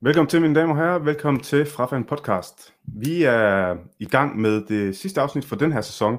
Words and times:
Velkommen 0.00 0.28
til, 0.28 0.40
mine 0.40 0.54
damer 0.54 0.74
og 0.74 0.80
herrer. 0.80 0.98
Velkommen 0.98 1.42
til 1.42 1.66
Frafan 1.66 2.04
podcast. 2.04 2.74
Vi 2.84 3.22
er 3.22 3.76
i 3.98 4.04
gang 4.04 4.40
med 4.40 4.64
det 4.66 4.96
sidste 4.96 5.20
afsnit 5.20 5.44
for 5.44 5.56
den 5.56 5.72
her 5.72 5.80
sæson, 5.80 6.18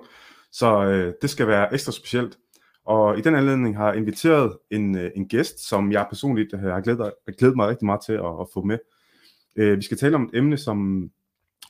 så 0.52 0.84
øh, 0.84 1.14
det 1.22 1.30
skal 1.30 1.48
være 1.48 1.74
ekstra 1.74 1.92
specielt. 1.92 2.38
Og 2.86 3.18
i 3.18 3.22
den 3.22 3.36
anledning 3.36 3.78
har 3.78 3.88
jeg 3.88 3.98
inviteret 3.98 4.58
en, 4.72 4.98
øh, 4.98 5.12
en 5.16 5.28
gæst, 5.28 5.70
som 5.70 5.92
jeg 5.92 6.06
personligt 6.10 6.54
øh, 6.54 6.60
har 6.60 6.82
glædet, 6.82 7.14
glædet 7.38 7.56
mig 7.56 7.68
rigtig 7.68 7.86
meget 7.86 8.02
til 8.06 8.14
at, 8.14 8.40
at 8.42 8.48
få 8.54 8.62
med. 8.62 8.78
Øh, 9.56 9.78
vi 9.78 9.82
skal 9.82 9.98
tale 9.98 10.16
om 10.16 10.24
et 10.24 10.38
emne, 10.38 10.58
som 10.58 11.10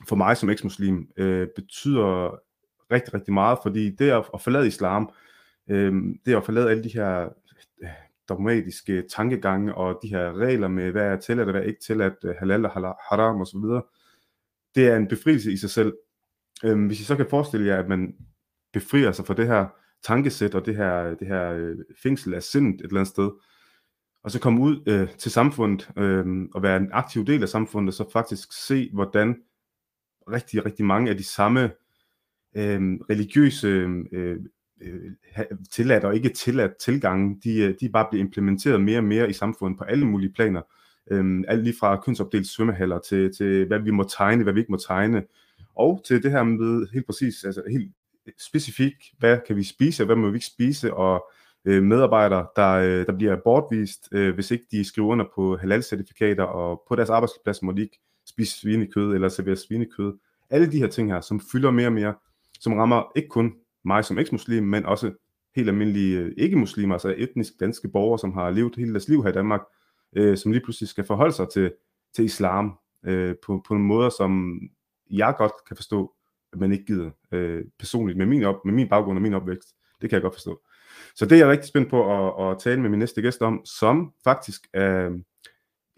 for 0.06 0.16
mig 0.16 0.36
som 0.36 0.50
eksmuslim 0.50 1.08
øh, 1.16 1.48
betyder 1.56 2.38
rigtig, 2.92 3.14
rigtig 3.14 3.34
meget, 3.34 3.58
fordi 3.62 3.90
det 3.90 4.10
at, 4.10 4.24
at 4.34 4.40
forlade 4.40 4.66
islam, 4.66 5.10
øh, 5.70 5.92
det 6.26 6.36
at 6.36 6.44
forlade 6.44 6.70
alle 6.70 6.84
de 6.84 6.94
her 6.94 7.28
øh, 7.82 7.88
dogmatiske 8.28 9.04
tankegange 9.10 9.74
og 9.74 9.98
de 10.02 10.08
her 10.08 10.32
regler 10.32 10.68
med, 10.68 10.90
hvad 10.90 11.06
er 11.06 11.16
tilladt 11.16 11.48
og 11.48 11.52
hvad 11.52 11.62
er 11.62 11.66
ikke 11.66 11.80
tilladt, 11.80 12.14
øh, 12.24 12.34
halal 12.38 12.64
og 12.64 12.70
haram 13.10 13.40
osv., 13.40 13.60
det 14.74 14.88
er 14.88 14.96
en 14.96 15.08
befrielse 15.08 15.52
i 15.52 15.56
sig 15.56 15.70
selv. 15.70 15.92
Øh, 16.64 16.86
hvis 16.86 17.00
I 17.00 17.04
så 17.04 17.16
kan 17.16 17.26
forestille 17.30 17.66
jer, 17.66 17.78
at 17.78 17.88
man 17.88 18.14
befrier 18.72 19.12
sig 19.12 19.26
fra 19.26 19.34
det 19.34 19.46
her 19.46 19.66
tankesæt 20.02 20.54
og 20.54 20.66
det 20.66 20.76
her, 20.76 21.14
det 21.14 21.28
her 21.28 21.52
øh, 21.52 21.76
fængsel 22.02 22.34
af 22.34 22.42
sindet 22.42 22.74
et 22.74 22.84
eller 22.84 23.00
andet 23.00 23.12
sted, 23.12 23.30
og 24.24 24.30
så 24.30 24.40
komme 24.40 24.60
ud 24.60 24.82
øh, 24.86 25.16
til 25.16 25.30
samfundet 25.30 25.90
øh, 25.96 26.26
og 26.54 26.62
være 26.62 26.76
en 26.76 26.88
aktiv 26.92 27.26
del 27.26 27.42
af 27.42 27.48
samfundet, 27.48 27.94
så 27.94 28.10
faktisk 28.12 28.66
se, 28.66 28.90
hvordan 28.92 29.36
rigtig, 30.32 30.66
rigtig 30.66 30.84
mange 30.84 31.10
af 31.10 31.16
de 31.16 31.24
samme 31.24 31.62
øh, 32.56 32.80
religiøse 33.10 33.68
øh, 33.68 34.04
øh 34.12 34.38
tilladt 35.70 36.04
og 36.04 36.14
ikke 36.14 36.28
tilladt 36.28 36.76
tilgange, 36.76 37.40
de, 37.44 37.60
øh, 37.60 37.74
de 37.80 37.88
bare 37.88 38.06
bliver 38.10 38.24
implementeret 38.24 38.80
mere 38.80 38.98
og 38.98 39.04
mere 39.04 39.30
i 39.30 39.32
samfundet 39.32 39.78
på 39.78 39.84
alle 39.84 40.06
mulige 40.06 40.32
planer. 40.32 40.62
Øhm, 41.10 41.44
alt 41.48 41.64
lige 41.64 41.76
fra 41.80 42.00
kønsopdelt 42.00 42.46
svømmehaller 42.46 42.98
til, 42.98 43.34
til, 43.36 43.66
hvad 43.66 43.78
vi 43.78 43.90
må 43.90 44.02
tegne, 44.02 44.42
hvad 44.42 44.52
vi 44.52 44.60
ikke 44.60 44.72
må 44.72 44.78
tegne, 44.78 45.22
og 45.76 46.02
til 46.06 46.22
det 46.22 46.30
her 46.30 46.42
med 46.42 46.92
helt 46.92 47.06
præcis, 47.06 47.44
altså 47.44 47.62
helt 47.70 47.92
specifikt, 48.48 49.04
hvad 49.18 49.38
kan 49.46 49.56
vi 49.56 49.62
spise, 49.62 50.02
og 50.02 50.06
hvad 50.06 50.16
må 50.16 50.30
vi 50.30 50.36
ikke 50.36 50.46
spise, 50.46 50.94
og 50.94 51.30
øh, 51.64 51.82
medarbejdere, 51.82 52.46
der, 52.56 52.72
øh, 52.72 53.06
der 53.06 53.16
bliver 53.16 53.36
bortvist, 53.44 54.08
øh, 54.12 54.34
hvis 54.34 54.50
ikke 54.50 54.64
de 54.70 54.84
skriver 54.84 55.08
under 55.08 55.26
på 55.34 55.56
halal-certifikater, 55.56 56.42
og 56.42 56.82
på 56.88 56.96
deres 56.96 57.10
arbejdsplads 57.10 57.62
må 57.62 57.72
de 57.72 57.82
ikke 57.82 58.00
spise 58.38 58.60
svinekød 58.60 59.14
eller 59.14 59.28
servere 59.28 59.56
svinekød. 59.56 60.18
Alle 60.50 60.72
de 60.72 60.78
her 60.78 60.86
ting 60.86 61.12
her, 61.12 61.20
som 61.20 61.40
fylder 61.52 61.70
mere 61.70 61.86
og 61.86 61.92
mere, 61.92 62.14
som 62.60 62.72
rammer 62.72 63.12
ikke 63.16 63.28
kun 63.28 63.54
mig 63.84 64.04
som 64.04 64.18
eksmuslim, 64.18 64.64
men 64.64 64.86
også 64.86 65.12
helt 65.56 65.68
almindelige 65.68 66.18
øh, 66.18 66.32
ikke-muslimer, 66.36 66.94
altså 66.94 67.14
etnisk 67.16 67.52
danske 67.60 67.88
borgere, 67.88 68.18
som 68.18 68.32
har 68.32 68.50
levet 68.50 68.76
hele 68.76 68.92
deres 68.92 69.08
liv 69.08 69.22
her 69.22 69.30
i 69.30 69.32
Danmark, 69.32 69.60
øh, 70.16 70.36
som 70.36 70.52
lige 70.52 70.64
pludselig 70.64 70.88
skal 70.88 71.04
forholde 71.04 71.32
sig 71.32 71.48
til, 71.48 71.72
til 72.14 72.24
islam 72.24 72.78
øh, 73.06 73.34
på, 73.46 73.64
på 73.68 73.74
en 73.74 73.82
måde, 73.82 74.10
som 74.10 74.60
jeg 75.10 75.34
godt 75.38 75.52
kan 75.68 75.76
forstå, 75.76 76.12
at 76.52 76.58
man 76.58 76.72
ikke 76.72 76.84
gider 76.84 77.10
øh, 77.32 77.64
personligt 77.78 78.18
med 78.18 78.26
min, 78.26 78.44
op, 78.44 78.64
med 78.64 78.74
min 78.74 78.88
baggrund 78.88 79.18
og 79.18 79.22
min 79.22 79.34
opvækst. 79.34 79.68
Det 80.00 80.10
kan 80.10 80.16
jeg 80.16 80.22
godt 80.22 80.34
forstå. 80.34 80.60
Så 81.14 81.26
det 81.26 81.32
er 81.32 81.38
jeg 81.38 81.48
rigtig 81.48 81.68
spændt 81.68 81.90
på 81.90 82.26
at, 82.26 82.50
at 82.50 82.58
tale 82.58 82.80
med 82.80 82.90
min 82.90 82.98
næste 82.98 83.22
gæst 83.22 83.42
om, 83.42 83.64
som 83.64 84.12
faktisk 84.24 84.68
er 84.74 85.10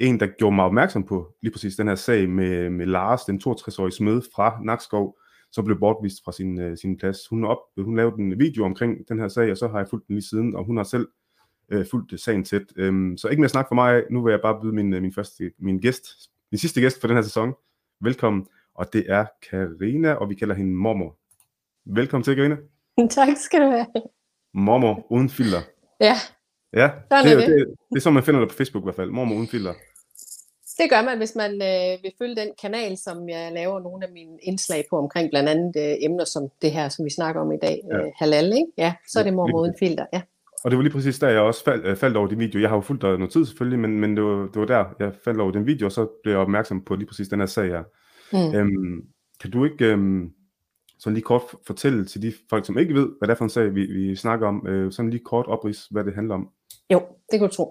en, 0.01 0.21
der 0.21 0.27
gjorde 0.27 0.57
mig 0.57 0.65
opmærksom 0.65 1.05
på 1.05 1.35
lige 1.43 1.53
præcis 1.53 1.77
den 1.77 1.89
her 1.89 1.95
sag 1.95 2.29
med, 2.29 2.71
med 2.71 2.87
Lars, 2.87 3.25
den 3.25 3.41
62-årige 3.47 3.93
smed 3.93 4.23
fra 4.35 4.61
Nakskov, 4.65 5.19
så 5.53 5.63
blev 5.63 5.79
bortvist 5.79 6.25
fra 6.25 6.33
sin, 6.33 6.61
øh, 6.61 6.77
sin 6.77 6.97
plads. 6.97 7.29
Hun, 7.29 7.45
op, 7.45 7.59
hun 7.79 7.97
lavede 7.97 8.23
en 8.23 8.39
video 8.39 8.65
omkring 8.65 9.09
den 9.09 9.19
her 9.19 9.29
sag, 9.29 9.51
og 9.51 9.57
så 9.57 9.69
har 9.69 9.79
jeg 9.79 9.89
fulgt 9.89 10.07
den 10.09 10.15
lige 10.15 10.29
siden, 10.29 10.57
og 10.57 10.65
hun 10.65 10.77
har 10.77 10.85
selv 10.85 11.09
øh, 11.69 11.87
fulgt 11.91 12.21
sagen 12.21 12.45
tæt. 12.45 12.63
Øhm, 12.77 13.17
så 13.17 13.29
ikke 13.29 13.41
mere 13.41 13.49
snak 13.49 13.69
for 13.69 13.75
mig. 13.75 14.03
Nu 14.11 14.25
vil 14.25 14.31
jeg 14.31 14.41
bare 14.41 14.61
byde 14.63 14.73
min, 14.73 14.95
øh, 14.95 15.03
min, 15.03 15.13
første, 15.13 15.53
min 15.59 15.79
gæst, 15.79 16.05
min 16.53 16.59
sidste 16.59 16.81
gæst 16.81 17.01
for 17.01 17.09
den 17.09 17.17
her 17.17 17.23
sæson. 17.23 17.55
Velkommen, 18.01 18.47
og 18.75 18.93
det 18.93 19.05
er 19.09 19.27
Karina, 19.51 20.13
og 20.13 20.29
vi 20.29 20.35
kalder 20.35 20.55
hende 20.55 20.73
Mormor. 20.73 21.17
Velkommen 21.85 22.25
til, 22.25 22.37
Karina. 22.37 22.57
Tak 23.11 23.29
skal 23.37 23.61
du 23.61 23.67
have. 23.67 23.87
Mormor 24.55 25.13
uden 25.13 25.29
filter. 25.29 25.61
Ja. 26.01 26.15
Ja, 26.73 26.91
det, 27.11 27.17
er, 27.17 27.23
det, 27.23 27.37
det, 27.37 27.47
det, 27.47 27.67
det 27.91 27.97
er 27.97 28.01
sådan, 28.01 28.15
man 28.15 28.23
finder 28.23 28.41
det 28.41 28.49
på 28.49 28.55
Facebook 28.55 28.83
i 28.83 28.87
hvert 28.87 28.95
fald. 28.95 29.11
Mormor 29.11 29.37
uden 29.37 29.49
filter. 29.49 29.75
Det 30.81 30.91
gør 30.91 31.03
man, 31.03 31.19
hvis 31.19 31.35
man 31.37 31.53
øh, 31.53 32.03
vil 32.03 32.13
følge 32.19 32.37
den 32.37 32.51
kanal, 32.63 32.97
som 32.97 33.29
jeg 33.29 33.53
laver 33.55 33.81
nogle 33.81 34.07
af 34.07 34.13
mine 34.13 34.39
indslag 34.43 34.85
på 34.91 34.97
omkring 34.99 35.31
blandt 35.31 35.49
andet 35.49 35.73
øh, 35.77 35.95
emner 36.01 36.25
som 36.25 36.43
det 36.63 36.71
her, 36.73 36.89
som 36.89 37.05
vi 37.05 37.11
snakker 37.11 37.41
om 37.41 37.53
i 37.53 37.57
dag, 37.63 37.81
ja. 37.93 37.97
øh, 37.99 38.13
halal, 38.17 38.45
ikke? 38.45 38.67
Ja, 38.79 38.95
så 39.09 39.19
er 39.21 39.25
det 39.25 39.35
mor 39.35 39.61
uden 39.61 39.75
filter, 39.79 40.07
ja. 40.13 40.21
Og 40.65 40.71
det 40.71 40.77
var 40.77 40.83
lige 40.83 40.93
præcis 40.93 41.19
der, 41.19 41.29
jeg 41.29 41.41
også 41.41 41.65
fald, 41.65 41.85
øh, 41.85 41.97
faldt 41.97 42.17
over 42.17 42.29
din 42.29 42.39
video. 42.39 42.61
Jeg 42.61 42.69
har 42.69 42.77
jo 42.77 42.81
fulgt 42.81 43.03
dig 43.03 43.19
noget 43.19 43.33
tid 43.33 43.47
selvfølgelig, 43.47 43.79
men, 43.79 44.01
men 44.01 44.17
det, 44.17 44.25
var, 44.25 44.49
det 44.53 44.61
var 44.61 44.67
der, 44.67 44.85
jeg 44.99 45.13
faldt 45.25 45.41
over 45.41 45.53
den 45.53 45.67
video, 45.67 45.87
og 45.87 45.93
så 45.93 46.07
blev 46.23 46.33
jeg 46.33 46.41
opmærksom 46.41 46.85
på 46.85 46.95
lige 46.95 47.07
præcis 47.07 47.29
den 47.29 47.41
her 47.41 47.47
sag 47.47 47.67
her. 47.67 47.83
Mm. 48.33 48.55
Øhm, 48.55 49.03
kan 49.41 49.51
du 49.51 49.65
ikke 49.65 49.85
øhm, 49.85 50.31
sådan 50.99 51.15
lige 51.15 51.25
kort 51.25 51.43
fortælle 51.67 52.05
til 52.05 52.23
de 52.23 52.33
folk, 52.51 52.67
som 52.67 52.79
ikke 52.79 52.95
ved, 52.95 53.09
hvad 53.19 53.29
det 53.29 53.33
er 53.33 53.39
for 53.39 53.45
en 53.45 53.51
sag, 53.51 53.75
vi, 53.75 53.87
vi 53.87 54.17
snakker 54.17 54.49
om, 54.49 54.67
øh, 54.67 54.93
sådan 54.93 55.11
lige 55.11 55.25
kort 55.25 55.47
oprids, 55.47 55.87
hvad 55.91 56.05
det 56.05 56.15
handler 56.15 56.35
om? 56.35 56.49
Jo, 56.93 57.01
det 57.31 57.39
kan 57.39 57.49
du 57.49 57.55
tro. 57.55 57.67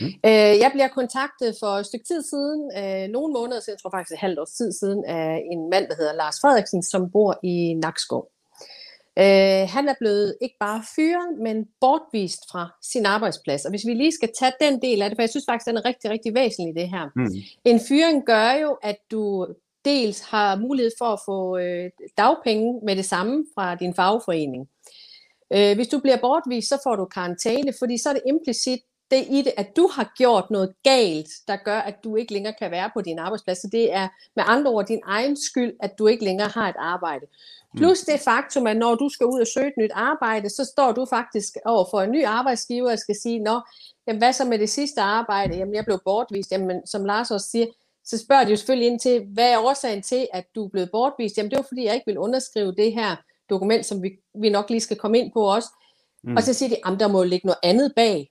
Mm. 0.00 0.06
Øh, 0.06 0.54
jeg 0.62 0.70
bliver 0.74 0.88
kontaktet 0.88 1.56
for 1.60 1.66
et 1.66 1.86
stykke 1.86 2.06
tid 2.06 2.22
siden, 2.22 2.60
øh, 2.78 3.08
nogle 3.08 3.32
måneder 3.32 3.60
siden, 3.60 3.76
jeg 3.76 3.82
tror 3.82 3.96
faktisk 3.96 4.12
et 4.12 4.18
halvt 4.26 4.38
års 4.38 4.50
tid 4.50 4.72
siden, 4.72 5.04
af 5.04 5.42
en 5.52 5.70
mand, 5.70 5.88
der 5.88 5.96
hedder 5.96 6.14
Lars 6.14 6.40
Frederiksen, 6.40 6.82
som 6.82 7.10
bor 7.10 7.38
i 7.42 7.74
Nakskov. 7.74 8.30
Øh, 9.18 9.64
han 9.74 9.88
er 9.88 9.94
blevet 9.98 10.36
ikke 10.40 10.56
bare 10.60 10.82
fyret, 10.96 11.38
men 11.42 11.66
bortvist 11.80 12.42
fra 12.50 12.68
sin 12.82 13.06
arbejdsplads. 13.06 13.64
Og 13.64 13.70
hvis 13.70 13.86
vi 13.86 13.94
lige 13.94 14.12
skal 14.12 14.30
tage 14.38 14.52
den 14.60 14.82
del 14.82 15.02
af 15.02 15.10
det, 15.10 15.16
for 15.16 15.22
jeg 15.22 15.30
synes 15.30 15.46
faktisk, 15.50 15.66
den 15.66 15.76
er 15.76 15.84
rigtig, 15.84 16.10
rigtig 16.10 16.34
væsentlig 16.34 16.74
det 16.74 16.88
her. 16.88 17.04
Mm. 17.16 17.34
En 17.64 17.80
fyring 17.88 18.26
gør 18.26 18.52
jo, 18.52 18.78
at 18.82 18.96
du 19.10 19.46
dels 19.84 20.20
har 20.20 20.56
mulighed 20.56 20.92
for 20.98 21.04
at 21.04 21.20
få 21.26 21.58
øh, 21.58 21.90
dagpenge 22.18 22.80
med 22.82 22.96
det 22.96 23.04
samme 23.04 23.44
fra 23.54 23.74
din 23.74 23.94
fagforening. 23.94 24.62
Øh, 24.62 25.05
hvis 25.48 25.88
du 25.88 25.98
bliver 25.98 26.16
bortvist, 26.16 26.68
så 26.68 26.78
får 26.84 26.96
du 26.96 27.04
karantæne, 27.04 27.72
fordi 27.78 27.98
så 27.98 28.08
er 28.08 28.12
det 28.12 28.22
implicit 28.26 28.80
det 29.10 29.26
i 29.30 29.42
det, 29.42 29.52
at 29.56 29.76
du 29.76 29.90
har 29.92 30.12
gjort 30.16 30.50
noget 30.50 30.74
galt, 30.82 31.28
der 31.48 31.56
gør, 31.56 31.78
at 31.78 32.04
du 32.04 32.16
ikke 32.16 32.32
længere 32.32 32.54
kan 32.58 32.70
være 32.70 32.90
på 32.94 33.00
din 33.00 33.18
arbejdsplads. 33.18 33.58
Så 33.58 33.68
det 33.72 33.92
er 33.92 34.08
med 34.36 34.44
andre 34.46 34.70
ord 34.70 34.86
din 34.86 35.00
egen 35.04 35.36
skyld, 35.36 35.72
at 35.80 35.98
du 35.98 36.06
ikke 36.06 36.24
længere 36.24 36.48
har 36.48 36.68
et 36.68 36.74
arbejde. 36.78 37.26
Plus 37.76 38.00
det 38.00 38.20
faktum, 38.20 38.66
at 38.66 38.76
når 38.76 38.94
du 38.94 39.08
skal 39.08 39.26
ud 39.26 39.40
og 39.40 39.46
søge 39.46 39.66
et 39.66 39.78
nyt 39.78 39.90
arbejde, 39.94 40.50
så 40.50 40.64
står 40.64 40.92
du 40.92 41.04
faktisk 41.04 41.56
over 41.64 41.84
for 41.90 42.00
en 42.00 42.10
ny 42.10 42.24
arbejdsgiver 42.24 42.92
og 42.92 42.98
skal 42.98 43.14
sige, 43.22 43.38
Nå, 43.38 43.60
jamen, 44.06 44.18
hvad 44.18 44.32
så 44.32 44.44
med 44.44 44.58
det 44.58 44.70
sidste 44.70 45.00
arbejde? 45.00 45.56
Jamen, 45.56 45.74
jeg 45.74 45.84
blev 45.84 46.00
bortvist. 46.04 46.52
Jamen, 46.52 46.86
som 46.86 47.04
Lars 47.04 47.30
også 47.30 47.48
siger, 47.50 47.66
så 48.04 48.18
spørger 48.18 48.44
de 48.44 48.50
jo 48.50 48.56
selvfølgelig 48.56 48.88
ind 48.88 49.00
til, 49.00 49.26
hvad 49.34 49.52
er 49.52 49.58
årsagen 49.58 50.02
til, 50.02 50.28
at 50.32 50.44
du 50.54 50.64
er 50.64 50.68
blevet 50.68 50.90
bortvist? 50.92 51.38
Jamen, 51.38 51.50
det 51.50 51.56
var 51.56 51.64
fordi, 51.68 51.84
jeg 51.84 51.94
ikke 51.94 52.06
vil 52.06 52.18
underskrive 52.18 52.74
det 52.74 52.92
her 52.92 53.16
dokument, 53.50 53.86
som 53.86 54.02
vi, 54.02 54.10
vi 54.34 54.48
nok 54.48 54.70
lige 54.70 54.80
skal 54.80 54.96
komme 54.96 55.18
ind 55.18 55.32
på 55.32 55.40
også. 55.40 55.68
Mm. 56.24 56.36
Og 56.36 56.42
så 56.42 56.54
siger 56.54 56.68
de, 56.68 56.92
at 56.92 57.00
der 57.00 57.08
må 57.08 57.22
ligge 57.22 57.46
noget 57.46 57.58
andet 57.62 57.92
bag. 57.96 58.30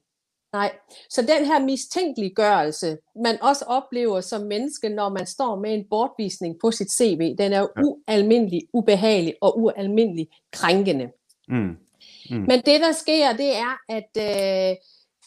Nej. 0.53 0.71
Så 1.09 1.21
den 1.21 1.45
her 1.45 1.59
mistænkeliggørelse, 1.59 2.97
man 3.23 3.41
også 3.41 3.65
oplever 3.67 4.21
som 4.21 4.41
menneske, 4.41 4.89
når 4.89 5.09
man 5.09 5.25
står 5.25 5.55
med 5.59 5.73
en 5.73 5.85
bortvisning 5.89 6.55
på 6.61 6.71
sit 6.71 6.91
CV, 6.91 7.35
den 7.37 7.53
er 7.53 7.59
jo 7.59 7.69
ja. 7.77 7.81
ualmindelig 7.81 8.61
ubehagelig 8.73 9.33
og 9.41 9.59
ualmindelig 9.59 10.27
krænkende. 10.51 11.09
Mm. 11.47 11.77
Mm. 12.29 12.37
Men 12.37 12.61
det, 12.65 12.81
der 12.81 12.91
sker, 12.91 13.33
det 13.33 13.55
er, 13.55 13.77
at 13.89 14.09
øh, 14.17 14.75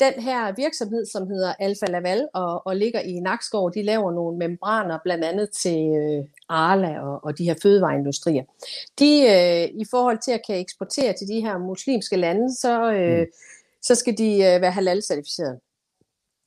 den 0.00 0.22
her 0.22 0.52
virksomhed, 0.56 1.06
som 1.06 1.26
hedder 1.26 1.54
Alfa 1.58 1.86
Laval 1.86 2.28
og, 2.34 2.66
og 2.66 2.76
ligger 2.76 3.00
i 3.00 3.20
Nakskov, 3.20 3.74
de 3.74 3.82
laver 3.82 4.12
nogle 4.12 4.38
membraner 4.38 4.98
blandt 5.04 5.24
andet 5.24 5.50
til 5.50 5.78
øh, 5.78 6.24
Arla 6.48 7.00
og, 7.00 7.24
og 7.24 7.38
de 7.38 7.44
her 7.44 7.54
fødevareindustrier. 7.62 8.44
De 8.98 9.22
øh, 9.22 9.80
i 9.80 9.84
forhold 9.90 10.18
til 10.18 10.32
at 10.32 10.40
kan 10.46 10.56
eksportere 10.58 11.12
til 11.12 11.28
de 11.28 11.40
her 11.40 11.58
muslimske 11.58 12.16
lande, 12.16 12.54
så, 12.54 12.92
øh, 12.92 13.18
mm. 13.18 13.26
så 13.82 13.94
skal 13.94 14.18
de 14.18 14.30
øh, 14.32 14.60
være 14.60 14.70
halal-certificeret. 14.70 15.58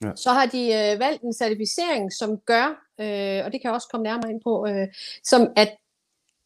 Ja. 0.04 0.12
Så 0.16 0.30
har 0.30 0.46
de 0.46 0.66
øh, 0.66 1.00
valgt 1.00 1.24
en 1.24 1.34
certificering, 1.34 2.14
som 2.14 2.38
gør, 2.38 2.66
øh, 3.00 3.46
og 3.46 3.52
det 3.52 3.62
kan 3.62 3.64
jeg 3.64 3.74
også 3.74 3.88
komme 3.92 4.04
nærmere 4.04 4.32
ind 4.32 4.42
på, 4.44 4.68
øh, 4.68 4.88
som 5.24 5.42
at 5.56 5.78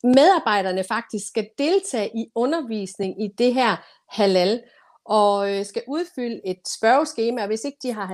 medarbejderne 0.03 0.83
faktisk 0.83 1.27
skal 1.27 1.49
deltage 1.57 2.11
i 2.17 2.31
undervisning 2.35 3.23
i 3.23 3.27
det 3.27 3.53
her 3.53 3.75
halal 4.09 4.61
og 5.05 5.55
øh, 5.55 5.65
skal 5.65 5.83
udfylde 5.87 6.41
et 6.45 6.59
spørgeskema, 6.67 7.41
og 7.41 7.47
hvis 7.47 7.63
ikke 7.63 7.77
de 7.83 7.93
har 7.93 8.07
70% 8.07 8.11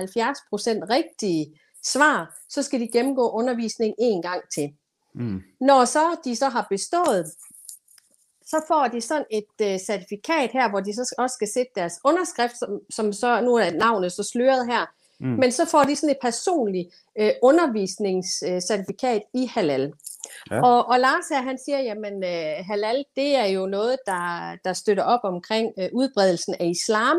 rigtige 0.90 1.60
svar, 1.82 2.38
så 2.48 2.62
skal 2.62 2.80
de 2.80 2.88
gennemgå 2.88 3.30
undervisning 3.30 3.94
en 3.98 4.22
gang 4.22 4.42
til. 4.54 4.72
Mm. 5.14 5.42
Når 5.60 5.84
så 5.84 6.16
de 6.24 6.36
så 6.36 6.48
har 6.48 6.66
bestået, 6.70 7.32
så 8.46 8.64
får 8.68 8.88
de 8.88 9.00
sådan 9.00 9.24
et 9.30 9.54
øh, 9.62 9.78
certifikat 9.78 10.50
her, 10.50 10.70
hvor 10.70 10.80
de 10.80 10.94
så 10.94 11.14
også 11.18 11.34
skal 11.34 11.48
sætte 11.48 11.72
deres 11.74 12.00
underskrift, 12.04 12.58
som, 12.58 12.80
som 12.90 13.12
så, 13.12 13.40
nu 13.40 13.54
er 13.54 13.70
navnet 13.70 14.12
så 14.12 14.22
sløret 14.22 14.66
her, 14.66 14.86
Mm. 15.22 15.28
Men 15.28 15.52
så 15.52 15.66
får 15.66 15.82
de 15.84 15.96
sådan 15.96 16.10
et 16.10 16.18
personligt 16.22 16.94
øh, 17.18 17.30
undervisningscertifikat 17.42 19.22
i 19.34 19.46
halal. 19.46 19.92
Ja. 20.50 20.62
Og, 20.62 20.88
og 20.88 21.00
Lars 21.00 21.28
her, 21.30 21.42
han 21.42 21.58
siger, 21.64 21.78
jamen 21.78 22.24
øh, 22.24 22.64
halal, 22.66 23.04
det 23.16 23.36
er 23.36 23.46
jo 23.46 23.66
noget, 23.66 23.96
der, 24.06 24.56
der 24.64 24.72
støtter 24.72 25.02
op 25.02 25.20
omkring 25.22 25.72
øh, 25.78 25.88
udbredelsen 25.92 26.54
af 26.60 26.66
islam, 26.66 27.16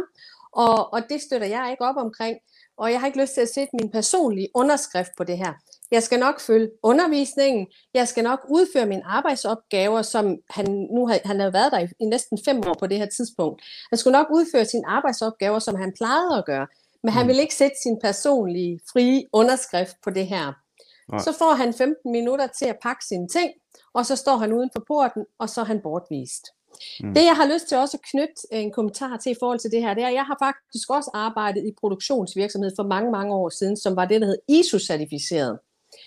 og, 0.52 0.94
og 0.94 1.02
det 1.10 1.22
støtter 1.22 1.48
jeg 1.48 1.68
ikke 1.72 1.84
op 1.84 1.98
omkring, 1.98 2.38
og 2.78 2.92
jeg 2.92 3.00
har 3.00 3.08
ikke 3.08 3.22
lyst 3.22 3.34
til 3.34 3.42
at 3.42 3.50
sætte 3.50 3.76
min 3.82 3.92
personlige 3.92 4.50
underskrift 4.56 5.12
på 5.18 5.24
det 5.24 5.38
her. 5.38 5.54
Jeg 5.92 6.04
skal 6.04 6.20
nok 6.20 6.40
følge 6.40 6.70
undervisningen, 6.84 7.68
jeg 7.94 8.08
skal 8.08 8.24
nok 8.24 8.40
udføre 8.50 8.86
mine 8.86 9.06
arbejdsopgaver, 9.06 10.02
som 10.02 10.38
han 10.50 10.88
nu 10.92 11.08
har, 11.08 11.20
han 11.26 11.40
har 11.40 11.50
været 11.50 11.72
der 11.72 11.80
i, 11.80 11.88
i 12.00 12.06
næsten 12.06 12.40
fem 12.46 12.58
år 12.58 12.76
på 12.80 12.88
det 12.88 12.98
her 12.98 13.06
tidspunkt. 13.06 13.62
Han 13.92 13.98
skulle 13.98 14.18
nok 14.18 14.28
udføre 14.32 14.66
sine 14.66 14.88
arbejdsopgaver, 14.88 15.60
som 15.60 15.76
han 15.76 15.94
plejede 15.98 16.38
at 16.38 16.46
gøre, 16.46 16.68
men 17.04 17.14
han 17.14 17.26
mm. 17.26 17.28
vil 17.28 17.40
ikke 17.40 17.56
sætte 17.56 17.76
sin 17.84 18.00
personlige 18.02 18.80
frie 18.92 19.24
underskrift 19.34 19.96
på 20.04 20.10
det 20.10 20.28
her. 20.28 20.54
Nej. 21.12 21.20
Så 21.20 21.36
får 21.40 21.54
han 21.54 21.74
15 21.74 22.12
minutter 22.12 22.48
til 22.48 22.66
at 22.66 22.78
pakke 22.82 23.06
sine 23.06 23.28
ting, 23.28 23.52
og 23.94 24.06
så 24.06 24.16
står 24.16 24.36
han 24.36 24.54
uden 24.54 24.70
for 24.76 24.84
porten, 24.88 25.26
og 25.40 25.50
så 25.50 25.62
er 25.62 25.66
han 25.66 25.82
bortvist. 25.82 26.46
Mm. 27.00 27.14
Det 27.14 27.24
jeg 27.24 27.36
har 27.36 27.54
lyst 27.54 27.68
til 27.68 27.78
også 27.78 27.98
at 27.98 28.10
knytte 28.12 28.42
en 28.52 28.72
kommentar 28.72 29.18
til 29.18 29.32
i 29.32 29.36
forhold 29.40 29.60
til 29.60 29.72
det 29.72 29.82
her, 29.82 29.94
det 29.94 30.04
er, 30.04 30.08
at 30.08 30.14
jeg 30.14 30.26
har 30.26 30.38
faktisk 30.40 30.90
også 30.90 31.12
arbejdet 31.14 31.64
i 31.66 31.72
produktionsvirksomhed 31.80 32.72
for 32.76 32.84
mange, 32.84 33.12
mange 33.12 33.34
år 33.36 33.50
siden, 33.50 33.78
som 33.78 33.96
var 33.96 34.06
det, 34.06 34.22
der 34.22 34.28
hed 34.28 34.38
ISO-certificeret. 34.48 35.60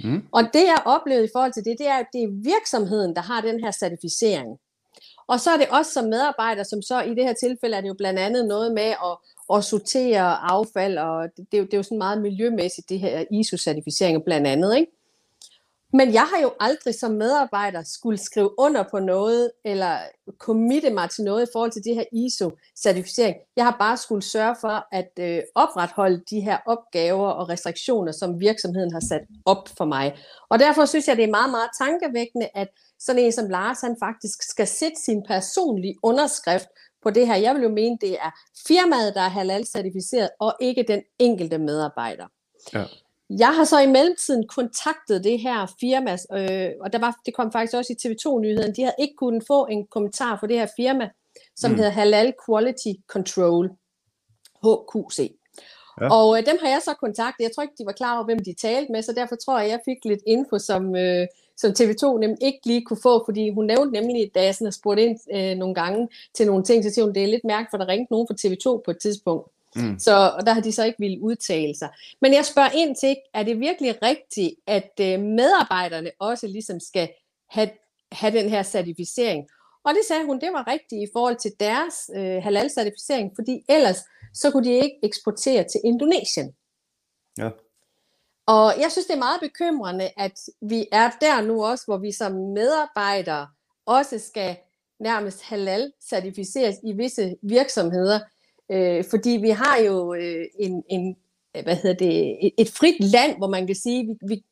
Mm. 0.05 0.23
Og 0.33 0.43
det 0.43 0.65
jeg 0.73 0.83
oplevede 0.85 1.25
i 1.25 1.35
forhold 1.35 1.53
til 1.53 1.65
det, 1.65 1.77
det 1.79 1.89
er, 1.89 1.95
at 1.95 2.07
det 2.13 2.23
er 2.23 2.43
virksomheden, 2.55 3.15
der 3.15 3.23
har 3.23 3.41
den 3.41 3.61
her 3.65 3.71
certificering. 3.71 4.59
Og 5.29 5.41
så 5.41 5.51
er 5.51 5.57
det 5.57 5.69
også 5.69 5.93
som 5.93 6.05
medarbejder, 6.05 6.63
som 6.63 6.83
så 6.83 7.01
i 7.01 7.15
det 7.15 7.25
her 7.25 7.33
tilfælde 7.33 7.77
er 7.77 7.81
det 7.81 7.89
jo 7.89 7.95
blandt 7.99 8.19
andet 8.19 8.47
noget 8.47 8.73
med 8.73 8.91
at, 9.09 9.15
og 9.49 9.65
sortere 9.65 10.37
affald, 10.53 10.99
og 10.99 11.29
det, 11.37 11.47
det, 11.53 11.57
er 11.57 11.59
jo, 11.59 11.65
det 11.65 11.75
er 11.75 11.79
jo 11.79 11.83
sådan 11.83 11.99
meget 11.99 12.23
miljømæssigt, 12.23 12.89
det 12.89 13.01
her 13.01 13.25
ISO-certificering 13.31 14.25
blandt 14.25 14.47
andet, 14.47 14.77
ikke? 14.77 14.93
Men 15.93 16.13
jeg 16.13 16.23
har 16.23 16.43
jo 16.43 16.53
aldrig 16.61 16.95
som 16.95 17.11
medarbejder 17.11 17.83
skulle 17.83 18.19
skrive 18.19 18.51
under 18.59 18.85
på 18.91 18.99
noget, 18.99 19.51
eller 19.65 19.99
committe 20.39 20.91
mig 20.91 21.11
til 21.11 21.25
noget 21.25 21.43
i 21.43 21.51
forhold 21.53 21.71
til 21.71 21.85
det 21.85 21.95
her 21.95 22.05
ISO-certificering. 22.13 23.37
Jeg 23.57 23.65
har 23.65 23.77
bare 23.79 23.97
skulle 23.97 24.23
sørge 24.23 24.57
for 24.61 24.87
at 24.93 25.11
øh, 25.19 25.43
opretholde 25.55 26.23
de 26.31 26.41
her 26.41 26.59
opgaver 26.67 27.29
og 27.29 27.49
restriktioner, 27.49 28.13
som 28.13 28.41
virksomheden 28.41 28.93
har 28.93 29.01
sat 29.01 29.23
op 29.45 29.69
for 29.77 29.85
mig. 29.85 30.17
Og 30.49 30.59
derfor 30.59 30.85
synes 30.85 31.09
jeg, 31.09 31.17
det 31.17 31.25
er 31.25 31.31
meget, 31.31 31.51
meget 31.51 31.71
tankevækkende, 31.79 32.49
at 32.55 32.69
sådan 32.99 33.23
en 33.23 33.33
som 33.33 33.49
Lars, 33.49 33.81
han 33.81 33.97
faktisk 34.01 34.43
skal 34.51 34.67
sætte 34.67 34.97
sin 35.05 35.23
personlige 35.29 35.95
underskrift 36.03 36.69
på 37.07 37.11
det 37.11 37.27
her. 37.27 37.37
Jeg 37.37 37.55
vil 37.55 37.63
jo 37.63 37.69
mene, 37.69 37.99
det 38.01 38.13
er 38.13 38.31
firmaet, 38.69 39.15
der 39.15 39.21
er 39.21 39.29
halal-certificeret, 39.29 40.31
og 40.41 40.55
ikke 40.61 40.85
den 40.89 41.03
enkelte 41.19 41.59
medarbejder. 41.59 42.27
Ja. 42.75 42.85
Jeg 43.31 43.57
har 43.57 43.65
så 43.65 43.79
i 43.81 43.87
mellemtiden 43.87 44.49
kontaktet 44.49 45.25
det 45.25 45.39
her 45.41 45.67
firma, 45.81 46.13
øh, 46.13 46.71
og 46.81 46.93
der 46.93 46.99
var, 46.99 47.21
det 47.27 47.35
kom 47.35 47.53
faktisk 47.53 47.77
også 47.77 47.93
i 47.93 48.01
TV2-nyheden, 48.03 48.77
de 48.77 48.83
havde 48.83 48.95
ikke 48.99 49.15
kunnet 49.19 49.43
få 49.47 49.67
en 49.67 49.87
kommentar 49.87 50.37
for 50.41 50.47
det 50.47 50.57
her 50.59 50.69
firma, 50.77 51.11
som 51.57 51.71
mm. 51.71 51.77
hedder 51.77 51.91
Halal 51.91 52.33
Quality 52.47 52.93
Control, 53.09 53.71
HQC. 54.65 55.19
Ja. 56.01 56.09
Og 56.17 56.39
øh, 56.39 56.47
dem 56.47 56.59
har 56.63 56.69
jeg 56.69 56.83
så 56.85 56.95
kontaktet. 56.95 57.45
Jeg 57.45 57.53
tror 57.55 57.63
ikke, 57.63 57.79
de 57.79 57.87
var 57.87 57.93
klar 57.93 58.15
over, 58.15 58.25
hvem 58.25 58.39
de 58.39 58.55
talte 58.55 58.93
med, 58.93 59.03
så 59.03 59.13
derfor 59.13 59.37
tror 59.37 59.59
jeg, 59.61 59.71
jeg 59.71 59.81
fik 59.85 60.05
lidt 60.05 60.23
info, 60.27 60.59
som, 60.59 60.97
øh, 60.97 61.27
som 61.57 61.71
TV2 61.71 62.19
nemlig 62.19 62.43
ikke 62.43 62.61
lige 62.65 62.85
kunne 62.85 63.03
få, 63.03 63.25
fordi 63.25 63.51
hun 63.51 63.67
nævnte 63.67 63.93
nemlig, 64.01 64.31
da 64.35 64.45
jeg 64.45 64.55
sådan 64.55 64.67
har 64.67 64.71
spurgt 64.71 65.01
ind 65.01 65.19
øh, 65.35 65.57
nogle 65.57 65.75
gange 65.75 66.09
til 66.35 66.47
nogle 66.47 66.65
ting, 66.65 66.85
så 66.85 66.91
siger 66.91 67.05
hun, 67.05 67.15
det 67.15 67.23
er 67.23 67.27
lidt 67.27 67.45
mærkeligt, 67.45 67.71
for 67.71 67.79
der 67.79 67.89
ringte 67.89 68.13
nogen 68.13 68.27
fra 68.31 68.35
TV2 68.35 68.83
på 68.85 68.91
et 68.91 68.99
tidspunkt. 68.99 69.51
Mm. 69.77 69.99
Så, 69.99 70.33
og 70.39 70.47
der 70.47 70.53
har 70.53 70.61
de 70.61 70.73
så 70.73 70.85
ikke 70.85 70.99
ville 70.99 71.21
udtale 71.23 71.75
sig. 71.75 71.89
Men 72.21 72.35
jeg 72.35 72.45
spørger 72.45 72.71
ind 72.75 72.97
til, 72.97 73.17
er 73.35 73.43
det 73.43 73.61
virkelig 73.61 74.03
rigtigt, 74.03 74.55
at 74.67 74.93
øh, 75.01 75.21
medarbejderne 75.21 76.11
også 76.19 76.47
ligesom 76.47 76.81
skal 76.81 77.09
have, 77.51 77.71
have 78.13 78.39
den 78.39 78.49
her 78.49 78.63
certificering? 78.63 79.49
Og 79.85 79.95
det 79.95 80.03
sagde 80.09 80.25
hun, 80.25 80.41
det 80.41 80.49
var 80.53 80.67
rigtigt 80.67 81.03
i 81.03 81.13
forhold 81.13 81.37
til 81.37 81.53
deres 81.61 82.11
øh, 82.17 82.43
halal-certificering, 82.43 83.33
fordi 83.35 83.65
ellers 83.69 83.99
så 84.35 84.51
kunne 84.51 84.65
de 84.65 84.75
ikke 84.75 84.99
eksportere 85.03 85.65
til 85.65 85.81
Indonesien. 85.85 86.55
Ja. 87.39 87.51
Og 88.47 88.73
jeg 88.81 88.93
synes, 88.93 89.07
det 89.07 89.15
er 89.15 89.19
meget 89.19 89.41
bekymrende, 89.41 90.11
at 90.17 90.41
vi 90.61 90.87
er 90.93 91.11
der 91.21 91.41
nu 91.41 91.65
også, 91.65 91.85
hvor 91.87 91.99
vi 91.99 92.13
som 92.13 92.33
medarbejdere 92.33 93.49
også 93.87 94.19
skal 94.19 94.57
nærmest 95.01 95.43
halal-certificeres 95.43 96.77
i 96.83 96.93
visse 96.93 97.37
virksomheder, 97.43 98.19
Øh, 98.71 99.05
fordi 99.11 99.31
vi 99.31 99.51
har 99.51 99.79
jo 99.87 100.15
øh, 100.15 100.45
en, 100.59 100.85
en, 100.89 101.17
hvad 101.63 101.77
hedder 101.77 101.97
det, 101.97 102.39
et, 102.59 102.71
frit 102.71 103.05
land, 103.05 103.37
hvor 103.39 103.49
man 103.49 103.67
kan 103.67 103.77
sige, 103.77 104.07
vi, 104.07 104.15
vi, 104.29 104.45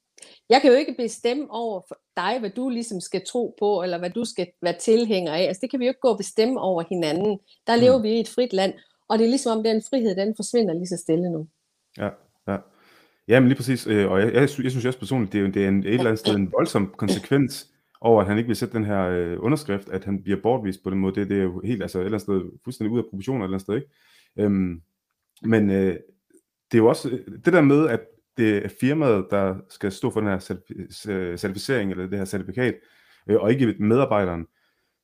jeg 0.49 0.61
kan 0.61 0.70
jo 0.70 0.76
ikke 0.76 0.94
bestemme 0.99 1.50
over 1.50 1.81
for 1.88 1.99
dig, 2.17 2.41
hvad 2.41 2.50
du 2.50 2.69
ligesom 2.69 3.00
skal 3.00 3.26
tro 3.26 3.55
på, 3.58 3.82
eller 3.82 3.99
hvad 3.99 4.11
du 4.11 4.25
skal 4.25 4.46
være 4.62 4.79
tilhænger 4.79 5.32
af. 5.32 5.43
Altså 5.43 5.61
det 5.61 5.70
kan 5.70 5.81
vi 5.81 5.85
jo 5.85 5.91
ikke 5.91 6.00
gå 6.00 6.08
og 6.08 6.17
bestemme 6.17 6.61
over 6.61 6.82
hinanden. 6.88 7.38
Der 7.67 7.76
lever 7.76 7.99
mm. 7.99 8.02
vi 8.02 8.11
i 8.11 8.20
et 8.20 8.29
frit 8.29 8.52
land, 8.52 8.75
og 9.08 9.19
det 9.19 9.25
er 9.25 9.29
ligesom 9.29 9.58
om 9.58 9.64
den 9.64 9.82
frihed, 9.91 10.17
den 10.17 10.37
forsvinder 10.37 10.75
lige 10.75 10.87
så 10.87 10.96
stille 10.96 11.31
nu. 11.31 11.46
Ja, 11.99 12.08
ja. 12.49 12.56
Ja, 13.28 13.40
men 13.40 13.48
lige 13.48 13.56
præcis, 13.56 13.86
øh, 13.86 14.10
og 14.10 14.20
jeg, 14.20 14.32
jeg, 14.32 14.40
jeg 14.40 14.48
synes 14.48 14.84
også 14.84 14.98
personligt, 14.98 15.32
det 15.32 15.40
er, 15.40 15.50
det 15.50 15.64
er 15.64 15.68
en, 15.68 15.78
et 15.78 15.86
eller 15.86 16.04
andet 16.04 16.18
sted 16.18 16.34
en 16.34 16.52
voldsom 16.52 16.94
konsekvens 16.98 17.70
over, 18.00 18.20
at 18.20 18.26
han 18.26 18.38
ikke 18.38 18.46
vil 18.46 18.56
sætte 18.56 18.74
den 18.74 18.84
her 18.84 19.02
øh, 19.02 19.36
underskrift, 19.40 19.88
at 19.88 20.04
han 20.04 20.22
bliver 20.22 20.40
bortvist 20.42 20.82
på 20.84 20.90
den 20.90 20.98
måde. 20.98 21.14
Det, 21.14 21.28
det 21.28 21.38
er 21.38 21.42
jo 21.42 21.60
helt, 21.64 21.82
altså 21.82 21.98
et 21.98 22.04
eller 22.04 22.18
andet 22.18 22.22
sted, 22.22 22.60
fuldstændig 22.64 22.92
ud 22.92 22.98
af 22.98 23.04
proportioner 23.10 23.40
et 23.40 23.46
eller 23.46 23.54
andet 23.56 23.64
sted, 23.64 23.74
ikke? 23.74 23.88
Øhm, 24.38 24.80
men 25.42 25.70
øh, 25.70 25.96
det 26.72 26.78
er 26.78 26.82
jo 26.82 26.86
også 26.86 27.18
det 27.44 27.52
der 27.52 27.60
med, 27.60 27.88
at 27.88 28.00
det 28.36 28.64
er 28.64 28.68
firmaet, 28.80 29.26
der 29.30 29.56
skal 29.68 29.92
stå 29.92 30.10
for 30.10 30.20
den 30.20 30.28
her 30.28 30.58
øh, 31.08 31.38
certificering, 31.38 31.90
eller 31.90 32.06
det 32.06 32.18
her 32.18 32.24
certifikat, 32.24 32.74
øh, 33.30 33.36
og 33.40 33.52
ikke 33.52 33.74
medarbejderen. 33.78 34.46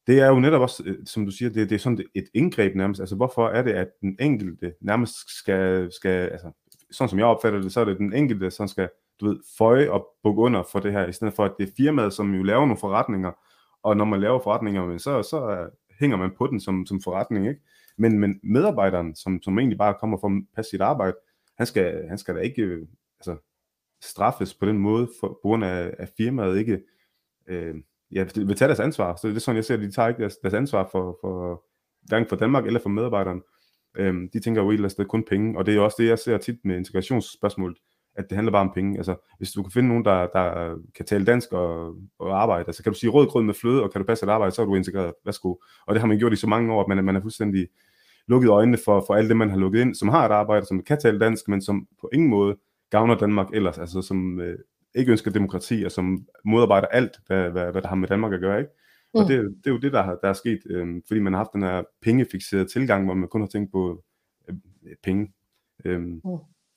Det 0.06 0.20
er 0.20 0.26
jo 0.26 0.40
netop 0.40 0.60
også, 0.60 0.82
øh, 0.86 0.96
som 1.06 1.24
du 1.24 1.30
siger, 1.30 1.50
det, 1.50 1.70
det 1.70 1.74
er 1.74 1.78
sådan 1.78 2.04
et 2.14 2.28
indgreb 2.34 2.74
nærmest. 2.74 3.00
Altså 3.00 3.16
hvorfor 3.16 3.48
er 3.48 3.62
det, 3.62 3.72
at 3.72 3.88
den 4.00 4.16
enkelte 4.20 4.74
nærmest 4.80 5.38
skal, 5.38 5.92
skal 5.92 6.28
altså 6.28 6.52
sådan 6.92 7.08
som 7.08 7.18
jeg 7.18 7.26
opfatter 7.26 7.60
det, 7.60 7.72
så 7.72 7.80
er 7.80 7.84
det 7.84 7.98
den 7.98 8.12
enkelte, 8.12 8.50
som 8.50 8.68
skal 8.68 8.88
du 9.20 9.26
ved, 9.26 9.38
føje 9.58 9.90
og 9.90 10.08
bukke 10.22 10.42
under 10.42 10.62
for 10.62 10.80
det 10.80 10.92
her, 10.92 11.06
i 11.06 11.12
stedet 11.12 11.34
for 11.34 11.44
at 11.44 11.52
det 11.58 11.68
er 11.68 11.72
firmaet, 11.76 12.12
som 12.12 12.34
jo 12.34 12.42
laver 12.42 12.60
nogle 12.60 12.76
forretninger, 12.76 13.32
og 13.82 13.96
når 13.96 14.04
man 14.04 14.20
laver 14.20 14.40
forretninger, 14.42 14.98
så, 14.98 15.22
så 15.22 15.70
hænger 16.00 16.16
man 16.16 16.30
på 16.38 16.46
den 16.46 16.60
som, 16.60 16.86
som 16.86 17.00
forretning, 17.00 17.48
ikke? 17.48 17.60
Men, 17.96 18.18
men 18.18 18.40
medarbejderen, 18.42 19.14
som, 19.14 19.42
som 19.42 19.58
egentlig 19.58 19.78
bare 19.78 19.94
kommer 20.00 20.18
for 20.18 20.28
at 20.28 20.42
passe 20.56 20.70
sit 20.70 20.80
arbejde, 20.80 21.16
han 21.58 21.66
skal, 21.66 22.08
han 22.08 22.18
skal 22.18 22.34
da 22.34 22.40
ikke 22.40 22.62
øh, 22.62 22.86
altså, 23.18 23.36
straffes 24.02 24.54
på 24.54 24.66
den 24.66 24.78
måde, 24.78 25.08
for, 25.20 25.28
på 25.28 25.38
grund 25.42 25.64
af, 25.64 25.94
at 25.98 26.10
firmaet 26.16 26.58
ikke 26.58 26.82
øh, 27.46 27.74
ja, 28.10 28.24
vil 28.34 28.56
tage 28.56 28.68
deres 28.68 28.80
ansvar. 28.80 29.16
Så 29.16 29.28
det 29.28 29.36
er 29.36 29.40
sådan, 29.40 29.56
jeg 29.56 29.64
ser, 29.64 29.74
at 29.74 29.80
de 29.80 29.92
tager 29.92 30.08
ikke 30.08 30.20
deres, 30.20 30.36
deres 30.36 30.54
ansvar 30.54 30.88
for, 30.92 31.18
for, 31.20 31.64
hverken 32.02 32.28
for 32.28 32.36
Danmark 32.36 32.66
eller 32.66 32.80
for 32.80 32.88
medarbejderen. 32.88 33.42
Øh, 33.96 34.14
de 34.32 34.40
tænker 34.40 34.62
jo 34.62 34.68
et 34.68 34.74
eller 34.74 34.84
andet 34.84 34.92
sted 34.92 35.04
kun 35.04 35.24
penge, 35.24 35.58
og 35.58 35.66
det 35.66 35.76
er 35.76 35.80
også 35.80 35.96
det, 36.02 36.08
jeg 36.08 36.18
ser 36.18 36.38
tit 36.38 36.56
med 36.64 36.76
integrationsspørgsmålet 36.76 37.76
at 38.20 38.30
det 38.30 38.36
handler 38.36 38.52
bare 38.52 38.60
om 38.60 38.72
penge. 38.74 38.96
Altså, 38.96 39.16
hvis 39.38 39.52
du 39.52 39.62
kan 39.62 39.72
finde 39.72 39.88
nogen, 39.88 40.04
der, 40.04 40.26
der 40.26 40.76
kan 40.94 41.06
tale 41.06 41.24
dansk 41.24 41.52
og, 41.52 41.94
og 42.18 42.42
arbejde, 42.42 42.64
altså 42.66 42.82
kan 42.82 42.92
du 42.92 42.98
sige 42.98 43.10
rød 43.10 43.26
grød 43.26 43.42
med 43.42 43.54
fløde, 43.54 43.82
og 43.82 43.92
kan 43.92 44.00
du 44.00 44.06
passe 44.06 44.26
et 44.26 44.30
arbejde, 44.30 44.54
så 44.54 44.62
er 44.62 44.66
du 44.66 44.74
integreret. 44.74 45.14
Værsgo. 45.24 45.54
Og 45.86 45.94
det 45.94 46.00
har 46.00 46.06
man 46.06 46.18
gjort 46.18 46.32
i 46.32 46.36
så 46.36 46.46
mange 46.46 46.72
år, 46.72 46.80
at 46.80 46.88
man, 46.88 47.04
man 47.04 47.16
er 47.16 47.20
fuldstændig 47.20 47.68
lukket 48.26 48.48
øjnene 48.48 48.78
for, 48.84 49.04
for 49.06 49.14
alt 49.14 49.28
det, 49.28 49.36
man 49.36 49.50
har 49.50 49.56
lukket 49.56 49.80
ind, 49.80 49.94
som 49.94 50.08
har 50.08 50.26
et 50.26 50.32
arbejde, 50.32 50.66
som 50.66 50.82
kan 50.82 50.98
tale 51.00 51.18
dansk, 51.18 51.48
men 51.48 51.62
som 51.62 51.86
på 52.00 52.10
ingen 52.12 52.30
måde 52.30 52.56
gavner 52.90 53.18
Danmark 53.18 53.48
ellers, 53.52 53.78
altså 53.78 54.02
som 54.02 54.40
øh, 54.40 54.58
ikke 54.94 55.10
ønsker 55.10 55.30
demokrati, 55.30 55.82
og 55.84 55.92
som 55.92 56.26
modarbejder 56.44 56.86
alt, 56.86 57.10
hvad, 57.26 57.50
hvad, 57.50 57.72
hvad 57.72 57.82
der 57.82 57.88
har 57.88 57.96
med 57.96 58.08
Danmark 58.08 58.32
at 58.32 58.40
gøre, 58.40 58.58
ikke? 58.58 58.70
Og 59.14 59.22
mm. 59.22 59.28
det, 59.28 59.38
det 59.64 59.66
er 59.66 59.74
jo 59.74 59.78
det, 59.78 59.92
der, 59.92 60.02
har, 60.02 60.18
der 60.22 60.28
er 60.28 60.32
sket, 60.32 60.60
øh, 60.66 61.02
fordi 61.06 61.20
man 61.20 61.32
har 61.32 61.38
haft 61.38 61.52
den 61.52 61.62
her 61.62 61.82
pengefixerede 62.02 62.64
tilgang, 62.64 63.04
hvor 63.04 63.14
man 63.14 63.28
kun 63.28 63.40
har 63.40 63.48
tænkt 63.48 63.72
på 63.72 64.04
øh, 64.48 64.56
penge. 65.02 65.32
Øh, 65.84 66.00
mm. 66.00 66.20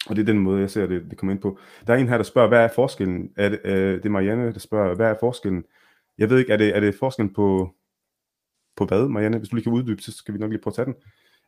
Og 0.07 0.15
det 0.15 0.19
er 0.19 0.25
den 0.25 0.39
måde, 0.39 0.61
jeg 0.61 0.69
ser 0.69 0.87
det, 0.87 1.05
det 1.09 1.17
kommer 1.17 1.33
ind 1.33 1.41
på. 1.41 1.59
Der 1.87 1.93
er 1.93 1.97
en 1.97 2.07
her, 2.07 2.17
der 2.17 2.23
spørger, 2.23 2.47
hvad 2.47 2.59
er 2.63 2.69
forskellen? 2.75 3.31
Er 3.37 3.49
det, 3.49 3.59
øh, 3.63 3.97
det 3.97 4.05
er 4.05 4.09
Marianne, 4.09 4.53
der 4.53 4.59
spørger, 4.59 4.95
hvad 4.95 5.09
er 5.09 5.15
forskellen? 5.19 5.63
Jeg 6.17 6.29
ved 6.29 6.39
ikke, 6.39 6.53
er 6.53 6.57
det, 6.57 6.75
er 6.75 6.79
det 6.79 6.95
forskellen 6.95 7.33
på, 7.33 7.75
på 8.75 8.85
hvad, 8.85 9.07
Marianne? 9.07 9.37
Hvis 9.37 9.49
du 9.49 9.55
lige 9.55 9.63
kan 9.63 9.73
uddybe, 9.73 10.01
så 10.01 10.11
skal 10.11 10.33
vi 10.33 10.39
nok 10.39 10.51
lige 10.51 10.61
prøve 10.61 10.71
at 10.71 10.75
tage 10.75 10.85
den. 10.85 10.95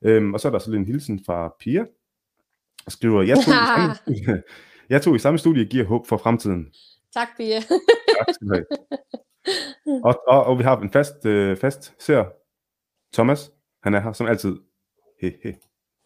Øhm, 0.02 0.34
og 0.34 0.40
så 0.40 0.48
er 0.48 0.52
der 0.52 0.60
så 0.60 0.72
lige 0.72 0.80
en 0.80 0.86
hilsen 0.86 1.26
fra 1.26 1.56
Pia, 1.60 1.86
der 2.86 2.92
skriver, 2.92 3.22
jeg 3.22 3.38
tog, 3.38 3.54
i 3.54 3.68
samme 3.76 3.96
studie, 3.96 4.44
jeg 4.94 5.02
tog 5.02 5.16
i 5.16 5.20
samme 5.20 5.38
studie 5.38 5.66
giver 5.66 5.86
håb 5.86 6.08
for 6.08 6.18
fremtiden. 6.18 6.74
Tak, 7.14 7.28
Pia. 7.38 7.60
tak 7.60 8.34
skal 8.34 8.48
du 8.48 8.54
have. 8.54 8.66
Og, 9.88 10.24
og, 10.28 10.44
og 10.44 10.58
vi 10.60 10.64
har 10.64 10.78
en 10.78 10.92
fast, 10.92 11.26
øh, 11.26 11.58
fast 11.58 11.94
ser 12.00 12.26
Thomas. 13.14 13.52
Han 13.84 13.94
er 13.94 14.00
her 14.00 14.14
som 14.14 14.28
altid. 14.28 14.56
He, 15.22 15.34
he. 15.44 15.54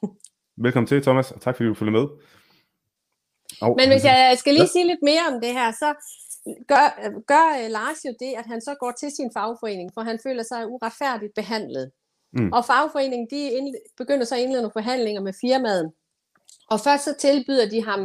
Velkommen 0.63 0.87
til, 0.87 1.01
Thomas, 1.01 1.31
og 1.31 1.41
tak 1.41 1.55
fordi 1.55 1.67
du 1.67 1.73
følger 1.73 1.91
med. 1.91 2.07
Oh. 3.61 3.75
Men 3.77 3.89
hvis 3.91 4.03
jeg 4.03 4.35
skal 4.37 4.53
lige 4.53 4.63
ja. 4.63 4.67
sige 4.67 4.87
lidt 4.87 5.03
mere 5.03 5.23
om 5.31 5.41
det 5.41 5.51
her, 5.53 5.71
så 5.71 5.89
gør, 6.67 6.85
gør 7.31 7.65
uh, 7.65 7.71
Lars 7.71 8.05
jo 8.05 8.13
det, 8.19 8.33
at 8.37 8.45
han 8.45 8.61
så 8.61 8.75
går 8.79 8.91
til 8.99 9.11
sin 9.11 9.31
fagforening, 9.33 9.91
for 9.93 10.01
han 10.01 10.19
føler 10.23 10.43
sig 10.43 10.67
uretfærdigt 10.67 11.33
behandlet. 11.35 11.91
Mm. 12.33 12.51
Og 12.53 12.65
fagforeningen, 12.65 13.27
de 13.31 13.51
ind, 13.51 13.75
begynder 13.97 14.25
så 14.25 14.35
at 14.35 14.41
indlede 14.41 14.61
nogle 14.61 14.79
forhandlinger 14.79 15.21
med 15.21 15.33
firmaet, 15.41 15.91
Og 16.69 16.79
først 16.79 17.03
så 17.03 17.13
tilbyder 17.19 17.69
de 17.69 17.83
ham 17.83 18.01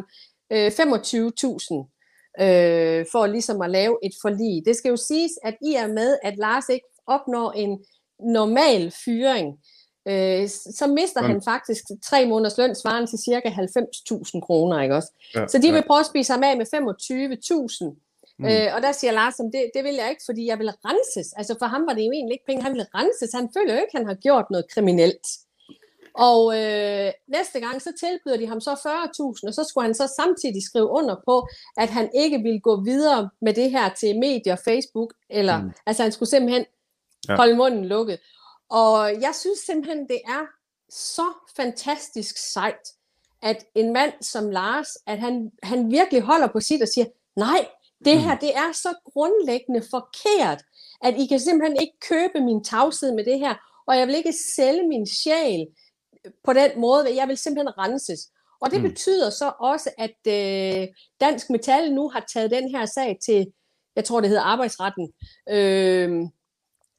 øh, 0.52 0.66
25.000 0.66 1.93
øh, 2.40 3.06
for 3.12 3.26
ligesom 3.26 3.62
at 3.62 3.70
lave 3.70 3.98
et 4.02 4.12
forlig. 4.22 4.62
Det 4.66 4.76
skal 4.76 4.90
jo 4.90 4.96
siges, 4.96 5.32
at 5.42 5.56
i 5.62 5.74
og 5.74 5.90
med, 5.90 6.18
at 6.22 6.36
Lars 6.36 6.68
ikke 6.68 6.86
opnår 7.06 7.52
en 7.52 7.84
normal 8.20 8.92
fyring, 9.04 9.58
øh, 10.08 10.48
så 10.48 10.86
mister 10.86 11.20
Men... 11.20 11.30
han 11.30 11.42
faktisk 11.42 11.84
tre 12.04 12.26
måneders 12.26 12.58
løn, 12.58 12.74
svarende 12.74 13.10
til 13.10 13.18
cirka 13.18 13.48
90.000 13.48 14.40
kroner, 14.40 14.82
ikke 14.82 14.94
også? 14.94 15.12
Ja, 15.34 15.46
så 15.46 15.58
de 15.58 15.68
vil 15.72 15.82
ja. 15.82 15.86
prøve 15.86 16.00
at 16.00 16.06
spise 16.06 16.32
ham 16.32 16.42
af 16.42 16.56
med 16.56 16.66
25.000. 17.90 18.00
Mm. 18.38 18.44
Øh, 18.44 18.74
og 18.74 18.82
der 18.82 18.92
siger 18.92 19.12
Lars, 19.12 19.34
det, 19.34 19.70
det 19.74 19.84
vil 19.84 19.94
jeg 19.94 20.10
ikke, 20.10 20.22
fordi 20.26 20.46
jeg 20.46 20.58
vil 20.58 20.70
renses. 20.84 21.32
Altså 21.36 21.54
for 21.58 21.66
ham 21.66 21.86
var 21.86 21.94
det 21.94 22.06
jo 22.06 22.12
egentlig 22.12 22.34
ikke 22.34 22.46
penge, 22.46 22.62
han 22.62 22.72
ville 22.72 22.86
renses. 22.94 23.32
Han 23.34 23.48
føler 23.56 23.72
jo 23.74 23.80
ikke, 23.80 23.92
at 23.94 23.98
han 24.00 24.06
har 24.06 24.14
gjort 24.14 24.46
noget 24.50 24.66
kriminelt. 24.74 25.26
Og 26.14 26.58
øh, 26.58 27.12
næste 27.28 27.60
gang, 27.60 27.82
så 27.82 27.92
tilbyder 28.00 28.36
de 28.36 28.46
ham 28.46 28.60
så 28.60 28.72
40.000, 28.72 29.48
og 29.48 29.54
så 29.54 29.64
skulle 29.68 29.84
han 29.84 29.94
så 29.94 30.12
samtidig 30.16 30.62
skrive 30.62 30.88
under 30.88 31.16
på, 31.26 31.48
at 31.76 31.88
han 31.88 32.10
ikke 32.14 32.38
ville 32.38 32.60
gå 32.60 32.80
videre 32.80 33.30
med 33.40 33.54
det 33.54 33.70
her 33.70 33.94
til 33.94 34.18
medier, 34.18 34.56
Facebook, 34.56 35.14
eller 35.30 35.62
mm. 35.62 35.72
altså 35.86 36.02
han 36.02 36.12
skulle 36.12 36.30
simpelthen 36.30 36.64
ja. 37.28 37.36
holde 37.36 37.56
munden 37.56 37.84
lukket. 37.84 38.18
Og 38.70 39.12
jeg 39.20 39.34
synes 39.40 39.58
simpelthen, 39.58 40.08
det 40.08 40.20
er 40.26 40.44
så 40.90 41.26
fantastisk 41.56 42.52
sejt, 42.52 42.88
at 43.42 43.64
en 43.74 43.92
mand 43.92 44.12
som 44.20 44.50
Lars, 44.50 44.88
at 45.06 45.18
han, 45.18 45.50
han 45.62 45.90
virkelig 45.90 46.22
holder 46.22 46.46
på 46.46 46.60
sit 46.60 46.82
og 46.82 46.88
siger, 46.88 47.06
nej, 47.36 47.68
det 48.04 48.22
her, 48.22 48.34
mm. 48.34 48.40
det 48.40 48.56
er 48.56 48.72
så 48.72 48.94
grundlæggende 49.12 49.82
forkert, 49.90 50.62
at 51.02 51.14
I 51.18 51.26
kan 51.26 51.40
simpelthen 51.40 51.80
ikke 51.80 51.94
købe 52.08 52.40
min 52.40 52.64
tavshed 52.64 53.14
med 53.14 53.24
det 53.24 53.38
her, 53.38 53.54
og 53.86 53.98
jeg 53.98 54.06
vil 54.06 54.14
ikke 54.14 54.34
sælge 54.56 54.88
min 54.88 55.06
sjæl 55.06 55.66
på 56.44 56.52
den 56.52 56.80
måde, 56.80 57.16
jeg 57.16 57.28
vil 57.28 57.36
simpelthen 57.36 57.78
renses. 57.78 58.30
Og 58.60 58.70
det 58.70 58.82
mm. 58.82 58.88
betyder 58.88 59.30
så 59.30 59.52
også, 59.60 59.90
at 59.98 60.20
øh, 60.28 60.88
Dansk 61.20 61.50
Metal 61.50 61.92
nu 61.92 62.08
har 62.08 62.24
taget 62.34 62.50
den 62.50 62.68
her 62.68 62.86
sag 62.86 63.18
til, 63.26 63.46
jeg 63.96 64.04
tror 64.04 64.20
det 64.20 64.28
hedder 64.28 64.42
arbejdsretten, 64.42 65.12
øh, 65.50 66.28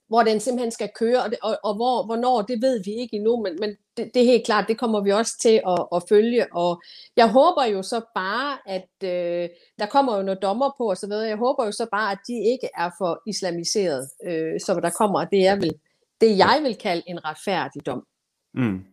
hvor 0.07 0.23
den 0.23 0.39
simpelthen 0.39 0.71
skal 0.71 0.89
køre, 0.95 1.23
og, 1.23 1.31
og, 1.43 1.57
og 1.63 1.75
hvor, 1.75 2.05
hvornår, 2.05 2.41
det 2.41 2.61
ved 2.61 2.83
vi 2.83 2.91
ikke 2.91 3.15
endnu, 3.15 3.41
men, 3.43 3.57
men 3.59 3.69
det, 3.97 4.11
det 4.13 4.21
er 4.21 4.25
helt 4.25 4.45
klart, 4.45 4.67
det 4.67 4.77
kommer 4.77 5.01
vi 5.01 5.11
også 5.11 5.37
til 5.41 5.61
at, 5.67 5.87
at 5.95 6.03
følge, 6.09 6.53
og 6.53 6.81
jeg 7.17 7.31
håber 7.31 7.65
jo 7.65 7.83
så 7.83 8.01
bare, 8.15 8.57
at 8.65 8.89
øh, 9.03 9.49
der 9.79 9.85
kommer 9.85 10.17
jo 10.17 10.23
noget 10.23 10.41
dommer 10.41 10.71
på 10.77 10.89
og 10.89 10.97
så 10.97 11.07
videre, 11.07 11.27
jeg 11.27 11.37
håber 11.37 11.65
jo 11.65 11.71
så 11.71 11.87
bare, 11.91 12.11
at 12.11 12.19
de 12.27 12.33
ikke 12.33 12.69
er 12.77 12.89
for 12.97 13.21
islamiseret, 13.27 14.09
øh, 14.25 14.59
så 14.59 14.79
der 14.83 14.89
kommer, 14.89 15.25
det 15.25 15.47
er 15.47 15.55
vel, 15.55 15.73
det 16.21 16.37
jeg 16.37 16.59
vil 16.63 16.75
kalde 16.75 17.03
en 17.07 17.25
retfærdig 17.25 17.85
dom. 17.85 18.07
Mm. 18.53 18.85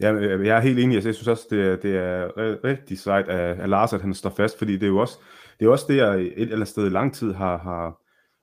Ja, 0.00 0.12
øh, 0.12 0.46
jeg 0.46 0.56
er 0.56 0.60
helt 0.60 0.78
enig. 0.78 0.94
Jeg 0.94 1.02
synes 1.02 1.28
også, 1.28 1.46
det 1.50 1.66
er, 1.66 1.76
det 1.76 1.96
er 1.96 2.30
rigtig 2.64 2.98
sejt 2.98 3.28
af, 3.28 3.62
af 3.62 3.68
Lars, 3.68 3.92
at 3.92 4.00
han 4.00 4.14
står 4.14 4.30
fast, 4.30 4.58
fordi 4.58 4.72
det 4.72 4.82
er 4.82 4.86
jo 4.86 4.98
også 4.98 5.18
det, 5.60 5.66
er 5.66 5.70
også 5.70 5.86
det 5.88 5.96
jeg 5.96 6.20
et 6.20 6.32
eller 6.36 6.54
andet 6.54 6.68
sted 6.68 6.86
i 6.86 6.90
lang 6.90 7.14
tid 7.14 7.32
har, 7.32 7.58
har 7.58 8.00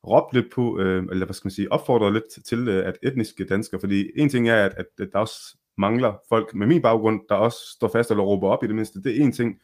råbt 0.07 0.33
lidt 0.33 0.45
på, 0.53 0.79
øh, 0.79 1.03
eller 1.11 1.25
hvad 1.25 1.33
skal 1.33 1.47
man 1.47 1.51
sige, 1.51 1.71
opfordret 1.71 2.13
lidt 2.13 2.45
til, 2.45 2.67
øh, 2.67 2.87
at 2.87 2.97
etniske 3.03 3.45
danskere, 3.45 3.79
fordi 3.79 4.11
en 4.15 4.29
ting 4.29 4.49
er, 4.49 4.65
at, 4.65 4.73
at, 4.77 4.85
at 4.99 5.09
der 5.13 5.19
også 5.19 5.57
mangler 5.77 6.13
folk 6.29 6.55
med 6.55 6.67
min 6.67 6.81
baggrund, 6.81 7.21
der 7.29 7.35
også 7.35 7.57
står 7.75 7.87
fast 7.87 8.11
eller 8.11 8.23
råber 8.23 8.49
op 8.49 8.63
i 8.63 8.67
det 8.67 8.75
mindste, 8.75 9.03
det 9.03 9.17
er 9.17 9.23
en 9.23 9.31
ting, 9.31 9.55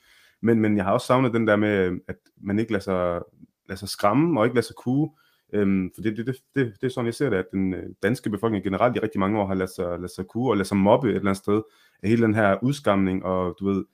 men, 0.42 0.60
men 0.60 0.78
jeg 0.78 0.86
har 0.86 0.92
også 0.92 1.08
savnet 1.08 1.34
den 1.34 1.48
der 1.48 1.56
med, 1.56 2.00
at 2.08 2.16
man 2.42 2.60
ikke 2.60 2.72
lader 2.72 2.84
sig, 2.84 3.22
lader 3.70 3.80
sig 3.80 3.90
skræmme 3.90 4.40
og 4.40 4.46
ikke 4.46 4.56
lader 4.56 4.66
sig 4.66 4.76
kue, 4.76 5.10
Øhm, 5.54 5.92
for 5.96 6.02
det, 6.02 6.18
det, 6.18 6.28
det, 6.28 6.36
det, 6.56 6.74
det 6.82 6.88
er 6.88 6.92
sådan, 6.92 7.06
jeg 7.06 7.14
ser 7.14 7.30
det, 7.30 7.38
at 7.38 7.46
den 7.52 7.74
øh, 7.74 7.90
danske 8.04 8.30
befolkning 8.30 8.64
generelt 8.64 8.96
i 8.96 9.00
rigtig 9.00 9.20
mange 9.20 9.40
år 9.40 9.48
har 9.48 9.54
ladet 9.54 9.70
sig, 9.76 9.86
ladet 9.86 10.12
sig 10.12 10.26
kue 10.26 10.52
og 10.52 10.58
ladet 10.58 10.68
sig 10.68 10.78
mobbe 10.78 11.10
et 11.10 11.16
eller 11.16 11.30
andet 11.30 11.38
sted 11.38 11.62
af 12.04 12.10
hele 12.10 12.24
den 12.24 12.36
her 12.36 12.64
udskamning, 12.64 13.26
og 13.26 13.56
du 13.60 13.70
ved, 13.70 13.86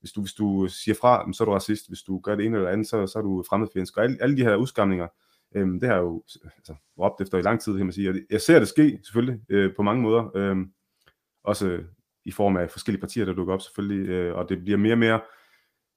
hvis 0.00 0.12
du, 0.12 0.20
hvis 0.20 0.32
du 0.32 0.68
siger 0.68 0.94
fra, 1.00 1.32
så 1.32 1.42
er 1.42 1.44
du 1.44 1.52
racist, 1.52 1.88
hvis 1.88 2.02
du 2.02 2.20
gør 2.20 2.34
det 2.34 2.46
ene 2.46 2.56
eller 2.56 2.70
andet, 2.70 2.86
så, 2.86 3.06
så 3.06 3.18
er 3.18 3.22
du 3.22 3.44
fremmedfjendsk, 3.48 3.96
og 3.96 4.04
alle, 4.04 4.16
alle 4.20 4.36
de 4.36 4.42
her 4.42 4.56
udskamninger, 4.56 5.08
øhm, 5.54 5.80
det 5.80 5.88
har 5.88 5.96
jo 5.96 6.22
altså, 6.44 6.74
råbt 6.98 7.20
efter 7.20 7.38
i 7.38 7.42
lang 7.42 7.60
tid, 7.60 7.76
kan 7.76 7.86
man 7.86 7.92
sige, 7.92 8.10
og 8.10 8.16
jeg 8.30 8.40
ser 8.40 8.58
det 8.58 8.68
ske 8.68 8.98
selvfølgelig 9.04 9.40
øh, 9.48 9.74
på 9.76 9.82
mange 9.82 10.02
måder, 10.02 10.36
øhm, 10.36 10.70
også 11.44 11.78
i 12.24 12.30
form 12.30 12.56
af 12.56 12.70
forskellige 12.70 13.00
partier, 13.00 13.24
der 13.24 13.32
dukker 13.32 13.54
op 13.54 13.62
selvfølgelig, 13.62 14.08
øh, 14.08 14.34
og 14.36 14.48
det 14.48 14.62
bliver 14.62 14.78
mere 14.78 14.94
og 14.94 14.98
mere 14.98 15.20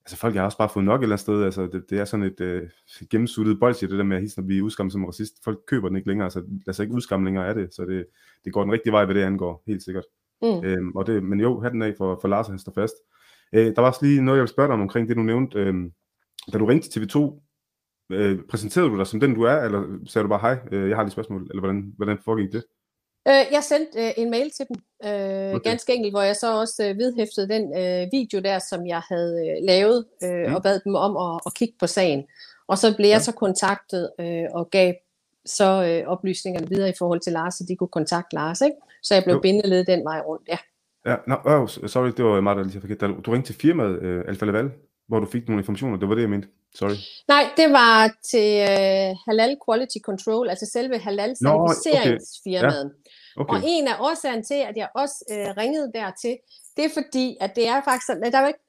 altså 0.04 0.16
folk 0.16 0.34
har 0.34 0.44
også 0.44 0.58
bare 0.58 0.68
fået 0.68 0.84
nok 0.84 1.00
et 1.00 1.02
eller 1.02 1.14
andet 1.14 1.20
sted, 1.20 1.44
altså 1.44 1.66
det, 1.66 1.90
det 1.90 2.00
er 2.00 2.04
sådan 2.04 2.26
et 2.26 2.40
øh, 2.40 2.68
gennemsuttet 3.10 3.60
bolsje, 3.60 3.88
det 3.88 3.98
der 3.98 4.04
med 4.04 4.16
at 4.16 4.22
hilse 4.22 4.40
at 4.40 4.46
blive 4.46 4.64
udskammet 4.64 4.92
som 4.92 5.04
racist. 5.04 5.44
Folk 5.44 5.58
køber 5.66 5.88
den 5.88 5.96
ikke 5.96 6.08
længere, 6.08 6.24
altså 6.24 6.42
lad 6.66 6.74
sig 6.74 6.82
ikke 6.82 6.94
udskamme 6.94 7.26
længere 7.26 7.48
af 7.48 7.54
det, 7.54 7.74
så 7.74 7.84
det, 7.84 8.06
det 8.44 8.52
går 8.52 8.62
den 8.62 8.72
rigtige 8.72 8.92
vej, 8.92 9.04
hvad 9.04 9.14
det 9.14 9.22
angår, 9.22 9.62
helt 9.66 9.82
sikkert. 9.82 10.04
Mm. 10.42 10.64
Øhm, 10.64 10.96
og 10.96 11.06
det, 11.06 11.22
men 11.22 11.40
jo, 11.40 11.62
den 11.62 11.82
af 11.82 11.94
for, 11.98 12.18
for 12.20 12.28
Lars, 12.28 12.46
han 12.46 12.58
står 12.58 12.72
fast. 12.72 12.94
Øh, 13.52 13.66
der 13.66 13.80
var 13.80 13.88
også 13.88 14.06
lige 14.06 14.22
noget, 14.22 14.38
jeg 14.38 14.42
vil 14.42 14.48
spørge 14.48 14.66
dig 14.66 14.74
om 14.74 14.80
omkring 14.80 15.08
det, 15.08 15.16
du 15.16 15.22
nævnte. 15.22 15.58
Øh, 15.58 15.74
da 16.52 16.58
du 16.58 16.66
ringte 16.66 16.90
til 16.90 17.00
TV2, 17.00 17.40
øh, 18.10 18.38
præsenterede 18.48 18.90
du 18.90 18.98
dig 18.98 19.06
som 19.06 19.20
den, 19.20 19.34
du 19.34 19.42
er, 19.42 19.56
eller 19.56 19.98
sagde 20.06 20.22
du 20.22 20.28
bare 20.28 20.40
hej, 20.40 20.58
øh, 20.72 20.88
jeg 20.88 20.96
har 20.96 21.02
lige 21.02 21.12
spørgsmål, 21.12 21.46
eller 21.50 21.60
hvordan, 21.60 21.92
hvordan 21.96 22.18
foregik 22.24 22.52
det? 22.52 22.64
Øh, 23.30 23.44
jeg 23.52 23.62
sendte 23.64 24.06
øh, 24.06 24.12
en 24.16 24.30
mail 24.30 24.50
til 24.50 24.66
dem, 24.68 24.76
øh, 25.04 25.54
okay. 25.54 25.70
ganske 25.70 25.94
enkelt, 25.94 26.12
hvor 26.12 26.22
jeg 26.22 26.36
så 26.36 26.60
også 26.60 26.84
øh, 26.84 26.98
vedhæftede 26.98 27.48
den 27.48 27.78
øh, 27.78 28.08
video 28.12 28.40
der, 28.40 28.58
som 28.58 28.86
jeg 28.86 29.02
havde 29.08 29.48
øh, 29.48 29.66
lavet, 29.66 30.04
øh, 30.24 30.46
mm. 30.48 30.54
og 30.54 30.62
bad 30.62 30.80
dem 30.84 30.94
om 30.94 31.16
at, 31.16 31.40
at 31.46 31.54
kigge 31.54 31.74
på 31.80 31.86
sagen. 31.86 32.24
Og 32.68 32.78
så 32.78 32.96
blev 32.96 33.08
ja. 33.08 33.12
jeg 33.12 33.22
så 33.22 33.32
kontaktet 33.32 34.10
øh, 34.20 34.44
og 34.54 34.70
gav 34.70 34.94
så 35.46 35.84
øh, 35.84 36.08
oplysningerne 36.08 36.68
videre 36.68 36.88
i 36.88 36.98
forhold 36.98 37.20
til 37.20 37.32
Lars, 37.32 37.54
så 37.54 37.64
de 37.68 37.76
kunne 37.76 37.88
kontakte 37.88 38.34
Lars, 38.34 38.60
ikke? 38.60 38.76
Så 39.02 39.14
jeg 39.14 39.24
blev 39.24 39.42
bindeled 39.42 39.84
den 39.84 40.04
vej 40.04 40.20
rundt, 40.20 40.48
ja. 40.48 40.58
Ja, 41.06 41.16
no, 41.26 41.36
oh, 41.44 41.68
sorry, 41.68 42.10
det 42.16 42.24
var 42.24 42.40
meget, 42.40 42.56
der 42.56 42.64
lige 42.64 42.80
forkert. 42.80 43.26
Du 43.26 43.30
ringte 43.30 43.52
til 43.52 43.60
firmaet 43.60 44.02
øh, 44.02 44.24
Alfa 44.28 44.44
Laval, 44.44 44.70
hvor 45.08 45.20
du 45.20 45.26
fik 45.26 45.48
nogle 45.48 45.60
informationer, 45.60 45.98
det 45.98 46.08
var 46.08 46.14
det, 46.14 46.22
jeg 46.22 46.30
mente. 46.30 46.48
Sorry. 46.74 46.96
Nej, 47.28 47.44
det 47.56 47.72
var 47.72 48.10
til 48.30 48.50
øh, 48.70 49.16
Halal 49.26 49.56
Quality 49.64 49.98
Control, 50.04 50.48
altså 50.48 50.66
selve 50.72 50.98
Halal 50.98 51.36
certificeringsfirmaet. 51.36 52.84
Okay. 52.84 52.94
Ja. 52.94 53.19
Okay. 53.36 53.54
Og 53.54 53.60
en 53.64 53.88
af 53.88 53.96
årsagerne 54.00 54.42
til, 54.42 54.54
at 54.54 54.76
jeg 54.76 54.88
også 54.94 55.24
øh, 55.30 55.56
ringede 55.56 55.92
dertil, 55.94 56.36
det 56.76 56.84
er 56.84 56.90
fordi, 56.94 57.36
at 57.40 57.56
det 57.56 57.68
er 57.68 57.82
faktisk 57.84 58.06
sådan, 58.06 58.32
der 58.32 58.38
er 58.38 58.48
ikke, 58.48 58.60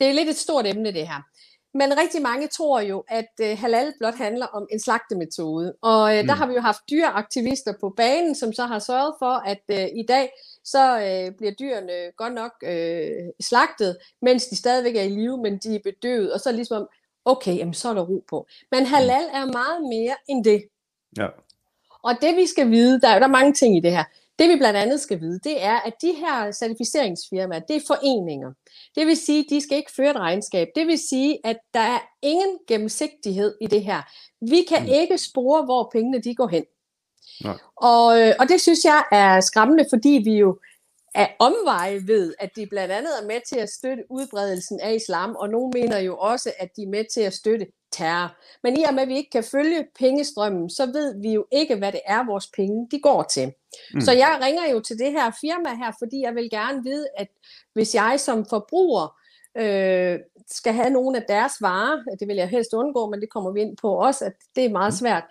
det 0.00 0.06
er 0.08 0.12
lidt 0.12 0.28
et 0.28 0.36
stort 0.36 0.66
emne 0.66 0.92
det 0.92 1.08
her. 1.08 1.22
Men 1.74 1.98
rigtig 1.98 2.22
mange 2.22 2.48
tror 2.48 2.80
jo, 2.80 3.04
at 3.08 3.32
øh, 3.40 3.58
halal 3.58 3.92
blot 3.98 4.14
handler 4.14 4.46
om 4.46 4.66
en 4.72 4.80
slagtemetode. 4.80 5.74
Og 5.82 6.16
øh, 6.16 6.20
mm. 6.20 6.26
der 6.26 6.34
har 6.34 6.46
vi 6.46 6.54
jo 6.54 6.60
haft 6.60 6.80
dyreaktivister 6.90 7.72
på 7.80 7.94
banen, 7.96 8.34
som 8.34 8.52
så 8.52 8.66
har 8.66 8.78
sørget 8.78 9.14
for, 9.18 9.34
at 9.46 9.62
øh, 9.70 9.86
i 9.96 10.04
dag 10.08 10.30
så 10.64 10.98
øh, 11.00 11.36
bliver 11.36 11.52
dyrene 11.52 12.12
godt 12.16 12.34
nok 12.34 12.52
øh, 12.62 13.10
slagtet, 13.40 13.96
mens 14.22 14.46
de 14.46 14.56
stadigvæk 14.56 14.96
er 14.96 15.02
i 15.02 15.08
live, 15.08 15.38
men 15.42 15.58
de 15.58 15.74
er 15.74 15.80
bedøvet. 15.84 16.32
Og 16.32 16.40
så 16.40 16.52
ligesom, 16.52 16.86
okay, 17.24 17.56
jamen, 17.56 17.74
så 17.74 17.88
er 17.88 17.94
der 17.94 18.02
ro 18.02 18.24
på. 18.28 18.46
Men 18.72 18.86
halal 18.86 19.24
er 19.32 19.52
meget 19.52 19.82
mere 19.82 20.16
end 20.28 20.44
det. 20.44 20.64
Ja. 21.18 21.28
Og 22.04 22.14
det 22.20 22.36
vi 22.36 22.46
skal 22.46 22.70
vide, 22.70 23.00
der 23.00 23.08
er, 23.08 23.18
der 23.18 23.26
er 23.26 23.30
mange 23.30 23.52
ting 23.52 23.76
i 23.76 23.80
det 23.80 23.92
her, 23.92 24.04
det 24.38 24.48
vi 24.48 24.56
blandt 24.56 24.78
andet 24.78 25.00
skal 25.00 25.20
vide, 25.20 25.38
det 25.44 25.62
er, 25.64 25.80
at 25.80 25.92
de 26.02 26.12
her 26.12 26.52
certificeringsfirmaer, 26.52 27.60
det 27.60 27.76
er 27.76 27.80
foreninger. 27.86 28.52
Det 28.94 29.06
vil 29.06 29.16
sige, 29.16 29.38
at 29.38 29.46
de 29.50 29.60
skal 29.60 29.76
ikke 29.76 29.92
føre 29.96 30.10
et 30.10 30.16
regnskab. 30.16 30.68
Det 30.74 30.86
vil 30.86 30.98
sige, 30.98 31.38
at 31.44 31.56
der 31.74 31.80
er 31.80 31.98
ingen 32.22 32.58
gennemsigtighed 32.68 33.54
i 33.60 33.66
det 33.66 33.84
her. 33.84 34.02
Vi 34.40 34.62
kan 34.68 34.82
mm. 34.82 34.88
ikke 34.88 35.18
spore, 35.18 35.64
hvor 35.64 35.90
pengene 35.92 36.18
de 36.18 36.34
går 36.34 36.48
hen. 36.48 36.64
Nej. 37.44 37.56
Og, 37.76 38.20
øh, 38.20 38.34
og 38.40 38.48
det 38.48 38.60
synes 38.60 38.84
jeg 38.84 39.04
er 39.12 39.40
skræmmende, 39.40 39.84
fordi 39.92 40.20
vi 40.24 40.34
jo 40.36 40.58
af 41.14 41.36
omveje 41.38 42.00
ved, 42.06 42.34
at 42.38 42.50
de 42.56 42.66
blandt 42.66 42.92
andet 42.92 43.12
er 43.22 43.26
med 43.26 43.40
til 43.48 43.56
at 43.56 43.70
støtte 43.70 44.02
udbredelsen 44.10 44.80
af 44.80 44.94
islam, 44.94 45.36
og 45.36 45.48
nogle 45.48 45.70
mener 45.74 45.98
jo 45.98 46.16
også, 46.16 46.52
at 46.58 46.68
de 46.76 46.82
er 46.82 46.88
med 46.88 47.04
til 47.14 47.20
at 47.20 47.34
støtte 47.34 47.66
terror. 47.92 48.36
Men 48.62 48.76
i 48.80 48.82
og 48.82 48.94
med, 48.94 49.02
at 49.02 49.08
vi 49.08 49.16
ikke 49.16 49.30
kan 49.30 49.44
følge 49.44 49.86
pengestrømmen, 49.98 50.70
så 50.70 50.86
ved 50.86 51.20
vi 51.22 51.32
jo 51.32 51.46
ikke, 51.52 51.76
hvad 51.76 51.92
det 51.92 52.00
er, 52.06 52.26
vores 52.26 52.46
penge 52.56 52.88
de 52.90 53.00
går 53.00 53.22
til. 53.22 53.52
Mm. 53.94 54.00
Så 54.00 54.12
jeg 54.12 54.38
ringer 54.42 54.70
jo 54.72 54.80
til 54.80 54.98
det 54.98 55.12
her 55.12 55.30
firma 55.40 55.74
her, 55.74 55.92
fordi 55.98 56.20
jeg 56.20 56.34
vil 56.34 56.50
gerne 56.50 56.82
vide, 56.84 57.06
at 57.16 57.28
hvis 57.74 57.94
jeg 57.94 58.20
som 58.20 58.46
forbruger 58.48 59.16
øh, 59.58 60.18
skal 60.50 60.72
have 60.72 60.90
nogle 60.90 61.16
af 61.16 61.24
deres 61.28 61.52
varer, 61.60 62.16
det 62.20 62.28
vil 62.28 62.36
jeg 62.36 62.48
helst 62.48 62.74
undgå, 62.74 63.10
men 63.10 63.20
det 63.20 63.30
kommer 63.30 63.52
vi 63.52 63.60
ind 63.60 63.76
på 63.76 63.94
også, 63.94 64.24
at 64.24 64.32
det 64.56 64.64
er 64.64 64.70
meget 64.70 64.92
mm. 64.92 64.96
svært, 64.96 65.24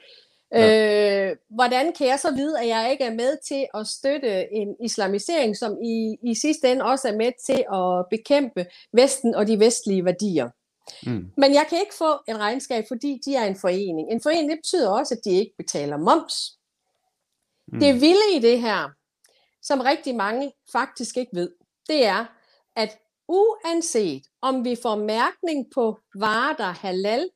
Ja. 0.51 1.29
Øh, 1.29 1.35
hvordan 1.49 1.93
kan 1.93 2.07
jeg 2.07 2.19
så 2.19 2.31
vide, 2.31 2.59
at 2.59 2.67
jeg 2.67 2.91
ikke 2.91 3.03
er 3.03 3.13
med 3.13 3.37
til 3.47 3.67
at 3.73 3.87
støtte 3.87 4.53
en 4.53 4.75
islamisering, 4.83 5.57
som 5.57 5.77
i, 5.83 6.17
i 6.23 6.35
sidste 6.35 6.71
ende 6.71 6.85
også 6.85 7.07
er 7.07 7.15
med 7.15 7.31
til 7.45 7.63
at 7.73 8.05
bekæmpe 8.09 8.65
Vesten 8.93 9.35
og 9.35 9.47
de 9.47 9.59
vestlige 9.59 10.05
værdier? 10.05 10.49
Mm. 11.03 11.31
Men 11.37 11.53
jeg 11.53 11.65
kan 11.69 11.79
ikke 11.79 11.95
få 11.95 12.19
en 12.27 12.39
regnskab, 12.39 12.85
fordi 12.87 13.21
de 13.25 13.35
er 13.35 13.43
en 13.43 13.55
forening. 13.55 14.11
En 14.11 14.21
forening, 14.21 14.49
det 14.49 14.59
betyder 14.63 14.91
også, 14.91 15.13
at 15.13 15.21
de 15.25 15.31
ikke 15.31 15.53
betaler 15.57 15.97
moms. 15.97 16.57
Mm. 17.67 17.79
Det 17.79 18.01
vilde 18.01 18.35
i 18.35 18.39
det 18.39 18.61
her, 18.61 18.89
som 19.61 19.79
rigtig 19.79 20.15
mange 20.15 20.51
faktisk 20.71 21.17
ikke 21.17 21.35
ved, 21.35 21.51
det 21.87 22.05
er, 22.05 22.25
at 22.75 22.97
uanset 23.27 24.23
om 24.41 24.65
vi 24.65 24.77
får 24.81 24.95
mærkning 24.95 25.65
på 25.73 25.99
varer, 26.15 26.55
der 26.55 26.63
er 26.63 26.71
halal 26.71 27.29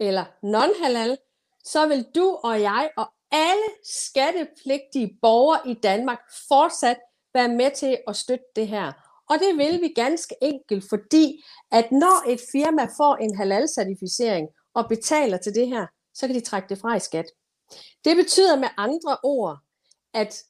eller 0.00 0.24
non-halal, 0.42 1.16
så 1.64 1.86
vil 1.86 2.06
du 2.14 2.38
og 2.44 2.60
jeg 2.60 2.90
og 2.96 3.12
alle 3.30 3.68
skattepligtige 3.84 5.18
borgere 5.22 5.68
i 5.68 5.74
Danmark 5.74 6.20
fortsat 6.48 6.96
være 7.34 7.48
med 7.48 7.70
til 7.70 7.98
at 8.08 8.16
støtte 8.16 8.44
det 8.56 8.68
her. 8.68 8.92
Og 9.30 9.38
det 9.38 9.56
vil 9.56 9.80
vi 9.80 9.88
ganske 9.88 10.34
enkelt, 10.42 10.84
fordi 10.88 11.44
at 11.72 11.92
når 11.92 12.30
et 12.30 12.40
firma 12.52 12.84
får 12.84 13.16
en 13.16 13.36
halal-certificering 13.36 14.48
og 14.74 14.88
betaler 14.88 15.38
til 15.38 15.54
det 15.54 15.68
her, 15.68 15.86
så 16.14 16.26
kan 16.26 16.36
de 16.36 16.40
trække 16.40 16.68
det 16.68 16.78
fra 16.78 16.96
i 16.96 17.00
skat. 17.00 17.26
Det 18.04 18.16
betyder 18.16 18.56
med 18.56 18.68
andre 18.76 19.16
ord, 19.22 19.58
at 20.14 20.42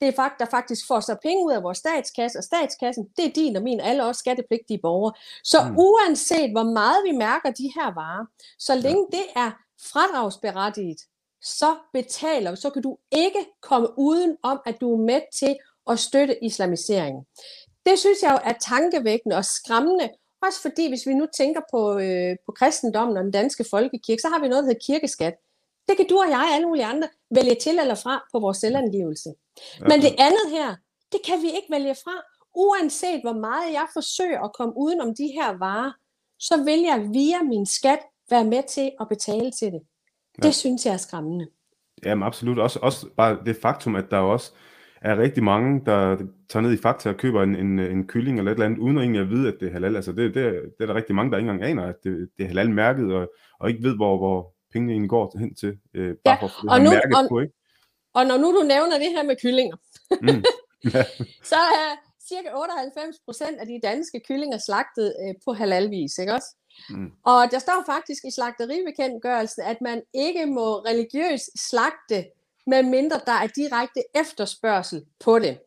det 0.00 0.08
er 0.08 0.12
fakt, 0.12 0.38
der 0.38 0.46
faktisk 0.46 0.86
får 0.86 1.00
sig 1.00 1.18
penge 1.22 1.44
ud 1.44 1.52
af 1.52 1.62
vores 1.62 1.78
statskasse, 1.78 2.38
og 2.38 2.44
statskassen, 2.44 3.08
det 3.16 3.24
er 3.24 3.32
din 3.32 3.56
og 3.56 3.62
min, 3.62 3.80
alle 3.80 4.04
også 4.04 4.18
skattepligtige 4.18 4.80
borgere. 4.82 5.14
Så 5.44 5.58
mm. 5.64 5.76
uanset 5.78 6.50
hvor 6.50 6.72
meget 6.72 7.04
vi 7.04 7.12
mærker 7.12 7.50
de 7.50 7.72
her 7.74 7.94
varer, 7.94 8.26
så 8.58 8.74
længe 8.74 9.06
ja. 9.12 9.16
det 9.18 9.26
er 9.36 9.50
fradragsberettiget, 9.92 11.00
så 11.42 11.76
betaler 11.92 12.54
så 12.54 12.70
kan 12.70 12.82
du 12.82 12.98
ikke 13.12 13.46
komme 13.62 13.88
uden 13.98 14.36
om, 14.42 14.60
at 14.66 14.80
du 14.80 14.92
er 14.92 15.06
med 15.06 15.20
til 15.34 15.56
at 15.86 15.98
støtte 15.98 16.44
islamiseringen. 16.44 17.24
Det 17.88 17.98
synes 17.98 18.22
jeg 18.22 18.32
jo 18.32 18.50
er 18.50 18.52
tankevækkende 18.52 19.36
og 19.36 19.44
skræmmende, 19.44 20.08
også 20.42 20.60
fordi 20.62 20.88
hvis 20.88 21.06
vi 21.06 21.14
nu 21.14 21.26
tænker 21.36 21.60
på, 21.70 21.98
øh, 21.98 22.36
på 22.46 22.52
kristendommen 22.52 23.16
og 23.16 23.24
den 23.24 23.32
danske 23.32 23.64
folkekirke, 23.70 24.22
så 24.22 24.28
har 24.28 24.40
vi 24.40 24.48
noget, 24.48 24.62
der 24.62 24.68
hedder 24.70 24.86
kirkeskat. 24.86 25.34
Det 25.88 25.96
kan 25.96 26.06
du 26.08 26.16
og 26.18 26.28
jeg 26.30 26.44
og 26.48 26.54
alle 26.54 26.66
mulige 26.66 26.84
andre 26.84 27.08
vælge 27.34 27.54
til 27.54 27.78
eller 27.78 27.94
fra 27.94 28.14
på 28.32 28.38
vores 28.38 28.58
selvangivelse. 28.58 29.30
Men 29.80 30.00
det 30.06 30.14
andet 30.26 30.46
her, 30.50 30.76
det 31.12 31.20
kan 31.26 31.42
vi 31.42 31.46
ikke 31.46 31.70
vælge 31.70 31.94
fra. 32.04 32.16
Uanset 32.54 33.20
hvor 33.20 33.32
meget 33.32 33.72
jeg 33.72 33.86
forsøger 33.92 34.40
at 34.40 34.52
komme 34.52 34.74
uden 34.76 35.00
om 35.00 35.14
de 35.14 35.26
her 35.26 35.58
varer, 35.58 35.92
så 36.38 36.64
vil 36.64 36.80
jeg 36.80 37.08
via 37.12 37.42
min 37.42 37.66
skat 37.66 38.02
være 38.30 38.44
med 38.44 38.62
til 38.68 38.92
at 39.00 39.08
betale 39.08 39.50
til 39.50 39.72
det. 39.72 39.82
Det 40.36 40.44
ja. 40.44 40.50
synes 40.50 40.86
jeg 40.86 40.92
er 40.92 40.96
skræmmende. 40.96 41.46
Jamen 42.04 42.26
absolut. 42.26 42.58
Også, 42.58 42.78
også 42.82 43.06
bare 43.16 43.38
det 43.46 43.56
faktum, 43.62 43.96
at 43.96 44.04
der 44.10 44.18
også 44.18 44.52
er 45.02 45.18
rigtig 45.18 45.44
mange, 45.44 45.82
der 45.86 46.16
tager 46.48 46.62
ned 46.62 46.72
i 46.72 46.82
Fakta 46.82 47.08
og 47.08 47.16
køber 47.16 47.42
en, 47.42 47.56
en, 47.56 47.78
en 47.78 48.06
kylling 48.06 48.38
eller 48.38 48.50
et 48.50 48.54
eller 48.54 48.66
andet, 48.66 48.78
uden 48.78 48.98
at 48.98 49.02
egentlig 49.02 49.22
at 49.22 49.30
vide, 49.30 49.48
at 49.48 49.54
det 49.60 49.68
er 49.68 49.72
halal. 49.72 49.96
Altså 49.96 50.12
det, 50.12 50.34
det, 50.34 50.44
det 50.44 50.80
er 50.80 50.86
der 50.86 50.94
rigtig 50.94 51.14
mange, 51.14 51.30
der 51.30 51.38
ikke 51.38 51.50
engang 51.50 51.70
aner, 51.70 51.86
at 51.86 51.94
det, 52.04 52.28
det 52.36 52.44
er 52.44 52.48
halal-mærket, 52.48 53.14
og, 53.14 53.32
og 53.60 53.70
ikke 53.70 53.82
ved, 53.82 53.96
hvor, 53.96 54.18
hvor 54.18 54.54
pengene 54.72 54.92
egentlig 54.92 55.10
går 55.10 55.38
hen 55.38 55.54
til. 55.54 55.78
Øh, 55.94 56.14
bare 56.24 56.38
ja, 56.40 56.46
for 56.46 56.70
og, 56.70 56.80
nu, 56.80 56.90
og, 56.90 57.28
på, 57.28 57.40
ikke? 57.40 57.54
og 58.14 58.26
når 58.26 58.36
nu 58.36 58.48
du 58.60 58.62
nævner 58.66 58.98
det 58.98 59.10
her 59.16 59.22
med 59.22 59.36
kyllinger, 59.42 59.76
mm. 60.22 60.28
ja. 60.94 61.04
så 61.52 61.60
er 61.80 61.90
cirka 62.28 62.48
98 62.54 63.16
procent 63.24 63.56
af 63.60 63.66
de 63.66 63.80
danske 63.82 64.20
kyllinger 64.28 64.58
slagtet 64.58 65.14
øh, 65.22 65.34
på 65.44 65.52
halalvis, 65.52 66.18
ikke 66.18 66.34
også? 66.34 66.50
Mm. 66.90 67.10
Og 67.24 67.40
der 67.50 67.58
står 67.58 67.82
faktisk 67.86 68.24
i 68.24 68.30
slagteribekendtgørelsen, 68.30 69.62
at 69.62 69.80
man 69.80 70.02
ikke 70.14 70.46
må 70.46 70.68
religiøst 70.90 71.68
slagte, 71.68 72.18
medmindre 72.68 73.20
der 73.26 73.32
er 73.32 73.46
direkte 73.46 74.00
efterspørgsel 74.14 75.04
på 75.24 75.38
det. 75.38 75.58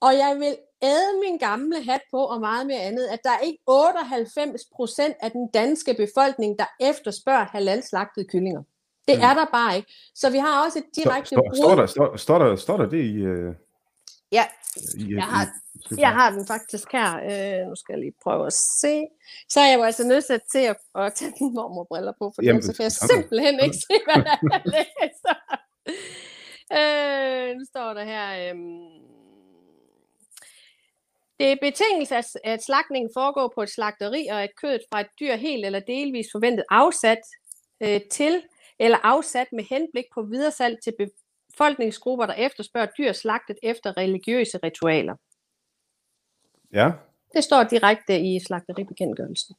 Og 0.00 0.12
jeg 0.14 0.36
vil 0.38 0.56
æde 0.82 1.20
min 1.24 1.38
gamle 1.38 1.84
hat 1.84 2.00
på 2.10 2.24
og 2.24 2.40
meget 2.40 2.66
mere 2.66 2.80
andet, 2.80 3.06
at 3.06 3.20
der 3.24 3.30
er 3.30 3.38
ikke 3.38 3.58
98 3.66 4.62
procent 4.76 5.14
af 5.20 5.30
den 5.30 5.50
danske 5.54 5.94
befolkning, 5.94 6.58
der 6.58 6.64
efterspørger 6.80 7.44
halal-slagtede 7.44 8.26
kyllinger. 8.32 8.62
Det 9.08 9.16
mm. 9.18 9.24
er 9.24 9.34
der 9.34 9.46
bare 9.52 9.76
ikke. 9.76 9.92
Så 10.14 10.30
vi 10.30 10.38
har 10.38 10.64
også 10.64 10.78
et 10.78 10.84
direkte 10.96 11.28
står, 11.28 11.42
brud. 11.48 11.56
Står 11.56 11.74
der, 11.74 11.86
står, 11.86 12.16
står, 12.16 12.38
der, 12.38 12.56
står 12.56 12.76
der 12.76 12.88
det 12.88 13.04
i... 13.04 13.26
Uh... 13.26 13.54
Ja, 14.32 14.44
i, 14.98 15.14
jeg, 15.14 15.24
har, 15.24 15.44
i, 15.90 16.00
jeg 16.00 16.12
har 16.12 16.30
den 16.30 16.46
faktisk 16.46 16.92
her. 16.92 17.10
Uh, 17.30 17.68
nu 17.68 17.74
skal 17.76 17.92
jeg 17.92 18.00
lige 18.00 18.14
prøve 18.22 18.46
at 18.46 18.52
se. 18.82 18.94
Så 19.48 19.60
er 19.60 19.68
jeg 19.70 19.78
jo 19.78 19.82
altså 19.82 20.04
nødt 20.06 20.24
til 20.52 20.58
at, 20.58 20.76
at 20.94 21.14
tage 21.14 21.32
min 21.40 21.54
mormorbriller 21.54 22.12
på, 22.18 22.32
for 22.34 22.42
Jamen, 22.42 22.62
så 22.62 22.72
kan 22.76 22.82
jeg 22.82 22.92
simpelthen 22.92 23.60
ikke 23.60 23.76
se, 23.76 23.94
hvad 24.06 24.24
der 24.24 24.30
er, 24.30 24.48
jeg 24.52 24.62
læser. 24.64 25.34
Uh, 26.78 27.56
nu 27.58 27.64
står 27.64 27.94
der 27.94 28.04
her... 28.04 28.52
Um, 28.52 29.04
det 31.38 31.52
er 31.52 31.56
betingelse, 31.60 32.16
at, 32.16 32.24
at 32.44 32.64
slagtningen 32.64 33.10
foregår 33.14 33.52
på 33.54 33.62
et 33.62 33.70
slagteri, 33.70 34.26
og 34.26 34.42
at 34.42 34.50
kødet 34.62 34.82
fra 34.90 35.00
et 35.00 35.06
dyr 35.20 35.34
helt 35.34 35.66
eller 35.66 35.80
delvis 35.80 36.26
forventet 36.32 36.64
afsat 36.70 37.18
øh, 37.80 38.00
til 38.10 38.42
eller 38.78 38.98
afsat 39.02 39.46
med 39.52 39.64
henblik 39.64 40.04
på 40.14 40.22
videresalg 40.22 40.78
til 40.84 40.94
befolkningsgrupper, 41.52 42.26
der 42.26 42.34
efterspørger 42.34 42.88
dyr 42.98 43.12
slagtet 43.12 43.58
efter 43.62 43.96
religiøse 43.96 44.58
ritualer. 44.62 45.14
Ja. 46.72 46.90
Det 47.32 47.44
står 47.44 47.62
direkte 47.62 48.20
i 48.20 48.40
slagteribekendtgørelsen. 48.40 49.56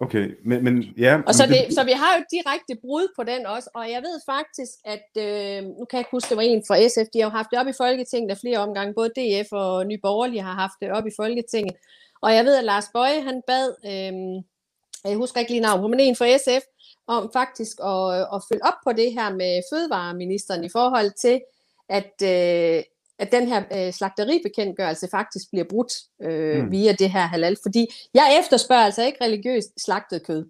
Okay, 0.00 0.30
men, 0.44 0.64
men 0.64 0.82
ja. 0.98 1.20
Og 1.26 1.34
så, 1.34 1.46
det, 1.46 1.74
så 1.74 1.84
vi 1.84 1.92
har 1.92 2.14
jo 2.14 2.20
et 2.20 2.30
direkte 2.30 2.74
brud 2.80 3.08
på 3.16 3.22
den 3.24 3.46
også, 3.46 3.70
og 3.74 3.90
jeg 3.90 4.02
ved 4.02 4.20
faktisk, 4.26 4.72
at, 4.84 5.08
øh, 5.18 5.64
nu 5.64 5.84
kan 5.84 5.96
jeg 5.96 6.00
ikke 6.00 6.16
huske, 6.16 6.28
det 6.28 6.36
var 6.36 6.42
en 6.42 6.64
fra 6.68 6.88
SF, 6.88 7.08
de 7.12 7.20
har 7.20 7.26
jo 7.26 7.36
haft 7.38 7.48
det 7.50 7.58
op 7.58 7.66
i 7.66 7.78
Folketinget 7.82 8.30
af 8.30 8.38
flere 8.38 8.58
omgange, 8.58 8.94
både 8.94 9.10
DF 9.16 9.48
og 9.52 9.86
Nye 9.86 9.98
Borgerlige 10.02 10.42
har 10.42 10.52
haft 10.52 10.76
det 10.80 10.92
op 10.92 11.06
i 11.06 11.16
Folketinget, 11.16 11.76
og 12.22 12.34
jeg 12.34 12.44
ved, 12.44 12.56
at 12.56 12.64
Lars 12.64 12.88
Bøje, 12.92 13.20
han 13.20 13.42
bad, 13.46 13.68
øh, 13.86 14.42
jeg 15.10 15.16
husker 15.16 15.40
ikke 15.40 15.52
lige 15.52 15.66
navn, 15.68 15.90
men 15.90 16.00
en 16.00 16.16
fra 16.16 16.38
SF, 16.38 16.64
om 17.06 17.30
faktisk 17.32 17.76
at, 17.80 18.10
at 18.34 18.42
følge 18.48 18.64
op 18.64 18.78
på 18.84 18.92
det 18.92 19.12
her 19.12 19.30
med 19.30 19.62
fødevareministeren 19.72 20.64
i 20.64 20.68
forhold 20.68 21.10
til, 21.20 21.40
at, 21.88 22.14
øh, 22.22 22.82
at 23.18 23.32
den 23.32 23.48
her 23.48 23.62
øh, 23.72 23.92
slagteribekendtgørelse 23.92 25.08
faktisk 25.10 25.50
bliver 25.50 25.64
brudt 25.70 25.92
øh, 26.22 26.64
mm. 26.64 26.70
via 26.70 26.92
det 26.92 27.10
her 27.10 27.26
halal. 27.26 27.56
Fordi 27.62 27.86
jeg 28.14 28.38
efterspørger 28.40 28.84
altså 28.84 29.06
ikke 29.06 29.24
religiøst 29.24 29.84
slagtet 29.84 30.26
kød. 30.26 30.46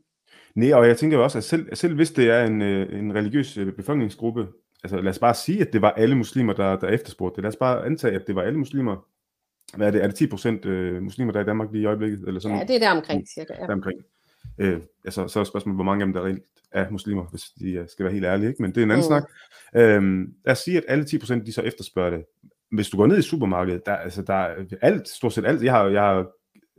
Nej, 0.55 0.73
og 0.73 0.89
jeg 0.89 0.99
tænker 0.99 1.19
også, 1.19 1.39
at 1.39 1.45
selv, 1.45 1.77
selv 1.77 1.95
hvis 1.95 2.11
det 2.11 2.31
er 2.31 2.45
en, 2.45 2.63
øh, 2.63 2.99
en 2.99 3.15
religiøs 3.15 3.57
øh, 3.57 3.73
befolkningsgruppe, 3.73 4.47
altså 4.85 5.01
lad 5.01 5.11
os 5.11 5.19
bare 5.19 5.35
sige, 5.35 5.61
at 5.61 5.73
det 5.73 5.83
var 5.83 5.91
alle 5.91 6.17
muslimer, 6.17 6.53
der, 6.53 6.77
der 6.77 6.89
efterspurgte 6.89 7.37
det. 7.37 7.43
Lad 7.43 7.49
os 7.49 7.57
bare 7.57 7.87
antage, 7.87 8.15
at 8.15 8.27
det 8.27 8.35
var 8.35 8.43
alle 8.43 8.59
muslimer. 8.59 9.07
Hvad 9.77 9.87
er 9.87 9.91
det? 9.91 10.03
Er 10.03 10.07
det 10.07 10.17
10 10.17 10.27
procent 10.27 10.65
øh, 10.65 11.03
muslimer, 11.03 11.33
der 11.33 11.41
er 11.41 11.45
i 11.45 11.47
Danmark 11.47 11.73
lige 11.73 11.83
i 11.83 11.87
øjeblikket? 11.87 12.25
Eller 12.27 12.41
sådan? 12.41 12.59
Ja, 12.59 12.65
det 12.65 12.77
er 12.77 12.79
der 12.79 12.91
omkring 12.91 13.29
cirka. 13.29 13.55
Ja. 13.61 13.67
Der 13.67 13.73
omkring. 13.73 14.01
Øh, 14.59 14.81
altså, 15.05 15.29
så 15.29 15.41
er 15.41 15.45
spørgsmålet, 15.45 15.77
hvor 15.77 15.85
mange 15.85 16.03
af 16.03 16.07
dem, 16.07 16.15
der 16.15 16.25
reelt 16.25 16.45
er 16.73 16.91
muslimer, 16.91 17.25
hvis 17.25 17.43
de 17.43 17.85
skal 17.89 18.05
være 18.05 18.13
helt 18.13 18.25
ærlige. 18.25 18.49
Ikke? 18.49 18.63
Men 18.63 18.71
det 18.71 18.79
er 18.79 18.85
en 18.85 18.91
anden 18.91 19.05
mm. 19.05 19.09
snak. 19.09 19.25
Øh, 19.75 20.29
lad 20.45 20.53
os 20.53 20.59
sige, 20.59 20.79
at 20.79 20.85
alle 20.89 21.05
10 21.05 21.19
procent, 21.19 21.47
de 21.47 21.53
så 21.53 21.63
efterspørger 21.63 22.11
det 22.11 22.25
hvis 22.71 22.89
du 22.89 22.97
går 22.97 23.07
ned 23.07 23.19
i 23.19 23.23
supermarkedet, 23.23 23.87
der, 23.87 23.97
altså, 23.97 24.23
der 24.23 24.35
er 24.35 24.65
alt, 24.83 25.09
stort 25.09 25.33
set 25.33 25.47
alt, 25.47 25.63
jeg 25.63 25.73
har, 25.73 25.87
jeg 25.87 26.03
har 26.03 26.27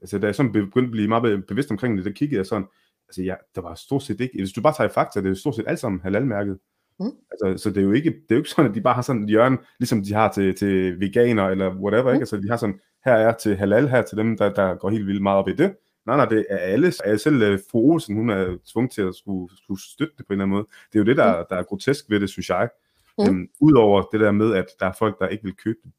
altså, 0.01 0.19
da 0.19 0.25
jeg 0.25 0.35
sådan 0.35 0.51
begyndt 0.51 0.87
at 0.87 0.91
blive 0.91 1.07
meget 1.07 1.45
bevidst 1.47 1.71
omkring 1.71 1.97
det, 1.97 2.05
der 2.05 2.11
kiggede 2.11 2.37
jeg 2.37 2.45
sådan, 2.45 2.67
altså, 3.09 3.23
ja, 3.23 3.35
der 3.55 3.61
var 3.61 3.75
stort 3.75 4.03
set 4.03 4.21
ikke, 4.21 4.37
hvis 4.37 4.51
du 4.51 4.61
bare 4.61 4.73
tager 4.77 4.89
fakta, 4.89 5.21
det 5.21 5.31
er 5.31 5.35
stort 5.35 5.55
set 5.55 5.65
alt 5.67 5.79
sammen 5.79 6.01
halalmærket. 6.01 6.57
Mm. 6.99 7.11
Altså, 7.31 7.63
så 7.63 7.69
det 7.69 7.77
er, 7.77 7.85
jo 7.85 7.91
ikke, 7.91 8.09
det 8.09 8.31
er 8.31 8.35
jo 8.35 8.37
ikke 8.37 8.49
sådan, 8.49 8.71
at 8.71 8.75
de 8.75 8.81
bare 8.81 8.93
har 8.93 9.01
sådan 9.01 9.23
et 9.23 9.29
hjørne, 9.29 9.57
ligesom 9.79 10.03
de 10.03 10.13
har 10.13 10.31
til, 10.31 10.55
til 10.55 10.99
veganer 10.99 11.47
eller 11.47 11.75
whatever, 11.75 12.03
mm. 12.03 12.09
ikke? 12.09 12.21
Altså, 12.21 12.37
de 12.37 12.49
har 12.49 12.57
sådan, 12.57 12.79
her 13.05 13.13
er 13.13 13.33
til 13.33 13.55
halal, 13.55 13.87
her 13.87 14.01
til 14.01 14.17
dem, 14.17 14.37
der, 14.37 14.53
der 14.53 14.75
går 14.75 14.89
helt 14.89 15.07
vildt 15.07 15.21
meget 15.21 15.37
op 15.37 15.49
i 15.49 15.55
det. 15.55 15.75
Nej, 16.05 16.15
nej, 16.17 16.25
det 16.25 16.45
er 16.49 16.57
alle. 16.57 16.91
Selv, 17.17 17.53
uh, 17.53 17.59
fru 17.71 17.91
Olsen, 17.91 18.15
hun 18.15 18.29
er 18.29 18.57
tvunget 18.73 18.91
til 18.91 19.01
at 19.01 19.15
skulle, 19.15 19.57
skulle 19.57 19.81
støtte 19.81 20.13
det 20.17 20.27
på 20.27 20.33
en 20.33 20.41
eller 20.41 20.43
anden 20.43 20.57
måde. 20.57 20.67
Det 20.93 20.95
er 20.95 20.99
jo 20.99 21.05
det, 21.05 21.17
der, 21.17 21.39
mm. 21.39 21.45
der 21.49 21.55
er 21.55 21.63
grotesk 21.63 22.05
ved 22.09 22.19
det, 22.19 22.29
synes 22.29 22.49
jeg. 22.49 22.69
Mm. 23.17 23.25
Øhm, 23.25 23.47
Udover 23.59 24.01
det 24.01 24.19
der 24.19 24.31
med, 24.31 24.53
at 24.53 24.65
der 24.79 24.85
er 24.85 24.93
folk, 24.99 25.19
der 25.19 25.27
ikke 25.27 25.43
vil 25.43 25.55
købe 25.55 25.79
det, 25.83 25.91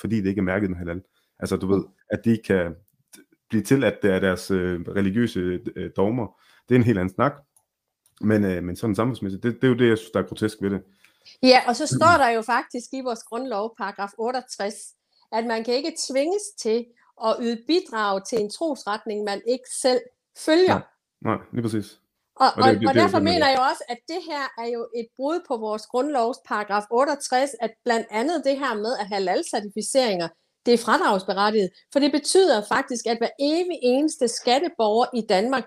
fordi 0.00 0.16
det 0.16 0.28
ikke 0.28 0.38
er 0.38 0.42
mærket 0.42 0.70
med 0.70 0.78
halal. 0.78 1.02
Altså 1.38 1.56
du 1.56 1.66
ved, 1.66 1.84
at 2.10 2.24
de 2.24 2.38
kan 2.46 2.74
blive 3.48 3.62
til, 3.62 3.84
at 3.84 3.98
det 4.02 4.10
er 4.10 4.20
deres 4.20 4.50
øh, 4.50 4.80
religiøse 4.80 5.60
øh, 5.76 5.90
dogmer. 5.96 6.40
Det 6.68 6.74
er 6.74 6.78
en 6.78 6.84
helt 6.84 6.98
anden 6.98 7.14
snak. 7.14 7.32
Men, 8.20 8.44
øh, 8.44 8.62
men 8.64 8.76
sådan 8.76 8.96
samfundsmæssigt, 8.96 9.42
det, 9.42 9.54
det 9.54 9.64
er 9.64 9.68
jo 9.68 9.78
det, 9.78 9.88
jeg 9.88 9.98
synes, 9.98 10.10
der 10.10 10.20
er 10.20 10.26
grotesk 10.26 10.62
ved 10.62 10.70
det. 10.70 10.82
Ja, 11.42 11.60
og 11.68 11.76
så 11.76 11.86
står 11.86 12.16
der 12.18 12.28
jo 12.28 12.42
faktisk 12.42 12.88
i 12.92 13.00
vores 13.00 13.22
grundlov, 13.22 13.74
paragraf 13.78 14.10
68, 14.18 14.74
at 15.32 15.46
man 15.46 15.64
kan 15.64 15.74
ikke 15.74 15.92
tvinges 16.08 16.42
til 16.58 16.86
at 17.24 17.36
yde 17.40 17.62
bidrag 17.66 18.26
til 18.26 18.40
en 18.40 18.50
trosretning, 18.50 19.24
man 19.24 19.42
ikke 19.48 19.64
selv 19.82 20.00
følger. 20.38 20.68
Nej, 20.68 20.82
nej 21.20 21.38
lige 21.52 21.62
præcis. 21.62 22.00
Og, 22.40 22.46
og, 22.56 22.62
og, 22.62 22.74
det, 22.74 22.88
og 22.88 22.94
derfor 22.94 23.18
det, 23.18 23.24
mener 23.30 23.48
jeg 23.48 23.60
også, 23.70 23.84
at 23.88 23.98
det 24.08 24.20
her 24.30 24.44
er 24.64 24.68
jo 24.76 24.82
et 25.00 25.08
brud 25.16 25.38
på 25.48 25.56
vores 25.56 25.86
grundlovs 25.86 26.38
paragraf 26.48 26.82
68, 26.90 27.50
at 27.60 27.72
blandt 27.84 28.06
andet 28.10 28.44
det 28.44 28.58
her 28.58 28.74
med 28.74 28.92
at 29.00 29.06
have 29.06 29.22
lalcertificeringer, 29.22 30.28
det 30.66 30.74
er 30.74 30.78
fradragsberettiget. 30.78 31.70
For 31.92 31.98
det 32.00 32.12
betyder 32.12 32.62
faktisk, 32.68 33.06
at 33.06 33.18
hver 33.18 33.28
evig 33.40 33.78
eneste 33.82 34.28
skatteborger 34.28 35.06
i 35.14 35.22
Danmark 35.28 35.64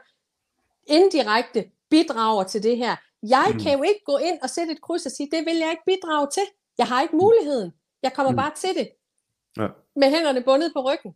indirekte 0.88 1.65
bidrager 1.89 2.43
til 2.43 2.63
det 2.63 2.77
her. 2.77 2.95
Jeg 3.23 3.47
mm. 3.53 3.59
kan 3.59 3.77
jo 3.77 3.83
ikke 3.83 4.01
gå 4.05 4.17
ind 4.17 4.38
og 4.43 4.49
sætte 4.49 4.71
et 4.73 4.81
kryds 4.81 5.05
og 5.05 5.12
sige, 5.12 5.29
det 5.31 5.45
vil 5.45 5.57
jeg 5.57 5.71
ikke 5.71 5.83
bidrage 5.86 6.27
til. 6.33 6.43
Jeg 6.77 6.88
har 6.88 7.01
ikke 7.01 7.15
muligheden. 7.15 7.71
Jeg 8.03 8.13
kommer 8.13 8.31
mm. 8.31 8.38
bare 8.38 8.51
til 8.55 8.69
det. 8.79 8.89
Ja. 9.57 9.67
Med 9.95 10.09
hænderne 10.09 10.41
bundet 10.43 10.71
på 10.75 10.81
ryggen. 10.89 11.13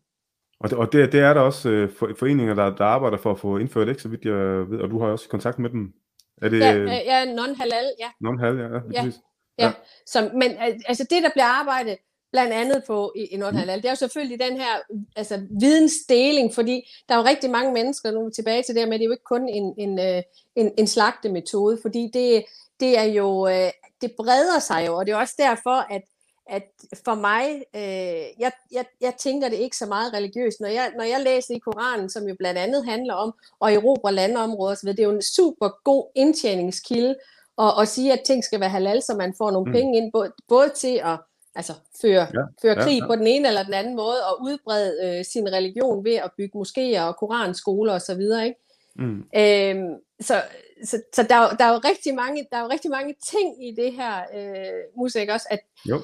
Og 0.59 0.69
det, 0.69 0.77
og 0.77 0.93
det, 0.93 1.11
det 1.11 1.19
er 1.19 1.33
der 1.33 1.41
også 1.41 1.69
øh, 1.69 1.91
foreninger, 2.19 2.55
der, 2.55 2.75
der 2.75 2.85
arbejder 2.85 3.17
for 3.17 3.31
at 3.31 3.39
få 3.39 3.57
indført, 3.57 3.87
ikke 3.87 4.01
så 4.01 4.09
vidt 4.09 4.25
jeg 4.25 4.69
ved, 4.71 4.79
og 4.79 4.89
du 4.89 4.99
har 4.99 5.07
også 5.07 5.29
kontakt 5.29 5.59
med 5.59 5.69
dem. 5.69 5.93
Er 6.41 6.49
det, 6.49 6.59
ja, 6.59 6.73
ja 6.83 7.25
non-halal, 7.25 7.85
ja. 7.99 8.09
Non-halal, 8.19 8.57
ja, 8.57 8.63
ja, 8.63 9.03
ja. 9.03 9.11
ja. 9.59 9.65
ja. 9.65 9.71
Som, 10.05 10.23
men 10.33 10.51
altså 10.87 11.07
det, 11.09 11.23
der 11.23 11.29
bliver 11.33 11.45
arbejdet 11.45 11.97
blandt 12.31 12.53
andet 12.53 12.83
på 12.87 13.13
i, 13.15 13.25
i 13.25 13.37
non-halal, 13.37 13.75
mm. 13.75 13.81
det 13.81 13.85
er 13.85 13.91
jo 13.91 13.95
selvfølgelig 13.95 14.39
den 14.39 14.57
her 14.57 14.73
altså, 15.15 15.47
vidensdeling, 15.59 16.53
fordi 16.53 16.89
der 17.09 17.15
er 17.15 17.19
jo 17.19 17.25
rigtig 17.25 17.49
mange 17.49 17.73
mennesker, 17.73 18.11
nu 18.11 18.25
er 18.25 18.29
tilbage 18.29 18.63
til 18.63 18.75
det 18.75 18.87
med, 18.87 18.99
det 18.99 19.03
er 19.03 19.07
jo 19.07 19.11
ikke 19.11 19.23
kun 19.23 19.49
en, 19.49 19.73
en, 19.77 19.99
øh, 19.99 20.23
en, 20.55 20.71
en 20.77 20.87
slagtemetode, 20.87 21.79
fordi 21.81 22.09
det, 22.13 22.45
det 22.79 22.99
er 22.99 23.03
jo, 23.03 23.47
øh, 23.47 23.71
det 24.01 24.11
breder 24.17 24.59
sig 24.59 24.87
jo, 24.87 24.95
og 24.95 25.05
det 25.05 25.11
er 25.11 25.17
også 25.17 25.35
derfor, 25.37 25.93
at 25.93 26.01
at 26.49 26.63
for 27.05 27.15
mig, 27.15 27.63
øh, 27.75 28.25
jeg, 28.39 28.51
jeg, 28.71 28.86
jeg 29.01 29.13
tænker 29.19 29.49
det 29.49 29.57
ikke 29.57 29.77
så 29.77 29.86
meget 29.86 30.13
religiøst. 30.13 30.60
Når 30.60 30.67
jeg, 30.67 30.91
når 30.97 31.03
jeg 31.03 31.21
læser 31.21 31.55
i 31.55 31.60
Koranen, 31.60 32.10
som 32.10 32.27
jo 32.27 32.36
blandt 32.39 32.60
andet 32.60 32.86
handler 32.86 33.13
om 33.13 33.33
at 33.65 33.73
erobre 33.73 34.13
landområder, 34.13 34.75
så 34.75 34.88
det 34.88 34.99
er 34.99 35.03
jo 35.03 35.15
en 35.15 35.21
super 35.21 35.69
god 35.83 36.12
indtjeningskilde 36.15 37.15
at, 37.62 37.73
at 37.81 37.88
sige, 37.88 38.13
at 38.13 38.21
ting 38.25 38.43
skal 38.43 38.60
være 38.60 38.69
halal, 38.69 39.01
så 39.01 39.15
man 39.17 39.33
får 39.38 39.51
nogle 39.51 39.67
mm. 39.67 39.73
penge 39.73 39.97
ind, 39.97 40.12
både, 40.12 40.31
både 40.47 40.69
til 40.75 41.01
at 41.03 41.19
altså, 41.55 41.73
føre, 42.01 42.27
ja, 42.33 42.41
føre 42.62 42.75
krig 42.75 42.97
ja, 42.97 43.03
ja. 43.03 43.07
på 43.07 43.15
den 43.15 43.27
ene 43.27 43.47
eller 43.47 43.63
den 43.63 43.73
anden 43.73 43.95
måde, 43.95 44.25
og 44.29 44.41
udbrede 44.41 44.93
øh, 45.03 45.25
sin 45.25 45.53
religion 45.53 46.05
ved 46.05 46.15
at 46.15 46.31
bygge 46.38 46.60
moskéer 46.60 47.01
og 47.01 47.15
koranskoler 47.15 47.93
osv., 47.93 48.21
ikke? 48.21 48.55
Mm. 48.95 49.23
Øhm, 49.36 49.95
så 50.21 50.41
så, 50.83 51.01
så 51.13 51.23
der, 51.23 51.55
der, 51.55 51.65
er 51.65 51.73
jo 51.73 51.79
rigtig 51.86 52.15
mange, 52.15 52.47
der 52.51 52.57
er 52.57 52.62
jo 52.62 52.69
rigtig 52.69 52.91
mange 52.91 53.15
ting 53.31 53.67
i 53.67 53.71
det 53.71 53.93
her 53.93 54.19
øh, 54.36 54.83
musik 54.97 55.29
også, 55.29 55.47
at 55.49 55.60
jo. 55.89 56.01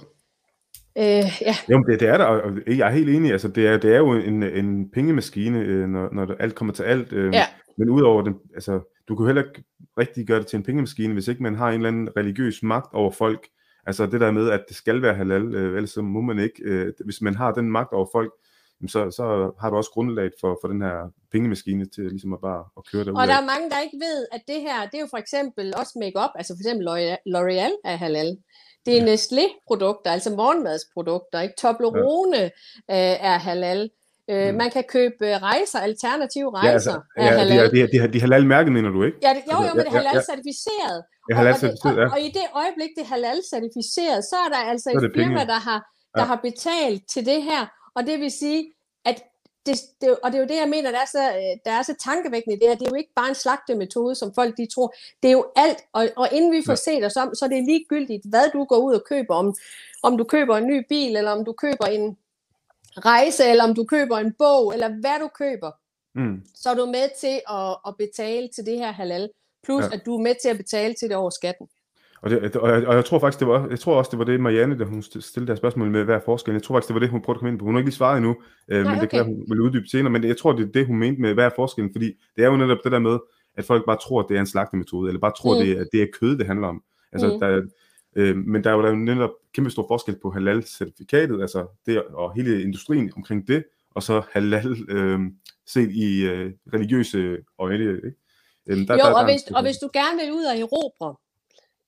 Øh, 0.97 1.41
ja. 1.41 1.55
Jo, 1.71 1.83
det, 1.83 1.99
det 1.99 2.07
er 2.07 2.17
der, 2.17 2.25
og 2.25 2.51
jeg 2.67 2.87
er 2.87 2.91
helt 2.91 3.09
enig. 3.09 3.31
Altså, 3.31 3.47
det, 3.47 3.67
er, 3.67 3.77
det 3.77 3.93
er 3.93 3.97
jo 3.97 4.13
en, 4.13 4.43
en 4.43 4.91
pengemaskine, 4.91 5.59
øh, 5.59 5.89
når, 5.89 6.09
når 6.13 6.35
alt 6.39 6.55
kommer 6.55 6.73
til 6.73 6.83
alt. 6.83 7.13
Øh, 7.13 7.33
ja. 7.33 7.45
Men 7.77 7.89
udover 7.89 8.21
det, 8.21 8.35
altså, 8.53 8.79
du 9.07 9.15
kan 9.15 9.25
heller 9.25 9.43
ikke 9.43 9.63
rigtig 9.97 10.27
gøre 10.27 10.39
det 10.39 10.47
til 10.47 10.57
en 10.57 10.63
pengemaskine, 10.63 11.13
hvis 11.13 11.27
ikke 11.27 11.43
man 11.43 11.55
har 11.55 11.69
en 11.69 11.75
eller 11.75 11.87
anden 11.87 12.09
religiøs 12.17 12.63
magt 12.63 12.93
over 12.93 13.11
folk. 13.11 13.47
Altså 13.85 14.05
det 14.05 14.21
der 14.21 14.31
med, 14.31 14.49
at 14.49 14.63
det 14.67 14.77
skal 14.77 15.01
være 15.01 15.13
halal, 15.13 15.55
øh, 15.55 15.75
ellers 15.75 15.89
så 15.89 16.01
må 16.01 16.21
man 16.21 16.39
ikke. 16.39 16.63
Øh, 16.63 16.93
hvis 17.05 17.21
man 17.21 17.35
har 17.35 17.51
den 17.51 17.71
magt 17.71 17.93
over 17.93 18.07
folk, 18.11 18.33
så, 18.87 19.11
så 19.11 19.51
har 19.61 19.69
du 19.69 19.75
også 19.75 19.91
grundlaget 19.91 20.33
for, 20.41 20.59
for 20.61 20.67
den 20.67 20.81
her 20.81 21.11
pengemaskine 21.31 21.85
til 21.85 22.03
ligesom 22.03 22.33
at 22.33 22.41
bare 22.41 22.63
at 22.77 22.83
køre 22.91 23.03
derud. 23.05 23.17
Og 23.17 23.27
der 23.27 23.33
er 23.33 23.45
mange, 23.45 23.69
der 23.69 23.79
ikke 23.79 23.97
ved, 23.97 24.27
at 24.31 24.41
det 24.47 24.61
her, 24.61 24.77
det 24.85 24.95
er 24.95 24.99
jo 24.99 25.07
for 25.09 25.17
eksempel 25.17 25.73
også 25.77 25.93
make-up, 25.99 26.29
altså 26.35 26.53
for 26.53 26.61
eksempel 26.63 26.85
L'Oreal 27.33 27.73
er 27.85 27.95
halal. 27.95 28.37
Det 28.85 28.97
er 28.97 29.03
ja. 29.03 29.13
Nestlé-produkter, 29.13 30.11
altså 30.11 30.29
morgenmadsprodukter, 30.29 31.39
ikke? 31.39 31.55
Toblerone 31.57 32.37
ja. 32.37 32.45
øh, 32.89 33.25
er 33.31 33.37
halal. 33.37 33.89
Øh, 34.29 34.49
mm. 34.49 34.57
Man 34.57 34.69
kan 34.71 34.83
købe 34.89 35.37
rejser, 35.37 35.79
alternative 35.79 36.49
rejser. 36.57 36.67
Ja, 36.67 36.73
altså, 36.73 37.01
ja, 37.17 37.23
halal. 37.23 37.71
De, 37.71 37.81
de, 37.81 37.99
de, 37.99 38.13
de 38.13 38.21
halal 38.21 38.45
mærke, 38.45 38.71
mener 38.71 38.89
du 38.89 39.03
ikke? 39.03 39.17
Ja, 39.21 39.29
det, 39.29 39.41
jo, 39.51 39.57
jo, 39.67 39.73
men 39.75 39.85
det 39.85 39.93
er 39.93 39.97
halal 40.01 40.23
certificeret. 40.31 40.99
Ja, 41.29 41.35
halal 41.35 41.55
ja. 41.61 41.67
Og, 41.89 41.95
og, 41.95 42.11
og, 42.13 42.19
i 42.27 42.29
det 42.37 42.45
øjeblik, 42.61 42.89
det 42.97 43.03
er 43.07 43.11
halal 43.15 43.39
certificeret, 43.53 44.19
så 44.31 44.35
er 44.45 44.49
der 44.55 44.61
altså 44.71 44.89
et 44.89 45.11
firma, 45.19 45.41
der 45.53 45.59
har, 45.69 45.79
der 46.17 46.21
ja. 46.21 46.27
har 46.31 46.39
betalt 46.49 47.01
til 47.13 47.25
det 47.25 47.43
her. 47.43 47.61
Og 47.95 48.01
det 48.07 48.19
vil 48.19 48.31
sige, 48.31 48.59
det, 49.65 49.75
det, 50.01 50.17
og 50.23 50.31
det 50.31 50.37
er 50.37 50.41
jo 50.41 50.47
det, 50.47 50.55
jeg 50.55 50.69
mener, 50.69 50.91
der 50.91 50.99
er, 50.99 51.11
så, 51.11 51.23
øh, 51.29 51.57
der 51.65 51.71
er 51.71 51.81
så 51.81 51.95
tankevækkende 51.99 52.59
det 52.59 52.67
her. 52.67 52.75
Det 52.75 52.85
er 52.85 52.91
jo 52.91 52.95
ikke 52.95 53.13
bare 53.15 53.29
en 53.29 53.35
slagtemetode, 53.35 54.15
som 54.15 54.33
folk 54.33 54.57
de 54.57 54.65
tror. 54.65 54.93
Det 55.23 55.27
er 55.27 55.31
jo 55.31 55.45
alt, 55.55 55.77
og, 55.93 56.09
og 56.15 56.29
inden 56.31 56.51
vi 56.51 56.61
får 56.65 56.75
set 56.75 57.05
os 57.05 57.15
om, 57.15 57.35
så 57.35 57.45
er 57.45 57.49
det 57.49 57.65
ligegyldigt, 57.65 58.25
hvad 58.29 58.51
du 58.53 58.63
går 58.63 58.77
ud 58.77 58.93
og 58.93 59.03
køber. 59.09 59.35
Om, 59.35 59.55
om 60.03 60.17
du 60.17 60.23
køber 60.23 60.57
en 60.57 60.67
ny 60.67 60.85
bil, 60.89 61.15
eller 61.15 61.31
om 61.31 61.45
du 61.45 61.53
køber 61.53 61.85
en 61.85 62.17
rejse, 62.97 63.43
eller 63.45 63.63
om 63.63 63.75
du 63.75 63.83
køber 63.83 64.17
en 64.17 64.33
bog, 64.33 64.73
eller 64.73 64.87
hvad 64.87 65.19
du 65.19 65.27
køber. 65.27 65.71
Mm. 66.15 66.41
Så 66.55 66.69
er 66.69 66.75
du 66.75 66.85
med 66.85 67.09
til 67.19 67.41
at, 67.49 67.77
at 67.87 67.93
betale 67.97 68.49
til 68.55 68.65
det 68.65 68.77
her 68.77 68.91
halal. 68.91 69.29
Plus, 69.63 69.83
ja. 69.83 69.89
at 69.93 70.05
du 70.05 70.15
er 70.15 70.21
med 70.21 70.35
til 70.41 70.49
at 70.49 70.57
betale 70.57 70.93
til 70.93 71.09
det 71.09 71.17
over 71.17 71.29
skatten. 71.29 71.67
Og, 72.23 72.29
det, 72.29 72.55
og, 72.55 72.69
jeg, 72.69 72.87
og 72.87 72.95
jeg 72.95 73.05
tror 73.05 73.19
faktisk, 73.19 73.39
det 73.39 73.47
var, 73.47 73.67
jeg 73.69 73.79
tror 73.79 73.95
også, 73.95 74.11
det 74.11 74.19
var 74.19 74.25
det, 74.25 74.39
Marianne, 74.39 74.79
da 74.79 74.83
hun 74.83 75.01
stillede 75.01 75.51
der 75.51 75.55
spørgsmål 75.55 75.89
med, 75.91 76.03
hvad 76.03 76.15
er 76.15 76.19
forskellen? 76.25 76.55
Jeg 76.55 76.63
tror 76.63 76.75
faktisk, 76.75 76.87
det 76.87 76.93
var 76.93 76.99
det, 76.99 77.09
hun 77.09 77.21
prøvede 77.21 77.37
at 77.37 77.39
komme 77.39 77.51
ind 77.51 77.59
på. 77.59 77.65
Hun 77.65 77.73
har 77.73 77.79
ikke 77.79 77.89
lige 77.89 77.95
svaret 77.95 78.17
endnu, 78.17 78.35
øh, 78.67 78.83
Nej, 78.83 78.91
men 78.91 79.01
det 79.01 79.07
okay. 79.07 79.17
kan 79.17 79.25
hun 79.25 79.45
vil 79.49 79.61
uddybe 79.61 79.87
senere. 79.87 80.11
Men 80.11 80.23
jeg 80.23 80.37
tror, 80.37 80.53
det 80.53 80.67
er 80.67 80.71
det, 80.71 80.87
hun 80.87 80.99
mente 80.99 81.21
med, 81.21 81.33
hvad 81.33 81.45
er 81.45 81.49
forskellen? 81.55 81.93
Fordi 81.93 82.05
det 82.35 82.43
er 82.43 82.49
jo 82.49 82.57
netop 82.57 82.77
det 82.83 82.91
der 82.91 82.99
med, 82.99 83.19
at 83.57 83.65
folk 83.65 83.85
bare 83.85 83.97
tror, 83.97 84.19
at 84.19 84.25
det 84.29 84.35
er 84.35 84.39
en 84.39 84.47
slagtemetode, 84.47 85.09
eller 85.09 85.19
bare 85.19 85.33
tror, 85.37 85.53
mm. 85.53 85.65
det, 85.65 85.79
er, 85.79 85.85
det 85.91 86.01
er 86.01 86.07
kød, 86.19 86.37
det 86.37 86.45
handler 86.45 86.67
om. 86.67 86.83
Altså, 87.11 87.33
mm. 87.33 87.39
der, 87.39 87.61
øh, 88.15 88.37
men 88.37 88.63
der 88.63 88.69
er 88.69 88.75
jo 88.75 88.81
der 88.83 88.95
netop 88.95 89.31
kæmpe 89.53 89.69
stor 89.69 89.85
forskel 89.87 90.15
på 90.21 90.31
halal-certifikatet, 90.31 91.41
altså 91.41 91.67
det, 91.85 92.03
og 92.03 92.35
hele 92.35 92.61
industrien 92.61 93.11
omkring 93.15 93.47
det, 93.47 93.63
og 93.95 94.03
så 94.03 94.21
halal 94.31 94.77
øh, 94.89 95.19
set 95.67 95.91
i 95.91 96.25
øh, 96.25 96.51
religiøse 96.73 97.37
øjne. 97.59 97.95
Ikke? 97.95 98.13
Øh, 98.67 98.77
der, 98.77 98.81
jo, 98.81 98.87
der, 98.87 98.95
der, 98.95 99.13
og, 99.13 99.25
hvis, 99.25 99.41
og 99.55 99.61
hvis 99.61 99.77
du 99.77 99.89
gerne 99.93 100.19
vil 100.21 100.31
ud 100.31 100.43
og 100.43 100.59
erobre 100.59 101.15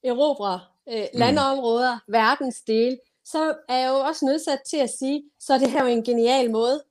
erobre 0.06 0.60
øh, 0.90 1.08
mm. 1.14 1.20
landområder, 1.20 1.94
mm. 1.94 2.14
verdensdele, 2.14 2.98
så 3.26 3.56
er 3.70 3.78
jeg 3.78 3.90
jo 3.90 3.96
også 3.96 4.26
nødsat 4.26 4.60
til 4.70 4.78
at 4.78 4.90
sige, 4.90 5.24
så 5.40 5.54
er 5.54 5.58
det 5.58 5.72
her 5.72 5.84
jo 5.84 5.88
en 5.88 6.04
genial 6.04 6.52
måde. 6.52 6.84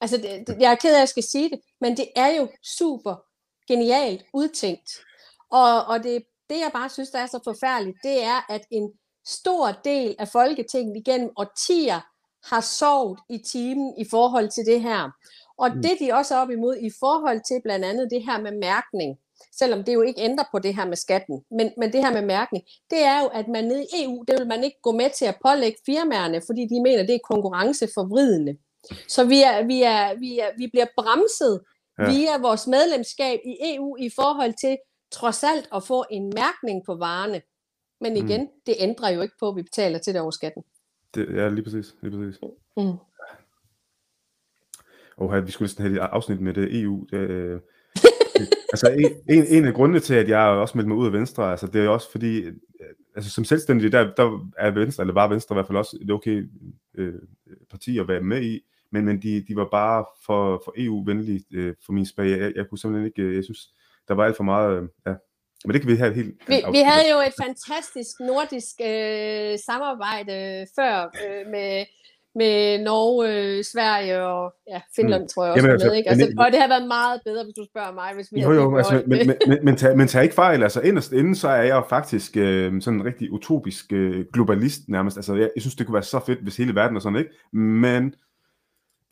Altså, 0.00 0.16
det, 0.16 0.46
det, 0.46 0.56
jeg 0.60 0.70
er 0.72 0.74
ked 0.74 0.90
af, 0.90 0.94
at 0.94 1.00
jeg 1.00 1.08
skal 1.08 1.22
sige 1.22 1.50
det, 1.50 1.60
men 1.80 1.96
det 1.96 2.08
er 2.16 2.28
jo 2.28 2.48
super 2.78 3.14
genialt 3.68 4.24
udtænkt. 4.34 4.90
Og, 5.50 5.84
og 5.84 6.02
det, 6.02 6.24
det, 6.50 6.58
jeg 6.58 6.70
bare 6.72 6.88
synes, 6.88 7.10
der 7.10 7.18
er 7.18 7.26
så 7.26 7.40
forfærdeligt, 7.44 7.98
det 8.02 8.24
er, 8.24 8.52
at 8.52 8.66
en 8.70 8.92
stor 9.26 9.72
del 9.84 10.16
af 10.18 10.28
Folketinget 10.28 10.96
igennem 10.96 11.30
årtier 11.36 12.00
har 12.44 12.60
sovet 12.60 13.18
i 13.30 13.38
timen 13.38 13.94
i 13.98 14.04
forhold 14.10 14.48
til 14.48 14.66
det 14.66 14.82
her. 14.82 15.10
Og 15.58 15.70
mm. 15.74 15.82
det, 15.82 15.96
de 16.00 16.12
også 16.12 16.34
er 16.34 16.38
op 16.38 16.50
imod 16.50 16.76
i 16.76 16.90
forhold 17.00 17.40
til 17.48 17.62
blandt 17.62 17.84
andet 17.84 18.10
det 18.10 18.24
her 18.24 18.40
med 18.40 18.52
mærkning, 18.52 19.18
selvom 19.52 19.84
det 19.84 19.94
jo 19.94 20.02
ikke 20.02 20.20
ændrer 20.20 20.44
på 20.52 20.58
det 20.58 20.76
her 20.76 20.86
med 20.86 20.96
skatten. 20.96 21.44
Men, 21.50 21.70
men 21.78 21.92
det 21.92 22.04
her 22.04 22.12
med 22.12 22.22
mærkning, 22.22 22.64
det 22.90 23.04
er 23.04 23.20
jo, 23.22 23.26
at 23.26 23.48
man 23.48 23.64
nede 23.64 23.82
i 23.82 24.04
EU, 24.04 24.24
det 24.28 24.38
vil 24.38 24.48
man 24.48 24.64
ikke 24.64 24.80
gå 24.82 24.92
med 24.92 25.10
til 25.10 25.24
at 25.24 25.38
pålægge 25.46 25.78
firmaerne, 25.86 26.42
fordi 26.46 26.62
de 26.72 26.82
mener, 26.82 27.06
det 27.06 27.14
er 27.14 27.28
konkurrenceforvridende. 27.32 28.56
Så 29.08 29.24
vi, 29.24 29.42
er, 29.42 29.66
vi, 29.66 29.82
er, 29.82 30.18
vi, 30.18 30.38
er, 30.38 30.50
vi 30.58 30.66
bliver 30.66 30.86
bremset 30.96 31.60
ja. 31.98 32.10
via 32.10 32.38
vores 32.38 32.66
medlemskab 32.66 33.40
i 33.44 33.74
EU 33.74 33.96
i 33.96 34.10
forhold 34.10 34.54
til 34.60 34.78
trods 35.12 35.44
alt 35.44 35.68
at 35.74 35.82
få 35.84 36.04
en 36.10 36.32
mærkning 36.34 36.82
på 36.86 36.94
varerne. 36.94 37.42
Men 38.00 38.16
igen, 38.16 38.40
mm. 38.40 38.48
det 38.66 38.74
ændrer 38.78 39.10
jo 39.10 39.20
ikke 39.20 39.34
på, 39.40 39.48
at 39.48 39.56
vi 39.56 39.62
betaler 39.62 39.98
til 39.98 40.14
det 40.14 40.22
over 40.22 40.30
skatten. 40.30 40.62
Det, 41.14 41.36
ja, 41.36 41.48
lige 41.48 41.64
præcis. 41.64 41.94
Lige 42.02 42.16
præcis. 42.16 42.40
Mm. 42.76 42.96
Og 45.16 45.46
vi 45.46 45.50
skulle 45.50 45.66
næsten 45.66 45.84
have 45.84 45.96
et 45.96 46.08
afsnit 46.12 46.40
med 46.40 46.54
det 46.54 46.80
EU. 46.82 47.06
Det, 47.10 47.18
øh, 47.18 47.60
altså 48.72 49.12
en, 49.28 49.46
en 49.46 49.64
af 49.64 49.74
grundene 49.74 50.00
til, 50.00 50.14
at 50.14 50.28
jeg 50.28 50.40
også 50.40 50.78
meldte 50.78 50.88
mig 50.88 50.96
ud 50.96 51.06
af 51.06 51.12
Venstre, 51.12 51.50
altså 51.50 51.66
det 51.66 51.84
er 51.84 51.88
også 51.88 52.10
fordi, 52.10 52.40
øh, 52.40 52.52
altså 53.16 53.30
som 53.30 53.44
selvstændig, 53.44 53.92
der, 53.92 54.14
der 54.14 54.48
er 54.58 54.70
Venstre, 54.70 55.02
eller 55.02 55.14
var 55.14 55.28
Venstre 55.28 55.54
i 55.54 55.56
hvert 55.56 55.66
fald 55.66 55.78
også 55.78 55.98
et 56.02 56.10
okay 56.10 56.48
øh, 56.94 57.14
parti 57.70 57.98
at 57.98 58.08
være 58.08 58.20
med 58.20 58.42
i, 58.42 58.60
men, 58.92 59.04
men 59.04 59.22
de, 59.22 59.44
de 59.48 59.56
var 59.56 59.68
bare 59.70 60.04
for, 60.26 60.62
for 60.64 60.74
EU-venlige 60.76 61.44
øh, 61.52 61.74
for 61.84 61.92
min 61.92 62.06
smag. 62.06 62.30
Jeg, 62.30 62.52
jeg 62.56 62.68
kunne 62.68 62.78
simpelthen 62.78 63.06
ikke, 63.06 63.22
øh, 63.22 63.36
jeg 63.36 63.44
synes, 63.44 63.70
der 64.08 64.14
var 64.14 64.24
alt 64.24 64.36
for 64.36 64.44
meget, 64.44 64.76
øh, 64.76 64.88
ja, 65.06 65.14
men 65.64 65.72
det 65.72 65.80
kan 65.80 65.90
vi 65.90 65.96
have 65.96 66.14
helt... 66.14 66.34
Vi, 66.48 66.54
vi 66.72 66.78
havde 66.78 67.10
jo 67.12 67.18
et 67.28 67.34
fantastisk 67.44 68.20
nordisk 68.20 68.76
øh, 68.80 69.58
samarbejde 69.66 70.66
før 70.76 70.94
øh, 71.24 71.50
med 71.50 71.84
med 72.34 72.84
Norge, 72.84 73.28
øh, 73.34 73.64
Sverige 73.64 74.22
og 74.22 74.54
ja, 74.68 74.80
Finland, 74.96 75.22
mm. 75.22 75.28
tror 75.28 75.44
jeg 75.44 75.52
også 75.52 75.58
Jamen, 75.58 75.72
altså, 75.72 75.88
med. 75.88 75.96
Ikke? 75.96 76.10
Altså, 76.10 76.26
men, 76.28 76.38
og 76.38 76.46
det 76.52 76.60
har 76.60 76.68
været 76.68 76.88
meget 76.88 77.20
bedre, 77.24 77.44
hvis 77.44 77.54
du 77.54 77.64
spørger 77.64 77.92
mig, 77.92 78.14
hvis 78.14 78.28
vi 78.32 78.40
jo, 78.40 78.52
jo, 78.52 78.76
altså, 78.76 79.02
men, 79.06 79.26
men, 79.26 79.36
men, 79.48 79.58
men, 79.62 79.76
tag, 79.76 79.96
men 79.96 80.08
tag 80.08 80.22
ikke 80.22 80.34
fejl, 80.34 80.62
altså 80.62 80.80
inderst 80.80 81.12
inden, 81.12 81.34
så 81.34 81.48
er 81.48 81.62
jeg 81.62 81.84
faktisk 81.88 82.36
øh, 82.36 82.82
sådan 82.82 83.00
en 83.00 83.04
rigtig 83.04 83.32
utopisk 83.32 83.92
øh, 83.92 84.26
globalist 84.32 84.88
nærmest. 84.88 85.16
Altså, 85.16 85.34
jeg, 85.34 85.50
jeg 85.54 85.62
synes, 85.62 85.74
det 85.74 85.86
kunne 85.86 85.94
være 85.94 86.02
så 86.02 86.20
fedt, 86.26 86.42
hvis 86.42 86.56
hele 86.56 86.74
verden 86.74 86.96
er 86.96 87.00
sådan, 87.00 87.18
ikke? 87.18 87.56
Men 87.56 88.14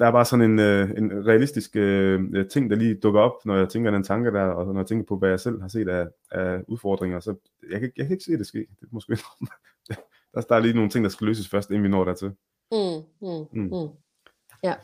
der 0.01 0.07
er 0.07 0.11
bare 0.11 0.25
sådan 0.25 0.51
en, 0.51 0.59
øh, 0.59 0.91
en 0.91 1.27
realistisk 1.27 1.77
øh, 1.77 2.49
ting, 2.49 2.71
der 2.71 2.77
lige 2.77 2.95
dukker 2.95 3.21
op, 3.21 3.45
når 3.45 3.57
jeg 3.57 3.69
tænker 3.69 3.91
den 3.91 4.03
tanke 4.03 4.31
der, 4.31 4.43
og 4.43 4.67
når 4.67 4.81
jeg 4.81 4.87
tænker 4.87 5.05
på, 5.05 5.17
hvad 5.17 5.29
jeg 5.29 5.41
selv 5.41 5.61
har 5.61 5.69
set 5.69 5.89
af, 5.89 6.07
af 6.31 6.61
udfordringer, 6.69 7.21
så 7.21 7.35
jeg, 7.71 7.83
jeg, 7.83 7.91
jeg 7.97 8.07
kan 8.07 8.13
ikke 8.13 8.25
se 8.25 8.39
det 8.39 8.47
ske. 8.47 8.59
Det 8.59 8.83
er 8.83 8.87
måske, 8.93 9.13
der, 10.35 10.41
der 10.41 10.55
er 10.55 10.61
lige 10.61 10.75
nogle 10.75 10.91
ting, 10.91 11.05
der 11.05 11.11
skal 11.11 11.27
løses 11.27 11.49
først, 11.49 11.71
inden 11.71 11.83
vi 11.83 11.89
når 11.89 12.05
dertil. 12.05 12.33
Mm, 12.73 13.03
mm, 13.21 13.47
mm. 13.53 13.79
Mm. 13.79 13.89
Ja. 14.63 14.75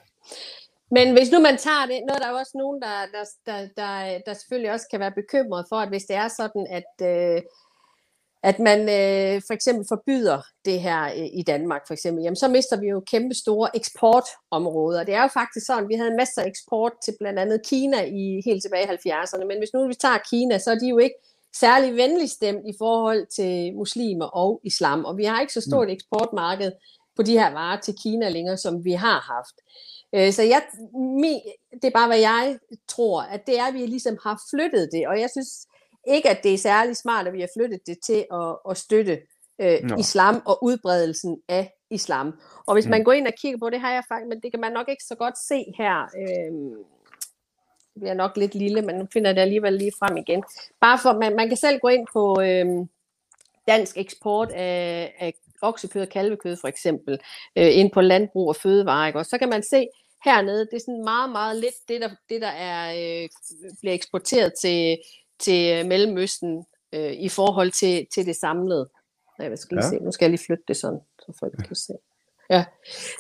Men 0.90 1.12
hvis 1.12 1.30
nu 1.30 1.40
man 1.40 1.56
tager 1.56 1.86
det, 1.86 1.96
er 2.08 2.18
der 2.18 2.28
jo 2.30 2.36
også 2.36 2.52
nogen, 2.54 2.82
der, 2.82 2.96
der, 3.12 3.24
der, 3.46 3.68
der, 3.76 4.18
der 4.26 4.34
selvfølgelig 4.34 4.72
også 4.72 4.86
kan 4.90 5.00
være 5.00 5.12
bekymret 5.12 5.66
for, 5.68 5.76
at 5.76 5.88
hvis 5.88 6.04
det 6.04 6.16
er 6.16 6.28
sådan, 6.28 6.66
at, 6.70 7.06
øh, 7.06 7.42
at 8.42 8.58
man 8.58 8.80
øh, 8.80 9.42
for 9.46 9.52
eksempel 9.54 9.84
forbyder 9.88 10.42
det 10.64 10.80
her 10.80 11.04
øh, 11.04 11.28
i 11.40 11.42
Danmark, 11.46 11.82
for 11.86 11.94
eksempel, 11.94 12.22
jamen 12.22 12.36
så 12.36 12.48
mister 12.48 12.80
vi 12.80 12.86
jo 12.86 13.00
kæmpe 13.00 13.34
store 13.34 13.76
eksportområder. 13.76 15.04
Det 15.04 15.14
er 15.14 15.22
jo 15.22 15.28
faktisk 15.28 15.66
sådan, 15.66 15.88
vi 15.88 15.94
havde 15.94 16.10
en 16.10 16.16
masse 16.16 16.42
eksport 16.42 16.92
til 17.04 17.14
blandt 17.20 17.38
andet 17.38 17.66
Kina 17.66 18.02
i 18.02 18.42
helt 18.44 18.62
tilbage 18.62 18.84
i 18.84 19.10
70'erne, 19.10 19.44
men 19.44 19.58
hvis 19.58 19.72
nu 19.74 19.88
vi 19.88 19.94
tager 19.94 20.18
Kina, 20.30 20.58
så 20.58 20.70
er 20.70 20.78
de 20.78 20.88
jo 20.88 20.98
ikke 20.98 21.16
særlig 21.60 21.96
venlig 21.96 22.30
stemt 22.30 22.62
i 22.66 22.74
forhold 22.78 23.26
til 23.26 23.74
muslimer 23.74 24.24
og 24.24 24.60
islam, 24.64 25.04
og 25.04 25.16
vi 25.16 25.24
har 25.24 25.40
ikke 25.40 25.52
så 25.52 25.60
stort 25.60 25.90
eksportmarked 25.90 26.72
på 27.16 27.22
de 27.22 27.38
her 27.38 27.52
varer 27.52 27.80
til 27.80 27.94
Kina 28.02 28.28
længere, 28.28 28.56
som 28.56 28.84
vi 28.84 28.92
har 28.92 29.20
haft. 29.20 29.56
Øh, 30.14 30.32
så 30.32 30.42
jeg, 30.42 30.62
det 31.72 31.84
er 31.84 31.98
bare, 31.98 32.06
hvad 32.06 32.18
jeg 32.18 32.58
tror, 32.88 33.22
at 33.22 33.46
det 33.46 33.58
er, 33.58 33.64
at 33.64 33.74
vi 33.74 33.86
ligesom 33.86 34.18
har 34.22 34.40
flyttet 34.50 34.88
det, 34.92 35.08
og 35.08 35.20
jeg 35.20 35.30
synes 35.30 35.66
ikke, 36.06 36.30
at 36.30 36.42
det 36.42 36.54
er 36.54 36.58
særlig 36.58 36.96
smart, 36.96 37.26
at 37.26 37.32
vi 37.32 37.40
har 37.40 37.48
flyttet 37.56 37.80
det 37.86 37.98
til 38.02 38.26
at, 38.32 38.56
at 38.70 38.76
støtte 38.76 39.18
øh, 39.60 39.78
no. 39.82 39.96
islam 39.98 40.42
og 40.46 40.64
udbredelsen 40.64 41.42
af 41.48 41.72
islam. 41.90 42.38
Og 42.66 42.74
hvis 42.74 42.86
mm. 42.86 42.90
man 42.90 43.04
går 43.04 43.12
ind 43.12 43.26
og 43.26 43.32
kigger 43.34 43.58
på 43.58 43.70
det, 43.70 43.80
har 43.80 43.92
jeg 43.92 44.02
faktisk, 44.08 44.28
men 44.28 44.40
det 44.40 44.52
kan 44.52 44.60
man 44.60 44.72
nok 44.72 44.88
ikke 44.88 45.04
så 45.04 45.14
godt 45.14 45.38
se 45.38 45.64
her. 45.78 46.02
Øh, 46.02 46.52
det 47.94 48.00
bliver 48.00 48.14
nok 48.14 48.36
lidt 48.36 48.54
lille, 48.54 48.82
men 48.82 48.94
nu 48.94 49.06
finder 49.12 49.28
jeg 49.28 49.36
det 49.36 49.42
alligevel 49.42 49.72
lige 49.72 49.92
frem 49.98 50.16
igen. 50.16 50.44
Bare 50.80 50.98
for, 51.02 51.12
man, 51.12 51.36
man 51.36 51.48
kan 51.48 51.56
selv 51.56 51.80
gå 51.80 51.88
ind 51.88 52.06
på 52.12 52.40
øh, 52.40 52.66
dansk 53.68 53.96
eksport 53.96 54.52
af, 54.52 55.14
af 55.18 55.34
oksekød 55.62 56.02
og 56.02 56.08
kalvekød 56.08 56.56
for 56.60 56.68
eksempel, 56.68 57.18
øh, 57.56 57.78
ind 57.78 57.90
på 57.92 58.00
landbrug 58.00 58.48
og 58.48 58.56
fødevare, 58.56 59.06
ikke? 59.06 59.18
og 59.18 59.26
så 59.26 59.38
kan 59.38 59.48
man 59.48 59.62
se 59.62 59.88
hernede, 60.24 60.60
det 60.60 60.74
er 60.74 60.80
sådan 60.80 61.04
meget, 61.04 61.30
meget 61.30 61.56
lidt 61.56 61.74
det, 61.88 62.00
der, 62.00 62.10
det, 62.28 62.42
der 62.42 62.48
er, 62.48 62.92
øh, 62.92 63.28
bliver 63.80 63.94
eksporteret 63.94 64.52
til, 64.60 64.98
til 65.38 65.86
Mellemøsten 65.86 66.64
øh, 66.92 67.12
i 67.12 67.28
forhold 67.28 67.70
til, 67.70 68.06
til 68.14 68.26
det 68.26 68.36
samlede. 68.36 68.88
Jeg 69.38 69.58
skal 69.58 69.76
lige 69.76 69.84
ja. 69.86 69.90
se, 69.90 70.04
nu 70.04 70.12
skal 70.12 70.24
jeg 70.24 70.30
lige 70.30 70.46
flytte 70.46 70.64
det 70.68 70.76
sådan, 70.76 71.00
så 71.18 71.32
folk 71.40 71.52
kan 71.66 71.76
se. 71.76 71.92
Ja. 72.50 72.64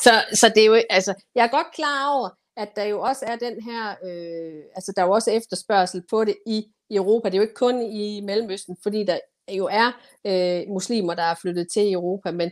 Så, 0.04 0.10
så 0.32 0.48
det 0.54 0.62
er 0.62 0.66
jo, 0.66 0.74
altså, 0.90 1.14
jeg 1.34 1.44
er 1.44 1.50
godt 1.50 1.66
klar 1.74 2.14
over, 2.16 2.28
at 2.56 2.76
der 2.76 2.84
jo 2.84 3.00
også 3.00 3.24
er 3.26 3.36
den 3.36 3.62
her, 3.62 3.90
øh, 3.90 4.62
altså 4.74 4.92
der 4.96 5.02
er 5.02 5.06
jo 5.06 5.12
også 5.12 5.30
efterspørgsel 5.30 6.02
på 6.10 6.24
det 6.24 6.36
i, 6.46 6.66
i 6.90 6.96
Europa. 6.96 7.28
Det 7.28 7.34
er 7.34 7.38
jo 7.38 7.42
ikke 7.42 7.54
kun 7.54 7.82
i 7.82 8.20
Mellemøsten, 8.20 8.76
fordi 8.82 9.04
der 9.04 9.18
jo 9.50 9.68
er 9.72 9.92
øh, 10.26 10.68
muslimer, 10.68 11.14
der 11.14 11.22
er 11.22 11.34
flyttet 11.34 11.68
til 11.72 11.92
Europa, 11.92 12.30
men 12.30 12.50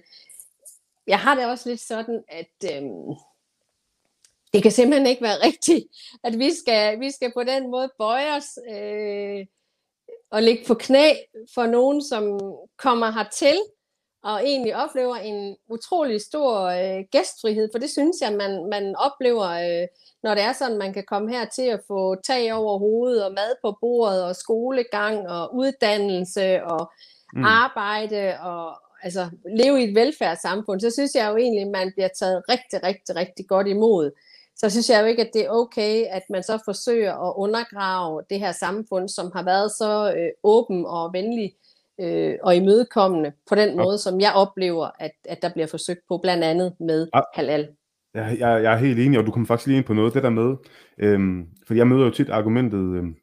jeg 1.07 1.21
har 1.21 1.35
det 1.35 1.47
også 1.47 1.69
lidt 1.69 1.81
sådan, 1.81 2.25
at 2.29 2.55
øh, 2.65 2.83
det 4.53 4.63
kan 4.63 4.73
simpelthen 4.73 5.07
ikke 5.07 5.23
være 5.23 5.45
rigtigt, 5.49 5.85
at 6.25 6.39
vi 6.39 6.55
skal, 6.55 7.01
vi 7.01 7.11
skal 7.11 7.33
på 7.33 7.45
den 7.45 7.71
måde 7.71 7.93
bøje 7.99 8.37
os 8.37 8.59
øh, 8.71 9.47
og 10.31 10.43
ligge 10.43 10.65
på 10.67 10.75
knæ 10.75 11.15
for 11.55 11.67
nogen, 11.67 12.03
som 12.03 12.41
kommer 12.79 13.11
hertil, 13.11 13.57
og 14.25 14.45
egentlig 14.45 14.77
oplever 14.77 15.17
en 15.17 15.57
utrolig 15.69 16.21
stor 16.21 16.61
øh, 16.61 17.05
gæstfrihed, 17.13 17.69
for 17.73 17.79
det 17.79 17.91
synes 17.91 18.17
jeg, 18.23 18.33
man, 18.33 18.69
man 18.71 18.97
oplever, 18.97 19.49
øh, 19.67 19.87
når 20.23 20.35
det 20.35 20.43
er 20.43 20.53
sådan, 20.53 20.79
man 20.79 20.93
kan 20.93 21.05
komme 21.09 21.31
her 21.31 21.45
til 21.45 21.63
at 21.63 21.81
få 21.87 22.15
tag 22.15 22.55
over 22.55 22.79
hovedet, 22.79 23.25
og 23.25 23.33
mad 23.33 23.55
på 23.65 23.79
bordet, 23.81 24.25
og 24.25 24.37
skolegang, 24.37 25.29
og 25.29 25.55
uddannelse, 25.55 26.65
og 26.65 26.93
mm. 27.35 27.45
arbejde, 27.45 28.41
og 28.41 28.77
altså 29.03 29.31
leve 29.57 29.81
i 29.81 29.89
et 29.89 29.95
velfærdssamfund, 29.95 30.81
så 30.81 30.91
synes 30.91 31.15
jeg 31.15 31.31
jo 31.31 31.37
egentlig, 31.37 31.67
man 31.71 31.93
bliver 31.97 32.09
taget 32.19 32.43
rigtig, 32.49 32.83
rigtig, 32.83 33.17
rigtig 33.17 33.47
godt 33.49 33.69
imod. 33.69 34.11
Så 34.57 34.71
synes 34.71 34.91
jeg 34.91 35.01
jo 35.01 35.07
ikke, 35.07 35.23
at 35.23 35.31
det 35.35 35.45
er 35.45 35.51
okay, 35.51 36.07
at 36.11 36.23
man 36.31 36.43
så 36.43 36.59
forsøger 36.65 37.29
at 37.29 37.35
undergrave 37.37 38.23
det 38.31 38.39
her 38.39 38.53
samfund, 38.53 39.09
som 39.09 39.31
har 39.35 39.43
været 39.43 39.71
så 39.71 40.15
øh, 40.17 40.31
åben 40.43 40.87
og 40.87 41.13
venlig 41.13 41.53
øh, 42.01 42.35
og 42.43 42.57
imødekommende 42.57 43.33
på 43.49 43.55
den 43.55 43.77
måde, 43.77 43.99
som 43.99 44.21
jeg 44.21 44.33
oplever, 44.35 44.91
at, 44.99 45.13
at 45.25 45.43
der 45.43 45.53
bliver 45.53 45.67
forsøgt 45.67 46.01
på, 46.09 46.19
blandt 46.23 46.45
andet 46.45 46.73
med 46.81 47.09
halal. 47.35 47.69
Jeg, 48.15 48.37
jeg, 48.39 48.63
jeg 48.63 48.73
er 48.73 48.77
helt 48.77 48.99
enig, 48.99 49.19
og 49.19 49.27
du 49.27 49.31
kommer 49.31 49.47
faktisk 49.47 49.67
lige 49.67 49.77
ind 49.77 49.87
på 49.87 49.95
noget, 49.95 50.15
det 50.15 50.23
der 50.23 50.31
med, 50.31 50.57
øhm, 50.99 51.47
fordi 51.67 51.79
jeg 51.79 51.87
møder 51.87 52.05
jo 52.05 52.11
tit 52.11 52.29
argumentet, 52.29 52.97
øhm, 52.97 53.15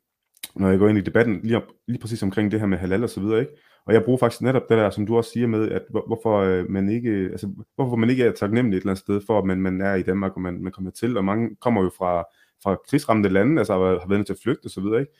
når 0.55 0.69
jeg 0.69 0.79
går 0.79 0.89
ind 0.89 0.97
i 0.97 1.01
debatten, 1.01 1.39
lige, 1.43 1.57
op, 1.57 1.67
lige 1.87 1.99
præcis 1.99 2.23
omkring 2.23 2.51
det 2.51 2.59
her 2.59 2.67
med 2.67 2.77
halal 2.77 3.03
og 3.03 3.09
så 3.09 3.19
videre, 3.19 3.39
ikke? 3.39 3.51
Og 3.85 3.93
jeg 3.93 4.03
bruger 4.03 4.17
faktisk 4.17 4.41
netop 4.41 4.69
det 4.69 4.77
der, 4.77 4.89
som 4.89 5.05
du 5.05 5.17
også 5.17 5.31
siger 5.31 5.47
med, 5.47 5.71
at 5.71 5.81
hvor, 5.89 6.03
hvorfor 6.07 6.37
øh, 6.39 6.69
man 6.69 6.89
ikke, 6.89 7.09
altså, 7.31 7.49
hvorfor 7.75 7.95
man 7.95 8.09
ikke 8.09 8.23
er 8.23 8.31
taknemmelig 8.31 8.77
et 8.77 8.81
eller 8.81 8.91
andet 8.91 9.03
sted 9.03 9.21
for, 9.27 9.39
at 9.39 9.45
man, 9.45 9.61
man 9.61 9.81
er 9.81 9.95
i 9.95 10.01
Danmark, 10.01 10.31
og 10.35 10.41
man, 10.41 10.63
man 10.63 10.71
kommer 10.71 10.91
til, 10.91 11.17
og 11.17 11.25
mange 11.25 11.55
kommer 11.61 11.83
jo 11.83 11.91
fra, 11.97 12.23
fra 12.63 12.77
krigsramte 12.89 13.29
lande, 13.29 13.59
altså 13.59 13.73
har 13.73 13.79
været 13.79 14.09
nødt 14.09 14.25
til 14.25 14.33
at 14.33 14.39
flygte 14.43 14.65
og 14.65 14.71
så 14.71 14.81
videre, 14.81 14.99
ikke? 14.99 15.13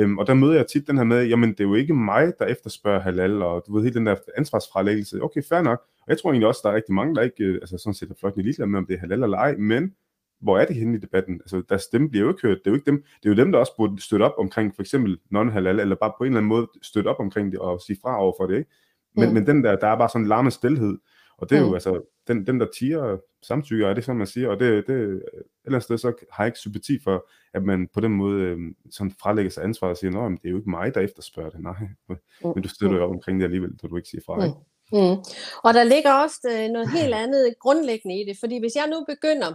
Øhm, 0.00 0.18
og 0.18 0.26
der 0.26 0.34
møder 0.34 0.54
jeg 0.54 0.66
tit 0.66 0.86
den 0.86 0.96
her 0.96 1.04
med, 1.04 1.26
jamen 1.26 1.50
det 1.50 1.60
er 1.60 1.64
jo 1.64 1.74
ikke 1.74 1.94
mig, 1.94 2.32
der 2.38 2.46
efterspørger 2.46 3.00
halal, 3.00 3.42
og 3.42 3.64
du 3.66 3.74
ved, 3.74 3.82
helt 3.82 3.94
den 3.94 4.06
der 4.06 4.16
ansvarsfralæggelse. 4.36 5.22
Okay, 5.22 5.42
fair 5.48 5.62
nok. 5.62 5.82
Og 6.00 6.08
jeg 6.08 6.18
tror 6.18 6.30
egentlig 6.30 6.48
også, 6.48 6.60
der 6.64 6.70
er 6.70 6.74
rigtig 6.74 6.94
mange, 6.94 7.14
der 7.14 7.22
ikke, 7.22 7.44
øh, 7.44 7.54
altså 7.54 7.78
sådan 7.78 7.94
set 7.94 8.10
er 8.10 8.14
flot 8.20 8.36
ligeglade 8.36 8.70
med, 8.70 8.78
om 8.78 8.86
det 8.86 8.94
er 8.94 8.98
halal 9.00 9.22
eller 9.22 9.38
ej, 9.38 9.56
men 9.56 9.94
hvor 10.40 10.58
er 10.58 10.64
de 10.64 10.74
henne 10.74 10.96
i 10.96 11.00
debatten? 11.00 11.34
Altså, 11.34 11.62
deres 11.68 11.82
stemme 11.82 12.10
bliver 12.10 12.24
jo 12.24 12.30
ikke 12.30 12.42
hørt. 12.42 12.58
Det 12.58 12.66
er 12.66 12.70
jo 12.70 12.74
ikke 12.74 12.90
dem, 12.90 13.02
det 13.22 13.28
er 13.28 13.30
jo 13.30 13.36
dem 13.44 13.52
der 13.52 13.58
også 13.58 13.72
burde 13.76 14.02
støtte 14.02 14.22
op 14.22 14.34
omkring 14.38 14.74
for 14.74 14.82
eksempel 14.82 15.18
non-halal, 15.30 15.80
eller 15.80 15.96
bare 15.96 16.12
på 16.18 16.24
en 16.24 16.26
eller 16.26 16.38
anden 16.38 16.48
måde 16.48 16.68
støtte 16.82 17.08
op 17.08 17.20
omkring 17.20 17.52
det 17.52 17.60
og 17.60 17.80
sige 17.80 17.98
fra 18.02 18.22
over 18.22 18.34
for 18.40 18.46
det, 18.46 18.58
ikke? 18.58 18.70
Men, 19.16 19.28
mm. 19.28 19.34
men 19.34 19.46
den 19.46 19.64
der, 19.64 19.76
der 19.76 19.86
er 19.86 19.98
bare 19.98 20.08
sådan 20.08 20.22
en 20.22 20.28
larme 20.28 20.50
stilhed, 20.50 20.98
og 21.40 21.50
det 21.50 21.58
er 21.58 21.62
mm. 21.62 21.68
jo 21.68 21.74
altså, 21.74 22.02
den, 22.28 22.46
den 22.46 22.60
der 22.60 22.66
tiger 22.78 23.18
samtykker, 23.42 23.88
er 23.88 23.94
det 23.94 24.04
sådan, 24.04 24.18
man 24.18 24.26
siger, 24.26 24.48
og 24.48 24.60
det, 24.60 24.86
det 24.86 24.94
et 24.94 25.00
eller 25.04 25.22
andet 25.66 25.82
sted, 25.82 25.98
så 25.98 26.12
har 26.32 26.44
jeg 26.44 26.48
ikke 26.48 26.58
sympati 26.58 26.98
for, 27.04 27.28
at 27.54 27.62
man 27.62 27.88
på 27.94 28.00
den 28.00 28.12
måde 28.12 28.42
øh, 28.42 28.58
sådan 28.90 29.12
frelægger 29.22 29.50
sig 29.50 29.64
ansvar 29.64 29.88
og 29.88 29.96
siger, 29.96 30.10
nej, 30.10 30.28
det 30.28 30.44
er 30.44 30.50
jo 30.50 30.56
ikke 30.56 30.70
mig, 30.70 30.94
der 30.94 31.00
efterspørger 31.00 31.50
det, 31.50 31.60
nej, 31.60 31.88
mm. 32.08 32.16
men 32.42 32.62
du 32.62 32.68
støtter 32.68 32.96
jo 32.96 33.04
op 33.04 33.10
omkring 33.10 33.40
det 33.40 33.44
alligevel, 33.44 33.70
når 33.82 33.88
du 33.88 33.96
ikke 33.96 34.08
siger 34.08 34.22
fra, 34.26 34.36
mm. 34.36 34.42
ikke? 34.42 34.56
Mm. 34.92 35.16
Og 35.64 35.74
der 35.74 35.84
ligger 35.84 36.12
også 36.12 36.40
øh, 36.50 36.68
noget 36.68 36.90
helt 36.90 37.14
andet 37.14 37.54
grundlæggende 37.60 38.20
i 38.20 38.24
det, 38.28 38.36
fordi 38.40 38.58
hvis 38.58 38.74
jeg 38.76 38.86
nu 38.88 39.04
begynder 39.08 39.54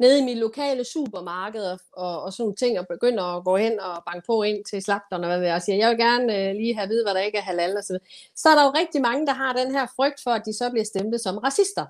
nede 0.00 0.18
i 0.18 0.24
mit 0.24 0.38
lokale 0.38 0.84
supermarked 0.84 1.64
og, 1.72 1.78
og, 1.92 2.22
og 2.22 2.32
sådan 2.32 2.42
nogle 2.42 2.56
ting, 2.56 2.78
og 2.78 2.86
begynder 2.88 3.24
at 3.24 3.44
gå 3.44 3.56
hen 3.56 3.80
og 3.80 4.02
banke 4.06 4.26
på 4.26 4.42
ind 4.42 4.64
til 4.64 4.82
slagterne, 4.82 5.26
hvad 5.26 5.38
vil 5.38 5.48
jeg 5.48 5.62
sige, 5.62 5.78
jeg 5.78 5.90
vil 5.90 5.98
gerne 5.98 6.36
øh, 6.38 6.54
lige 6.54 6.74
have 6.74 6.82
at 6.82 6.88
vide, 6.88 7.04
hvad 7.04 7.14
der 7.14 7.20
ikke 7.20 7.38
er 7.38 7.42
halal 7.42 7.76
og 7.76 7.84
så 7.84 7.92
videre. 7.92 8.06
Så 8.36 8.48
er 8.48 8.54
der 8.54 8.64
jo 8.64 8.70
rigtig 8.70 9.00
mange, 9.02 9.26
der 9.26 9.32
har 9.32 9.52
den 9.52 9.70
her 9.70 9.86
frygt 9.96 10.20
for, 10.24 10.30
at 10.30 10.42
de 10.46 10.52
så 10.52 10.70
bliver 10.70 10.84
stemplet 10.84 11.20
som 11.20 11.38
racister. 11.38 11.86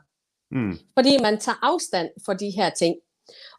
Mm. 0.50 0.78
Fordi 0.96 1.18
man 1.22 1.38
tager 1.38 1.58
afstand 1.62 2.08
for 2.24 2.32
de 2.32 2.50
her 2.50 2.70
ting. 2.70 2.96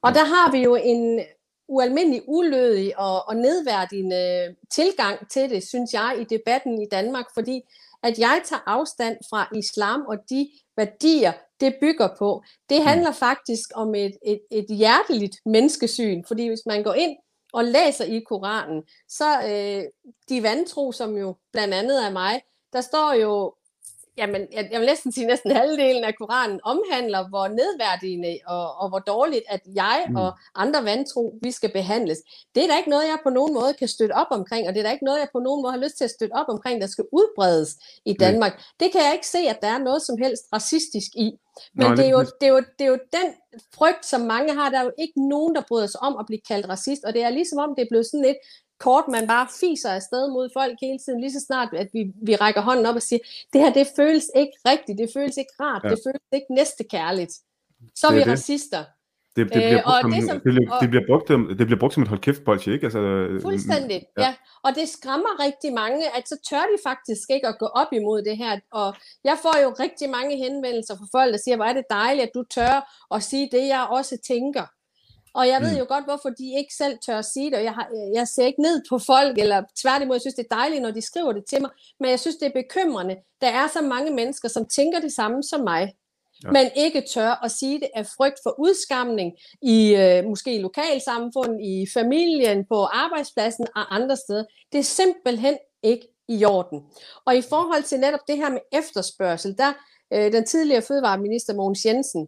Og 0.02 0.10
mm. 0.10 0.14
der 0.14 0.26
har 0.26 0.52
vi 0.52 0.64
jo 0.64 0.76
en 0.76 1.22
ualmindelig 1.68 2.22
ulødig 2.28 3.00
og, 3.00 3.28
og 3.28 3.36
nedværdigende 3.36 4.56
tilgang 4.72 5.30
til 5.30 5.50
det, 5.50 5.68
synes 5.68 5.94
jeg, 5.94 6.18
i 6.20 6.24
debatten 6.24 6.82
i 6.82 6.88
Danmark, 6.92 7.26
fordi 7.34 7.62
at 8.04 8.20
jeg 8.20 8.42
tager 8.46 8.62
afstand 8.66 9.18
fra 9.30 9.48
islam 9.56 10.02
og 10.08 10.18
de 10.30 10.50
værdier, 10.78 11.34
det 11.60 11.76
bygger 11.82 12.10
på. 12.20 12.44
Det 12.70 12.80
mm. 12.80 12.88
handler 12.88 13.12
faktisk 13.12 13.70
om 13.76 13.96
et, 13.96 14.18
et, 14.26 14.42
et 14.52 14.66
hjerteligt 14.70 15.36
menneskesyn, 15.46 16.24
fordi 16.28 16.48
hvis 16.48 16.66
man 16.66 16.84
går 16.84 16.94
ind 16.94 17.18
og 17.54 17.64
læser 17.66 18.06
i 18.06 18.20
Koranen, 18.20 18.84
så 19.10 19.42
øh, 19.42 19.84
de 20.30 20.44
vantro, 20.44 20.92
som 20.92 21.18
jo 21.18 21.36
blandt 21.52 21.74
andet 21.74 22.06
er 22.06 22.12
mig, 22.12 22.42
der 22.74 22.82
står 22.82 23.14
jo 23.14 23.54
jamen, 24.18 24.48
jeg, 24.52 24.70
jeg 24.72 24.80
vil 24.80 24.88
næsten 24.88 25.12
sige, 25.12 25.28
næsten 25.28 25.52
halvdelen 25.52 26.04
af 26.04 26.16
Koranen 26.16 26.60
omhandler, 26.64 27.30
hvor 27.30 27.48
nedværdigende 27.48 28.40
og, 28.48 28.76
og 28.82 28.90
hvor 28.90 29.00
dårligt, 29.00 29.44
at 29.50 29.62
jeg 29.76 30.06
mm. 30.10 30.16
og 30.16 30.32
andre 30.56 30.84
vantro, 30.84 31.40
vi 31.44 31.52
skal 31.52 31.72
behandles. 31.72 32.20
Det 32.56 32.64
er 32.64 32.68
da 32.68 32.78
ikke 32.78 32.90
noget, 32.90 33.04
jeg 33.04 33.18
på 33.24 33.30
nogen 33.30 33.54
måde 33.54 33.74
kan 33.74 33.88
støtte 33.88 34.14
op 34.14 34.28
omkring, 34.32 34.68
og 34.68 34.74
det 34.74 34.80
er 34.80 34.84
da 34.84 34.92
ikke 34.92 35.06
noget, 35.06 35.20
jeg 35.20 35.30
på 35.34 35.40
nogen 35.40 35.62
måde 35.62 35.74
har 35.74 35.80
lyst 35.80 35.98
til 35.98 36.04
at 36.04 36.12
støtte 36.18 36.34
op 36.34 36.50
omkring, 36.50 36.82
der 36.82 36.88
skal 36.88 37.06
udbredes 37.12 37.70
i 38.06 38.14
Danmark. 38.14 38.54
Mm. 38.56 38.64
Det 38.80 38.92
kan 38.92 39.02
jeg 39.02 39.14
ikke 39.14 39.28
se, 39.28 39.40
at 39.40 39.60
der 39.62 39.68
er 39.68 39.78
noget 39.78 40.02
som 40.02 40.18
helst 40.18 40.44
racistisk 40.54 41.12
i. 41.16 41.32
Men 41.76 41.88
Nå, 41.88 41.96
det, 41.96 42.06
er 42.06 42.10
jo, 42.10 42.20
det, 42.20 42.48
er 42.50 42.54
jo, 42.56 42.62
det 42.80 42.86
er 42.86 42.92
jo 42.96 43.00
den 43.14 43.28
frygt, 43.76 44.06
som 44.06 44.22
mange 44.22 44.54
har. 44.54 44.70
Der 44.70 44.80
er 44.80 44.84
jo 44.84 44.92
ikke 45.00 45.30
nogen, 45.30 45.56
der 45.56 45.62
bryder 45.68 45.88
sig 45.88 46.02
om 46.04 46.18
at 46.18 46.26
blive 46.26 46.42
kaldt 46.48 46.70
racist, 46.70 47.04
og 47.04 47.14
det 47.14 47.24
er 47.24 47.30
ligesom 47.30 47.60
om, 47.60 47.76
det 47.76 47.82
er 47.82 47.92
blevet 47.92 48.06
sådan 48.06 48.26
lidt 48.26 48.38
kort, 48.86 49.06
man 49.08 49.28
bare 49.28 49.48
fiser 49.60 49.90
afsted 50.00 50.24
mod 50.38 50.50
folk 50.60 50.76
hele 50.82 51.00
tiden, 51.06 51.20
lige 51.22 51.36
så 51.38 51.44
snart, 51.48 51.70
at 51.74 51.90
vi, 51.94 52.02
vi 52.28 52.36
rækker 52.36 52.62
hånden 52.62 52.86
op 52.86 52.96
og 52.96 53.02
siger, 53.02 53.22
det 53.54 53.62
her, 53.62 53.74
det 53.74 53.88
føles 53.96 54.26
ikke 54.42 54.56
rigtigt, 54.72 54.98
det 55.02 55.10
føles 55.18 55.38
ikke 55.38 55.54
rart, 55.60 55.84
ja. 55.84 55.90
det 55.90 56.00
føles 56.06 56.28
ikke 56.38 56.54
næstekærligt. 56.60 57.34
Så 57.96 58.08
er 58.08 58.14
vi 58.14 58.20
det. 58.20 58.28
racister. 58.28 58.84
Det, 59.36 59.44
det, 59.54 59.62
bliver 59.70 59.84
brugt, 59.84 60.06
øh, 60.06 60.12
det, 60.16 60.24
som, 60.30 60.36
det, 60.36 60.44
bliver, 60.44 60.80
det, 60.82 60.90
bliver 60.90 61.06
brugt, 61.10 61.28
det 61.60 61.66
bliver 61.68 61.80
brugt 61.80 61.94
som 61.94 62.04
et 62.04 62.10
hold 62.10 62.20
kæft 62.20 62.44
bolsje, 62.44 62.74
ikke? 62.74 62.86
Altså, 62.86 63.02
fuldstændigt, 63.42 64.04
ja. 64.18 64.24
ja. 64.24 64.34
Og 64.64 64.72
det 64.76 64.90
skræmmer 64.90 65.34
rigtig 65.46 65.74
mange, 65.74 66.04
at 66.18 66.24
så 66.30 66.36
tør 66.50 66.66
de 66.72 66.78
faktisk 66.90 67.26
ikke 67.36 67.48
at 67.48 67.58
gå 67.60 67.66
op 67.66 67.92
imod 67.94 68.22
det 68.22 68.38
her. 68.38 68.60
Og 68.72 68.96
jeg 69.24 69.38
får 69.42 69.56
jo 69.64 69.70
rigtig 69.80 70.10
mange 70.10 70.38
henvendelser 70.38 70.96
fra 71.00 71.08
folk, 71.18 71.32
der 71.34 71.40
siger, 71.44 71.56
hvor 71.56 71.66
er 71.66 71.74
det 71.74 71.86
dejligt, 71.90 72.28
at 72.28 72.34
du 72.36 72.44
tør 72.44 72.76
at 73.16 73.24
sige 73.24 73.50
det, 73.52 73.68
jeg 73.68 73.88
også 73.98 74.18
tænker. 74.28 74.66
Og 75.34 75.48
jeg 75.48 75.62
ved 75.62 75.72
mm. 75.72 75.78
jo 75.78 75.86
godt, 75.88 76.06
hvorfor 76.06 76.30
de 76.30 76.58
ikke 76.58 76.74
selv 76.76 76.98
tør 77.06 77.18
at 77.18 77.26
sige 77.26 77.50
det, 77.50 77.58
og 77.58 77.64
jeg, 77.64 77.74
har, 77.74 77.88
jeg 78.14 78.28
ser 78.28 78.46
ikke 78.46 78.62
ned 78.62 78.82
på 78.90 79.00
folk, 79.00 79.38
eller 79.38 79.64
tværtimod, 79.82 80.16
jeg 80.16 80.22
synes, 80.22 80.36
det 80.36 80.46
er 80.50 80.56
dejligt, 80.56 80.82
når 80.82 80.92
de 80.92 81.02
skriver 81.02 81.32
det 81.32 81.46
til 81.46 81.62
mig, 81.62 81.72
men 82.00 82.10
jeg 82.10 82.20
synes, 82.20 82.36
det 82.36 82.46
er 82.46 82.62
bekymrende. 82.62 83.16
Der 83.42 83.48
er 83.48 83.68
så 83.68 83.82
mange 83.82 84.12
mennesker, 84.12 84.50
som 84.50 84.66
tænker 84.66 85.00
det 85.00 85.14
samme 85.14 85.44
som 85.44 85.62
mig, 85.62 85.94
ja. 86.44 86.52
men 86.52 86.70
ikke 86.76 87.02
tør 87.14 87.44
at 87.44 87.52
sige 87.52 87.80
det 87.80 87.90
af 87.96 88.06
frygt 88.06 88.40
for 88.44 88.56
udskamning 88.60 89.32
i 89.62 89.96
øh, 89.96 90.26
måske 90.26 90.56
i 90.56 90.62
lokalsamfundet, 90.62 91.60
i 91.62 91.88
familien, 91.94 92.66
på 92.66 92.84
arbejdspladsen 92.84 93.68
og 93.76 93.96
andre 93.96 94.18
steder. 94.18 94.44
Det 94.72 94.80
er 94.80 94.84
simpelthen 94.84 95.58
ikke 95.84 96.08
i 96.28 96.46
orden. 96.46 96.82
Og 97.26 97.36
i 97.38 97.42
forhold 97.42 97.84
til 97.84 98.00
netop 98.00 98.28
det 98.28 98.38
her 98.38 98.50
med 98.50 98.62
efterspørgsel, 98.72 99.58
der 99.58 99.74
øh, 100.14 100.32
den 100.32 100.46
tidligere 100.46 100.82
fødevareminister 100.82 101.54
Mogens 101.54 101.86
Jensen, 101.86 102.28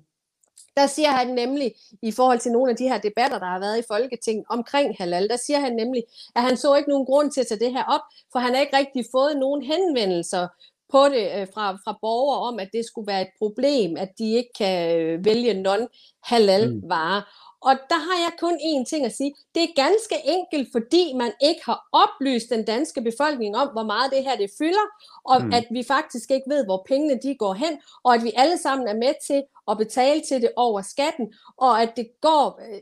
der 0.77 0.87
siger 0.87 1.11
han 1.11 1.27
nemlig, 1.27 1.73
i 2.01 2.11
forhold 2.11 2.39
til 2.39 2.51
nogle 2.51 2.71
af 2.71 2.77
de 2.77 2.87
her 2.87 2.97
debatter, 2.97 3.39
der 3.39 3.45
har 3.45 3.59
været 3.59 3.79
i 3.79 3.87
Folketinget 3.87 4.45
omkring 4.49 4.95
halal, 4.99 5.29
der 5.29 5.37
siger 5.37 5.59
han 5.59 5.73
nemlig, 5.73 6.03
at 6.35 6.41
han 6.41 6.57
så 6.57 6.75
ikke 6.75 6.89
nogen 6.89 7.05
grund 7.05 7.31
til 7.31 7.41
at 7.41 7.47
tage 7.47 7.59
det 7.59 7.71
her 7.71 7.83
op, 7.83 8.01
for 8.31 8.39
han 8.39 8.53
har 8.53 8.61
ikke 8.61 8.77
rigtig 8.77 9.05
fået 9.11 9.37
nogen 9.37 9.61
henvendelser 9.63 10.47
på 10.93 11.01
det 11.13 11.25
øh, 11.37 11.47
fra, 11.53 11.65
fra 11.83 11.97
borgere 12.01 12.39
om, 12.39 12.59
at 12.59 12.69
det 12.73 12.85
skulle 12.85 13.07
være 13.07 13.21
et 13.21 13.33
problem, 13.37 13.97
at 13.97 14.09
de 14.17 14.27
ikke 14.39 14.53
kan 14.57 14.99
øh, 14.99 15.25
vælge 15.25 15.53
non-halal 15.53 16.81
varer. 16.87 17.21
Mm. 17.21 17.52
Og 17.67 17.73
der 17.89 17.99
har 18.07 18.17
jeg 18.25 18.33
kun 18.39 18.55
én 18.71 18.83
ting 18.85 19.05
at 19.05 19.15
sige. 19.15 19.35
Det 19.55 19.63
er 19.63 19.81
ganske 19.83 20.15
enkelt, 20.37 20.67
fordi 20.71 21.13
man 21.13 21.31
ikke 21.41 21.61
har 21.65 21.79
oplyst 21.91 22.49
den 22.49 22.65
danske 22.65 23.01
befolkning 23.01 23.55
om, 23.57 23.67
hvor 23.67 23.83
meget 23.83 24.11
det 24.11 24.23
her 24.23 24.35
det 24.35 24.49
fylder, 24.57 24.87
og 25.23 25.45
mm. 25.45 25.53
at 25.53 25.65
vi 25.71 25.83
faktisk 25.87 26.31
ikke 26.31 26.49
ved, 26.49 26.65
hvor 26.65 26.85
pengene 26.87 27.19
de 27.23 27.35
går 27.35 27.53
hen, 27.53 27.73
og 28.03 28.15
at 28.15 28.23
vi 28.23 28.31
alle 28.35 28.57
sammen 28.57 28.87
er 28.87 28.93
med 28.93 29.13
til 29.27 29.43
at 29.71 29.77
betale 29.77 30.21
til 30.21 30.41
det 30.41 30.51
over 30.55 30.81
skatten, 30.81 31.33
og 31.57 31.81
at 31.81 31.93
det 31.95 32.07
går, 32.21 32.61
øh, 32.69 32.79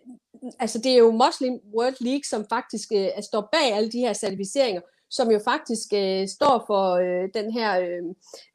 altså 0.59 0.77
det 0.79 0.91
er 0.91 0.97
jo 0.97 1.11
Muslim 1.11 1.59
World 1.75 1.97
League, 1.99 2.23
som 2.29 2.45
faktisk 2.49 2.87
øh, 2.95 3.07
står 3.23 3.49
bag 3.51 3.73
alle 3.73 3.91
de 3.91 3.99
her 3.99 4.13
certificeringer, 4.13 4.81
som 5.11 5.31
jo 5.31 5.39
faktisk 5.43 5.93
øh, 5.93 6.27
står 6.27 6.63
for 6.67 6.95
øh, 6.95 7.29
den 7.33 7.51
her 7.51 7.79
øh, 7.79 8.03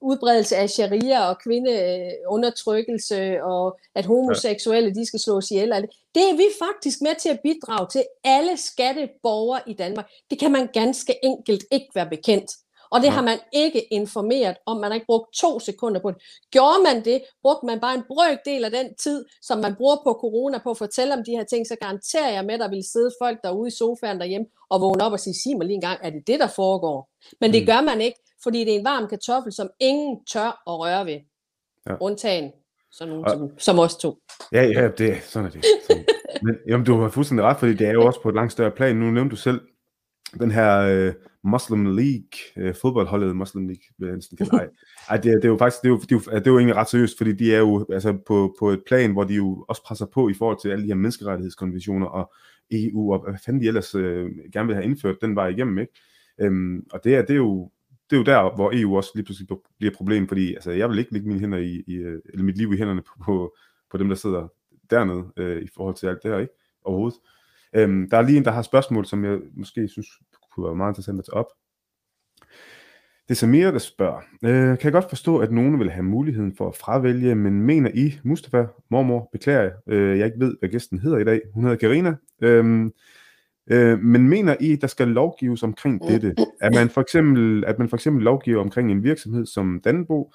udbredelse 0.00 0.56
af 0.56 0.70
sharia 0.70 1.28
og 1.28 1.38
kvindeundertrykkelse, 1.38 3.42
og 3.42 3.78
at 3.94 4.06
homoseksuelle 4.06 4.94
de 4.94 5.06
skal 5.06 5.20
slås 5.20 5.50
ihjel. 5.50 5.70
Det 6.14 6.22
er 6.30 6.36
vi 6.36 6.46
faktisk 6.58 7.00
med 7.00 7.20
til 7.20 7.28
at 7.28 7.40
bidrage 7.42 7.86
til 7.92 8.04
alle 8.24 8.56
skatteborgere 8.56 9.60
i 9.66 9.74
Danmark. 9.74 10.10
Det 10.30 10.38
kan 10.38 10.52
man 10.52 10.68
ganske 10.72 11.24
enkelt 11.24 11.64
ikke 11.72 11.90
være 11.94 12.10
bekendt. 12.10 12.50
Og 12.96 13.02
det 13.02 13.10
har 13.10 13.22
man 13.22 13.38
ikke 13.52 13.92
informeret 13.92 14.56
om. 14.66 14.76
Man 14.76 14.90
har 14.90 14.94
ikke 14.94 15.06
brugt 15.06 15.34
to 15.34 15.60
sekunder 15.60 16.00
på 16.00 16.10
det. 16.10 16.18
Gjorde 16.50 16.80
man 16.84 17.04
det, 17.04 17.22
brugte 17.42 17.66
man 17.66 17.80
bare 17.80 17.94
en 17.94 18.04
brøkdel 18.08 18.64
af 18.64 18.70
den 18.70 18.94
tid, 18.94 19.24
som 19.42 19.58
man 19.58 19.74
bruger 19.74 19.96
på 19.96 20.12
corona 20.20 20.58
på 20.58 20.70
at 20.70 20.78
fortælle 20.78 21.14
om 21.14 21.24
de 21.26 21.30
her 21.30 21.44
ting, 21.44 21.66
så 21.66 21.76
garanterer 21.80 22.30
jeg 22.32 22.44
med, 22.44 22.54
at 22.54 22.60
der 22.60 22.68
vil 22.68 22.84
sidde 22.92 23.10
folk 23.22 23.38
derude 23.44 23.68
i 23.68 23.76
sofaen 23.78 24.18
derhjemme 24.20 24.46
og 24.70 24.80
vågne 24.80 25.04
op 25.04 25.12
og 25.12 25.20
sige, 25.20 25.34
sig 25.34 25.56
mig 25.56 25.66
lige 25.66 25.74
en 25.74 25.80
gang, 25.80 25.98
er 26.02 26.10
det 26.10 26.26
det, 26.26 26.40
der 26.40 26.46
foregår? 26.46 27.10
Men 27.40 27.52
det 27.52 27.62
mm. 27.62 27.66
gør 27.66 27.80
man 27.80 28.00
ikke, 28.00 28.18
fordi 28.42 28.64
det 28.64 28.74
er 28.74 28.78
en 28.78 28.84
varm 28.84 29.08
kartoffel, 29.08 29.52
som 29.52 29.68
ingen 29.80 30.24
tør 30.32 30.62
at 30.70 30.74
røre 30.82 31.06
ved. 31.06 31.18
Ja. 31.86 31.94
Undtagen 32.00 32.52
sådan 32.92 33.10
nogen 33.12 33.24
og, 33.24 33.30
som, 33.30 33.58
som 33.58 33.78
os 33.78 33.96
to. 33.96 34.18
Ja, 34.52 34.62
ja, 34.62 34.88
det, 34.88 35.22
sådan 35.22 35.46
er 35.46 35.50
det. 35.50 35.64
Sådan. 35.86 36.04
Men 36.42 36.54
jamen, 36.68 36.86
du 36.86 37.00
har 37.00 37.08
fuldstændig 37.08 37.44
ret, 37.44 37.58
fordi 37.58 37.74
det 37.74 37.86
er 37.86 37.92
jo 37.92 38.06
også 38.08 38.22
på 38.22 38.28
et 38.28 38.34
langt 38.34 38.52
større 38.52 38.70
plan. 38.70 38.96
Nu 38.96 39.10
nævnte 39.10 39.30
du 39.30 39.36
selv 39.36 39.60
den 40.38 40.50
her 40.50 40.78
øh, 40.78 41.14
Muslim 41.46 41.84
League, 41.84 42.38
øh, 42.56 42.74
fodboldholdet 42.74 43.36
Muslim 43.36 43.66
League, 43.66 43.82
vil 43.98 44.06
jeg 44.06 44.14
næsten 44.14 44.36
kalde 44.36 44.50
Ej, 45.10 45.16
det, 45.16 45.24
det, 45.24 45.44
er 45.44 45.48
jo 45.48 45.56
faktisk, 45.56 45.82
det 45.82 45.88
er 45.88 45.92
jo, 45.92 45.98
det, 45.98 46.12
er 46.12 46.16
jo, 46.16 46.38
det 46.38 46.46
er 46.46 46.50
jo 46.50 46.58
egentlig 46.58 46.76
ret 46.76 46.88
seriøst, 46.88 47.16
fordi 47.16 47.32
de 47.32 47.54
er 47.54 47.58
jo 47.58 47.86
altså 47.92 48.18
på, 48.26 48.56
på 48.58 48.70
et 48.70 48.82
plan, 48.86 49.12
hvor 49.12 49.24
de 49.24 49.34
jo 49.34 49.64
også 49.68 49.82
presser 49.82 50.06
på 50.06 50.28
i 50.28 50.34
forhold 50.34 50.58
til 50.62 50.68
alle 50.68 50.82
de 50.82 50.88
her 50.88 50.94
menneskerettighedskonventioner 50.94 52.06
og 52.06 52.32
EU, 52.70 53.12
og 53.12 53.30
hvad 53.30 53.38
fanden 53.44 53.62
de 53.62 53.66
ellers 53.66 53.94
øh, 53.94 54.30
gerne 54.52 54.66
vil 54.66 54.76
have 54.76 54.84
indført 54.84 55.16
den 55.20 55.36
vej 55.36 55.48
igennem, 55.48 55.78
ikke? 55.78 55.92
Øhm, 56.40 56.86
og 56.92 57.04
det 57.04 57.14
er, 57.14 57.22
det 57.22 57.30
er 57.30 57.36
jo 57.36 57.70
det 58.10 58.16
er 58.16 58.20
jo 58.20 58.24
der, 58.24 58.54
hvor 58.54 58.70
EU 58.74 58.96
også 58.96 59.10
lige 59.14 59.24
pludselig 59.24 59.48
bliver 59.78 59.90
et 59.90 59.96
problem, 59.96 60.28
fordi 60.28 60.54
altså, 60.54 60.70
jeg 60.70 60.90
vil 60.90 60.98
ikke 60.98 61.12
lægge 61.12 61.28
mine 61.28 61.40
hænder 61.40 61.58
i, 61.58 61.84
i 61.86 61.94
eller 61.96 62.42
mit 62.42 62.56
liv 62.56 62.72
i 62.72 62.76
hænderne 62.76 63.02
på, 63.02 63.12
på, 63.24 63.54
på 63.90 63.96
dem, 63.96 64.08
der 64.08 64.16
sidder 64.16 64.48
dernede, 64.90 65.32
øh, 65.36 65.62
i 65.62 65.68
forhold 65.74 65.94
til 65.94 66.06
alt 66.06 66.22
det 66.22 66.30
her, 66.30 66.38
ikke? 66.38 66.52
Overhovedet. 66.84 67.18
Øhm, 67.72 68.10
der 68.10 68.18
er 68.18 68.22
lige 68.22 68.38
en, 68.38 68.44
der 68.44 68.50
har 68.50 68.62
spørgsmål, 68.62 69.06
som 69.06 69.24
jeg 69.24 69.38
måske 69.54 69.88
synes 69.88 70.06
kunne 70.56 70.66
være 70.66 70.76
meget 70.76 70.90
interessant 70.90 71.18
at 71.18 71.24
tage 71.24 71.34
op. 71.34 71.46
Det 73.28 73.30
er 73.30 73.34
Samir, 73.34 73.70
der 73.70 73.78
spørger. 73.78 74.20
Øh, 74.44 74.78
kan 74.78 74.84
jeg 74.84 74.92
godt 74.92 75.08
forstå, 75.08 75.38
at 75.38 75.52
nogen 75.52 75.78
vil 75.78 75.90
have 75.90 76.02
muligheden 76.02 76.56
for 76.56 76.68
at 76.68 76.76
fravælge, 76.76 77.34
men 77.34 77.62
mener 77.62 77.90
I, 77.94 78.18
Mustafa, 78.24 78.66
mormor, 78.90 79.28
beklager 79.32 79.62
jeg, 79.62 79.72
øh, 79.86 80.18
jeg 80.18 80.26
ikke 80.26 80.40
ved, 80.40 80.56
hvad 80.58 80.68
gæsten 80.68 80.98
hedder 80.98 81.18
i 81.18 81.24
dag. 81.24 81.40
Hun 81.54 81.62
hedder 81.64 81.76
Karina. 81.76 82.14
Øh, 82.42 82.90
øh, 83.70 83.98
men 83.98 84.28
mener 84.28 84.56
I, 84.60 84.76
der 84.76 84.86
skal 84.86 85.08
lovgives 85.08 85.62
omkring 85.62 86.08
dette? 86.08 86.34
At 86.60 86.74
man 86.74 86.88
for 86.88 87.00
eksempel, 87.00 87.64
at 87.64 87.78
man 87.78 87.88
for 87.88 87.96
eksempel 87.96 88.24
lovgiver 88.24 88.60
omkring 88.60 88.90
en 88.90 89.04
virksomhed 89.04 89.46
som 89.46 89.80
Danbo, 89.84 90.32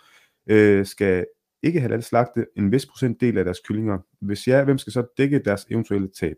øh, 0.47 0.85
skal 0.85 1.25
ikke 1.63 1.79
have 1.79 1.89
ladet 1.89 2.05
slagte 2.05 2.45
en 2.55 2.71
vis 2.71 2.85
procentdel 2.85 3.37
af 3.37 3.45
deres 3.45 3.59
kyllinger. 3.67 3.97
Hvis 4.21 4.47
ja, 4.47 4.63
hvem 4.63 4.77
skal 4.77 4.93
så 4.93 5.05
dække 5.17 5.39
deres 5.39 5.65
eventuelle 5.69 6.09
tab? 6.19 6.35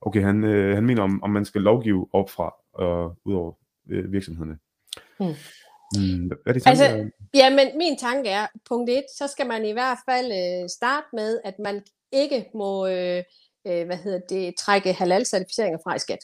Okay, 0.00 0.22
han, 0.22 0.44
øh, 0.44 0.74
han 0.74 0.86
mener, 0.86 1.02
om, 1.02 1.22
om 1.22 1.30
man 1.30 1.44
skal 1.44 1.60
lovgive 1.60 2.06
op 2.12 2.30
fra 2.30 2.54
og 2.72 3.16
ud 3.24 3.34
over 3.34 3.52
øh, 3.90 4.12
virksomhederne. 4.12 4.58
Hmm, 5.18 6.26
hvad 6.26 6.36
er 6.46 6.52
det 6.52 6.66
altså, 6.66 7.10
ja, 7.34 7.50
men 7.50 7.78
min 7.78 7.98
tanke 7.98 8.30
er, 8.30 8.46
punkt 8.68 8.90
et, 8.90 9.04
så 9.16 9.26
skal 9.26 9.46
man 9.46 9.64
i 9.64 9.72
hvert 9.72 9.98
fald 10.08 10.32
øh, 10.32 10.68
starte 10.68 11.06
med, 11.12 11.40
at 11.44 11.58
man 11.58 11.82
ikke 12.12 12.46
må 12.54 12.86
øh, 12.86 13.22
øh, 13.66 13.86
hvad 13.86 13.96
hedder 13.96 14.20
det, 14.28 14.56
trække 14.56 14.92
halal-certificeringer 14.92 15.78
fra 15.84 15.94
i 15.94 15.98
skat. 15.98 16.18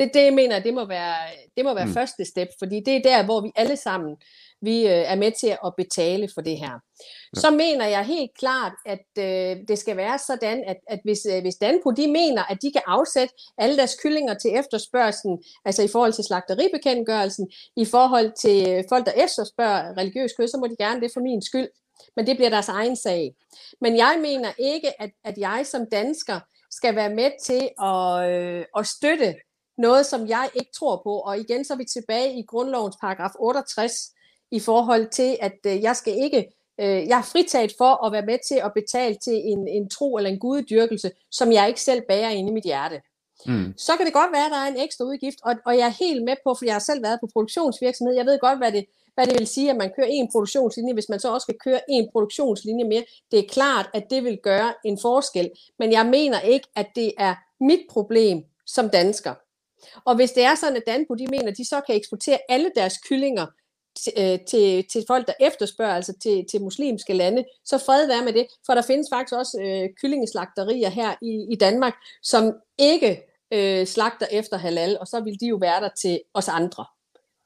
Det, 0.00 0.10
det 0.14 0.24
jeg 0.24 0.34
mener, 0.34 0.62
det 0.62 0.74
må 0.74 0.84
være, 0.84 1.16
det 1.56 1.64
må 1.64 1.74
være 1.74 1.84
hmm. 1.84 1.94
første 1.94 2.24
step, 2.24 2.48
fordi 2.58 2.80
det 2.80 2.96
er 2.96 3.02
der, 3.02 3.24
hvor 3.24 3.40
vi 3.40 3.50
alle 3.56 3.76
sammen 3.76 4.16
vi 4.62 4.82
øh, 4.86 5.12
er 5.12 5.14
med 5.14 5.32
til 5.40 5.56
at 5.66 5.72
betale 5.76 6.28
for 6.34 6.40
det 6.40 6.58
her. 6.58 6.72
Ja. 6.72 7.40
Så 7.40 7.50
mener 7.50 7.86
jeg 7.86 8.04
helt 8.04 8.30
klart, 8.38 8.72
at 8.86 9.06
øh, 9.18 9.56
det 9.68 9.78
skal 9.78 9.96
være 9.96 10.18
sådan, 10.18 10.64
at, 10.66 10.76
at 10.88 11.00
hvis, 11.04 11.18
øh, 11.32 11.40
hvis 11.42 11.54
Danpo 11.54 11.90
de 11.90 12.06
mener, 12.06 12.42
at 12.44 12.58
de 12.62 12.72
kan 12.72 12.82
afsætte 12.86 13.34
alle 13.58 13.76
deres 13.76 13.96
kyllinger 14.02 14.34
til 14.34 14.50
efterspørgselen, 14.54 15.42
altså 15.64 15.82
i 15.82 15.88
forhold 15.88 16.12
til 16.12 16.24
slagteribekendtgørelsen, 16.24 17.50
i 17.76 17.84
forhold 17.84 18.32
til 18.40 18.84
folk, 18.88 19.06
der 19.06 19.12
efterspørger 19.12 19.98
religiøs 19.98 20.32
kød, 20.32 20.48
så 20.48 20.58
må 20.58 20.66
de 20.66 20.76
gerne 20.84 21.00
det 21.00 21.10
for 21.14 21.20
min 21.20 21.42
skyld. 21.42 21.68
Men 22.16 22.26
det 22.26 22.36
bliver 22.36 22.50
deres 22.50 22.68
egen 22.68 22.96
sag. 22.96 23.34
Men 23.80 23.96
jeg 23.96 24.18
mener 24.20 24.52
ikke, 24.58 25.02
at, 25.02 25.10
at 25.24 25.38
jeg 25.38 25.66
som 25.66 25.86
dansker 25.92 26.40
skal 26.70 26.96
være 26.96 27.14
med 27.14 27.30
til 27.42 27.68
at, 27.82 28.30
øh, 28.30 28.64
at 28.78 28.86
støtte 28.86 29.34
noget, 29.78 30.06
som 30.06 30.28
jeg 30.28 30.50
ikke 30.54 30.70
tror 30.78 31.00
på. 31.04 31.18
Og 31.18 31.38
igen 31.38 31.64
så 31.64 31.72
er 31.72 31.78
vi 31.78 31.84
tilbage 31.84 32.38
i 32.38 32.42
grundlovens 32.42 32.96
paragraf 33.00 33.30
68, 33.38 33.92
i 34.50 34.60
forhold 34.60 35.08
til, 35.10 35.36
at 35.40 35.58
øh, 35.66 35.82
jeg 35.82 35.96
skal 35.96 36.14
ikke, 36.24 36.44
øh, 36.80 37.08
jeg 37.08 37.18
er 37.18 37.22
fritaget 37.22 37.72
for 37.78 38.06
at 38.06 38.12
være 38.12 38.26
med 38.26 38.38
til 38.48 38.60
at 38.64 38.72
betale 38.74 39.16
til 39.24 39.34
en, 39.34 39.68
en 39.68 39.90
tro 39.90 40.16
eller 40.16 40.30
en 40.30 40.38
guddyrkelse, 40.38 41.10
som 41.30 41.52
jeg 41.52 41.68
ikke 41.68 41.80
selv 41.80 42.02
bærer 42.08 42.30
inde 42.30 42.50
i 42.50 42.52
mit 42.52 42.64
hjerte. 42.64 43.00
Mm. 43.46 43.74
Så 43.76 43.92
kan 43.96 44.06
det 44.06 44.14
godt 44.14 44.32
være, 44.32 44.44
at 44.44 44.50
der 44.50 44.58
er 44.58 44.68
en 44.68 44.80
ekstra 44.80 45.04
udgift, 45.04 45.38
og, 45.44 45.54
og 45.66 45.78
jeg 45.78 45.86
er 45.86 46.04
helt 46.04 46.24
med 46.24 46.36
på, 46.44 46.54
for 46.54 46.64
jeg 46.64 46.74
har 46.74 46.86
selv 46.90 47.02
været 47.02 47.18
på 47.20 47.28
produktionsvirksomhed, 47.32 48.14
jeg 48.16 48.26
ved 48.26 48.38
godt, 48.38 48.58
hvad 48.58 48.72
det, 48.72 48.84
hvad 49.14 49.26
det 49.26 49.38
vil 49.38 49.46
sige, 49.46 49.70
at 49.70 49.76
man 49.76 49.92
kører 49.96 50.06
en 50.10 50.28
produktionslinje, 50.32 50.92
hvis 50.92 51.08
man 51.08 51.20
så 51.20 51.32
også 51.32 51.44
skal 51.44 51.58
køre 51.64 51.80
en 51.90 52.08
produktionslinje 52.12 52.84
mere. 52.84 53.04
Det 53.30 53.38
er 53.38 53.48
klart, 53.48 53.90
at 53.94 54.04
det 54.10 54.24
vil 54.24 54.38
gøre 54.42 54.74
en 54.84 54.98
forskel, 55.02 55.50
men 55.78 55.92
jeg 55.92 56.06
mener 56.06 56.40
ikke, 56.40 56.68
at 56.76 56.86
det 56.94 57.12
er 57.18 57.34
mit 57.60 57.80
problem 57.90 58.44
som 58.66 58.90
dansker. 58.90 59.34
Og 60.04 60.14
hvis 60.16 60.32
det 60.32 60.44
er 60.44 60.54
sådan, 60.54 60.76
at 60.76 60.82
Danbo 60.86 61.14
de 61.14 61.26
mener, 61.26 61.50
at 61.50 61.56
de 61.56 61.68
så 61.68 61.80
kan 61.86 61.96
eksportere 61.96 62.38
alle 62.48 62.70
deres 62.76 62.98
kyllinger 62.98 63.46
Øh, 64.18 64.38
til, 64.48 64.84
til 64.92 65.04
folk, 65.06 65.26
der 65.26 65.32
efterspørger, 65.40 65.94
altså 65.94 66.12
til, 66.22 66.44
til 66.50 66.60
muslimske 66.60 67.12
lande, 67.12 67.44
så 67.64 67.78
fred 67.78 68.06
være 68.06 68.24
med 68.24 68.32
det, 68.32 68.46
for 68.66 68.74
der 68.74 68.82
findes 68.82 69.08
faktisk 69.12 69.34
også 69.34 69.60
øh, 69.64 69.88
kyllingeslagterier 70.00 70.90
her 70.90 71.14
i, 71.22 71.46
i 71.52 71.56
Danmark, 71.56 71.94
som 72.22 72.52
ikke 72.78 73.22
øh, 73.52 73.86
slagter 73.86 74.26
efter 74.32 74.56
halal, 74.56 74.96
og 75.00 75.06
så 75.06 75.20
vil 75.20 75.40
de 75.40 75.46
jo 75.46 75.56
være 75.56 75.80
der 75.80 75.90
til 76.02 76.20
os 76.34 76.48
andre. 76.48 76.84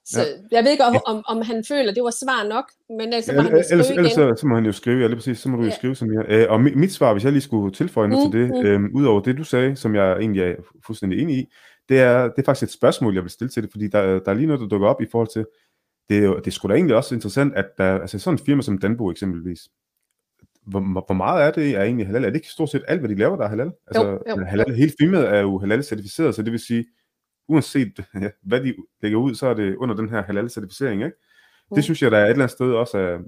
Så 0.04 0.20
ja. 0.20 0.56
jeg 0.56 0.64
ved 0.64 0.70
ikke, 0.70 0.84
om, 0.84 0.96
om, 1.06 1.24
om 1.26 1.42
han 1.42 1.64
føler, 1.68 1.94
det 1.94 2.02
var 2.02 2.10
svar 2.10 2.48
nok, 2.48 2.64
men 2.98 3.12
altså 3.12 3.32
må 3.32 3.42
ja, 3.42 3.48
han 3.48 3.64
skrive 3.64 3.72
ellers, 3.72 3.90
igen. 3.90 3.98
Ellers 3.98 4.12
så, 4.12 4.34
så 4.40 4.46
må 4.46 4.54
han 4.54 4.66
jo 4.66 4.72
skrive, 4.72 5.00
ja, 5.00 5.06
lige 5.06 5.16
præcis, 5.16 5.38
så 5.38 5.48
må 5.48 5.56
du 5.56 5.62
jo 5.62 5.68
ja. 5.68 5.74
skrive 5.74 5.94
som 5.94 6.12
jeg. 6.14 6.24
Øh, 6.28 6.46
og 6.50 6.60
mit, 6.60 6.76
mit 6.76 6.92
svar, 6.92 7.12
hvis 7.12 7.24
jeg 7.24 7.32
lige 7.32 7.42
skulle 7.42 7.74
tilføje 7.74 8.08
noget 8.08 8.26
mm, 8.26 8.32
til 8.32 8.40
det, 8.40 8.50
mm. 8.50 8.84
øh, 8.84 8.94
udover 8.94 9.20
det, 9.20 9.38
du 9.38 9.44
sagde, 9.44 9.76
som 9.76 9.94
jeg 9.94 10.12
egentlig 10.12 10.42
er 10.42 10.54
fuldstændig 10.86 11.22
enig 11.22 11.36
i, 11.38 11.44
det 11.88 12.00
er, 12.00 12.22
det 12.22 12.38
er 12.38 12.44
faktisk 12.44 12.68
et 12.68 12.72
spørgsmål, 12.72 13.14
jeg 13.14 13.22
vil 13.22 13.30
stille 13.30 13.50
til 13.50 13.62
det, 13.62 13.70
fordi 13.70 13.88
der, 13.88 14.02
der 14.18 14.30
er 14.30 14.34
lige 14.34 14.46
noget, 14.46 14.60
der 14.60 14.66
dukker 14.66 14.88
op 14.88 15.02
i 15.02 15.06
forhold 15.10 15.28
til, 15.28 15.44
det 16.10 16.18
er 16.18 16.22
jo 16.22 16.36
det 16.36 16.46
er 16.46 16.50
sgu 16.50 16.68
da 16.68 16.74
egentlig 16.74 16.96
også 16.96 17.14
interessant, 17.14 17.54
at 17.54 17.66
der, 17.78 18.00
altså 18.00 18.18
sådan 18.18 18.38
en 18.38 18.44
firma 18.46 18.62
som 18.62 18.78
Danbo 18.78 19.10
eksempelvis, 19.10 19.60
hvor, 20.66 20.80
hvor 20.80 21.14
meget 21.14 21.44
er 21.44 21.50
det 21.50 21.76
er 21.76 21.82
egentlig 21.82 22.06
halal? 22.06 22.24
Er 22.24 22.28
det 22.28 22.36
ikke 22.36 22.48
stort 22.48 22.70
set 22.70 22.84
alt, 22.88 23.00
hvad 23.00 23.08
de 23.08 23.14
laver, 23.14 23.36
der 23.36 23.44
er 23.44 23.48
halal? 23.48 23.72
Altså, 23.86 24.06
jo, 24.06 24.20
jo, 24.28 24.44
halal, 24.44 24.74
hele 24.74 24.92
firmaet 25.00 25.28
er 25.28 25.40
jo 25.40 25.58
halal-certificeret, 25.58 26.34
så 26.34 26.42
det 26.42 26.52
vil 26.52 26.60
sige, 26.60 26.84
uanset 27.48 28.04
ja, 28.14 28.30
hvad 28.42 28.60
de 28.60 28.74
lægger 29.02 29.18
ud, 29.18 29.34
så 29.34 29.46
er 29.46 29.54
det 29.54 29.76
under 29.76 29.94
den 29.94 30.08
her 30.08 30.22
halal-certificering, 30.22 31.04
ikke? 31.04 31.16
Mm. 31.70 31.74
Det 31.74 31.84
synes 31.84 32.02
jeg, 32.02 32.10
der 32.10 32.18
er 32.18 32.24
et 32.24 32.30
eller 32.30 32.44
andet 32.44 32.56
sted 32.56 32.72
også 32.72 32.98
er, 32.98 33.18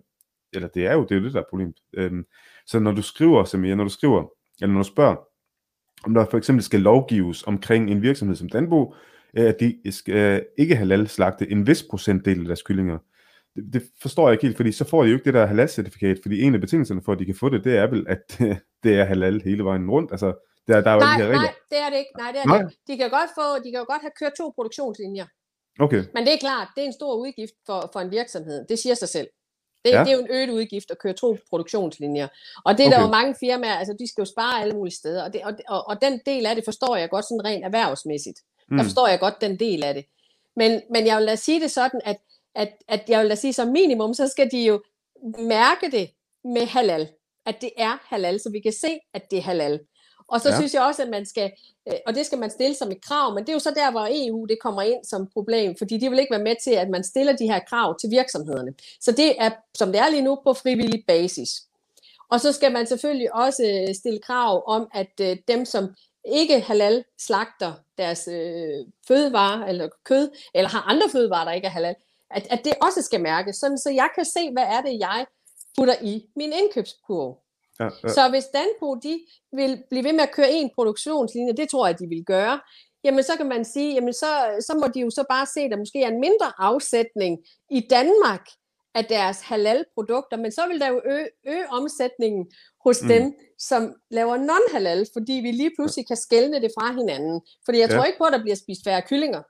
eller 0.52 0.68
det 0.68 0.86
er 0.86 0.92
jo 0.92 1.02
det, 1.02 1.10
er 1.10 1.16
jo 1.16 1.24
det 1.24 1.34
der 1.34 1.40
er 1.40 1.44
problemet. 1.50 1.74
Øhm, 1.94 2.24
så 2.66 2.78
når 2.78 2.92
du 2.92 3.02
skriver, 3.02 3.44
Samir, 3.44 3.74
når 3.74 3.84
du 3.84 3.90
skriver, 3.90 4.26
eller 4.60 4.72
når 4.72 4.82
du 4.82 4.88
spørger, 4.88 5.16
om 6.04 6.14
der 6.14 6.26
for 6.30 6.38
eksempel 6.38 6.62
skal 6.62 6.80
lovgives 6.80 7.42
omkring 7.42 7.90
en 7.90 8.02
virksomhed 8.02 8.36
som 8.36 8.48
Danbo, 8.48 8.94
at 9.36 9.56
de 9.60 9.92
skal 9.92 10.44
ikke 10.58 10.76
halal 10.76 11.08
slagte 11.08 11.50
en 11.50 11.66
vis 11.66 11.82
procentdel 11.90 12.40
af 12.40 12.44
deres 12.44 12.62
kyllinger. 12.62 12.98
Det, 13.56 13.72
det 13.72 13.82
forstår 14.02 14.28
jeg 14.28 14.32
ikke 14.32 14.46
helt, 14.46 14.56
fordi 14.56 14.72
så 14.72 14.84
får 14.84 15.02
de 15.02 15.08
jo 15.08 15.14
ikke 15.14 15.24
det 15.24 15.34
der 15.34 15.46
halal-certifikat, 15.46 16.18
fordi 16.22 16.42
en 16.42 16.54
af 16.54 16.60
betingelserne 16.60 17.02
for, 17.04 17.12
at 17.12 17.18
de 17.18 17.24
kan 17.24 17.34
få 17.34 17.48
det, 17.48 17.64
det 17.64 17.76
er 17.76 17.86
vel, 17.86 18.06
at 18.08 18.38
det 18.84 18.94
er 19.00 19.04
halal 19.04 19.42
hele 19.44 19.64
vejen 19.64 19.90
rundt. 19.90 20.10
Altså, 20.10 20.26
der, 20.68 20.80
der 20.80 20.90
er 20.90 20.94
jo 20.94 21.00
nej, 21.00 21.16
de 21.16 21.22
her 21.22 21.28
regler. 21.28 21.42
nej, 21.42 21.54
det 21.70 21.78
er 21.78 21.90
det 21.90 21.98
ikke. 21.98 22.10
Nej, 22.18 22.32
det 22.32 22.40
er 22.40 22.46
nej. 22.46 22.58
det 22.58 22.70
ikke. 22.70 22.82
De 22.88 22.96
kan 22.96 23.10
godt 23.10 23.30
få, 23.38 23.46
de 23.64 23.68
kan 23.70 23.78
jo 23.82 23.86
godt 23.92 24.02
have 24.06 24.16
kørt 24.20 24.32
to 24.40 24.52
produktionslinjer. 24.56 25.26
Okay. 25.80 26.02
Men 26.14 26.22
det 26.26 26.32
er 26.34 26.38
klart, 26.38 26.68
det 26.74 26.82
er 26.82 26.86
en 26.86 26.98
stor 27.00 27.14
udgift 27.14 27.54
for, 27.66 27.90
for 27.92 28.00
en 28.00 28.10
virksomhed. 28.10 28.66
Det 28.68 28.78
siger 28.78 28.94
sig 28.94 29.08
selv. 29.08 29.28
Det, 29.84 29.90
ja. 29.90 30.00
det 30.04 30.08
er 30.08 30.16
jo 30.16 30.20
en 30.20 30.30
øget 30.30 30.50
udgift 30.50 30.90
at 30.90 30.98
køre 30.98 31.12
to 31.12 31.38
produktionslinjer. 31.50 32.28
Og 32.64 32.78
det 32.78 32.82
er 32.84 32.88
okay. 32.88 32.96
der 32.96 33.02
jo 33.02 33.10
mange 33.18 33.34
firmaer, 33.40 33.76
altså 33.80 33.94
de 33.98 34.06
skal 34.08 34.22
jo 34.22 34.28
spare 34.34 34.62
alle 34.62 34.74
mulige 34.74 34.94
steder. 34.94 35.24
Og, 35.24 35.32
det, 35.32 35.40
og, 35.44 35.52
og, 35.68 35.88
og 35.88 36.02
den 36.02 36.20
del 36.26 36.46
af 36.46 36.54
det 36.54 36.64
forstår 36.64 36.96
jeg 36.96 37.10
godt 37.10 37.24
sådan 37.24 37.44
rent 37.44 37.64
erhvervsmæssigt. 37.64 38.38
Mm. 38.72 38.78
Der 38.78 38.84
forstår 38.84 39.08
jeg 39.08 39.20
godt 39.20 39.40
den 39.40 39.58
del 39.58 39.84
af 39.84 39.94
det. 39.94 40.04
Men, 40.56 40.80
men 40.90 41.06
jeg 41.06 41.18
vil 41.18 41.26
da 41.26 41.36
sige 41.36 41.60
det 41.60 41.70
sådan, 41.70 42.00
at, 42.04 42.16
at, 42.54 42.72
at 42.88 43.04
jeg 43.08 43.20
vil 43.20 43.30
da 43.30 43.34
sige 43.34 43.52
som 43.52 43.68
minimum, 43.68 44.14
så 44.14 44.28
skal 44.28 44.50
de 44.50 44.64
jo 44.64 44.82
mærke 45.38 45.90
det 45.90 46.10
med 46.44 46.66
halal. 46.66 47.08
At 47.46 47.60
det 47.60 47.70
er 47.76 47.98
halal, 48.04 48.40
så 48.40 48.50
vi 48.50 48.60
kan 48.60 48.72
se, 48.72 49.00
at 49.14 49.30
det 49.30 49.38
er 49.38 49.42
halal. 49.42 49.80
Og 50.28 50.40
så 50.40 50.48
ja. 50.48 50.56
synes 50.56 50.74
jeg 50.74 50.82
også, 50.82 51.02
at 51.02 51.08
man 51.08 51.26
skal, 51.26 51.52
øh, 51.88 51.94
og 52.06 52.14
det 52.14 52.26
skal 52.26 52.38
man 52.38 52.50
stille 52.50 52.74
som 52.74 52.90
et 52.90 53.04
krav, 53.04 53.34
men 53.34 53.44
det 53.44 53.48
er 53.48 53.52
jo 53.52 53.58
så 53.58 53.72
der, 53.76 53.90
hvor 53.90 54.08
EU 54.10 54.46
det 54.46 54.58
kommer 54.62 54.82
ind 54.82 55.04
som 55.04 55.28
problem, 55.32 55.76
fordi 55.78 55.98
de 55.98 56.10
vil 56.10 56.18
ikke 56.18 56.30
være 56.30 56.44
med 56.44 56.56
til, 56.64 56.70
at 56.70 56.88
man 56.88 57.04
stiller 57.04 57.36
de 57.36 57.46
her 57.46 57.60
krav 57.68 57.98
til 57.98 58.10
virksomhederne. 58.10 58.74
Så 59.00 59.12
det 59.12 59.42
er, 59.42 59.50
som 59.74 59.92
det 59.92 60.00
er 60.00 60.08
lige 60.08 60.22
nu, 60.22 60.38
på 60.44 60.54
frivillig 60.54 61.04
basis. 61.06 61.62
Og 62.30 62.40
så 62.40 62.52
skal 62.52 62.72
man 62.72 62.86
selvfølgelig 62.86 63.34
også 63.34 63.92
stille 63.98 64.18
krav 64.18 64.62
om, 64.66 64.88
at 64.94 65.12
øh, 65.20 65.36
dem, 65.48 65.64
som 65.64 65.94
ikke 66.24 66.60
halal 66.60 67.04
slagter 67.18 67.72
deres 67.98 68.28
øh, 68.28 68.86
fødevarer 69.08 69.66
eller 69.66 69.88
kød, 70.04 70.30
eller 70.54 70.68
har 70.68 70.82
andre 70.82 71.08
fødevarer, 71.08 71.44
der 71.44 71.52
ikke 71.52 71.66
er 71.66 71.70
halal, 71.70 71.94
at, 72.30 72.46
at 72.50 72.64
det 72.64 72.72
også 72.82 73.02
skal 73.02 73.20
mærkes, 73.20 73.56
sådan, 73.56 73.78
så 73.78 73.90
jeg 73.90 74.08
kan 74.14 74.24
se, 74.24 74.50
hvad 74.52 74.62
er 74.62 74.80
det, 74.80 74.98
jeg 75.00 75.26
putter 75.78 75.94
i 76.02 76.26
min 76.36 76.52
indkøbskurve. 76.52 77.36
Ja, 77.80 77.84
ja. 77.84 78.08
Så 78.08 78.28
hvis 78.30 78.44
Danpo 78.44 78.94
de 78.94 79.20
vil 79.52 79.82
blive 79.90 80.04
ved 80.04 80.12
med 80.12 80.20
at 80.20 80.32
køre 80.32 80.50
en 80.50 80.70
produktionslinje, 80.74 81.52
det 81.52 81.68
tror 81.68 81.86
jeg, 81.86 81.98
de 81.98 82.06
vil 82.08 82.24
gøre, 82.24 82.60
jamen 83.04 83.24
så 83.24 83.36
kan 83.36 83.48
man 83.48 83.64
sige, 83.64 83.94
jamen 83.94 84.12
så, 84.12 84.26
så 84.60 84.74
må 84.80 84.86
de 84.94 85.00
jo 85.00 85.10
så 85.10 85.24
bare 85.30 85.46
se, 85.46 85.60
at 85.60 85.70
der 85.70 85.76
måske 85.76 86.02
er 86.02 86.08
en 86.08 86.20
mindre 86.20 86.52
afsætning 86.58 87.38
i 87.70 87.80
Danmark 87.90 88.46
af 88.94 89.04
deres 89.04 89.40
halal-produkter, 89.40 90.36
men 90.36 90.52
så 90.52 90.62
vil 90.70 90.80
der 90.80 90.88
jo 90.88 91.00
øge, 91.04 91.28
øge 91.46 91.66
omsætningen 91.70 92.46
hos 92.84 93.02
mm. 93.02 93.08
dem, 93.08 93.34
som 93.58 93.82
laver 94.10 94.36
non-halal, 94.36 95.06
fordi 95.12 95.32
vi 95.32 95.50
lige 95.50 95.72
pludselig 95.78 96.06
kan 96.06 96.16
skelne 96.16 96.60
det 96.60 96.70
fra 96.78 96.92
hinanden. 96.92 97.40
Fordi 97.64 97.78
jeg 97.78 97.88
ja. 97.90 97.96
tror 97.96 98.04
ikke 98.04 98.18
på, 98.18 98.24
at 98.24 98.32
der 98.32 98.42
bliver 98.42 98.56
spist 98.56 98.80
færre 98.86 99.02
kyllinger. 99.08 99.42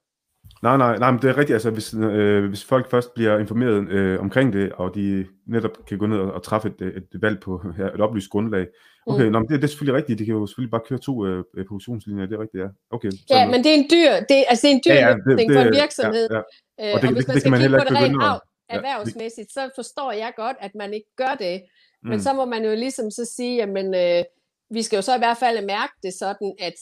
Nej, 0.62 0.76
nej, 0.76 0.99
nej, 0.99 1.11
men 1.11 1.22
det 1.22 1.30
er 1.30 1.36
rigtigt. 1.36 1.55
Altså, 1.55 1.70
hvis, 1.70 1.95
øh, 1.95 2.49
hvis 2.49 2.64
folk 2.64 2.90
først 2.90 3.14
bliver 3.14 3.38
informeret 3.38 3.88
øh, 3.88 4.20
omkring 4.20 4.53
det, 4.53 4.72
og 4.72 4.95
de 4.95 5.26
netop 5.47 5.70
kan 5.88 5.99
gå 5.99 6.07
ned 6.07 6.18
og, 6.18 6.32
og 6.32 6.43
træffe 6.43 6.68
et, 6.68 6.86
et, 6.86 7.07
et 7.14 7.22
valg 7.22 7.40
på 7.40 7.61
ja, 7.78 7.86
et 7.86 8.01
oplyst 8.01 8.30
grundlag. 8.30 8.66
Okay, 9.07 9.24
mm. 9.24 9.32
nå, 9.32 9.38
men 9.38 9.49
det, 9.49 9.57
det 9.57 9.64
er 9.64 9.68
selvfølgelig 9.68 9.97
rigtigt. 9.97 10.18
De 10.18 10.24
kan 10.24 10.34
jo 10.34 10.47
selvfølgelig 10.47 10.70
bare 10.70 10.86
køre 10.88 10.99
to 10.99 11.26
øh, 11.26 11.45
produktionslinjer. 11.68 12.26
Det 12.26 12.34
er 12.34 12.43
rigtigt, 12.43 12.62
ja. 12.62 12.68
Okay, 12.90 13.11
ja, 13.30 13.51
men 13.51 13.64
det 13.64 13.70
er 13.74 13.78
en 13.82 13.88
dyr, 13.95 14.11
det, 14.28 14.45
altså, 14.51 14.62
det 14.66 14.70
er 14.72 14.76
en 14.78 14.82
dyr 14.86 14.95
ja, 14.95 15.09
ja, 15.09 15.14
det, 15.14 15.38
det, 15.38 15.57
for 15.57 15.61
en 15.61 15.74
virksomhed. 15.82 16.28
Ja, 16.30 16.40
ja. 16.78 16.95
Og, 16.95 17.01
det, 17.03 17.09
og 17.09 17.14
hvis 17.14 17.26
man 17.28 17.34
det, 17.34 17.40
skal 17.40 17.53
det 17.53 17.61
kigge 17.61 17.78
på 17.78 17.84
det 17.88 18.03
rent 18.03 18.43
erhvervsmæssigt, 18.73 19.53
så 19.53 19.70
forstår 19.75 20.12
jeg 20.12 20.33
godt, 20.37 20.57
at 20.61 20.70
man 20.75 20.95
ikke 20.95 21.09
gør 21.16 21.35
det. 21.39 21.62
Men 22.03 22.12
mm. 22.12 22.18
så 22.18 22.33
må 22.33 22.45
man 22.45 22.64
jo 22.64 22.75
ligesom 22.75 23.11
så 23.11 23.33
sige, 23.37 23.57
jamen, 23.57 23.95
øh, 23.95 24.25
vi 24.70 24.83
skal 24.83 24.97
jo 24.97 25.03
så 25.03 25.14
i 25.14 25.18
hvert 25.18 25.37
fald 25.37 25.66
mærke 25.66 25.93
det 26.03 26.14
sådan, 26.14 26.55
at, 26.59 26.75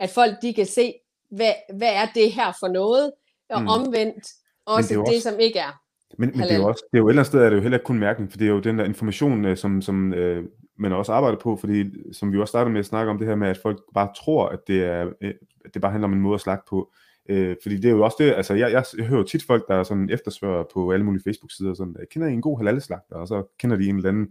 at 0.00 0.10
folk 0.10 0.32
de 0.42 0.54
kan 0.54 0.66
se, 0.66 0.94
hvad, 1.30 1.52
hvad 1.78 1.92
er 1.92 2.06
det 2.14 2.32
her 2.32 2.52
for 2.60 2.68
noget, 2.68 3.12
og 3.50 3.62
mm. 3.62 3.68
omvendt 3.68 4.24
også 4.66 4.88
det, 4.88 4.98
også, 4.98 5.12
det, 5.12 5.22
som 5.22 5.40
ikke 5.40 5.58
er. 5.58 5.82
Men, 6.18 6.30
men 6.30 6.40
det 6.40 6.52
er 6.52 6.56
jo 6.56 6.68
også, 6.68 6.84
det 6.92 6.98
er 6.98 7.00
jo 7.00 7.06
et 7.06 7.10
eller 7.10 7.22
andet 7.22 7.26
sted, 7.26 7.40
er 7.40 7.50
det 7.50 7.56
jo 7.56 7.62
heller 7.62 7.78
ikke 7.78 7.86
kun 7.86 7.98
mærkning, 7.98 8.30
for 8.30 8.38
det 8.38 8.46
er 8.46 8.50
jo 8.50 8.60
den 8.60 8.78
der 8.78 8.84
information, 8.84 9.44
øh, 9.44 9.56
som, 9.56 9.82
som 9.82 10.14
øh, 10.14 10.44
man 10.78 10.92
også 10.92 11.12
arbejder 11.12 11.38
på, 11.38 11.56
fordi 11.56 11.84
som 12.12 12.32
vi 12.32 12.40
også 12.40 12.50
startede 12.50 12.72
med 12.72 12.80
at 12.80 12.86
snakke 12.86 13.10
om 13.10 13.18
det 13.18 13.28
her 13.28 13.34
med, 13.34 13.48
at 13.48 13.58
folk 13.58 13.80
bare 13.94 14.08
tror, 14.16 14.48
at 14.48 14.58
det, 14.66 14.84
er, 14.84 15.10
øh, 15.20 15.34
at 15.64 15.74
det 15.74 15.82
bare 15.82 15.92
handler 15.92 16.08
om 16.08 16.12
en 16.12 16.20
måde 16.20 16.34
at 16.34 16.40
slagte 16.40 16.64
på. 16.68 16.92
Øh, 17.28 17.56
fordi 17.62 17.76
det 17.76 17.84
er 17.84 17.90
jo 17.92 18.04
også 18.04 18.16
det, 18.20 18.32
altså 18.32 18.54
jeg, 18.54 18.72
jeg, 18.72 18.84
jeg 18.98 19.06
hører 19.06 19.20
jo 19.20 19.26
tit 19.26 19.44
folk, 19.46 19.68
der 19.68 19.74
er 19.74 19.82
sådan 19.82 20.10
eftersvørger 20.10 20.64
på 20.74 20.92
alle 20.92 21.04
mulige 21.04 21.22
Facebook-sider, 21.22 21.74
sådan, 21.74 21.96
kender 22.10 22.28
I 22.28 22.32
en 22.32 22.42
god 22.42 22.58
halal-slagter, 22.58 23.16
og 23.16 23.28
så 23.28 23.42
kender 23.58 23.76
de 23.76 23.88
en 23.88 23.96
eller 23.96 24.08
anden 24.08 24.28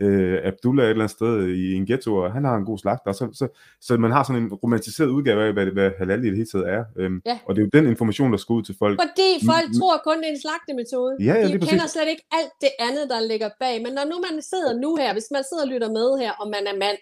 øh, 0.00 0.38
Abdullah 0.44 0.86
et 0.86 0.90
eller 0.90 1.04
andet 1.04 1.16
sted 1.16 1.48
i 1.48 1.74
en 1.74 1.86
ghetto, 1.86 2.16
og 2.16 2.32
han 2.32 2.44
har 2.44 2.56
en 2.56 2.64
god 2.64 2.78
slagter, 2.78 3.12
så, 3.12 3.24
så, 3.32 3.46
så 3.80 3.96
man 3.96 4.12
har 4.12 4.22
sådan 4.22 4.42
en 4.42 4.52
romantiseret 4.62 5.08
udgave 5.08 5.40
af, 5.46 5.52
hvad, 5.52 5.66
hvad 5.66 5.90
halal 5.98 6.24
i 6.24 6.28
det 6.28 6.36
hele 6.36 6.50
taget 6.54 6.68
er. 6.76 6.84
Øhm, 6.96 7.22
ja. 7.26 7.38
Og 7.46 7.50
det 7.54 7.60
er 7.62 7.66
jo 7.66 7.70
den 7.78 7.86
information, 7.90 8.32
der 8.32 8.38
skal 8.38 8.52
ud 8.52 8.62
til 8.62 8.76
folk. 8.78 9.00
Fordi 9.04 9.30
folk 9.52 9.68
mm, 9.68 9.78
tror 9.78 9.94
kun, 10.06 10.18
det 10.18 10.26
er 10.28 10.34
en 10.36 10.42
slagtemetode. 10.46 11.12
Ja, 11.28 11.34
ja, 11.34 11.46
de 11.46 11.52
kender 11.52 11.66
præcis. 11.68 11.90
slet 11.94 12.08
ikke 12.14 12.26
alt 12.38 12.54
det 12.64 12.72
andet, 12.86 13.04
der 13.12 13.20
ligger 13.30 13.50
bag. 13.62 13.74
Men 13.84 13.92
når 13.98 14.04
nu 14.10 14.16
man 14.26 14.34
sidder 14.50 14.72
nu 14.84 14.90
her, 15.02 15.10
hvis 15.16 15.28
man 15.36 15.42
sidder 15.48 15.64
og 15.66 15.70
lytter 15.72 15.90
med 15.98 16.08
her, 16.22 16.32
og 16.40 16.46
man 16.54 16.64
er 16.72 16.76
mand, 16.84 16.98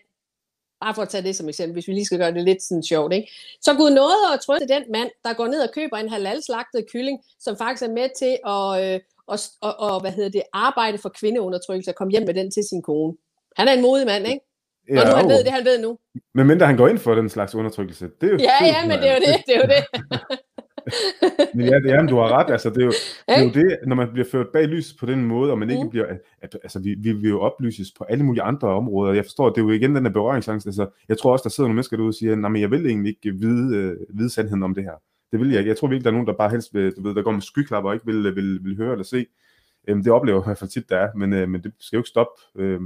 bare 0.80 0.94
for 0.94 1.02
at 1.02 1.08
tage 1.08 1.24
det 1.24 1.36
som 1.36 1.48
eksempel, 1.48 1.72
hvis 1.72 1.88
vi 1.88 1.92
lige 1.92 2.04
skal 2.04 2.18
gøre 2.18 2.34
det 2.34 2.44
lidt 2.44 2.62
sådan 2.62 2.82
sjovt, 2.82 3.12
ikke? 3.12 3.32
så 3.60 3.74
Gud 3.74 3.90
nåede 3.90 4.34
at 4.34 4.40
trøste 4.40 4.68
den 4.68 4.82
mand, 4.92 5.10
der 5.24 5.32
går 5.32 5.46
ned 5.46 5.60
og 5.60 5.70
køber 5.74 5.96
en 5.96 6.08
halal-slagtet 6.08 6.86
kylling, 6.92 7.18
som 7.40 7.56
faktisk 7.56 7.82
er 7.88 7.92
med 7.92 8.08
til 8.18 8.34
at, 8.54 8.94
øh, 8.94 9.00
og, 9.26 9.38
og, 9.60 9.90
og 9.90 10.00
hvad 10.00 10.12
hedder 10.12 10.30
det, 10.30 10.42
arbejde 10.52 10.98
for 10.98 11.08
kvindeundertrykkelse 11.08 11.90
og 11.90 11.94
komme 11.94 12.10
hjem 12.10 12.26
med 12.26 12.34
den 12.34 12.50
til 12.50 12.64
sin 12.70 12.82
kone. 12.82 13.16
Han 13.56 13.68
er 13.68 13.72
en 13.72 13.82
modig 13.82 14.06
mand, 14.06 14.26
ikke? 14.26 14.40
Ja, 14.90 15.00
og 15.00 15.06
nu 15.08 15.16
han 15.16 15.28
ved 15.28 15.44
det, 15.44 15.52
han 15.52 15.64
ved 15.64 15.78
nu. 15.78 15.98
Men 16.34 16.46
mindre 16.46 16.66
han 16.66 16.76
går 16.76 16.88
ind 16.88 16.98
for 16.98 17.14
den 17.14 17.28
slags 17.28 17.54
undertrykkelse. 17.54 18.08
Det 18.20 18.26
er 18.26 18.32
jo 18.32 18.38
ja, 18.38 18.64
ja, 18.64 18.86
men 18.86 18.98
det 18.98 19.08
er 19.08 19.14
jo 19.14 19.20
det, 19.26 19.42
det 19.46 19.56
er 19.56 19.60
jo 19.60 19.68
det. 19.74 19.84
men 21.54 21.66
ja, 21.66 21.78
det 21.80 21.90
er, 21.90 22.06
du 22.06 22.16
har 22.16 22.28
ret. 22.38 22.52
Altså, 22.52 22.70
det, 22.70 22.80
er 22.80 22.84
jo, 22.84 22.90
det 23.28 23.36
er 23.38 23.42
jo 23.42 23.50
det, 23.50 23.78
når 23.86 23.96
man 23.96 24.08
bliver 24.12 24.26
ført 24.32 24.46
bag 24.52 24.66
lyset 24.66 24.96
på 25.00 25.06
den 25.06 25.24
måde, 25.24 25.50
og 25.50 25.58
man 25.58 25.70
ikke 25.70 25.84
mm. 25.84 25.90
bliver, 25.90 26.06
at, 26.40 26.56
altså, 26.62 26.78
vi, 26.80 26.94
vi 26.98 27.12
vil 27.12 27.30
jo 27.30 27.40
oplyses 27.40 27.92
på 27.98 28.04
alle 28.04 28.24
mulige 28.24 28.42
andre 28.42 28.68
områder. 28.68 29.12
Jeg 29.12 29.24
forstår, 29.24 29.48
det 29.48 29.58
er 29.58 29.64
jo 29.64 29.70
igen 29.70 29.96
den 29.96 30.04
der 30.04 30.10
berøringsangst. 30.10 30.66
Altså, 30.66 30.86
jeg 31.08 31.18
tror 31.18 31.32
også, 31.32 31.42
der 31.42 31.50
sidder 31.50 31.68
nogle 31.68 31.74
mennesker 31.74 31.96
derude 31.96 32.10
og 32.10 32.14
siger, 32.14 32.36
nej, 32.36 32.50
men 32.50 32.62
jeg 32.62 32.70
vil 32.70 32.86
egentlig 32.86 33.16
ikke 33.24 33.38
vide, 33.38 33.76
øh, 33.76 33.96
vide 34.18 34.30
sandheden 34.30 34.62
om 34.62 34.74
det 34.74 34.84
her. 34.84 34.94
Det 35.32 35.40
vil 35.40 35.50
jeg 35.50 35.58
ikke. 35.58 35.68
Jeg 35.68 35.76
tror 35.76 35.88
virkelig, 35.88 36.04
der 36.04 36.10
er 36.10 36.14
nogen, 36.14 36.26
der 36.26 36.32
bare 36.32 36.50
helst 36.50 36.74
vil, 36.74 36.92
du 36.96 37.02
ved, 37.02 37.14
der 37.14 37.22
går 37.22 37.32
med 37.32 37.40
skyklapper 37.40 37.90
og 37.90 37.94
ikke 37.94 38.06
vil, 38.06 38.36
vil, 38.36 38.64
vil 38.64 38.76
høre 38.76 38.92
eller 38.92 39.04
se. 39.04 39.26
Øhm, 39.88 40.02
det 40.02 40.12
oplever 40.12 40.38
jeg 40.38 40.44
i 40.44 40.48
hvert 40.48 40.58
fald 40.58 40.70
tit, 40.70 40.88
der 40.88 40.96
er, 40.96 41.08
men, 41.16 41.32
øh, 41.32 41.48
men 41.48 41.62
det 41.62 41.72
skal 41.78 41.96
jo 41.96 42.00
ikke 42.00 42.08
stoppe 42.08 42.32
øh, 42.56 42.80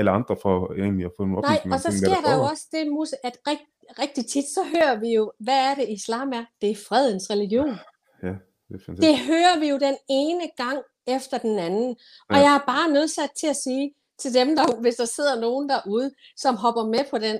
alle 0.00 0.10
andre 0.10 0.36
for 0.42 0.54
egentlig 0.82 1.04
at 1.04 1.12
få 1.16 1.22
nogle 1.24 1.38
oplysninger. 1.38 1.66
Nej, 1.66 1.74
og 1.74 1.80
så 1.80 1.90
sker 1.98 2.14
der, 2.14 2.22
der 2.26 2.34
jo 2.34 2.42
også 2.42 2.66
det, 2.72 2.92
Musse, 2.96 3.16
at 3.26 3.36
rigt, 3.48 3.64
rigtig 4.02 4.26
tit, 4.26 4.44
så 4.56 4.62
hører 4.74 4.96
vi 5.00 5.08
jo, 5.18 5.32
hvad 5.38 5.60
er 5.68 5.74
det 5.74 5.86
islam 5.88 6.28
er? 6.32 6.44
Det 6.60 6.70
er 6.70 6.78
fredens 6.88 7.30
religion. 7.30 7.74
Ja, 8.22 8.34
det 8.68 8.74
er 8.78 8.82
fantastisk. 8.86 9.08
Det 9.08 9.18
hører 9.18 9.60
vi 9.60 9.66
jo 9.68 9.78
den 9.78 9.96
ene 10.08 10.46
gang 10.56 10.78
efter 11.06 11.38
den 11.38 11.58
anden. 11.58 11.96
Og 12.28 12.36
ja. 12.36 12.42
jeg 12.42 12.54
er 12.54 12.64
bare 12.66 12.92
nødsat 12.92 13.30
til 13.40 13.46
at 13.46 13.56
sige 13.56 13.94
til 14.18 14.34
dem, 14.34 14.56
der, 14.56 14.80
hvis 14.80 14.96
der 14.96 15.04
sidder 15.04 15.40
nogen 15.40 15.68
derude, 15.68 16.10
som 16.36 16.56
hopper 16.56 16.84
med 16.84 17.04
på 17.10 17.18
den. 17.18 17.38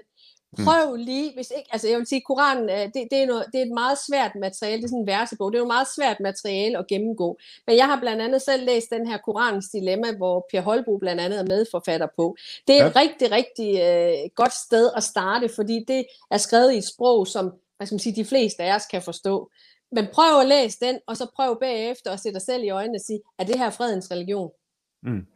Prøv 0.57 0.97
lige, 0.97 1.35
hvis 1.35 1.53
ikke, 1.57 1.69
altså 1.73 1.89
jeg 1.89 1.99
vil 1.99 2.07
sige, 2.07 2.21
Koranen, 2.21 2.69
det, 2.69 3.09
det, 3.11 3.23
er 3.23 3.27
noget, 3.27 3.45
det 3.53 3.59
er 3.61 3.65
et 3.65 3.73
meget 3.75 3.99
svært 4.09 4.33
materiale, 4.35 4.77
det 4.77 4.85
er 4.85 4.89
sådan 4.89 5.01
en 5.01 5.07
versebog, 5.07 5.53
det 5.53 5.59
er 5.59 5.63
jo 5.63 5.67
meget 5.67 5.89
svært 5.97 6.21
materiale 6.21 6.79
at 6.79 6.87
gennemgå. 6.87 7.39
Men 7.67 7.77
jeg 7.77 7.87
har 7.87 8.01
blandt 8.01 8.23
andet 8.23 8.43
selv 8.43 8.65
læst 8.65 8.91
den 8.91 9.07
her 9.07 9.19
Koranens 9.19 9.69
Dilemma, 9.69 10.13
hvor 10.17 10.47
Per 10.51 10.61
Holbo 10.61 10.99
blandt 10.99 11.21
andet 11.21 11.39
er 11.41 11.45
medforfatter 11.45 12.09
på. 12.17 12.37
Det 12.67 12.75
er 12.77 12.85
ja. 12.85 12.91
et 12.91 12.97
rigtig, 12.97 13.31
rigtig 13.31 13.71
øh, 13.81 14.31
godt 14.35 14.53
sted 14.53 14.91
at 14.97 15.03
starte, 15.03 15.49
fordi 15.55 15.85
det 15.89 16.05
er 16.31 16.39
skrevet 16.39 16.73
i 16.73 16.79
et 16.79 16.89
sprog, 16.95 17.27
som 17.27 17.53
hvad 17.77 17.87
skal 17.87 17.95
man 17.95 18.01
sige, 18.01 18.23
de 18.23 18.29
fleste 18.29 18.63
af 18.63 18.75
os 18.75 18.87
kan 18.87 19.03
forstå. 19.03 19.51
Men 19.93 20.07
prøv 20.13 20.41
at 20.41 20.47
læse 20.47 20.79
den, 20.81 20.99
og 21.07 21.17
så 21.17 21.27
prøv 21.37 21.61
bagefter 21.61 22.11
at 22.13 22.21
sætte 22.21 22.35
dig 22.35 22.43
selv 22.43 22.65
i 22.65 22.71
øjnene 22.71 22.97
og 22.97 23.01
sige, 23.07 23.21
er 23.39 23.45
det 23.45 23.59
her 23.59 23.71
fredens 23.71 24.11
religion? 24.11 24.51
Mm. 25.03 25.27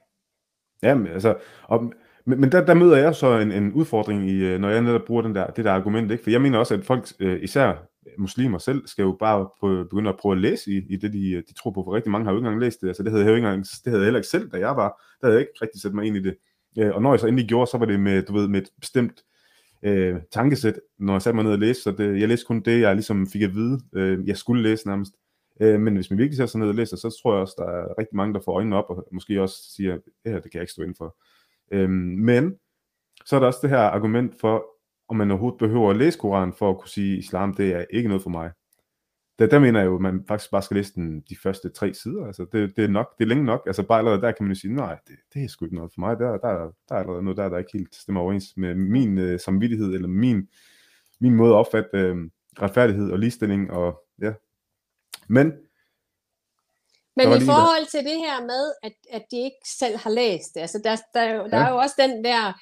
Jamen, 0.83 1.13
altså, 1.13 1.35
og 1.69 1.93
men, 2.27 2.41
men 2.41 2.53
der, 2.53 2.65
der 2.65 2.75
møder 2.75 2.97
jeg 2.97 3.15
så 3.15 3.39
en, 3.39 3.53
en 3.53 3.73
udfordring, 3.73 4.31
i, 4.31 4.35
øh, 4.35 4.61
når 4.61 4.69
jeg 4.69 4.83
netop 4.83 5.05
bruger 5.07 5.23
den 5.23 5.35
der, 5.35 5.47
det 5.47 5.65
der 5.65 5.73
argument. 5.73 6.11
Ikke? 6.11 6.23
For 6.25 6.31
jeg 6.31 6.43
mener 6.43 6.59
også, 6.59 6.75
at 6.75 6.85
folk, 6.85 7.09
øh, 7.21 7.43
især 7.43 7.75
muslimer 8.19 8.59
selv, 8.59 8.87
skal 8.87 9.03
jo 9.03 9.17
bare 9.21 9.49
prøve, 9.61 9.85
begynde 9.85 10.11
at 10.11 10.17
prøve 10.17 10.35
at 10.35 10.41
læse 10.41 10.71
i, 10.71 10.87
i 10.91 10.97
det, 10.97 11.13
de, 11.13 11.31
øh, 11.31 11.43
de 11.49 11.55
tror 11.55 11.71
på. 11.71 11.85
For 11.85 11.95
rigtig 11.95 12.13
mange 12.13 12.25
har 12.25 12.33
jo 12.33 12.39
ikke 12.39 12.47
engang 12.47 12.61
læst 12.61 12.81
det. 12.81 12.89
Altså, 12.89 13.03
det 13.03 13.13
havde 13.13 13.25
jeg 13.25 13.31
jo 13.31 13.35
ikke 13.37 13.47
engang, 13.47 13.65
det 13.65 13.91
havde 13.91 14.01
jeg 14.01 14.07
heller 14.07 14.19
ikke 14.19 14.29
selv, 14.29 14.51
da 14.51 14.59
jeg 14.59 14.77
var. 14.77 14.89
Der 15.21 15.27
havde 15.27 15.35
jeg 15.35 15.41
ikke 15.41 15.59
rigtig 15.63 15.81
sat 15.81 15.95
mig 15.95 16.05
ind 16.05 16.17
i 16.17 16.23
det. 16.23 16.37
Og 16.95 17.03
når 17.03 17.13
jeg 17.13 17.21
så 17.21 17.27
endelig 17.27 17.49
gjorde, 17.49 17.71
så 17.71 17.79
var 17.79 17.87
det 17.87 18.01
med, 18.01 18.23
du 18.23 18.33
ved, 18.33 18.49
med 18.49 18.63
et 18.63 18.69
bestemt 18.81 19.23
øh, 19.83 20.17
tankesæt, 20.33 20.81
når 20.99 21.13
jeg 21.13 21.23
satte 21.23 21.35
mig 21.35 21.45
ned 21.45 21.53
og 21.53 21.59
læste. 21.59 21.83
Så 21.83 21.91
det, 21.91 22.21
jeg 22.21 22.29
læste 22.29 22.47
kun 22.47 22.61
det, 22.61 22.81
jeg 22.81 22.95
ligesom 22.95 23.27
fik 23.27 23.43
at 23.43 23.55
vide, 23.55 23.81
øh, 23.97 24.29
jeg 24.29 24.37
skulle 24.37 24.63
læse 24.63 24.87
nærmest. 24.87 25.13
Øh, 25.61 25.81
men 25.81 25.95
hvis 25.95 26.11
man 26.11 26.19
virkelig 26.19 26.37
sætter 26.37 26.51
sig 26.51 26.61
ned 26.61 26.69
og 26.69 26.75
læser, 26.75 26.97
så 26.97 27.21
tror 27.23 27.35
jeg 27.35 27.41
også, 27.41 27.55
der 27.59 27.65
er 27.65 27.99
rigtig 27.99 28.17
mange, 28.17 28.35
der 28.35 28.41
får 28.45 28.53
øjnene 28.53 28.77
op, 28.77 28.85
og 28.89 29.09
måske 29.13 29.43
også 29.43 29.57
siger, 29.77 29.99
ja, 30.25 30.35
det 30.35 30.43
kan 30.43 30.51
jeg 30.55 30.61
ikke 30.61 30.73
stå 30.73 30.83
ind 30.83 30.95
for. 30.99 31.17
Øhm, 31.71 31.91
men 32.19 32.55
så 33.25 33.37
er 33.37 33.41
der 33.41 33.47
også 33.47 33.59
det 33.63 33.71
her 33.71 33.79
argument 33.79 34.41
for, 34.41 34.65
om 35.09 35.17
man 35.17 35.31
overhovedet 35.31 35.59
behøver 35.59 35.91
at 35.91 35.97
læse 35.97 36.19
Koranen 36.19 36.55
for 36.59 36.71
at 36.71 36.79
kunne 36.79 36.89
sige, 36.89 37.13
at 37.13 37.19
islam 37.19 37.55
det 37.55 37.75
er 37.75 37.85
ikke 37.91 38.09
noget 38.09 38.23
for 38.23 38.31
mig. 38.31 38.51
Der, 39.39 39.47
der 39.47 39.59
mener 39.59 39.81
jeg 39.81 39.87
jo, 39.87 39.95
at 39.95 40.01
man 40.01 40.25
faktisk 40.29 40.51
bare 40.51 40.63
skal 40.63 40.77
læse 40.77 40.95
den, 40.95 41.21
de 41.21 41.37
første 41.43 41.69
tre 41.69 41.95
sider. 41.95 42.27
Altså, 42.27 42.47
det, 42.53 42.77
det, 42.77 42.85
er 42.85 42.89
nok, 42.89 43.19
det 43.19 43.25
er 43.25 43.29
længe 43.29 43.45
nok. 43.45 43.63
Altså 43.67 43.83
bare 43.83 43.99
allerede 43.99 44.21
der 44.21 44.33
kan 44.33 44.45
man 44.45 44.53
jo 44.53 44.61
sige, 44.61 44.75
nej, 44.75 44.99
det, 45.09 45.17
det 45.35 45.45
er 45.45 45.49
sgu 45.49 45.65
ikke 45.65 45.77
noget 45.77 45.93
for 45.95 46.01
mig. 46.01 46.19
Der, 46.19 46.31
der, 46.31 46.73
der 46.89 46.95
er 46.95 46.99
allerede 46.99 47.23
noget 47.23 47.37
der, 47.37 47.49
der 47.49 47.59
ikke 47.59 47.73
helt 47.73 47.95
stemmer 47.95 48.21
overens 48.21 48.57
med 48.57 48.75
min 48.75 49.19
øh, 49.19 49.41
samvittighed, 49.41 49.95
eller 49.95 50.09
min, 50.09 50.49
min 51.21 51.35
måde 51.35 51.51
at 51.51 51.57
opfatte 51.57 51.89
øh, 51.95 52.17
retfærdighed 52.63 53.11
og 53.11 53.19
ligestilling. 53.19 53.71
Og, 53.71 54.03
ja. 54.21 54.33
Men 55.29 55.53
men 57.17 57.43
i 57.43 57.45
forhold 57.45 57.87
til 57.87 58.01
det 58.01 58.19
her 58.19 58.41
med, 58.41 58.73
at, 58.83 58.93
at 59.11 59.23
de 59.31 59.37
ikke 59.37 59.63
selv 59.67 59.97
har 59.97 60.11
læst 60.11 60.55
det, 60.55 60.61
altså 60.61 60.81
der, 60.85 60.97
der, 61.15 61.47
der 61.49 61.59
ja. 61.59 61.65
er 61.65 61.71
jo 61.71 61.77
også 61.77 61.95
den 61.99 62.25
der 62.25 62.53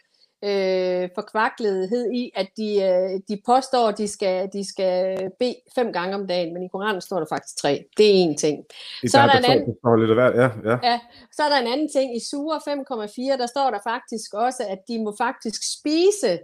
øh, 0.44 1.09
forkvaklethed 1.14 2.12
i, 2.12 2.30
at 2.34 2.48
de, 2.57 2.68
øh, 2.82 3.20
de 3.28 3.42
påstår, 3.46 3.88
at 3.88 3.98
de 3.98 4.09
skal, 4.09 4.48
de 4.53 4.68
skal 4.68 5.18
bede 5.38 5.57
fem 5.74 5.92
gange 5.92 6.14
om 6.14 6.26
dagen, 6.26 6.55
men 6.55 6.62
i 6.62 6.68
Koranen 6.68 7.00
står 7.00 7.18
der 7.18 7.26
faktisk 7.28 7.57
tre. 7.57 7.84
Det 7.96 8.07
er 8.07 8.14
en 8.14 8.36
ting. 8.36 8.64
I 9.03 9.09
så 9.09 9.18
er 9.18 9.26
der, 9.26 9.38
en 9.38 9.44
anden, 9.44 10.07
lidt 10.07 10.18
af 10.18 10.30
Ja, 10.34 10.70
ja. 10.70 10.78
Ja, 10.90 11.00
så 11.32 11.42
er 11.42 11.48
der 11.48 11.57
en 11.57 11.72
anden 11.72 11.88
ting. 11.92 12.16
I 12.16 12.20
Sura 12.30 12.59
5,4, 12.59 13.38
der 13.38 13.46
står 13.46 13.70
der 13.70 13.78
faktisk 13.84 14.34
også, 14.34 14.62
at 14.68 14.78
de 14.88 15.05
må 15.05 15.14
faktisk 15.18 15.62
spise 15.78 16.38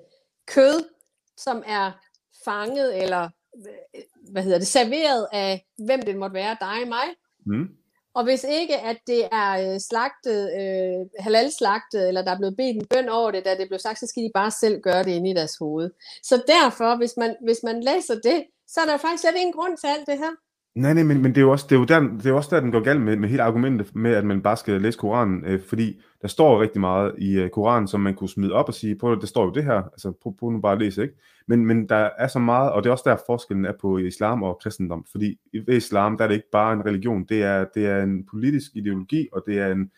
kød, 0.47 0.85
som 1.37 1.63
er 1.67 1.93
fanget 2.45 3.03
eller 3.03 3.29
hvad 4.33 4.43
hedder 4.43 4.59
det, 4.59 4.67
serveret 4.67 5.27
af, 5.33 5.67
hvem 5.87 6.03
det 6.03 6.17
måtte 6.17 6.35
være, 6.35 6.57
dig 6.61 6.83
og 6.83 6.89
mig. 6.89 7.07
Mm. 7.47 7.69
Og 8.19 8.25
hvis 8.25 8.45
ikke, 8.49 8.77
at 8.79 8.99
det 9.07 9.23
er 9.33 9.51
øh, 9.63 9.81
slagtet, 9.81 10.41
øh, 10.61 11.23
halal-slagtet, 11.25 12.09
eller 12.09 12.23
der 12.23 12.33
er 12.33 12.39
blevet 12.39 12.57
bedt 12.57 12.77
en 12.77 12.87
bøn 12.87 13.09
over 13.09 13.31
det, 13.31 13.45
da 13.45 13.57
det 13.57 13.69
blev 13.69 13.79
sagt, 13.79 13.99
så 13.99 14.07
skal 14.07 14.23
de 14.23 14.31
bare 14.35 14.51
selv 14.51 14.81
gøre 14.81 15.03
det 15.05 15.11
inde 15.11 15.31
i 15.31 15.35
deres 15.35 15.57
hoved. 15.57 15.91
Så 16.23 16.43
derfor, 16.47 16.97
hvis 16.97 17.15
man, 17.17 17.37
hvis 17.45 17.61
man 17.65 17.83
læser 17.83 18.15
det, 18.15 18.39
så 18.69 18.81
er 18.81 18.87
der 18.87 18.97
faktisk 18.97 19.21
slet 19.23 19.37
ingen 19.37 19.53
grund 19.53 19.77
til 19.77 19.87
alt 19.87 20.07
det 20.07 20.19
her. 20.19 20.33
Nej, 20.79 20.95
nej, 20.95 21.03
men, 21.03 21.23
men 21.23 21.35
det, 21.35 21.39
er 21.39 21.43
jo 21.43 21.51
også, 21.51 21.67
det, 21.69 21.75
er 21.75 21.79
jo 21.79 21.85
der, 21.85 22.01
det 22.01 22.27
er 22.27 22.31
jo 22.31 22.37
også 22.37 22.57
der, 22.57 22.61
den 22.61 22.73
går 22.73 22.81
galt 22.81 23.01
med, 23.01 23.17
med 23.17 23.29
hele 23.29 23.43
argumentet 23.43 23.95
med, 23.95 24.15
at 24.15 24.25
man 24.25 24.43
bare 24.43 24.57
skal 24.57 24.81
læse 24.81 24.99
Koranen, 24.99 25.45
øh, 25.45 25.61
fordi 25.63 26.01
der 26.23 26.29
står 26.29 26.63
rigtig 26.63 26.81
meget 26.81 27.15
i 27.19 27.33
øh, 27.33 27.51
Koranen, 27.51 27.89
som 27.89 28.01
man 28.01 28.15
kunne 28.15 28.29
smide 28.29 28.53
op 28.53 28.69
og 28.69 28.75
sige, 28.75 28.97
på 28.97 29.15
det 29.15 29.29
står 29.29 29.45
jo 29.45 29.51
det 29.51 29.65
her, 29.65 29.83
altså 29.83 30.13
prøv, 30.23 30.37
prøv 30.37 30.51
nu 30.51 30.61
bare 30.61 30.73
at 30.73 30.79
læse, 30.79 31.03
ikke? 31.03 31.15
Men, 31.49 31.67
men 31.67 31.89
der 31.89 32.11
er 32.19 32.29
så 32.29 32.39
meget, 32.39 32.73
og 32.73 32.83
det 32.83 32.89
er 32.89 32.93
også 32.93 33.11
der 33.11 33.17
forskellen 33.27 33.65
er 33.65 33.73
på 33.81 33.99
islam 33.99 34.43
og 34.43 34.59
kristendom, 34.63 35.05
fordi 35.11 35.39
i 35.53 35.63
islam, 35.69 36.17
der 36.17 36.25
er 36.25 36.29
det 36.29 36.35
ikke 36.35 36.51
bare 36.53 36.73
en 36.73 36.87
religion, 36.87 37.25
det 37.29 37.43
er, 37.43 37.65
det 37.75 37.87
er 37.87 38.03
en 38.03 38.27
politisk 38.31 38.71
ideologi, 38.75 39.29
og 39.33 39.43
det 39.47 39.59
er 39.59 39.73
en, 39.73 39.91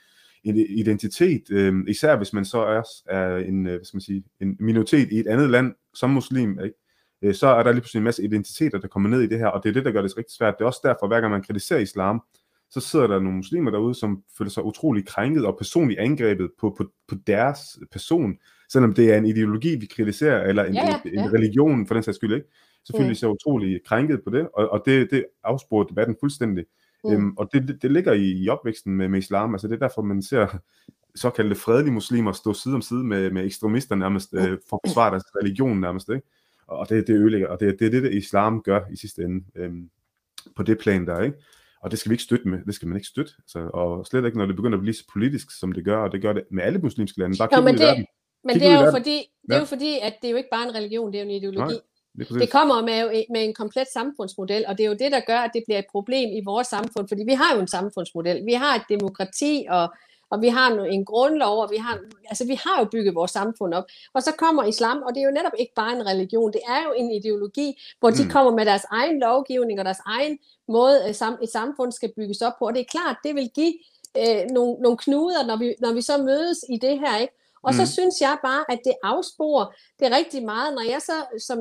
en 0.44 0.56
identitet, 0.56 1.42
øh, 1.50 1.74
især 1.88 2.16
hvis 2.16 2.32
man 2.32 2.44
så 2.44 2.58
er, 2.58 2.82
er 3.06 3.36
en, 3.36 3.66
øh, 3.66 3.72
hvad 3.72 3.84
skal 3.84 3.96
man 3.96 4.02
sige, 4.02 4.24
en 4.40 4.56
minoritet 4.60 5.08
i 5.12 5.18
et 5.18 5.26
andet 5.26 5.50
land 5.50 5.74
som 5.94 6.10
muslim, 6.10 6.50
ikke? 6.64 6.76
Øh, 7.22 7.34
så 7.34 7.46
er 7.46 7.62
der 7.62 7.72
lige 7.72 7.80
pludselig 7.80 8.00
en 8.00 8.04
masse 8.04 8.24
identiteter, 8.24 8.78
der 8.78 8.88
kommer 8.88 9.08
ned 9.08 9.20
i 9.20 9.26
det 9.26 9.38
her, 9.38 9.46
og 9.46 9.62
det 9.62 9.68
er 9.68 9.72
det, 9.72 9.84
der 9.84 9.90
gør 9.92 10.02
det 10.02 10.18
rigtig 10.18 10.36
svært. 10.36 10.54
Det 10.58 10.64
er 10.64 10.66
også 10.66 10.80
derfor, 10.84 11.06
hver 11.06 11.20
gang 11.20 11.30
man 11.30 11.42
kritiserer 11.42 11.80
islam, 11.80 12.22
så 12.70 12.80
sidder 12.80 13.06
der 13.06 13.20
nogle 13.20 13.36
muslimer 13.36 13.70
derude, 13.70 13.94
som 13.94 14.22
føler 14.38 14.50
sig 14.50 14.64
utrolig 14.64 15.06
krænket 15.06 15.46
og 15.46 15.56
personligt 15.58 16.00
angrebet 16.00 16.50
på, 16.60 16.74
på, 16.78 16.84
på 17.08 17.14
deres 17.26 17.60
person, 17.92 18.38
selvom 18.72 18.94
det 18.94 19.12
er 19.12 19.18
en 19.18 19.26
ideologi, 19.26 19.76
vi 19.76 19.86
kritiserer, 19.86 20.48
eller 20.48 20.64
en, 20.64 20.74
ja, 20.74 21.00
ja, 21.04 21.22
en 21.22 21.32
religion 21.32 21.86
for 21.86 21.94
den 21.94 22.02
sags 22.02 22.16
skyld, 22.16 22.34
ikke? 22.34 22.46
Så 23.14 23.28
utrolig 23.28 23.80
krænket 23.86 24.20
på 24.24 24.30
det, 24.30 24.48
og, 24.54 24.68
og 24.68 24.82
det, 24.86 25.10
det 25.10 25.24
afsporer 25.44 25.84
debatten 25.84 26.16
fuldstændig. 26.20 26.64
Mm. 27.04 27.12
Øhm, 27.12 27.32
og 27.36 27.48
det, 27.52 27.68
det, 27.68 27.82
det 27.82 27.90
ligger 27.90 28.12
i, 28.12 28.32
i 28.32 28.48
opvæksten 28.48 28.96
med, 28.96 29.08
med 29.08 29.18
islam, 29.18 29.54
altså 29.54 29.68
det 29.68 29.74
er 29.74 29.78
derfor, 29.78 30.02
man 30.02 30.22
ser 30.22 30.58
såkaldte 31.14 31.56
fredelige 31.56 31.94
muslimer 31.94 32.32
stå 32.32 32.52
side 32.52 32.74
om 32.74 32.82
side 32.82 33.04
med, 33.04 33.30
med 33.30 33.44
ekstremister 33.44 33.94
nærmest, 33.94 34.34
øh, 34.34 34.58
for 34.68 34.76
at 34.76 34.80
forsvare 34.86 35.10
deres 35.10 35.24
religion 35.42 35.80
nærmest, 35.80 36.08
ikke? 36.08 36.26
Og 36.70 36.88
det, 36.88 37.06
det 37.06 37.14
ødelægger, 37.14 37.48
og 37.48 37.60
det, 37.60 37.78
det 37.78 37.86
er 37.86 37.90
det, 37.90 38.02
det 38.02 38.14
islam 38.14 38.62
gør 38.62 38.80
i 38.92 38.96
sidste 38.96 39.22
ende, 39.22 39.44
øhm, 39.56 39.90
på 40.56 40.62
det 40.62 40.78
plan 40.78 41.06
der, 41.06 41.22
ikke? 41.22 41.36
Og 41.82 41.90
det 41.90 41.98
skal 41.98 42.10
vi 42.10 42.14
ikke 42.14 42.22
støtte 42.22 42.48
med, 42.48 42.58
det 42.66 42.74
skal 42.74 42.88
man 42.88 42.96
ikke 42.96 43.08
støtte, 43.08 43.32
altså, 43.38 43.70
og 43.74 44.06
slet 44.06 44.24
ikke, 44.24 44.38
når 44.38 44.46
det 44.46 44.56
begynder 44.56 44.78
at 44.78 44.82
blive 44.82 44.94
så 44.94 45.04
politisk, 45.12 45.58
som 45.58 45.72
det 45.72 45.84
gør, 45.84 45.96
og 45.96 46.12
det 46.12 46.22
gør 46.22 46.32
det 46.32 46.44
med 46.50 46.62
alle 46.62 46.78
muslimske 46.78 47.18
lande. 47.18 47.36
Bare 47.38 47.48
Nå, 47.52 47.64
men 47.64 47.78
det, 47.78 48.06
men 48.44 48.54
det 48.54 48.66
er, 48.66 48.84
jo 48.84 48.90
fordi, 48.90 49.16
det 49.48 49.54
er 49.54 49.58
jo 49.58 49.64
fordi, 49.64 49.98
at 50.02 50.14
det 50.22 50.28
er 50.28 50.30
jo 50.30 50.36
ikke 50.36 50.48
bare 50.52 50.68
en 50.68 50.74
religion, 50.74 51.12
det 51.12 51.18
er 51.18 51.24
jo 51.24 51.28
en 51.30 51.36
ideologi. 51.36 51.58
Nej, 51.58 51.80
det, 52.18 52.28
det 52.28 52.50
kommer 52.50 52.82
med, 52.82 53.24
med 53.30 53.44
en 53.44 53.54
komplet 53.54 53.86
samfundsmodel, 53.92 54.64
og 54.68 54.78
det 54.78 54.84
er 54.84 54.88
jo 54.88 54.96
det, 54.98 55.12
der 55.12 55.20
gør, 55.26 55.38
at 55.38 55.50
det 55.54 55.62
bliver 55.66 55.78
et 55.78 55.90
problem 55.90 56.28
i 56.32 56.42
vores 56.44 56.66
samfund, 56.66 57.08
fordi 57.08 57.22
vi 57.24 57.32
har 57.32 57.54
jo 57.54 57.60
en 57.60 57.68
samfundsmodel. 57.68 58.46
Vi 58.46 58.52
har 58.52 58.74
et 58.76 58.82
demokrati, 58.88 59.66
og 59.70 59.94
og 60.30 60.42
vi 60.42 60.48
har 60.48 60.70
en 60.70 61.04
grundlov, 61.04 61.62
og 61.62 61.70
vi 61.70 61.76
har, 61.76 61.98
altså 62.28 62.46
vi 62.46 62.54
har 62.54 62.80
jo 62.80 62.84
bygget 62.92 63.14
vores 63.14 63.30
samfund 63.30 63.74
op. 63.74 63.84
Og 64.14 64.22
så 64.22 64.32
kommer 64.38 64.64
islam, 64.64 65.02
og 65.02 65.14
det 65.14 65.20
er 65.20 65.24
jo 65.24 65.30
netop 65.30 65.52
ikke 65.58 65.72
bare 65.76 65.92
en 65.96 66.06
religion, 66.06 66.52
det 66.52 66.60
er 66.68 66.82
jo 66.82 66.92
en 66.96 67.10
ideologi, 67.10 67.82
hvor 68.00 68.10
de 68.10 68.24
mm. 68.24 68.30
kommer 68.30 68.52
med 68.52 68.66
deres 68.66 68.84
egen 68.90 69.20
lovgivning 69.20 69.78
og 69.78 69.84
deres 69.84 70.02
egen 70.06 70.38
måde, 70.68 71.02
øh, 71.04 71.42
et 71.42 71.50
samfund 71.50 71.92
skal 71.92 72.12
bygges 72.16 72.42
op 72.42 72.52
på. 72.58 72.66
Og 72.66 72.74
det 72.74 72.80
er 72.80 72.90
klart, 72.98 73.16
det 73.24 73.34
vil 73.34 73.50
give 73.54 73.74
øh, 74.18 74.42
nogle, 74.50 74.72
nogle 74.82 74.98
knuder, 74.98 75.46
når 75.46 75.56
vi, 75.56 75.74
når 75.80 75.92
vi 75.92 76.02
så 76.02 76.22
mødes 76.22 76.58
i 76.68 76.76
det 76.76 76.98
her, 76.98 77.18
ikke? 77.18 77.34
Og 77.62 77.72
mm. 77.72 77.78
så 77.78 77.92
synes 77.92 78.20
jeg 78.20 78.36
bare, 78.42 78.64
at 78.68 78.80
det 78.84 78.94
afsporer 79.02 79.66
det 80.00 80.12
rigtig 80.12 80.44
meget, 80.44 80.74
når 80.74 80.82
jeg 80.82 81.00
så 81.02 81.38
som, 81.46 81.58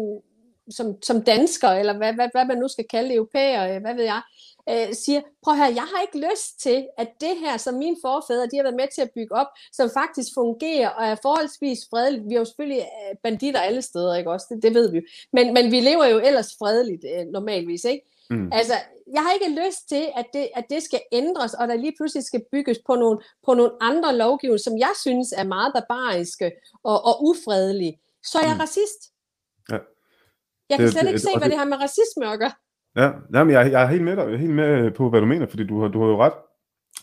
som, 0.70 1.04
som 1.04 1.22
dansker, 1.22 1.70
eller 1.70 1.98
hvad, 1.98 2.14
hvad, 2.14 2.30
hvad 2.32 2.46
man 2.46 2.58
nu 2.58 2.68
skal 2.68 2.86
kalde 2.88 3.14
europæer, 3.14 3.76
øh, 3.76 3.82
hvad 3.82 3.96
ved 3.96 4.04
jeg, 4.04 4.22
øh, 4.70 4.94
siger, 4.94 5.22
prøv 5.44 5.56
her, 5.56 5.66
jeg 5.66 5.88
har 5.92 6.02
ikke 6.02 6.30
lyst 6.32 6.60
til, 6.60 6.88
at 6.98 7.10
det 7.22 7.38
her, 7.40 7.58
som 7.58 7.74
mine 7.74 7.98
forfædre, 8.02 8.48
de 8.48 8.56
har 8.56 8.64
været 8.64 8.76
med 8.76 8.88
til 8.96 9.02
at 9.02 9.12
bygge 9.16 9.36
op, 9.36 9.48
som 9.74 9.90
faktisk 9.90 10.30
fungerer 10.34 10.90
og 10.90 11.06
er 11.06 11.16
forholdsvis 11.22 11.80
fredeligt. 11.90 12.30
Vi 12.30 12.34
har 12.34 12.40
jo 12.40 12.46
selvfølgelig 12.46 12.80
øh, 12.80 13.16
banditter 13.24 13.60
alle 13.60 13.82
steder, 13.82 14.16
ikke 14.16 14.32
også? 14.32 14.46
Det, 14.50 14.64
det 14.64 14.74
ved 14.74 14.92
vi 14.92 14.98
jo. 14.98 15.04
Men, 15.34 15.54
men 15.54 15.72
vi 15.72 15.80
lever 15.80 16.06
jo 16.06 16.20
ellers 16.20 16.56
fredeligt 16.60 17.06
øh, 17.16 17.26
normalvis, 17.26 17.84
ikke? 17.84 18.06
Mm. 18.30 18.50
Altså, 18.54 18.74
jeg 19.14 19.22
har 19.24 19.32
ikke 19.34 19.62
lyst 19.66 19.90
til, 19.90 20.10
at 20.16 20.26
det, 20.34 20.50
at 20.56 20.66
det 20.70 20.84
skal 20.84 21.02
ændres, 21.12 21.54
og 21.54 21.68
der 21.68 21.76
lige 21.76 21.94
pludselig 21.98 22.24
skal 22.24 22.42
bygges 22.52 22.80
på 22.86 22.96
nogle, 22.96 23.20
på 23.46 23.54
nogle 23.54 23.72
andre 23.82 24.16
lovgivninger, 24.16 24.58
som 24.58 24.78
jeg 24.78 24.92
synes 25.02 25.32
er 25.32 25.44
meget 25.44 25.74
barbariske 25.74 26.52
og, 26.84 27.06
og 27.06 27.24
ufredelige. 27.24 28.00
Så 28.24 28.40
er 28.40 28.44
jeg 28.44 28.56
mm. 28.56 28.60
racist. 28.60 29.02
Ja. 29.72 29.78
Jeg 30.70 30.78
kan 30.78 30.86
det, 30.86 30.94
slet 30.94 31.08
ikke 31.08 31.14
det, 31.14 31.22
se, 31.22 31.32
hvad 31.32 31.42
det, 31.42 31.52
det 31.52 31.58
har 31.58 31.66
med 31.66 31.78
racisme 31.78 32.32
at 32.34 32.40
gøre. 32.40 32.52
Ja, 32.96 33.12
jamen, 33.34 33.54
jeg, 33.54 33.72
jeg 33.72 33.84
er 33.84 33.88
helt 33.88 34.04
med, 34.04 34.16
dig, 34.16 34.40
helt 34.40 34.54
med 34.54 34.92
på, 34.92 35.10
hvad 35.10 35.20
du 35.20 35.26
mener, 35.26 35.48
fordi 35.48 35.68
du 35.68 35.82
har, 35.82 35.88
du 35.88 36.02
har 36.02 36.08
jo 36.08 36.22
ret, 36.24 36.34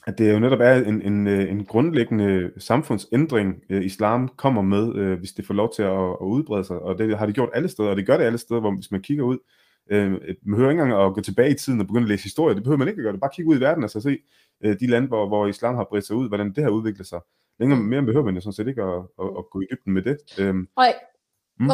at 0.07 0.19
det 0.19 0.33
jo 0.35 0.39
netop 0.39 0.61
er 0.61 0.75
en, 0.75 1.03
en, 1.03 1.27
øh, 1.27 1.51
en 1.51 1.65
grundlæggende 1.65 2.51
samfundsændring, 2.59 3.63
øh, 3.71 3.85
islam 3.85 4.29
kommer 4.29 4.63
med, 4.63 4.95
øh, 4.95 5.19
hvis 5.19 5.33
det 5.33 5.47
får 5.47 5.55
lov 5.55 5.73
til 5.77 5.83
at, 5.83 6.11
at 6.11 6.27
udbrede 6.27 6.65
sig, 6.65 6.79
og 6.79 6.99
det 6.99 7.19
har 7.19 7.27
det 7.27 7.35
gjort 7.35 7.51
alle 7.55 7.69
steder, 7.69 7.89
og 7.89 7.97
det 7.97 8.07
gør 8.07 8.17
det 8.17 8.25
alle 8.25 8.39
steder, 8.39 8.61
hvor 8.61 8.71
hvis 8.71 8.91
man 8.91 9.03
kigger 9.03 9.25
ud, 9.25 9.39
øh, 9.91 10.11
man 10.11 10.37
behøver 10.45 10.71
ikke 10.71 10.83
engang 10.83 11.03
at 11.03 11.15
gå 11.15 11.21
tilbage 11.21 11.51
i 11.51 11.55
tiden 11.55 11.81
og 11.81 11.87
begynde 11.87 12.05
at 12.05 12.09
læse 12.09 12.23
historie, 12.23 12.55
det 12.55 12.63
behøver 12.63 12.79
man 12.79 12.89
ikke 12.89 13.01
at 13.01 13.03
gøre, 13.03 13.13
det 13.13 13.21
bare 13.21 13.31
kigge 13.35 13.51
ud 13.51 13.57
i 13.57 13.61
verden 13.61 13.85
og 13.85 13.91
så 13.91 14.01
se 14.01 14.19
øh, 14.65 14.81
de 14.81 14.87
lande, 14.87 15.09
hvor, 15.09 15.27
hvor 15.29 15.47
islam 15.47 15.75
har 15.75 15.87
bredt 15.91 16.07
sig 16.07 16.17
ud, 16.17 16.29
hvordan 16.29 16.53
det 16.53 16.65
har 16.65 16.71
udviklet 16.71 17.07
sig. 17.07 17.21
Længere 17.61 17.81
mere 17.81 18.03
behøver 18.03 18.25
man 18.25 18.35
jo 18.35 18.41
sådan 18.41 18.53
set 18.53 18.69
ikke 18.69 18.83
at, 18.83 19.03
at, 19.23 19.27
at 19.39 19.51
gå 19.51 19.61
i 19.61 19.67
dybden 19.71 19.93
med 19.93 20.03
det. 20.03 20.17
Øh, 20.41 20.55
og, 20.77 20.87
mm. 21.61 21.71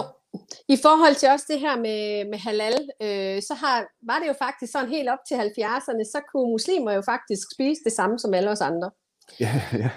I 0.69 0.77
forhold 0.83 1.15
til 1.15 1.29
også 1.29 1.47
det 1.49 1.61
her 1.61 1.77
med, 1.77 2.31
med 2.31 2.39
halal, 2.39 2.79
øh, 3.03 3.43
så 3.49 3.55
har, 3.63 3.77
var 4.11 4.19
det 4.19 4.29
jo 4.29 4.35
faktisk 4.45 4.73
sådan 4.73 4.89
helt 4.89 5.09
op 5.09 5.23
til 5.29 5.35
70'erne, 5.35 6.05
så 6.15 6.21
kunne 6.33 6.51
muslimer 6.51 6.93
jo 6.93 7.03
faktisk 7.13 7.49
spise 7.55 7.81
det 7.85 7.93
samme 7.93 8.19
som 8.19 8.35
alle 8.35 8.51
os 8.51 8.61
andre. 8.61 8.91
Ja, 9.41 9.63
ja. 9.73 9.91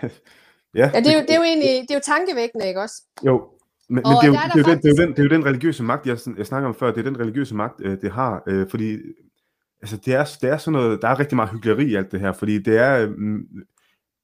Ja, 0.76 0.92
ja 0.94 1.00
det, 1.00 1.08
er 1.08 1.18
jo, 1.18 1.22
det 1.22 1.32
er 1.32 1.36
jo 1.36 1.44
egentlig 1.44 1.74
det 1.88 1.92
er 1.92 1.96
jo 1.96 2.02
tankevækkende, 2.06 2.68
ikke 2.68 2.82
også? 2.82 3.04
Jo, 3.26 3.50
men, 3.90 3.96
men 3.96 4.04
det, 4.04 4.24
er 4.24 4.28
jo, 4.28 4.34
det, 4.34 4.40
er 4.40 4.58
jo 4.58 4.64
faktisk... 4.64 4.68
den, 4.68 4.78
det, 4.78 4.86
er 4.86 4.94
jo 4.98 5.02
den, 5.02 5.10
det 5.16 5.20
er 5.20 5.24
jo 5.24 5.30
den 5.30 5.46
religiøse 5.46 5.84
magt, 5.84 6.08
jeg, 6.08 6.18
jeg 6.38 6.46
snakker 6.46 6.70
om 6.70 6.76
før, 6.76 6.92
det 6.92 7.00
er 7.00 7.04
den 7.04 7.20
religiøse 7.20 7.56
magt, 7.56 7.82
øh, 7.82 8.02
det 8.02 8.12
har, 8.12 8.44
øh, 8.48 8.70
fordi 8.70 8.98
altså, 9.82 9.98
det, 9.98 10.14
er, 10.14 10.38
det 10.42 10.50
er 10.50 10.58
sådan 10.58 10.80
noget, 10.80 11.02
der 11.02 11.08
er 11.08 11.20
rigtig 11.20 11.36
meget 11.36 11.52
hyggeleri 11.52 11.86
i 11.86 11.96
alt 11.96 12.12
det 12.12 12.20
her, 12.20 12.32
fordi 12.32 12.60
det 12.60 12.78
er, 12.78 13.02
øh, 13.02 13.12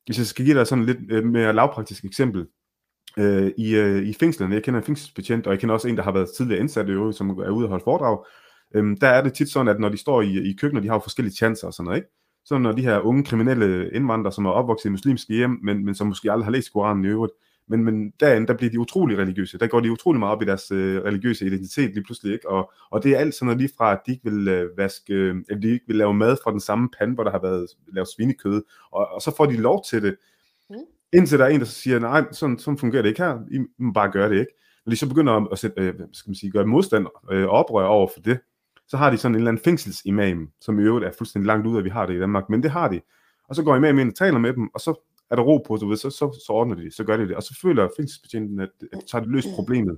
hvis 0.05 0.18
jeg 0.18 0.26
skal 0.26 0.45
give 0.45 0.57
dig 0.57 0.68
sådan 0.68 0.86
lidt 0.86 0.97
øh, 1.09 1.26
mere 1.26 1.53
lavpraktisk 1.53 2.05
eksempel, 2.05 2.47
øh, 3.18 3.51
i, 3.57 3.76
øh, 3.76 4.07
i 4.07 4.14
fængslerne. 4.14 4.55
Jeg 4.55 4.64
kender 4.64 4.80
en 4.80 4.86
fængselsbetjent, 4.86 5.47
og 5.47 5.53
jeg 5.53 5.59
kender 5.59 5.76
også 5.76 5.88
en, 5.88 5.97
der 5.97 6.03
har 6.03 6.12
været 6.12 6.30
tidligere 6.38 6.59
indsat 6.59 6.89
i 6.89 6.91
øvrigt, 6.91 7.18
som 7.18 7.30
er 7.30 7.49
ude 7.49 7.66
og 7.66 7.70
holde 7.70 7.84
foredrag. 7.84 8.26
Øhm, 8.76 8.97
der 8.97 9.07
er 9.07 9.24
det 9.24 9.34
tit 9.34 9.49
sådan, 9.49 9.68
at 9.68 9.80
når 9.80 9.89
de 9.89 9.97
står 9.97 10.22
i, 10.22 10.49
i 10.49 10.53
køkkenet, 10.53 10.84
de 10.84 10.88
har 10.88 10.95
jo 10.95 10.99
forskellige 10.99 11.36
chancer 11.36 11.68
og 11.68 11.74
sådan 11.74 11.86
noget, 11.86 11.97
ikke? 11.97 12.09
Så 12.45 12.57
når 12.57 12.72
de 12.72 12.82
her 12.82 12.99
unge 12.99 13.24
kriminelle 13.24 13.91
indvandrere, 13.93 14.34
som 14.34 14.45
er 14.45 14.51
opvokset 14.51 14.86
i 14.86 14.91
muslimske 14.91 15.34
hjem, 15.34 15.59
men, 15.64 15.86
men 15.86 15.95
som 15.95 16.07
måske 16.07 16.32
aldrig 16.32 16.45
har 16.45 16.51
læst 16.51 16.74
Koranen 16.74 17.05
i 17.05 17.07
øvrigt, 17.07 17.34
men, 17.68 17.84
men 17.84 18.14
derinde, 18.20 18.47
der 18.47 18.57
bliver 18.57 18.72
de 18.72 18.80
utrolig 18.80 19.18
religiøse. 19.18 19.57
Der 19.57 19.68
går 19.68 19.80
de 19.80 19.91
utrolig 19.91 20.20
meget 20.20 20.36
op 20.36 20.41
i 20.41 20.45
deres 20.45 20.72
øh, 20.72 21.03
religiøse 21.03 21.45
identitet 21.45 21.93
lige 21.93 22.03
pludselig, 22.03 22.34
ikke? 22.34 22.49
Og, 22.49 22.72
og 22.91 23.03
det 23.03 23.12
er 23.12 23.18
alt 23.18 23.34
sådan 23.34 23.45
noget 23.45 23.59
lige 23.62 23.72
fra, 23.78 23.91
at 23.91 23.99
de 24.05 24.12
ikke 24.12 24.32
vil 24.32 24.47
øh, 24.47 24.78
vaske, 24.78 25.14
øh, 25.14 25.36
eller 25.49 25.62
de 25.62 25.70
ikke 25.70 25.86
vil 25.88 25.95
lave 25.95 26.14
mad 26.14 26.38
fra 26.43 26.51
den 26.51 26.59
samme 26.59 26.89
pande, 26.99 27.14
hvor 27.14 27.24
der 27.24 27.32
har 27.32 27.41
været 27.41 27.68
lavet 27.93 28.09
svinekød, 28.16 28.64
og, 28.91 29.07
og 29.07 29.22
så 29.22 29.36
får 29.38 29.45
de 29.45 29.57
lov 29.57 29.84
til 29.89 30.03
det. 30.03 30.16
Mm. 30.70 30.76
Indtil 31.14 31.39
der 31.39 31.45
er 31.45 31.49
en, 31.49 31.59
der 31.59 31.66
siger, 31.66 31.99
nej, 31.99 32.26
sådan, 32.32 32.59
sådan 32.59 32.78
fungerer 32.78 33.01
det 33.01 33.09
ikke 33.09 33.22
her, 33.22 33.39
I 33.51 33.59
må 33.78 33.91
bare 33.93 34.12
gøre 34.12 34.30
det 34.30 34.39
ikke. 34.39 34.53
Når 34.86 34.89
de 34.89 34.95
så 34.97 35.09
begynder 35.09 35.51
at, 35.51 35.59
sætte, 35.59 35.82
øh, 35.82 35.93
skal 36.14 36.30
man 36.30 36.36
sige, 36.36 36.51
gøre 36.51 36.66
modstand 36.66 37.05
øh, 37.05 37.12
og 37.30 37.36
øh, 37.36 37.47
oprør 37.47 37.86
over 37.86 38.09
for 38.14 38.22
det, 38.22 38.39
så 38.88 38.97
har 38.97 39.09
de 39.09 39.18
sådan 39.18 39.36
en 39.36 39.39
eller 39.39 39.51
anden 39.51 39.64
fængselsimam, 39.64 40.49
som 40.62 40.80
i 40.80 40.84
øvrigt 40.84 41.05
er 41.05 41.12
fuldstændig 41.18 41.47
langt 41.47 41.68
ud, 41.68 41.78
at 41.78 41.84
vi 41.84 41.89
har 41.89 42.05
det 42.05 42.16
i 42.16 42.20
Danmark, 42.20 42.49
men 42.49 42.64
det 42.64 42.72
har 42.72 42.88
de. 42.88 43.01
Og 43.49 43.55
så 43.55 43.64
går 43.64 43.76
imamen 43.76 43.99
ind 43.99 44.09
og 44.09 44.16
taler 44.16 44.39
med 44.39 44.53
dem, 44.53 44.70
og 44.74 44.80
så 44.80 45.07
er 45.32 45.36
der 45.36 45.43
ro 45.43 45.57
på, 45.68 45.78
så, 45.78 45.95
så, 45.95 46.09
så, 46.09 46.43
så 46.45 46.53
ordner 46.53 46.76
de 46.76 46.84
det, 46.84 46.93
så 46.93 47.03
gør 47.03 47.18
de 47.18 47.28
det. 47.28 47.36
Og 47.36 47.43
så 47.43 47.59
føler 47.62 47.89
fængselsbetjenten, 47.97 48.59
at, 48.59 48.70
at 48.82 48.97
de 49.01 49.07
tager 49.12 49.24
det 49.24 49.32
løst 49.32 49.47
problemet. 49.55 49.97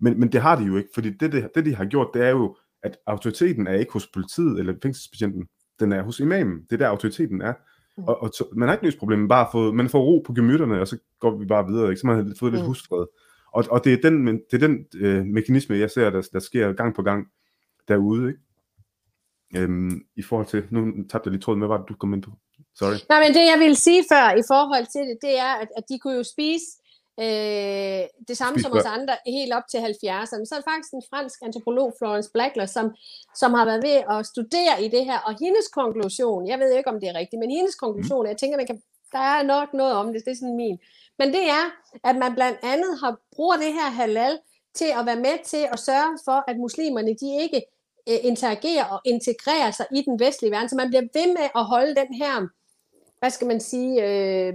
Men, 0.00 0.20
men 0.20 0.32
det 0.32 0.40
har 0.40 0.56
de 0.56 0.64
jo 0.64 0.76
ikke, 0.76 0.90
fordi 0.94 1.10
det, 1.10 1.32
det, 1.32 1.48
det, 1.54 1.64
de 1.64 1.74
har 1.74 1.84
gjort, 1.84 2.08
det 2.14 2.22
er 2.22 2.30
jo, 2.30 2.56
at 2.82 2.96
autoriteten 3.06 3.66
er 3.66 3.74
ikke 3.74 3.92
hos 3.92 4.06
politiet 4.06 4.58
eller 4.58 4.74
fængselsbetjenten, 4.82 5.46
den 5.80 5.92
er 5.92 6.02
hos 6.02 6.20
imamen. 6.20 6.62
Det 6.62 6.72
er 6.72 6.76
der 6.76 6.88
autoriteten 6.88 7.40
er. 7.42 7.52
Mm. 7.96 8.04
Og, 8.04 8.22
og 8.22 8.34
to, 8.34 8.44
man 8.52 8.68
har 8.68 8.74
ikke 8.74 8.84
løst 8.84 8.98
problemet, 8.98 9.28
bare 9.28 9.48
fået, 9.52 9.74
man 9.74 9.88
får 9.88 10.02
ro 10.02 10.22
på 10.26 10.32
gemytterne, 10.32 10.80
og 10.80 10.88
så 10.88 10.98
går 11.20 11.38
vi 11.38 11.46
bare 11.46 11.66
videre, 11.66 11.88
ikke? 11.88 12.00
så 12.00 12.06
man 12.06 12.16
har 12.16 12.34
fået 12.38 12.52
lidt 12.52 12.62
mm. 12.62 12.68
husfred. 12.68 13.06
Og, 13.52 13.64
og 13.70 13.84
det 13.84 13.92
er 13.92 14.10
den, 14.10 14.26
det 14.26 14.62
er 14.62 14.66
den 14.66 14.86
øh, 14.96 15.24
mekanisme, 15.24 15.76
jeg 15.76 15.90
ser, 15.90 16.10
der, 16.10 16.28
der 16.32 16.38
sker 16.38 16.72
gang 16.72 16.94
på 16.94 17.02
gang 17.02 17.26
derude, 17.88 18.28
ikke? 18.28 18.40
Øhm, 19.56 20.04
I 20.16 20.22
forhold 20.22 20.46
til, 20.46 20.64
nu 20.70 20.80
tabte 21.10 21.26
jeg 21.26 21.32
lige 21.32 21.40
tråden 21.40 21.60
med, 21.60 21.68
hvad 21.68 21.78
du 21.88 21.94
kom 21.94 22.14
ind 22.14 22.22
på? 22.22 22.30
Sorry. 22.74 22.96
Nej, 23.08 23.20
men 23.24 23.34
det 23.36 23.44
jeg 23.52 23.58
ville 23.58 23.76
sige 23.76 24.04
før 24.12 24.26
i 24.42 24.44
forhold 24.52 24.86
til 24.94 25.00
det, 25.00 25.18
det 25.22 25.38
er, 25.38 25.52
at, 25.62 25.68
at 25.76 25.84
de 25.88 25.98
kunne 25.98 26.16
jo 26.16 26.22
spise 26.22 26.66
øh, 27.20 28.02
det 28.28 28.36
samme 28.36 28.60
som 28.60 28.72
os 28.72 28.84
andre 28.84 29.16
helt 29.26 29.54
op 29.54 29.62
til 29.70 29.78
70'erne. 29.78 30.44
Så 30.44 30.52
er 30.54 30.60
det 30.60 30.70
faktisk 30.72 30.92
en 30.92 31.08
fransk 31.10 31.38
antropolog, 31.42 31.94
Florence 31.98 32.30
Blackler, 32.34 32.66
som, 32.66 32.94
som 33.34 33.54
har 33.54 33.64
været 33.64 33.82
ved 33.82 33.96
at 34.14 34.26
studere 34.26 34.82
i 34.84 34.88
det 34.88 35.04
her, 35.04 35.18
og 35.18 35.32
hendes 35.40 35.68
konklusion, 35.68 36.46
jeg 36.46 36.58
ved 36.58 36.76
ikke, 36.76 36.90
om 36.90 37.00
det 37.00 37.08
er 37.08 37.14
rigtigt, 37.14 37.40
men 37.40 37.50
hendes 37.50 37.74
konklusion, 37.74 38.22
mm. 38.22 38.28
jeg 38.28 38.36
tænker, 38.36 38.56
man 38.56 38.66
kan, 38.66 38.82
der 39.12 39.18
er 39.18 39.42
nok 39.42 39.74
noget 39.74 39.94
om 39.94 40.06
det, 40.12 40.24
det 40.24 40.30
er 40.30 40.36
sådan 40.36 40.56
min, 40.56 40.78
men 41.18 41.28
det 41.28 41.44
er, 41.58 41.64
at 42.04 42.16
man 42.16 42.34
blandt 42.34 42.58
andet 42.62 42.92
har 43.02 43.20
bruger 43.36 43.56
det 43.56 43.72
her 43.72 43.90
halal 43.90 44.38
til 44.74 44.90
at 44.98 45.06
være 45.06 45.20
med 45.26 45.44
til 45.44 45.68
at 45.72 45.78
sørge 45.78 46.18
for, 46.24 46.50
at 46.50 46.56
muslimerne 46.56 47.14
de 47.22 47.28
ikke 47.42 47.62
øh, 48.08 48.18
interagerer 48.22 48.84
og 48.84 49.00
integrerer 49.04 49.70
sig 49.70 49.86
i 49.96 50.02
den 50.02 50.20
vestlige 50.20 50.50
verden, 50.50 50.68
så 50.68 50.76
man 50.76 50.88
bliver 50.88 51.02
ved 51.02 51.26
med 51.38 51.48
at 51.54 51.64
holde 51.64 51.94
den 51.94 52.14
her 52.14 52.48
hvad 53.22 53.30
skal 53.30 53.46
man 53.46 53.60
sige, 53.60 53.92
øh, 54.06 54.54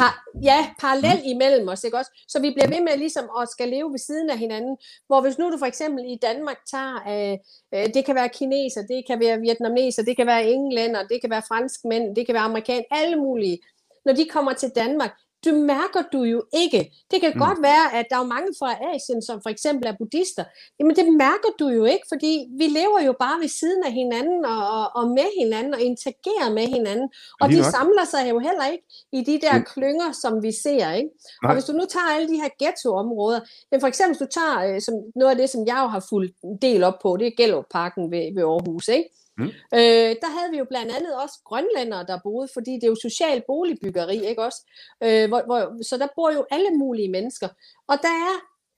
par, 0.00 0.14
ja, 0.42 0.70
parallel 0.80 1.18
mm. 1.18 1.30
imellem 1.34 1.68
os, 1.68 1.84
ikke 1.84 1.96
også? 1.96 2.10
Så 2.28 2.40
vi 2.40 2.50
bliver 2.50 2.68
ved 2.68 2.80
med 2.80 2.96
ligesom 2.98 3.24
at 3.40 3.48
skal 3.48 3.68
leve 3.68 3.90
ved 3.90 3.98
siden 3.98 4.30
af 4.30 4.38
hinanden, 4.38 4.76
hvor 5.06 5.20
hvis 5.20 5.38
nu 5.38 5.50
du 5.52 5.58
for 5.58 5.66
eksempel 5.66 6.04
i 6.04 6.18
Danmark 6.22 6.56
tager, 6.70 6.96
øh, 7.12 7.38
øh, 7.74 7.86
det 7.94 8.04
kan 8.04 8.14
være 8.14 8.28
kineser, 8.28 8.82
det 8.82 9.04
kan 9.06 9.20
være 9.20 9.40
vietnameser, 9.40 10.02
det 10.02 10.16
kan 10.16 10.26
være 10.26 10.48
englænder, 10.50 11.02
det 11.06 11.20
kan 11.20 11.30
være 11.30 11.42
franskmænd, 11.48 12.16
det 12.16 12.26
kan 12.26 12.34
være 12.34 12.42
amerikaner, 12.42 12.84
alle 12.90 13.16
mulige, 13.16 13.58
når 14.04 14.12
de 14.12 14.24
kommer 14.34 14.52
til 14.52 14.70
Danmark, 14.76 15.12
det 15.44 15.54
mærker 15.54 16.02
du 16.12 16.22
jo 16.22 16.42
ikke. 16.62 16.80
Det 17.10 17.20
kan 17.20 17.32
mm. 17.34 17.40
godt 17.40 17.62
være, 17.62 17.86
at 17.98 18.06
der 18.10 18.18
er 18.18 18.32
mange 18.34 18.50
fra 18.58 18.70
Asien, 18.92 19.22
som 19.22 19.36
for 19.42 19.50
eksempel 19.50 19.88
er 19.88 19.94
buddhister. 19.98 20.44
Jamen 20.78 20.96
det 20.96 21.06
mærker 21.24 21.50
du 21.58 21.68
jo 21.68 21.84
ikke, 21.84 22.06
fordi 22.12 22.32
vi 22.60 22.66
lever 22.78 23.00
jo 23.06 23.14
bare 23.24 23.40
ved 23.40 23.48
siden 23.48 23.82
af 23.88 23.92
hinanden 23.92 24.44
og, 24.44 24.62
og, 24.76 24.86
og 24.98 25.04
med 25.18 25.28
hinanden 25.40 25.74
og 25.74 25.80
interagerer 25.80 26.50
med 26.58 26.66
hinanden. 26.76 27.08
Og 27.40 27.48
de 27.48 27.56
nok. 27.56 27.70
samler 27.74 28.04
sig 28.12 28.30
jo 28.30 28.38
heller 28.38 28.66
ikke 28.72 28.84
i 29.12 29.20
de 29.30 29.40
der 29.46 29.58
mm. 29.58 29.64
klynger, 29.72 30.08
som 30.22 30.42
vi 30.42 30.52
ser. 30.64 30.92
Ikke? 30.92 31.10
Og 31.42 31.52
hvis 31.54 31.64
du 31.64 31.72
nu 31.72 31.84
tager 31.94 32.14
alle 32.14 32.28
de 32.28 32.40
her 32.42 32.50
ghettoområder, 32.60 33.40
men 33.70 33.80
for 33.80 33.88
eksempel 33.88 34.12
hvis 34.12 34.24
du 34.26 34.30
tager 34.40 34.56
øh, 34.66 34.80
som 34.80 34.94
noget 35.16 35.30
af 35.30 35.38
det, 35.40 35.50
som 35.50 35.66
jeg 35.66 35.78
jo 35.82 35.88
har 35.96 36.04
fulgt 36.10 36.34
en 36.44 36.56
del 36.66 36.80
op 36.84 36.98
på, 37.02 37.16
det 37.16 37.26
er 37.26 37.36
Gellerup-parken 37.36 38.10
ved, 38.12 38.24
ved 38.34 38.42
Aarhus. 38.42 38.88
Ikke? 38.88 39.08
Mm. 39.38 39.44
Øh, 39.74 40.10
der 40.22 40.30
havde 40.38 40.50
vi 40.50 40.58
jo 40.58 40.64
blandt 40.64 40.92
andet 40.96 41.14
også 41.22 41.38
grønlændere, 41.44 42.06
der 42.06 42.18
boede, 42.24 42.48
fordi 42.54 42.72
det 42.74 42.84
er 42.84 42.88
jo 42.88 42.96
social 43.02 43.42
boligbyggeri, 43.46 44.26
ikke 44.26 44.42
også? 44.42 44.60
Øh, 45.04 45.28
hvor, 45.28 45.42
hvor, 45.46 45.82
så 45.82 45.96
der 45.96 46.06
bor 46.16 46.30
jo 46.32 46.46
alle 46.50 46.70
mulige 46.70 47.10
mennesker. 47.10 47.48
Og 47.88 47.96
der 48.02 48.14
er 48.28 48.34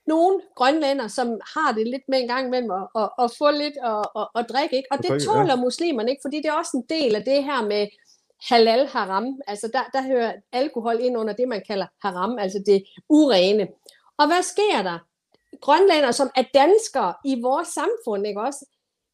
nogle 0.07 0.41
grønlænder, 0.57 1.09
som 1.09 1.41
har 1.55 1.73
det 1.73 1.87
lidt 1.87 2.03
med 2.09 2.21
en 2.21 2.29
gang 2.29 2.47
imellem 2.47 2.71
at, 2.71 2.87
at, 3.03 3.09
at 3.25 3.31
få 3.39 3.51
lidt 3.51 3.77
og, 3.83 4.21
at, 4.21 4.29
at 4.35 4.47
drikke, 4.49 4.77
ikke? 4.77 4.93
Og 4.93 4.99
det 4.99 5.23
tåler 5.23 5.57
muslimerne 5.57 6.11
ikke, 6.11 6.23
fordi 6.25 6.37
det 6.37 6.47
er 6.47 6.61
også 6.63 6.77
en 6.77 6.87
del 6.89 7.15
af 7.17 7.25
det 7.25 7.45
her 7.45 7.63
med 7.63 7.87
halal 8.49 8.87
haram. 8.87 9.27
Altså 9.47 9.71
der, 9.73 9.85
der 9.93 10.03
hører 10.03 10.33
alkohol 10.53 10.97
ind 11.01 11.17
under 11.17 11.35
det, 11.35 11.49
man 11.49 11.63
kalder 11.67 11.87
haram, 12.03 12.39
altså 12.39 12.63
det 12.67 12.85
urene. 13.09 13.69
Og 14.19 14.27
hvad 14.27 14.43
sker 14.43 14.83
der? 14.83 14.99
Grønlænder, 15.61 16.13
som 16.13 16.31
er 16.37 16.45
danskere 16.55 17.15
i 17.25 17.41
vores 17.43 17.69
samfund, 17.69 18.27
ikke 18.27 18.41
også? 18.41 18.67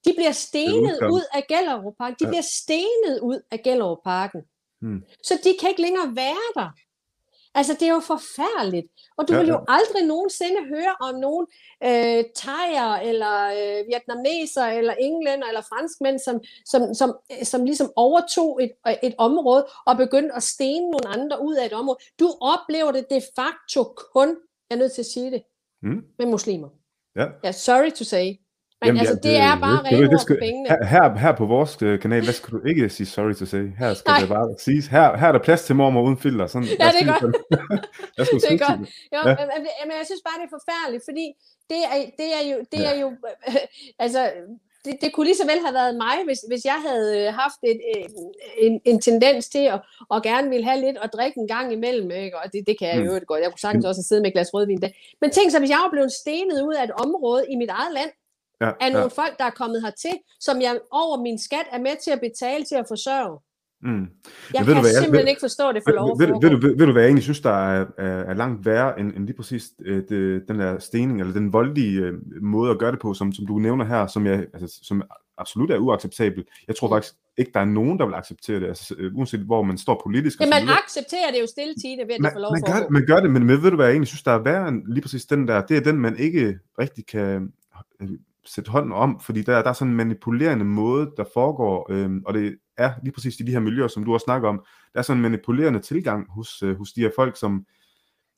De 0.07 0.12
bliver 0.16 0.32
stenet 0.32 0.98
ud 1.16 1.24
af 1.32 1.42
Gellerup-parken. 1.48 2.16
De 2.20 2.24
ja. 2.24 2.30
bliver 2.30 2.46
stenet 2.62 3.20
ud 3.22 3.40
af 3.50 3.59
Gellerup-parken. 3.64 4.42
Hmm. 4.80 5.02
Så 5.22 5.34
de 5.44 5.50
kan 5.61 5.68
ikke 5.68 5.82
længere 5.82 6.16
være 6.16 6.48
der. 6.54 6.70
Altså, 7.59 7.72
det 7.80 7.82
er 7.88 7.92
jo 7.92 8.00
forfærdeligt. 8.00 8.86
Og 9.18 9.28
du 9.28 9.32
ja, 9.34 9.38
vil 9.40 9.48
jo 9.48 9.64
aldrig 9.68 10.07
nogensinde 10.07 10.61
høre 10.68 10.94
om 11.00 11.14
nogen 11.14 11.46
øh, 11.84 12.24
thaier, 12.36 12.92
eller 13.11 13.36
øh, 13.59 13.86
vietnameser, 13.88 14.64
eller 14.64 14.94
englænder, 14.94 15.46
eller 15.48 15.61
franskmænd, 15.61 16.18
som, 16.18 16.40
som, 16.66 16.94
som, 16.94 17.16
som 17.42 17.64
ligesom 17.64 17.92
overtog 17.96 18.62
et, 18.64 18.72
et 19.02 19.14
område 19.18 19.66
og 19.86 19.96
begyndte 19.96 20.34
at 20.34 20.42
stene 20.42 20.90
nogle 20.90 21.09
andre 21.09 21.42
ud 21.42 21.54
af 21.54 21.66
et 21.66 21.72
område. 21.72 21.98
Du 22.20 22.28
oplever 22.40 22.92
det 22.92 23.07
de 23.11 23.22
facto 23.36 23.80
kun, 24.14 24.28
jeg 24.70 24.76
er 24.76 24.78
nødt 24.78 24.92
til 24.92 25.02
at 25.02 25.07
sige 25.07 25.30
det, 25.30 25.42
mm. 25.82 26.04
med 26.18 26.26
muslimer. 26.26 26.68
Ja. 27.16 27.26
Yeah, 27.44 27.54
sorry 27.54 27.90
to 27.90 28.04
say. 28.04 28.26
Men 28.81 28.87
Jamen, 28.87 29.01
altså, 29.01 29.14
det, 29.14 29.22
det 29.22 29.37
er 29.37 29.61
bare 29.66 29.79
rene 29.85 30.07
ord 30.14 30.27
for 30.29 30.37
pengene. 30.47 30.68
Her, 30.95 31.18
her 31.18 31.33
på 31.41 31.47
vores 31.47 31.83
øh, 31.83 32.01
kanal, 32.01 32.27
der 32.27 32.33
skal 32.33 32.51
du 32.55 32.61
ikke 32.70 32.89
sige 32.89 33.07
sorry 33.07 33.35
to 33.35 33.47
say. 33.47 33.64
Her 33.79 33.95
skal 33.95 34.11
Nej. 34.11 34.20
det 34.20 34.29
bare 34.29 34.55
siges. 34.59 34.87
Her, 34.87 35.16
her 35.16 35.29
er 35.29 35.33
der 35.33 35.43
plads 35.49 35.62
til 35.64 35.74
mormor 35.77 36.03
uden 36.03 36.18
filter. 36.18 36.47
Sådan, 36.47 36.68
ja, 36.83 36.89
det 36.95 37.01
er 37.03 37.20
godt. 37.20 37.37
skal 38.27 38.41
det 38.41 38.61
er 38.61 38.66
godt. 38.68 38.81
Jo, 39.14 39.20
ja. 39.29 39.35
men, 39.53 39.61
men 39.89 39.95
jeg 40.01 40.07
synes 40.11 40.22
bare, 40.29 40.37
det 40.41 40.47
er 40.51 40.55
forfærdeligt, 40.59 41.05
fordi 41.11 41.27
det 41.70 41.81
er, 41.87 41.97
det 42.20 42.29
er 42.39 42.43
jo, 42.51 42.57
det 42.72 42.81
ja. 42.81 42.91
er 42.91 42.97
jo 43.03 43.09
altså, 44.05 44.20
det, 44.85 44.95
det 45.03 45.12
kunne 45.12 45.27
lige 45.27 45.41
så 45.43 45.47
vel 45.53 45.61
have 45.66 45.77
været 45.81 45.95
mig, 46.05 46.16
hvis, 46.27 46.41
hvis 46.51 46.64
jeg 46.72 46.79
havde 46.87 47.09
øh, 47.20 47.27
haft 47.43 47.61
et, 47.72 47.81
øh, 47.93 48.09
en, 48.66 48.74
en 48.91 48.99
tendens 49.09 49.49
til 49.55 49.64
at 49.74 49.79
og 50.09 50.22
gerne 50.22 50.49
ville 50.49 50.66
have 50.70 50.81
lidt 50.87 50.99
at 51.05 51.11
drikke 51.16 51.41
en 51.41 51.49
gang 51.49 51.66
imellem. 51.72 52.11
Ikke? 52.11 52.37
Og 52.41 52.53
det, 52.53 52.61
det 52.68 52.74
kan 52.79 52.89
jeg 52.89 53.07
jo 53.07 53.12
mm. 53.12 53.27
godt. 53.31 53.43
Jeg 53.43 53.51
kunne 53.51 53.66
sagtens 53.66 53.85
også 53.91 54.03
sidde 54.03 54.20
med 54.22 54.31
et 54.31 54.35
glas 54.37 54.55
rødvin 54.55 54.83
der. 54.83 54.91
Men 55.20 55.31
tænk 55.31 55.51
så, 55.51 55.59
hvis 55.59 55.70
jeg 55.70 55.81
var 55.85 55.91
blevet 55.91 56.12
stenet 56.12 56.59
ud 56.68 56.74
af 56.74 56.85
et 56.85 56.95
område 57.05 57.43
i 57.53 57.57
mit 57.57 57.70
eget 57.79 57.93
land, 57.99 58.11
ja, 58.61 58.70
af 58.80 58.92
nogle 58.92 59.11
ja. 59.16 59.22
folk, 59.22 59.38
der 59.38 59.44
er 59.44 59.50
kommet 59.50 59.82
hertil, 59.82 60.16
som 60.40 60.61
jeg 60.61 60.78
over 60.90 61.22
min 61.22 61.38
skat 61.38 61.66
er 61.72 61.78
med 61.78 61.96
til 62.04 62.11
at 62.11 62.20
betale 62.20 62.64
til 62.64 62.74
at 62.74 62.86
forsørge. 62.88 63.38
Mm. 63.82 64.00
Jeg 64.00 64.09
ja, 64.54 64.64
kan 64.64 64.80
hvad, 64.80 64.90
simpelthen 64.90 65.14
jeg, 65.14 65.28
ikke 65.28 65.40
forstå 65.40 65.72
det 65.72 65.82
for 65.86 65.90
lov 65.90 66.18
ved, 66.20 66.26
ved, 66.26 66.50
ved, 66.50 66.61
ved, 66.61 66.76
ved 66.78 66.86
du 66.86 66.92
hvad 66.92 67.02
jeg 67.02 67.09
egentlig 67.09 67.22
synes, 67.22 67.40
der 67.40 67.50
er, 67.50 67.86
er, 67.98 68.18
er 68.30 68.34
langt 68.34 68.66
værre 68.66 69.00
end, 69.00 69.12
end 69.16 69.26
lige 69.26 69.36
præcis 69.36 69.70
øh, 69.84 70.02
det, 70.09 70.48
den 70.48 70.59
der 70.59 70.78
stening, 70.78 71.20
eller 71.20 71.32
den 71.32 71.52
voldelige 71.52 72.00
øh, 72.00 72.14
måde 72.42 72.70
at 72.70 72.78
gøre 72.78 72.92
det 72.92 73.00
på, 73.00 73.14
som, 73.14 73.32
som 73.32 73.46
du 73.46 73.59
nævner 73.59 73.84
her, 73.84 74.07
som, 74.07 74.26
jeg, 74.26 74.46
altså, 74.54 74.78
som 74.82 75.02
absolut 75.38 75.70
er 75.70 75.78
uacceptabel. 75.78 76.44
Jeg 76.68 76.76
tror 76.76 76.88
faktisk 76.88 77.14
ikke, 77.38 77.50
der 77.54 77.61
er 77.61 77.64
nogen, 77.64 77.98
der 77.98 78.07
vil 78.07 78.14
acceptere 78.14 78.61
det, 78.61 78.66
altså, 78.66 78.94
øh, 78.98 79.14
uanset 79.14 79.40
hvor 79.40 79.62
man 79.62 79.78
står 79.78 80.00
politisk. 80.04 80.40
Men 80.40 80.50
man 80.50 80.68
accepterer 80.68 81.30
det 81.32 81.40
jo 81.40 81.46
stille 81.46 81.74
tide 81.74 81.96
ved 82.07 82.14
at 82.14 82.20
man, 82.20 82.30
det 82.30 82.34
får 82.34 82.40
lov 82.40 82.52
man 82.52 82.62
gør, 82.72 82.80
det, 82.80 82.90
man 82.90 83.07
gør 83.07 83.20
det, 83.20 83.30
men, 83.30 83.46
men 83.46 83.62
ved 83.62 83.70
du 83.70 83.76
hvad 83.76 83.86
jeg 83.86 83.92
egentlig 83.92 84.09
synes, 84.09 84.22
der 84.22 84.32
er 84.32 84.42
værre 84.42 84.68
end 84.68 84.82
lige 84.86 85.02
præcis 85.02 85.24
den 85.24 85.48
der, 85.48 85.66
det 85.66 85.76
er 85.76 85.80
den, 85.80 85.96
man 86.00 86.16
ikke 86.16 86.59
rigtig 86.78 87.07
kan 87.07 87.52
sætte 88.47 88.70
hånden 88.70 88.92
om, 88.92 89.20
fordi 89.20 89.42
der, 89.42 89.62
der 89.62 89.68
er 89.68 89.72
sådan 89.72 89.90
en 89.90 89.97
manipulerende 89.97 90.64
måde, 90.64 91.12
der 91.16 91.24
foregår, 91.34 91.92
øhm, 91.92 92.22
og 92.26 92.34
det 92.34 92.57
er 92.76 92.92
lige 93.03 93.12
præcis 93.12 93.40
i 93.40 93.42
de 93.42 93.53
her 93.53 93.61
miljøer, 93.61 93.88
som 93.88 94.05
du 94.05 94.14
også 94.14 94.24
snakker 94.24 94.49
om, 94.49 94.64
der 94.92 94.99
er 94.99 95.03
sådan 95.03 95.18
en 95.18 95.22
manipulerende 95.22 95.80
tilgang 95.80 96.26
hos, 96.30 96.62
øh, 96.62 96.78
hos 96.78 96.92
de 96.92 97.01
her 97.01 97.11
folk, 97.16 97.38
som, 97.38 97.64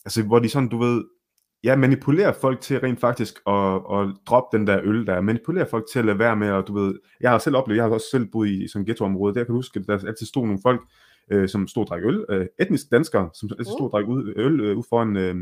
altså 0.05 0.23
hvor 0.23 0.39
de 0.39 0.49
sådan, 0.49 0.69
du 0.69 0.79
ved, 0.79 1.05
ja, 1.65 1.77
manipulerer 1.77 2.33
folk 2.33 2.61
til 2.61 2.81
rent 2.81 3.01
faktisk 3.01 3.35
at, 3.47 3.75
at 3.75 4.15
droppe 4.27 4.59
den 4.59 4.67
der 4.67 4.81
øl 4.83 5.07
der, 5.07 5.21
manipulerer 5.21 5.67
folk 5.71 5.85
til 5.93 5.99
at 5.99 6.05
lade 6.05 6.19
være 6.19 6.37
med, 6.37 6.51
og 6.51 6.69
du 6.69 6.75
ved, 6.75 6.95
jeg 7.21 7.31
har 7.31 7.39
selv 7.39 7.57
oplevet, 7.57 7.77
jeg 7.77 7.85
har 7.85 7.91
også 7.91 8.07
selv 8.11 8.27
boet 8.27 8.49
i, 8.49 8.65
i 8.65 8.69
sådan 8.69 8.83
et 8.83 8.87
ghettoområde, 8.87 9.35
der 9.35 9.45
kan 9.45 9.53
du 9.53 9.55
huske, 9.55 9.81
at 9.81 9.87
der 9.87 10.07
altid 10.07 10.27
stod 10.27 10.47
nogle 10.47 10.61
folk, 10.63 10.81
øh, 11.31 11.49
som 11.49 11.69
stod 11.69 11.83
og 11.83 11.89
drak 11.89 12.03
øl, 12.05 12.25
øh, 12.29 12.47
etniske 12.61 12.89
danskere, 12.91 13.31
som 13.35 13.49
altid 13.59 13.73
stod 13.73 13.87
og 13.87 13.91
drak 13.91 14.09
ud, 14.09 14.33
øl 14.37 14.61
øh, 14.61 14.79
ud 14.79 14.83
foran, 14.89 15.17
øh, 15.17 15.37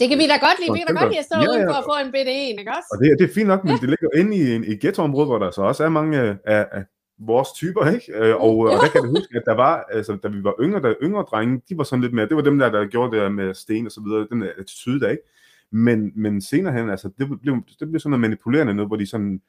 det 0.00 0.08
kan 0.08 0.18
vi 0.18 0.26
da 0.32 0.36
godt 0.46 0.58
lide. 0.60 0.72
Vi 0.72 0.78
kan 0.78 0.86
da 0.90 1.00
godt 1.00 1.10
lide 1.12 1.18
at 1.18 1.28
stå 1.30 1.38
ja, 1.38 1.58
ja. 1.58 1.68
for 1.70 1.78
at 1.82 1.84
få 1.90 1.94
en 2.06 2.12
bitte 2.12 2.32
en, 2.32 2.58
ikke 2.58 2.70
også? 2.78 2.88
Og 2.92 2.96
det, 3.00 3.18
det 3.18 3.24
er 3.30 3.34
fint 3.34 3.48
nok, 3.52 3.64
men 3.64 3.76
det 3.82 3.88
ligger 3.92 4.08
inde 4.20 4.36
i, 4.36 4.54
en, 4.54 4.64
i 4.64 4.74
ghettoområde, 4.82 5.26
hvor 5.26 5.38
der 5.38 5.50
så 5.50 5.62
også 5.62 5.84
er 5.84 5.88
mange 5.88 6.18
af, 6.20 6.66
af 6.72 6.84
vores 7.18 7.52
typer, 7.52 7.90
ikke? 7.90 8.12
Øh, 8.14 8.36
og, 8.36 8.56
og 8.58 8.78
der 8.82 8.88
kan 8.92 9.02
jeg 9.04 9.10
huske, 9.10 9.36
at 9.36 9.42
der 9.46 9.54
var, 9.54 9.84
altså, 9.92 10.16
da 10.22 10.28
vi 10.28 10.44
var 10.44 10.54
yngre, 10.60 10.82
der 10.82 10.94
yngre 11.02 11.22
drenge, 11.22 11.62
de 11.68 11.78
var 11.78 11.84
sådan 11.84 12.00
lidt 12.00 12.12
mere, 12.12 12.28
det 12.28 12.36
var 12.36 12.42
dem 12.42 12.58
der, 12.58 12.70
der 12.70 12.86
gjorde 12.86 13.16
det 13.16 13.32
med 13.32 13.54
sten 13.54 13.86
og 13.86 13.92
så 13.92 14.00
videre, 14.00 14.26
den 14.30 14.42
attitude 14.42 15.00
der, 15.00 15.08
ikke? 15.08 15.22
Men, 15.70 16.12
men 16.14 16.40
senere 16.40 16.72
hen, 16.72 16.90
altså, 16.90 17.10
det 17.18 17.40
blev, 17.42 17.56
det 17.80 17.88
blev 17.88 18.00
sådan 18.00 18.10
noget 18.10 18.20
manipulerende 18.20 18.74
noget, 18.74 18.88
hvor 18.88 18.96
de 18.96 19.06
sådan, 19.06 19.40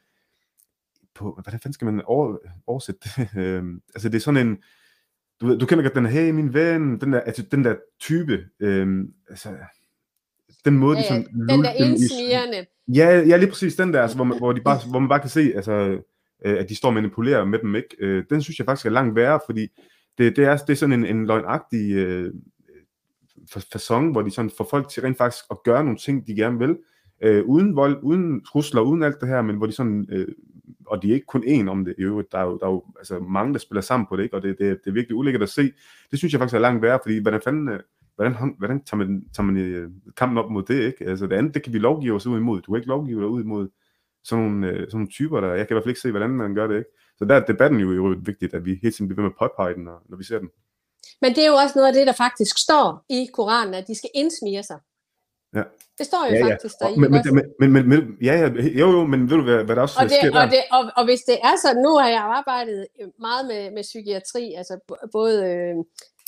på, 1.16 1.40
hvordan 1.44 1.60
fanden 1.60 1.74
skal 1.74 1.86
man 1.86 2.02
over, 2.06 2.38
oversætte 2.68 3.00
det? 3.04 3.30
Øhm, 3.42 3.82
altså, 3.96 4.10
det 4.10 4.16
er 4.16 4.20
sådan 4.20 4.48
en, 4.48 4.58
du, 5.42 5.60
du 5.60 5.66
kender 5.66 5.84
godt 5.84 5.96
den, 5.96 6.06
hey, 6.06 6.32
min 6.32 6.54
ven, 6.54 7.02
den 7.02 7.14
der, 7.14 7.20
altså, 7.20 7.44
den 7.52 7.64
der 7.64 7.76
type, 8.00 8.46
øhm, 8.60 9.14
altså, 9.30 9.50
den 10.66 10.78
måde, 10.78 10.98
ja, 10.98 11.14
ja. 11.14 11.20
de 11.20 11.26
sådan... 11.26 11.48
Den 11.50 11.64
der 11.64 11.72
indsmirrende. 11.72 12.66
Ja, 12.88 13.20
ja, 13.20 13.38
lige 13.38 13.50
præcis 13.50 13.76
den 13.76 13.94
der, 13.94 14.02
altså, 14.02 14.18
hvor, 14.18 14.26
man, 14.26 14.38
hvor, 14.38 14.54
de 14.54 14.62
bare, 14.62 14.80
hvor 14.90 15.00
man 15.00 15.10
bare 15.10 15.20
kan 15.20 15.30
se, 15.30 15.52
altså, 15.56 15.72
øh, 16.46 16.60
at 16.60 16.70
de 16.70 16.76
står 16.76 16.88
og 16.88 16.94
manipulerer 16.94 17.46
med 17.46 17.60
dem, 17.60 17.76
ikke? 17.76 17.96
Øh, 18.00 18.24
den 18.30 18.42
synes 18.42 18.60
jeg 18.60 18.66
faktisk 18.66 18.86
er 18.86 18.90
langt 18.90 19.16
værre, 19.16 19.40
fordi 19.46 19.68
det, 20.18 20.36
det, 20.36 20.46
er, 20.46 20.58
det 20.58 20.70
er 20.70 20.78
sådan 20.78 20.94
en, 20.94 21.06
en 21.06 21.28
løgnagtig 21.28 21.92
øh, 21.92 22.34
fasong, 23.72 24.12
hvor 24.12 24.22
de 24.22 24.32
sådan 24.32 24.52
får 24.58 24.68
folk 24.70 24.90
til 24.90 25.02
rent 25.02 25.18
faktisk 25.18 25.44
at 25.52 25.58
gøre 25.64 25.84
nogle 25.84 26.00
ting, 26.00 26.28
de 26.28 26.36
gerne 26.36 26.60
vil, 26.60 26.78
øh, 27.22 27.46
uden 27.46 27.76
vold, 27.76 28.00
uden 28.02 28.46
trusler, 28.46 28.82
uden 28.82 29.04
alt 29.04 29.22
det 29.22 29.30
her, 29.30 29.42
men 29.42 29.56
hvor 29.56 29.66
de 29.66 29.72
sådan, 29.72 30.08
øh, 30.10 30.28
og 30.88 31.02
de 31.02 31.10
er 31.10 31.14
ikke 31.14 31.26
kun 31.26 31.44
én 31.44 31.70
om 31.70 31.86
det 31.86 31.96
i 31.98 32.02
øvrigt, 32.02 32.32
der 32.32 32.38
er 32.38 32.44
jo, 32.44 32.58
der 32.58 32.66
er 32.66 32.72
jo 32.72 32.84
altså 32.98 33.20
mange, 33.20 33.54
der 33.54 33.60
spiller 33.60 33.82
sammen 33.82 34.08
på 34.10 34.18
det, 34.18 34.24
ikke? 34.24 34.36
og 34.36 34.42
det, 34.42 34.56
det, 34.60 34.80
det 34.84 34.90
er 34.90 34.94
virkelig 34.94 35.16
ulækkert 35.16 35.42
at 35.42 35.50
se. 35.50 35.72
Det 36.12 36.20
synes 36.20 36.34
jeg 36.34 36.40
faktisk 36.40 36.56
er 36.56 36.60
langt 36.60 36.82
værre, 36.82 37.00
fordi 37.04 37.22
hvordan 37.22 37.42
fanden, 37.44 37.70
øh, 37.70 37.80
hvordan, 38.16 38.56
hvordan 38.58 38.84
tager 38.84 38.98
man, 38.98 39.26
tager 39.36 39.46
man 39.46 39.58
øh, 39.58 39.92
kampen 40.18 40.38
op 40.38 40.52
mod 40.52 40.64
det, 40.64 40.82
ikke? 40.84 41.06
Altså 41.06 41.28
det 41.28 41.36
andet, 41.36 41.54
det 41.54 41.64
kan 41.64 41.74
vi 41.74 41.80
lovgive 41.80 42.16
os 42.16 42.26
ud 42.26 42.38
imod. 42.38 42.62
Du 42.62 42.72
kan 42.72 42.80
ikke 42.80 42.88
lovgive 42.88 43.20
dig 43.20 43.28
ud 43.28 43.44
imod 43.44 43.68
sådan 44.24 44.44
nogle, 44.44 44.68
øh, 44.68 44.80
sådan 44.80 44.90
nogle 44.94 45.08
typer, 45.08 45.42
der, 45.42 45.54
jeg 45.54 45.68
kan 45.68 45.74
i 45.74 45.76
hvert 45.76 45.84
fald 45.84 45.92
ikke 45.92 46.02
se, 46.02 46.12
hvordan 46.12 46.30
man 46.30 46.56
gør 46.56 46.68
det, 46.68 46.78
ikke? 46.78 46.90
Så 47.18 47.26
der 47.26 47.36
er 47.36 47.46
debatten 47.46 47.80
jo, 47.80 47.92
jo 47.92 48.16
vigtigt, 48.26 48.54
at 48.54 48.66
vi 48.66 48.80
hele 48.82 48.94
tiden 48.94 49.08
bliver 49.08 49.22
ved 49.22 49.30
med 49.30 49.36
at 49.36 49.40
påpege 49.40 49.74
den, 49.74 49.84
når, 49.84 50.04
når 50.10 50.18
vi 50.18 50.24
ser 50.24 50.40
den. 50.40 50.50
Men 51.22 51.36
det 51.36 51.44
er 51.44 51.48
jo 51.48 51.56
også 51.56 51.74
noget 51.76 51.88
af 51.88 51.94
det, 51.94 52.08
der 52.08 52.14
faktisk 52.14 52.58
står 52.58 53.06
i 53.10 53.30
Koranen, 53.34 53.74
at 53.74 53.88
de 53.88 53.96
skal 53.96 54.10
indsmire 54.14 54.64
sig. 54.64 54.80
Ja. 55.56 55.64
Det 55.98 56.06
står 56.06 56.22
jo 56.30 56.36
ja, 56.36 56.46
faktisk 56.52 56.76
ja. 56.82 56.86
der 56.86 56.94
i. 56.94 57.00
Men, 57.00 57.12
men, 57.12 57.22
men, 57.60 57.72
men, 57.74 57.90
men, 57.90 58.18
ja, 58.22 58.34
ja, 58.42 58.48
jo, 58.82 58.92
jo, 58.92 59.06
men 59.06 59.30
ved 59.30 59.38
du, 59.38 59.44
hvad, 59.44 59.64
hvad 59.64 59.76
der 59.76 59.82
også 59.82 60.00
og 60.00 60.04
det, 60.04 60.18
sker 60.22 60.32
der? 60.32 60.42
Og, 60.42 60.52
det, 60.52 60.62
og, 60.72 60.84
og 60.98 61.04
hvis 61.06 61.22
det 61.22 61.38
er 61.44 61.56
så, 61.64 61.70
nu 61.86 61.92
har 61.98 62.10
jeg 62.10 62.24
arbejdet 62.40 62.88
meget 63.20 63.44
med, 63.52 63.72
med 63.72 63.84
psykiatri, 63.84 64.54
altså 64.58 64.80
både 65.12 65.36
øh, 65.52 65.76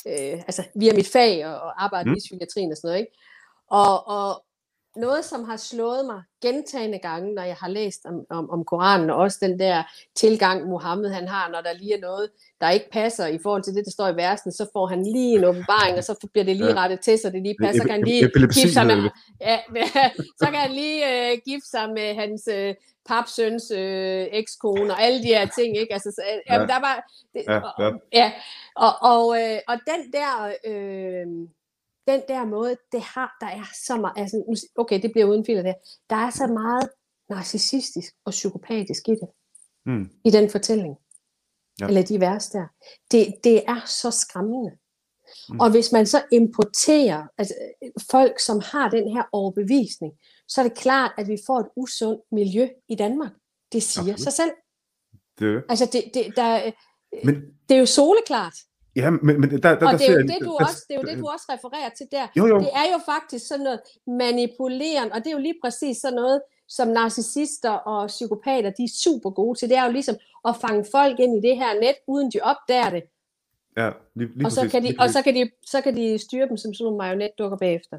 øh, 0.06 0.38
altså 0.48 0.62
via 0.74 0.92
mit 0.92 1.08
fag 1.08 1.46
og, 1.46 1.54
og 1.60 1.84
arbejde 1.84 2.08
mm. 2.08 2.16
i 2.16 2.18
psykiatrien 2.18 2.72
og 2.72 2.76
sådan 2.76 2.88
noget, 2.88 3.00
ikke? 3.00 3.12
Og, 3.70 4.08
og, 4.08 4.42
noget, 4.96 5.24
som 5.24 5.44
har 5.44 5.56
slået 5.56 6.06
mig 6.06 6.22
gentagende 6.42 6.98
gange, 6.98 7.34
når 7.34 7.42
jeg 7.42 7.56
har 7.56 7.68
læst 7.68 8.06
om, 8.06 8.26
om, 8.30 8.50
om 8.50 8.64
Koranen, 8.64 9.10
og 9.10 9.16
også 9.16 9.38
den 9.40 9.58
der 9.58 9.82
tilgang, 10.14 10.68
Mohammed 10.68 11.10
han 11.10 11.28
har, 11.28 11.50
når 11.50 11.60
der 11.60 11.72
lige 11.72 11.94
er 11.94 12.00
noget, 12.00 12.30
der 12.60 12.70
ikke 12.70 12.90
passer 12.90 13.26
i 13.26 13.38
forhold 13.42 13.62
til 13.62 13.74
det, 13.74 13.84
der 13.84 13.90
står 13.90 14.08
i 14.08 14.16
versen, 14.16 14.52
så 14.52 14.66
får 14.72 14.86
han 14.86 15.02
lige 15.02 15.38
en 15.38 15.44
åbenbaring, 15.44 15.98
og 15.98 16.04
så 16.04 16.28
bliver 16.32 16.44
det 16.44 16.56
lige 16.56 16.74
rettet 16.74 17.00
til, 17.00 17.18
så 17.18 17.30
det 17.30 17.42
lige 17.42 17.56
passer. 17.62 17.82
Kan 17.82 17.90
han 17.90 18.04
lige 18.04 18.30
gifte 18.30 18.72
sig 18.72 18.86
med, 18.86 19.10
ja, 19.40 19.58
så 20.38 20.46
kan 20.50 20.60
han 20.60 20.72
lige 20.72 21.02
uh, 21.04 21.38
gifte 21.48 21.70
sig 21.70 21.90
med 21.90 22.14
hans 22.14 22.48
uh, 22.52 22.74
papsøns 23.08 23.70
uh, 23.70 24.38
ekskone, 24.40 24.92
og 24.92 25.02
alle 25.02 25.18
de 25.22 25.26
her 25.26 25.46
ting, 25.46 25.76
ikke? 25.76 25.92
Altså, 25.92 26.10
så, 26.10 26.22
uh, 26.32 26.52
ja. 26.52 26.58
der 26.58 26.80
var, 26.80 27.10
det, 27.34 27.42
ja, 27.48 27.54
ja. 27.54 27.86
Og, 27.86 28.00
ja, 28.12 28.32
og, 28.76 28.92
og, 29.00 29.26
uh, 29.28 29.58
og 29.68 29.76
den 29.86 30.12
der... 30.12 30.52
Uh, 30.68 31.48
den 32.08 32.22
der 32.28 32.44
måde, 32.44 32.76
det 32.92 33.00
har, 33.00 33.36
der 33.40 33.46
er 33.46 33.68
så 33.86 33.96
meget, 33.96 34.14
altså, 34.16 34.66
okay, 34.76 35.02
det 35.02 35.12
bliver 35.12 35.26
uden 35.26 35.44
filter 35.44 35.62
der, 35.62 35.74
der 36.10 36.16
er 36.16 36.30
så 36.30 36.46
meget 36.46 36.90
narcissistisk 37.28 38.14
og 38.24 38.30
psykopatisk 38.30 39.08
i 39.08 39.10
det, 39.10 39.28
mm. 39.86 40.10
i 40.24 40.30
den 40.30 40.50
fortælling, 40.50 40.96
ja. 41.80 41.86
eller 41.86 42.02
de 42.02 42.20
vers 42.20 42.48
der. 42.48 42.66
Det, 43.10 43.34
det 43.44 43.64
er 43.68 43.80
så 43.86 44.10
skræmmende. 44.10 44.70
Mm. 45.48 45.60
Og 45.60 45.70
hvis 45.70 45.92
man 45.92 46.06
så 46.06 46.22
importerer 46.32 47.26
altså, 47.38 47.54
folk, 48.10 48.40
som 48.40 48.60
har 48.60 48.90
den 48.90 49.12
her 49.12 49.22
overbevisning, 49.32 50.12
så 50.48 50.60
er 50.60 50.68
det 50.68 50.78
klart, 50.78 51.12
at 51.18 51.28
vi 51.28 51.38
får 51.46 51.60
et 51.60 51.68
usundt 51.76 52.20
miljø 52.32 52.68
i 52.88 52.94
Danmark. 52.94 53.32
Det 53.72 53.82
siger 53.82 54.12
Absolut. 54.12 54.20
sig 54.20 54.32
selv. 54.32 54.50
Det. 55.38 55.64
Altså, 55.68 55.88
det, 55.92 56.04
det, 56.14 56.36
der, 56.36 56.72
Men... 57.24 57.34
det 57.68 57.74
er 57.74 57.78
jo 57.78 57.86
soleklart. 57.86 58.54
Ja, 58.96 59.10
men, 59.10 59.40
men 59.40 59.50
der, 59.50 59.58
der, 59.58 59.86
og 59.86 59.98
det 59.98 60.08
er, 60.08 60.12
jo 60.12 60.18
det, 60.18 60.38
du 60.40 60.56
også, 60.60 60.84
det 60.88 60.94
er 60.96 61.00
jo 61.00 61.08
det, 61.08 61.18
du 61.18 61.26
også 61.26 61.46
refererer 61.52 61.88
til 61.98 62.06
der. 62.12 62.26
Jo, 62.36 62.46
jo. 62.46 62.58
Det 62.58 62.70
er 62.74 62.92
jo 62.92 62.98
faktisk 63.06 63.48
sådan 63.48 63.64
noget 63.64 63.80
manipulerende, 64.06 65.12
og 65.12 65.18
det 65.18 65.26
er 65.26 65.32
jo 65.32 65.38
lige 65.38 65.58
præcis 65.62 65.96
sådan 65.96 66.16
noget, 66.16 66.42
som 66.68 66.88
narcissister 66.88 67.70
og 67.70 68.06
psykopater, 68.06 68.70
de 68.70 68.84
er 68.84 68.92
super 69.04 69.30
gode 69.30 69.58
til. 69.58 69.68
Det 69.68 69.76
er 69.76 69.84
jo 69.84 69.92
ligesom 69.92 70.16
at 70.48 70.56
fange 70.56 70.84
folk 70.92 71.20
ind 71.20 71.36
i 71.36 71.48
det 71.48 71.56
her 71.56 71.80
net, 71.80 71.96
uden 72.06 72.30
de 72.30 72.40
opdager 72.42 72.90
det. 72.90 73.02
Ja, 73.76 73.90
lige, 74.14 74.30
lige 74.34 74.46
og, 74.46 74.52
så 74.52 74.68
kan 74.68 74.84
de, 74.84 74.94
og 74.98 75.10
så 75.10 75.22
kan, 75.22 75.34
de, 75.34 75.50
så 75.66 75.80
kan 75.80 75.96
de 75.96 76.18
styre 76.18 76.48
dem 76.48 76.56
som 76.56 76.74
sådan 76.74 76.84
nogle 76.84 76.98
marionetdukker 76.98 77.56
bagefter. 77.56 77.98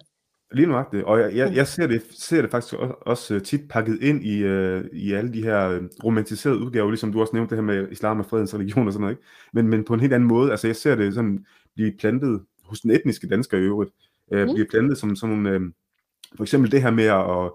Lige 0.51 0.83
det. 0.91 1.03
Og 1.03 1.19
jeg, 1.19 1.35
jeg, 1.35 1.55
jeg 1.55 1.67
ser, 1.67 1.87
det, 1.87 2.03
ser 2.11 2.41
det 2.41 2.51
faktisk 2.51 2.73
også, 3.01 3.35
øh, 3.35 3.41
tit 3.41 3.61
pakket 3.69 4.01
ind 4.01 4.23
i, 4.23 4.43
uh, 4.43 4.85
i 4.93 5.13
alle 5.13 5.33
de 5.33 5.43
her 5.43 5.69
øh, 5.69 5.81
romantiserede 6.03 6.59
udgaver, 6.59 6.89
ligesom 6.89 7.11
du 7.11 7.21
også 7.21 7.35
nævnte 7.35 7.49
det 7.55 7.63
her 7.63 7.73
med 7.73 7.91
islam 7.91 8.19
og 8.19 8.25
fredens 8.25 8.55
religion 8.55 8.87
og 8.87 8.93
sådan 8.93 9.01
noget, 9.01 9.13
ikke? 9.13 9.23
Men, 9.53 9.67
men 9.67 9.83
på 9.83 9.93
en 9.93 9.99
helt 9.99 10.13
anden 10.13 10.29
måde. 10.29 10.51
Altså 10.51 10.67
jeg 10.67 10.75
ser 10.75 10.95
det 10.95 11.13
sådan 11.13 11.45
blive 11.75 11.91
plantet 11.99 12.41
hos 12.63 12.81
den 12.81 12.91
etniske 12.91 13.27
dansker 13.27 13.57
i 13.57 13.61
øvrigt. 13.61 13.91
Uh, 14.31 14.39
mm. 14.39 14.53
Blive 14.53 14.67
plantet 14.69 14.97
som 14.97 15.15
sådan 15.15 15.35
nogle, 15.35 15.55
uh, 15.55 15.61
for 16.35 16.43
eksempel 16.43 16.71
det 16.71 16.81
her 16.81 16.91
med 16.91 17.05
at, 17.05 17.51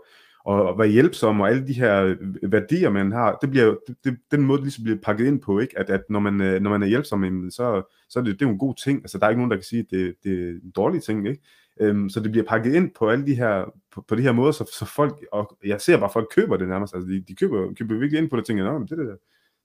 at, 0.49 0.69
at 0.69 0.79
være 0.79 0.89
hjælpsom 0.89 1.41
og 1.41 1.49
alle 1.51 1.67
de 1.67 1.73
her 1.73 2.17
værdier, 2.49 2.91
man 2.91 3.13
har, 3.13 3.39
det 3.41 3.51
bliver 3.51 3.75
det, 3.89 3.97
det, 4.05 4.19
den 4.31 4.43
måde, 4.43 4.59
det 4.59 4.65
ligesom 4.65 4.85
bliver 4.85 4.99
pakket 5.03 5.27
ind 5.27 5.41
på, 5.41 5.59
ikke? 5.59 5.79
At, 5.79 5.91
at 5.91 6.03
når, 6.11 6.21
man, 6.21 6.63
når 6.63 6.71
man 6.71 6.83
er 6.83 6.87
hjælpsom, 6.87 7.51
så, 7.51 7.83
så 8.09 8.19
er 8.19 8.25
det, 8.25 8.35
det 8.35 8.43
er 8.43 8.49
jo 8.49 8.53
en 8.53 8.59
god 8.59 8.75
ting. 8.85 8.99
Altså 8.99 9.19
der 9.19 9.27
er 9.27 9.31
ikke 9.31 9.41
nogen, 9.41 9.51
der 9.51 9.57
kan 9.57 9.65
sige, 9.65 9.81
at 9.81 9.87
det, 9.91 10.15
det 10.25 10.33
er 10.33 10.49
en 10.49 10.73
dårlig 10.77 11.03
ting, 11.03 11.29
ikke? 11.29 11.43
Øhm, 11.81 12.11
så 12.11 12.21
det 12.21 12.31
bliver 12.31 12.47
pakket 12.47 12.75
ind 12.75 12.91
på 12.91 13.11
alle 13.11 13.27
de 13.27 13.35
her, 13.35 13.75
på, 13.91 14.03
på 14.03 14.15
de 14.15 14.23
her 14.23 14.33
måder, 14.33 14.53
så, 14.53 14.71
så 14.79 14.85
folk, 14.85 15.25
og 15.33 15.59
jeg 15.65 15.81
ser 15.81 15.97
bare, 15.97 16.05
at 16.05 16.13
folk 16.13 16.29
køber 16.35 16.57
det 16.57 16.69
nærmest, 16.69 16.95
altså 16.95 17.09
de, 17.09 17.21
de 17.21 17.35
køber, 17.35 17.75
køber 17.75 17.95
virkelig 17.95 18.19
ind 18.23 18.31
på 18.31 18.37
det, 18.37 18.43
og 18.43 18.47
tænker, 18.47 18.79
det, 18.79 18.99
der, 18.99 19.17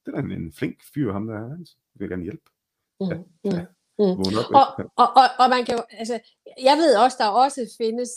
det 0.05 0.13
er 0.15 0.19
en, 0.19 0.53
flink 0.53 0.77
fyr, 0.93 1.11
ham 1.11 1.27
der, 1.27 1.39
han 1.39 1.65
vil 1.95 2.09
gerne 2.09 2.23
hjælpe. 2.23 2.43
Mm, 2.99 3.07
ja, 3.07 3.15
mm, 3.15 3.51
ja. 3.51 3.65
Mm. 3.99 4.05
Og, 4.05 4.65
og, 4.95 5.07
og, 5.15 5.27
og 5.39 5.49
man 5.49 5.65
kan 5.65 5.75
jo, 5.75 5.83
altså, 5.91 6.19
jeg 6.63 6.77
ved 6.77 6.95
også, 6.95 7.17
der 7.19 7.27
også 7.27 7.75
findes 7.77 8.09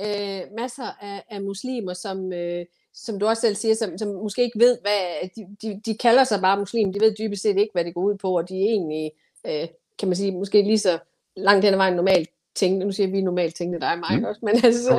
øh, 0.00 0.40
masser 0.56 0.90
af, 1.00 1.24
af 1.30 1.42
muslimer, 1.42 1.92
som, 1.92 2.32
øh, 2.32 2.66
som 2.94 3.18
du 3.18 3.26
også 3.26 3.40
selv 3.40 3.54
siger, 3.54 3.74
som, 3.74 3.98
som 3.98 4.08
måske 4.08 4.42
ikke 4.42 4.58
ved, 4.58 4.78
hvad, 4.80 5.28
de, 5.36 5.56
de, 5.62 5.80
de 5.86 5.98
kalder 5.98 6.24
sig 6.24 6.40
bare 6.40 6.58
muslim, 6.58 6.92
de 6.92 7.00
ved 7.00 7.14
dybest 7.18 7.42
set 7.42 7.56
ikke, 7.56 7.72
hvad 7.72 7.84
det 7.84 7.94
går 7.94 8.02
ud 8.02 8.14
på, 8.14 8.38
og 8.38 8.48
de 8.48 8.54
er 8.54 8.68
egentlig, 8.68 9.12
øh, 9.46 9.68
kan 9.98 10.08
man 10.08 10.16
sige, 10.16 10.32
måske 10.32 10.62
lige 10.62 10.78
så 10.78 10.98
langt 11.36 11.64
hen 11.64 11.74
ad 11.74 11.78
vejen 11.78 11.96
normalt 11.96 12.30
tænkende, 12.58 12.86
nu 12.86 12.92
siger 12.92 13.08
vi 13.10 13.20
normalt 13.20 13.54
tænkende, 13.54 13.80
dig 13.80 13.92
og 13.92 13.98
mig 13.98 14.18
mm. 14.18 14.24
også, 14.24 14.40
men 14.42 14.54
altså 14.64 14.82
så, 14.82 14.94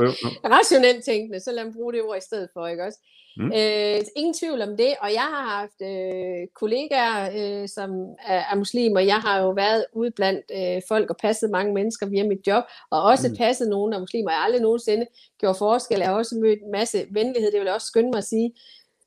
rationelt 0.57 1.05
tænkende, 1.05 1.39
så 1.39 1.51
lad 1.51 1.63
mig 1.65 1.73
bruge 1.73 1.93
det 1.93 2.01
ord 2.01 2.17
i 2.17 2.27
stedet 2.29 2.49
for, 2.53 2.67
ikke 2.67 2.83
også? 2.83 2.99
Mm. 3.37 3.51
Øh, 3.55 3.99
ingen 4.15 4.33
tvivl 4.33 4.61
om 4.61 4.77
det, 4.77 4.93
og 5.01 5.13
jeg 5.13 5.27
har 5.35 5.45
haft 5.57 5.79
øh, 5.91 6.47
kollegaer, 6.55 7.19
øh, 7.39 7.67
som 7.67 7.89
er, 8.27 8.41
er 8.51 8.55
muslimer, 8.55 8.99
jeg 8.99 9.19
har 9.19 9.41
jo 9.41 9.49
været 9.49 9.85
ude 9.93 10.11
blandt 10.11 10.45
øh, 10.57 10.81
folk 10.87 11.09
og 11.09 11.17
passet 11.17 11.49
mange 11.49 11.73
mennesker 11.73 12.05
via 12.05 12.23
mit 12.23 12.47
job, 12.47 12.63
og 12.91 13.03
også 13.03 13.29
mm. 13.29 13.35
passet 13.35 13.69
nogle 13.69 13.95
af 13.95 14.01
muslimer, 14.01 14.31
jeg 14.31 14.37
har 14.37 14.45
aldrig 14.45 14.61
nogensinde 14.61 15.05
gjort 15.39 15.57
forskel, 15.57 15.99
jeg 15.99 16.07
har 16.07 16.15
også 16.15 16.35
mødt 16.35 16.59
en 16.61 16.71
masse 16.71 17.05
venlighed, 17.11 17.51
det 17.51 17.59
vil 17.59 17.65
jeg 17.65 17.75
også 17.75 17.87
skynde 17.87 18.09
mig 18.09 18.17
at 18.17 18.23
sige, 18.23 18.51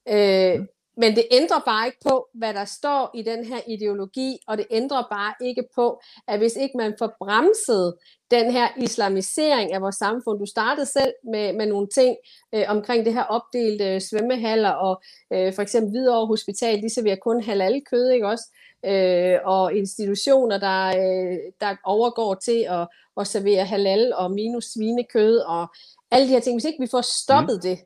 øh, 0.09 0.61
mm. 0.61 0.67
Men 0.97 1.17
det 1.17 1.27
ændrer 1.31 1.59
bare 1.67 1.87
ikke 1.87 1.99
på, 2.09 2.29
hvad 2.35 2.55
der 2.55 2.65
står 2.65 3.11
i 3.15 3.23
den 3.23 3.45
her 3.45 3.61
ideologi, 3.69 4.39
og 4.47 4.59
det 4.59 4.67
ændrer 4.71 5.03
bare 5.11 5.35
ikke 5.41 5.65
på, 5.75 6.01
at 6.29 6.39
hvis 6.39 6.57
ikke 6.57 6.77
man 6.77 6.95
får 6.99 7.13
bremset 7.19 7.95
den 8.31 8.51
her 8.51 8.69
islamisering 8.77 9.73
af 9.73 9.81
vores 9.81 9.97
samfund, 9.97 10.39
du 10.39 10.47
startede 10.47 10.87
selv 10.87 11.13
med, 11.25 11.53
med 11.53 11.67
nogle 11.67 11.89
ting 11.89 12.17
øh, 12.55 12.65
omkring 12.69 13.05
det 13.05 13.15
her 13.15 13.23
opdelte 13.23 14.01
svømmehaller, 14.01 14.71
og 14.71 15.03
øh, 15.33 15.55
for 15.55 15.63
eksempel 15.63 15.91
Hvidovre 15.91 16.27
Hospital, 16.27 16.83
de 16.83 16.95
serverer 16.95 17.17
kun 17.17 17.43
halal 17.43 17.83
kød, 17.91 18.11
ikke 18.11 18.29
også? 18.29 18.45
Øh, 18.87 19.39
og 19.45 19.75
institutioner, 19.75 20.59
der, 20.59 20.87
øh, 20.89 21.39
der 21.61 21.77
overgår 21.85 22.35
til 22.35 22.67
at, 22.69 22.89
at 23.21 23.27
servere 23.27 23.65
halal 23.65 24.15
og 24.15 24.31
minus 24.31 24.65
svinekød, 24.65 25.39
og 25.39 25.67
alle 26.11 26.27
de 26.27 26.33
her 26.33 26.41
ting. 26.41 26.57
Hvis 26.57 26.65
ikke 26.65 26.81
vi 26.81 26.89
får 26.91 27.01
stoppet 27.01 27.57
mm. 27.57 27.61
det, 27.61 27.79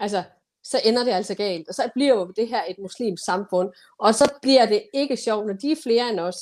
altså 0.00 0.22
så 0.64 0.80
ender 0.84 1.04
det 1.04 1.10
altså 1.10 1.34
galt. 1.34 1.68
Og 1.68 1.74
så 1.74 1.90
bliver 1.94 2.14
jo 2.14 2.32
det 2.36 2.48
her 2.48 2.62
et 2.68 2.76
muslimsk 2.78 3.24
samfund. 3.24 3.70
Og 3.98 4.14
så 4.14 4.32
bliver 4.42 4.66
det 4.66 4.82
ikke 4.94 5.16
sjovt, 5.16 5.46
når 5.46 5.54
de 5.54 5.72
er 5.72 5.76
flere 5.82 6.10
end 6.10 6.20
os. 6.20 6.36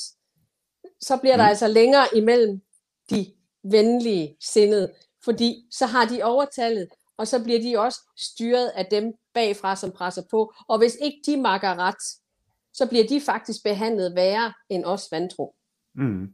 Så 1.00 1.16
bliver 1.16 1.36
der 1.36 1.44
mm. 1.44 1.48
altså 1.48 1.68
længere 1.68 2.06
imellem 2.14 2.60
de 3.10 3.32
venlige 3.62 4.36
sindede. 4.40 4.92
Fordi 5.24 5.66
så 5.70 5.86
har 5.86 6.04
de 6.04 6.22
overtallet, 6.22 6.88
og 7.18 7.28
så 7.28 7.44
bliver 7.44 7.60
de 7.60 7.78
også 7.78 8.00
styret 8.16 8.68
af 8.68 8.86
dem 8.86 9.12
bagfra, 9.34 9.76
som 9.76 9.90
presser 9.92 10.22
på. 10.30 10.52
Og 10.68 10.78
hvis 10.78 10.96
ikke 11.02 11.18
de 11.26 11.36
makker 11.36 11.78
ret, 11.78 12.02
så 12.74 12.86
bliver 12.88 13.06
de 13.06 13.20
faktisk 13.20 13.64
behandlet 13.64 14.14
værre 14.14 14.52
end 14.68 14.84
os 14.84 15.08
vantro. 15.12 15.54
Mm. 15.94 16.28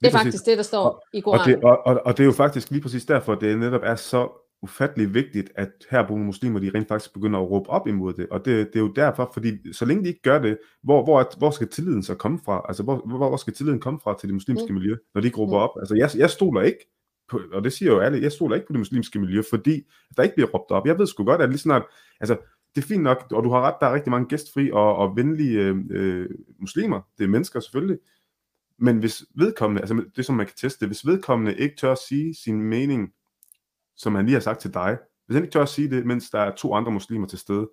Det 0.00 0.06
er 0.06 0.10
faktisk 0.10 0.46
det, 0.46 0.56
der 0.56 0.62
står 0.62 0.84
og, 0.84 1.02
i 1.12 1.20
Koranen. 1.20 1.40
Og 1.40 1.46
det, 1.46 1.64
og, 1.64 1.86
og, 1.86 2.00
og 2.04 2.16
det 2.16 2.22
er 2.22 2.26
jo 2.26 2.32
faktisk 2.32 2.70
lige 2.70 2.82
præcis 2.82 3.04
derfor, 3.04 3.34
det 3.34 3.58
netop 3.58 3.80
er 3.84 3.96
så 3.96 4.47
ufattelig 4.62 5.14
vigtigt, 5.14 5.50
at 5.54 5.68
herboende 5.90 6.26
muslimer, 6.26 6.60
de 6.60 6.70
rent 6.74 6.88
faktisk 6.88 7.12
begynder 7.14 7.40
at 7.40 7.50
råbe 7.50 7.70
op 7.70 7.86
imod 7.86 8.12
det. 8.12 8.28
Og 8.28 8.44
det, 8.44 8.66
det 8.66 8.76
er 8.76 8.80
jo 8.80 8.92
derfor, 8.92 9.30
fordi 9.34 9.72
så 9.72 9.84
længe 9.84 10.04
de 10.04 10.08
ikke 10.08 10.22
gør 10.22 10.38
det, 10.38 10.58
hvor, 10.82 11.04
hvor, 11.04 11.38
hvor 11.38 11.50
skal 11.50 11.68
tilliden 11.68 12.02
så 12.02 12.14
komme 12.14 12.38
fra? 12.44 12.62
Altså, 12.68 12.82
hvor, 12.82 13.02
hvor, 13.06 13.28
hvor 13.28 13.36
skal 13.36 13.54
tilliden 13.54 13.80
komme 13.80 14.00
fra 14.00 14.18
til 14.20 14.28
det 14.28 14.34
muslimske 14.34 14.68
mm. 14.68 14.74
miljø, 14.74 14.96
når 15.14 15.20
de 15.20 15.26
ikke 15.26 15.38
råber 15.38 15.56
mm. 15.56 15.62
op? 15.62 15.70
Altså, 15.80 15.94
jeg, 15.94 16.10
jeg 16.16 16.30
stoler 16.30 16.62
ikke 16.62 16.90
på, 17.28 17.40
og 17.52 17.64
det 17.64 17.72
siger 17.72 17.92
jo 17.92 17.98
alle, 17.98 18.22
jeg 18.22 18.32
stoler 18.32 18.54
ikke 18.54 18.66
på 18.66 18.72
det 18.72 18.80
muslimske 18.80 19.18
miljø, 19.18 19.42
fordi 19.50 19.82
der 20.16 20.22
ikke 20.22 20.34
bliver 20.34 20.48
råbt 20.48 20.70
op. 20.70 20.86
Jeg 20.86 20.98
ved 20.98 21.06
sgu 21.06 21.24
godt, 21.24 21.42
at 21.42 21.48
lige 21.48 21.58
snart, 21.58 21.82
altså, 22.20 22.36
det 22.74 22.82
er 22.84 22.88
fint 22.88 23.02
nok, 23.02 23.26
og 23.32 23.44
du 23.44 23.50
har 23.50 23.60
ret, 23.60 23.74
der 23.80 23.86
er 23.86 23.94
rigtig 23.94 24.10
mange 24.10 24.28
gæstfri 24.28 24.70
og, 24.70 24.96
og 24.96 25.16
venlige 25.16 25.60
øh, 25.60 25.76
øh, 25.90 26.28
muslimer, 26.60 27.00
det 27.18 27.24
er 27.24 27.28
mennesker 27.28 27.60
selvfølgelig, 27.60 27.98
men 28.78 28.98
hvis 28.98 29.24
vedkommende, 29.34 29.80
altså 29.80 30.04
det 30.16 30.24
som 30.24 30.34
man 30.34 30.46
kan 30.46 30.54
teste, 30.56 30.86
hvis 30.86 31.06
vedkommende 31.06 31.56
ikke 31.56 31.76
tør 31.76 31.92
at 31.92 31.98
sige 32.08 32.34
sin 32.34 32.62
mening 32.62 33.12
som 33.98 34.14
han 34.14 34.24
lige 34.24 34.34
har 34.34 34.40
sagt 34.40 34.60
til 34.60 34.74
dig, 34.74 34.98
hvis 35.26 35.34
han 35.34 35.44
ikke 35.44 35.52
tør 35.52 35.62
at 35.62 35.68
sige 35.68 35.90
det, 35.90 36.06
mens 36.06 36.30
der 36.30 36.38
er 36.38 36.54
to 36.54 36.74
andre 36.74 36.92
muslimer 36.92 37.26
til 37.26 37.38
stede, 37.38 37.70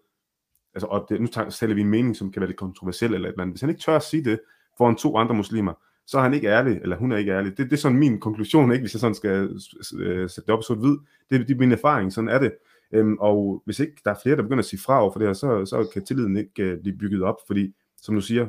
altså, 0.74 0.88
og 0.88 1.06
det, 1.10 1.22
nu 1.22 1.28
taler 1.28 1.74
vi 1.74 1.82
en 1.82 1.90
mening, 1.90 2.16
som 2.16 2.32
kan 2.32 2.40
være 2.40 2.50
lidt 2.50 2.60
kontroversiel, 2.60 3.14
eller 3.14 3.28
et 3.28 3.32
eller 3.34 3.42
andet, 3.42 3.54
hvis 3.54 3.62
han 3.62 3.70
ikke 3.70 3.82
tør 3.82 3.96
at 3.96 4.04
sige 4.04 4.24
det 4.24 4.40
foran 4.78 4.96
to 4.96 5.18
andre 5.18 5.36
muslimer, 5.36 5.74
så 6.08 6.18
er 6.18 6.22
han 6.22 6.34
ikke 6.34 6.48
ærlig, 6.48 6.80
eller 6.82 6.98
hun 6.98 7.12
er 7.12 7.18
ikke 7.18 7.32
ærlig. 7.32 7.58
Det, 7.58 7.66
det 7.66 7.74
er 7.74 7.82
sådan 7.82 7.98
min 7.98 8.20
konklusion, 8.20 8.72
ikke, 8.72 8.82
hvis 8.82 8.94
jeg 8.94 9.00
sådan 9.00 9.16
skal 9.16 9.60
øh, 10.00 10.30
sætte 10.30 10.48
det 10.48 10.50
op 10.50 10.64
så 10.64 10.76
hvid. 10.76 10.98
Det, 11.30 11.48
det 11.48 11.54
er 11.54 11.60
min 11.60 11.72
erfaring, 11.72 12.14
sådan 12.14 12.30
er 12.30 12.40
det. 12.40 12.54
Øhm, 12.92 13.18
og 13.20 13.62
hvis 13.66 13.80
ikke 13.80 14.02
der 14.06 14.12
er 14.12 14.16
flere, 14.24 14.36
der 14.36 14.42
begynder 14.42 14.62
at 14.62 14.66
sige 14.66 14.80
fra 14.80 15.02
over 15.02 15.12
for 15.12 15.20
det 15.20 15.28
her, 15.28 15.34
så, 15.34 15.66
så 15.66 15.90
kan 15.94 16.06
tilliden 16.06 16.38
ikke 16.38 16.74
uh, 16.74 16.82
blive 16.82 16.98
bygget 16.98 17.24
op, 17.24 17.36
fordi, 17.48 17.74
som 17.98 18.16
du 18.16 18.22
siger, 18.22 18.48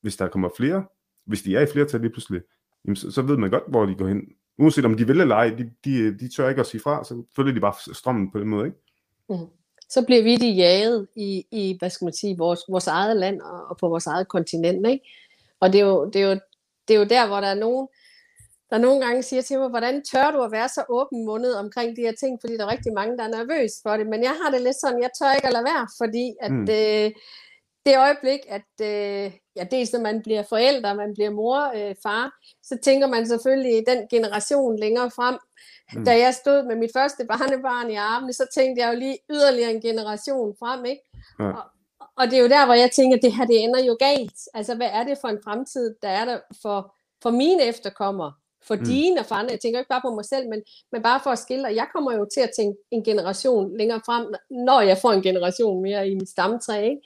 hvis 0.00 0.16
der 0.16 0.28
kommer 0.28 0.50
flere, 0.56 0.84
hvis 1.26 1.42
de 1.42 1.56
er 1.56 1.60
i 1.60 1.66
flertal 1.72 2.00
lige 2.00 2.10
pludselig, 2.10 2.42
jamen, 2.84 2.96
så, 2.96 3.10
så 3.10 3.22
ved 3.22 3.36
man 3.36 3.50
godt, 3.50 3.62
hvor 3.68 3.86
de 3.86 3.94
går 3.94 4.06
hen 4.06 4.22
uanset 4.58 4.84
om 4.84 4.96
de 4.96 5.06
vil 5.06 5.20
eller 5.20 5.36
ej, 5.36 5.48
de, 5.48 5.70
de, 5.84 6.18
de 6.18 6.28
tør 6.36 6.48
ikke 6.48 6.60
at 6.60 6.66
sige 6.66 6.80
fra, 6.80 7.04
så 7.04 7.22
følger 7.36 7.54
de 7.54 7.60
bare 7.60 7.94
strømmen 7.94 8.30
på 8.30 8.38
den 8.38 8.48
måde, 8.48 8.66
ikke? 8.66 8.78
Mm. 9.28 9.46
Så 9.88 10.04
bliver 10.06 10.22
vi 10.22 10.36
de 10.36 10.50
jaget 10.50 11.08
i, 11.16 11.46
i, 11.50 11.76
hvad 11.78 11.90
skal 11.90 12.04
man 12.04 12.14
sige, 12.14 12.38
vores, 12.38 12.60
vores 12.68 12.86
eget 12.86 13.16
land 13.16 13.40
og, 13.40 13.66
og 13.66 13.76
på 13.76 13.88
vores 13.88 14.06
eget 14.06 14.28
kontinent, 14.28 14.86
ikke? 14.86 15.06
Og 15.60 15.72
det 15.72 15.80
er, 15.80 15.84
jo, 15.84 16.04
det, 16.04 16.22
er 16.22 16.28
jo, 16.28 16.40
det 16.88 16.94
er 16.94 16.98
jo 16.98 17.04
der, 17.04 17.26
hvor 17.26 17.40
der 17.40 17.48
er 17.48 17.54
nogen, 17.54 17.88
der 18.70 18.78
nogle 18.78 19.04
gange 19.06 19.22
siger 19.22 19.42
til 19.42 19.58
mig, 19.58 19.68
hvordan 19.68 20.02
tør 20.12 20.30
du 20.30 20.42
at 20.42 20.52
være 20.52 20.68
så 20.68 20.84
åben 20.88 21.24
mundet 21.24 21.58
omkring 21.58 21.96
de 21.96 22.02
her 22.02 22.12
ting, 22.12 22.38
fordi 22.40 22.56
der 22.56 22.64
er 22.66 22.72
rigtig 22.72 22.92
mange, 22.92 23.16
der 23.18 23.24
er 23.24 23.28
nervøs 23.38 23.72
for 23.82 23.96
det. 23.96 24.06
Men 24.06 24.22
jeg 24.22 24.34
har 24.42 24.50
det 24.50 24.62
lidt 24.62 24.80
sådan, 24.80 25.02
jeg 25.02 25.10
tør 25.18 25.32
ikke 25.32 25.46
at 25.46 25.52
lade 25.52 25.64
være, 25.64 25.86
fordi 26.00 26.34
at 26.40 26.52
mm. 26.52 26.60
øh, 26.60 27.10
det 27.86 27.94
øjeblik, 28.06 28.40
at, 28.48 28.72
øh, 28.82 29.32
ja, 29.56 29.64
dels 29.70 29.92
når 29.92 30.00
man 30.00 30.22
bliver 30.22 30.42
forældre, 30.42 30.94
man 30.94 31.14
bliver 31.14 31.30
mor, 31.30 31.72
øh, 31.76 31.94
far, 32.02 32.40
så 32.62 32.78
tænker 32.82 33.06
man 33.06 33.28
selvfølgelig 33.28 33.84
den 33.86 34.08
generation 34.10 34.78
længere 34.78 35.10
frem. 35.10 35.38
Mm. 35.94 36.04
Da 36.04 36.18
jeg 36.18 36.34
stod 36.34 36.66
med 36.66 36.76
mit 36.76 36.90
første 36.92 37.24
barnebarn 37.24 37.90
i 37.90 37.94
armene, 37.94 38.32
så 38.32 38.46
tænkte 38.54 38.82
jeg 38.82 38.94
jo 38.94 38.98
lige 38.98 39.18
yderligere 39.30 39.70
en 39.70 39.80
generation 39.80 40.56
frem, 40.58 40.84
ikke? 40.84 41.02
Ja. 41.40 41.44
Og, 41.44 41.62
og 42.16 42.30
det 42.30 42.38
er 42.38 42.42
jo 42.42 42.48
der, 42.48 42.64
hvor 42.64 42.74
jeg 42.74 42.90
tænker, 42.90 43.16
at 43.16 43.22
det 43.22 43.32
her 43.32 43.44
det 43.44 43.64
ender 43.64 43.84
jo 43.84 43.96
galt. 43.98 44.38
Altså, 44.54 44.74
hvad 44.74 44.88
er 44.92 45.04
det 45.04 45.18
for 45.20 45.28
en 45.28 45.42
fremtid, 45.44 45.94
der 46.02 46.08
er 46.08 46.24
der 46.24 46.38
for, 46.62 46.94
for 47.22 47.30
mine 47.30 47.62
efterkommere? 47.62 48.32
For 48.66 48.74
mm. 48.74 48.84
dine 48.84 49.20
og 49.20 49.26
for 49.26 49.34
andre. 49.34 49.50
Jeg 49.52 49.60
tænker 49.60 49.78
ikke 49.78 49.88
bare 49.88 50.00
på 50.04 50.14
mig 50.14 50.24
selv, 50.24 50.48
men, 50.48 50.62
men 50.92 51.02
bare 51.02 51.20
for 51.22 51.30
at 51.30 51.38
skille. 51.38 51.68
Og 51.68 51.74
jeg 51.74 51.86
kommer 51.92 52.12
jo 52.12 52.28
til 52.34 52.40
at 52.40 52.50
tænke 52.56 52.78
en 52.90 53.04
generation 53.04 53.76
længere 53.76 54.00
frem, 54.06 54.34
når 54.50 54.80
jeg 54.80 54.98
får 54.98 55.12
en 55.12 55.22
generation 55.22 55.82
mere 55.82 56.08
i 56.08 56.14
mit 56.14 56.28
stamtræ. 56.28 56.84
Ikke? 56.84 57.00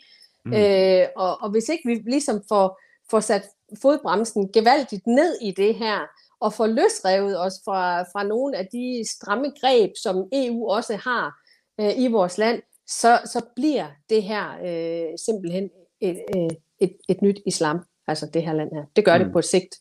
Mm. 0.44 0.52
Øh, 0.52 1.06
og, 1.16 1.42
og 1.42 1.50
hvis 1.50 1.68
ikke 1.68 1.88
vi 1.88 1.94
ligesom 1.94 2.42
får, 2.48 2.80
får 3.10 3.20
sat 3.20 3.44
fodbremsen 3.82 4.52
gevaldigt 4.52 5.06
ned 5.06 5.38
i 5.42 5.50
det 5.50 5.74
her, 5.74 5.98
og 6.40 6.52
får 6.52 6.66
løsrevet 6.66 7.40
os 7.40 7.54
fra, 7.64 8.02
fra 8.02 8.22
nogle 8.24 8.56
af 8.56 8.66
de 8.72 9.04
stramme 9.06 9.52
greb, 9.60 9.90
som 10.02 10.28
EU 10.32 10.70
også 10.70 10.96
har 10.96 11.40
øh, 11.80 11.98
i 11.98 12.08
vores 12.08 12.38
land, 12.38 12.62
så, 12.86 13.20
så 13.24 13.46
bliver 13.56 13.86
det 14.10 14.22
her 14.22 14.44
øh, 14.58 15.18
simpelthen 15.26 15.70
et, 16.00 16.24
et, 16.36 16.56
et, 16.80 16.96
et 17.08 17.22
nyt 17.22 17.40
islam, 17.46 17.78
altså 18.06 18.30
det 18.34 18.42
her 18.42 18.52
land 18.52 18.70
her. 18.72 18.84
Det 18.96 19.04
gør 19.04 19.18
mm. 19.18 19.24
det 19.24 19.32
på 19.32 19.42
sigt. 19.42 19.76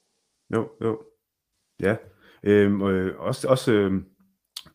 Jo, 0.53 0.69
jo. 0.81 1.01
Ja. 1.81 1.95
Øhm, 2.43 2.81
øh, 2.81 3.19
også 3.19 3.47
også 3.47 3.71
øh, 3.71 3.91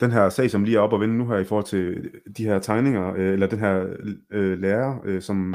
den 0.02 0.10
her 0.10 0.28
sag, 0.28 0.50
som 0.50 0.64
lige 0.64 0.76
er 0.76 0.80
op 0.80 0.92
og 0.92 1.00
vende 1.00 1.18
nu 1.18 1.28
her 1.28 1.38
i 1.38 1.44
forhold 1.44 1.66
til 1.66 2.10
de 2.36 2.44
her 2.44 2.58
tegninger, 2.58 3.14
øh, 3.14 3.32
eller 3.32 3.46
den 3.46 3.58
her 3.58 3.96
øh, 4.30 4.58
lærer, 4.58 5.00
øh, 5.04 5.22
som 5.22 5.54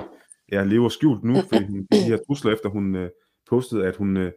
ja, 0.52 0.64
lever 0.64 0.90
skjult 0.90 1.24
nu, 1.24 1.36
fordi 1.50 1.66
hun, 1.66 1.88
de 1.92 1.98
her 1.98 2.18
trusler 2.28 2.54
efter 2.54 2.70
hun 2.70 2.96
øh, 2.96 3.10
postede, 3.50 3.88
at 3.88 3.96
hun 3.96 4.18
øh, 4.18 4.32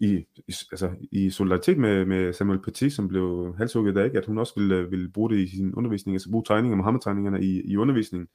i, 0.00 0.26
i, 0.48 0.54
altså, 0.72 0.90
i 1.12 1.30
solidaritet 1.30 1.78
med, 1.78 2.04
med 2.04 2.32
Samuel 2.32 2.62
Paty, 2.62 2.88
som 2.88 3.08
blev 3.08 3.54
halshugget 3.58 3.94
der, 3.94 4.04
ikke, 4.04 4.18
at 4.18 4.26
hun 4.26 4.38
også 4.38 4.52
ville, 4.56 4.76
øh, 4.76 4.90
ville 4.90 5.08
bruge 5.08 5.30
det 5.30 5.38
i 5.38 5.56
sin 5.56 5.74
undervisning, 5.74 6.14
altså 6.14 6.30
bruge 6.30 6.44
tegninger, 6.46 6.76
Mohammed-tegningerne 6.76 7.42
i, 7.42 7.60
i 7.60 7.76
undervisningen. 7.76 8.28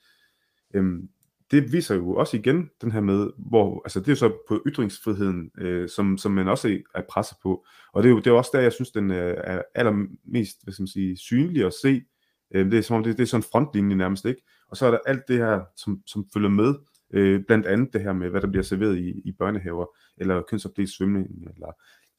Øhm, 0.73 1.09
det 1.51 1.73
viser 1.73 1.95
jo 1.95 2.15
også 2.15 2.37
igen 2.37 2.69
den 2.81 2.91
her 2.91 3.01
med, 3.01 3.29
hvor, 3.37 3.81
altså 3.85 3.99
det 3.99 4.07
er 4.07 4.11
jo 4.11 4.15
så 4.15 4.37
på 4.47 4.63
ytringsfriheden, 4.67 5.51
øh, 5.57 5.89
som, 5.89 6.17
som 6.17 6.31
man 6.31 6.47
også 6.47 6.79
er 6.95 7.01
presset 7.09 7.37
på, 7.43 7.65
og 7.93 8.03
det 8.03 8.09
er 8.09 8.13
jo 8.13 8.19
det 8.19 8.27
er 8.27 8.31
også 8.31 8.51
der, 8.53 8.59
jeg 8.59 8.73
synes, 8.73 8.91
den 8.91 9.11
øh, 9.11 9.35
er 9.43 9.61
allermest 9.75 10.63
hvad 10.63 10.73
skal 10.73 10.81
man 10.81 10.87
sige, 10.87 11.17
synlig 11.17 11.65
at 11.65 11.73
se, 11.73 12.01
øh, 12.55 12.71
det 12.71 12.77
er 12.77 12.81
som 12.81 12.95
om, 12.95 13.03
det, 13.03 13.17
det 13.17 13.23
er 13.23 13.27
sådan 13.27 13.39
en 13.39 13.49
frontlinje 13.51 13.95
nærmest, 13.95 14.25
ikke? 14.25 14.41
Og 14.69 14.77
så 14.77 14.85
er 14.85 14.91
der 14.91 14.99
alt 15.05 15.27
det 15.27 15.37
her, 15.37 15.61
som, 15.75 16.01
som 16.05 16.25
følger 16.33 16.49
med, 16.49 16.75
øh, 17.13 17.41
blandt 17.47 17.65
andet 17.65 17.93
det 17.93 18.01
her 18.01 18.13
med, 18.13 18.29
hvad 18.29 18.41
der 18.41 18.47
bliver 18.47 18.63
serveret 18.63 18.97
i, 18.97 19.21
i 19.25 19.31
børnehaver, 19.31 19.85
eller 20.17 20.41
kønsopdelt 20.41 20.89
svømning, 20.89 21.27
eller 21.53 21.71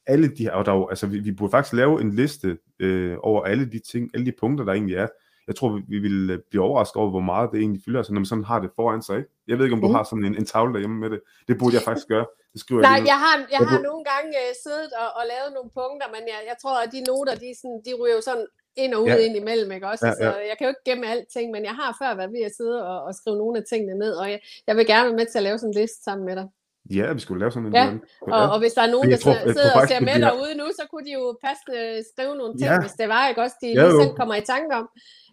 alle 0.07 0.29
de 0.29 0.43
her, 0.43 0.53
og 0.53 0.65
der 0.65 0.73
jo, 0.73 0.89
altså 0.89 1.07
vi, 1.07 1.19
vi 1.19 1.33
burde 1.33 1.51
faktisk 1.51 1.73
lave 1.73 2.01
en 2.01 2.13
liste 2.13 2.59
øh, 2.79 3.17
over 3.21 3.43
alle 3.43 3.71
de 3.71 3.79
ting, 3.79 4.11
alle 4.15 4.27
de 4.27 4.33
punkter, 4.41 4.65
der 4.65 4.73
egentlig 4.73 4.97
er, 4.97 5.09
jeg 5.49 5.57
tror, 5.57 5.69
vi, 5.77 5.81
vi 5.95 5.99
vil 6.07 6.19
øh, 6.31 6.39
blive 6.51 6.63
overrasket 6.69 6.97
over, 7.03 7.11
hvor 7.17 7.27
meget 7.33 7.47
det 7.53 7.59
egentlig 7.61 7.83
fylder, 7.85 7.99
altså, 8.03 8.13
når 8.13 8.21
man 8.25 8.31
sådan 8.33 8.51
har 8.53 8.59
det 8.65 8.71
foran 8.79 9.03
sig. 9.07 9.17
Ikke? 9.21 9.31
Jeg 9.49 9.55
ved 9.57 9.65
ikke, 9.67 9.77
om 9.79 9.85
du 9.87 9.91
mm. 9.91 9.95
har 9.95 10.05
sådan 10.11 10.25
en, 10.29 10.35
en 10.41 10.47
tavle 10.53 10.73
derhjemme 10.75 10.99
med 11.05 11.11
det. 11.15 11.21
Det 11.49 11.55
burde 11.59 11.75
jeg 11.79 11.85
faktisk 11.89 12.09
gøre. 12.15 12.27
Det 12.53 12.61
skriver 12.65 12.81
Nej, 12.83 12.99
jeg, 12.99 13.07
jeg 13.13 13.19
har, 13.25 13.35
jeg 13.55 13.63
har 13.71 13.81
nogle 13.91 14.05
gange 14.11 14.31
uh, 14.43 14.51
siddet 14.65 14.91
og, 15.03 15.09
og 15.19 15.25
lavet 15.33 15.51
nogle 15.57 15.71
punkter, 15.81 16.09
men 16.15 16.23
jeg, 16.33 16.41
jeg 16.51 16.57
tror, 16.63 16.77
at 16.85 16.91
de 16.95 17.01
noter, 17.11 17.35
de, 17.45 17.49
sådan, 17.61 17.81
de 17.87 17.93
ryger 18.01 18.17
jo 18.19 18.25
sådan 18.31 18.47
ind 18.83 18.93
og 18.97 19.01
ud 19.05 19.09
ja. 19.09 19.25
ind 19.27 19.35
imellem, 19.43 19.71
ikke 19.77 19.87
også? 19.93 20.07
Ja, 20.07 20.13
ja. 20.13 20.25
Så 20.25 20.39
jeg 20.51 20.55
kan 20.57 20.65
jo 20.67 20.73
ikke 20.75 20.87
gemme 20.89 21.05
alting, 21.13 21.47
men 21.55 21.63
jeg 21.69 21.75
har 21.81 21.91
før 22.01 22.11
været 22.21 22.33
ved 22.37 22.43
at 22.49 22.55
sidde 22.59 22.79
og, 22.91 22.99
og 23.07 23.13
skrive 23.19 23.37
nogle 23.43 23.55
af 23.61 23.65
tingene 23.71 23.95
ned, 24.05 24.15
og 24.23 24.27
jeg, 24.33 24.41
jeg 24.67 24.75
vil 24.77 24.87
gerne 24.93 25.07
være 25.09 25.19
med 25.21 25.27
til 25.27 25.39
at 25.39 25.47
lave 25.49 25.59
sådan 25.59 25.71
en 25.73 25.81
liste 25.81 26.01
sammen 26.07 26.25
med 26.29 26.37
dig. 26.37 26.47
Ja, 26.91 27.13
vi 27.13 27.21
skulle 27.21 27.41
lave 27.41 27.53
sådan 27.53 27.67
en 27.67 27.75
ja. 27.75 27.87
Og, 28.21 28.51
og 28.53 28.59
hvis 28.59 28.73
der 28.73 28.83
er 28.83 28.91
nogen, 28.91 29.11
der 29.11 29.17
tror, 29.17 29.35
sidder 29.57 29.81
og 29.81 29.89
ser 29.89 30.01
med 30.01 30.21
derude 30.27 30.55
nu, 30.61 30.67
så 30.79 30.85
kunne 30.91 31.05
de 31.09 31.13
jo 31.13 31.25
passende 31.45 31.81
skrive 32.13 32.35
nogle 32.41 32.55
ting, 32.59 32.71
ja. 32.71 32.81
hvis 32.81 32.97
det 33.01 33.09
var, 33.09 33.29
ikke 33.29 33.43
også, 33.43 33.57
de 33.63 33.67
ja, 33.67 33.75
lige 33.75 34.03
selv 34.03 34.15
kommer 34.21 34.35
i 34.35 34.45
tanke 34.55 34.71
om. 34.81 34.87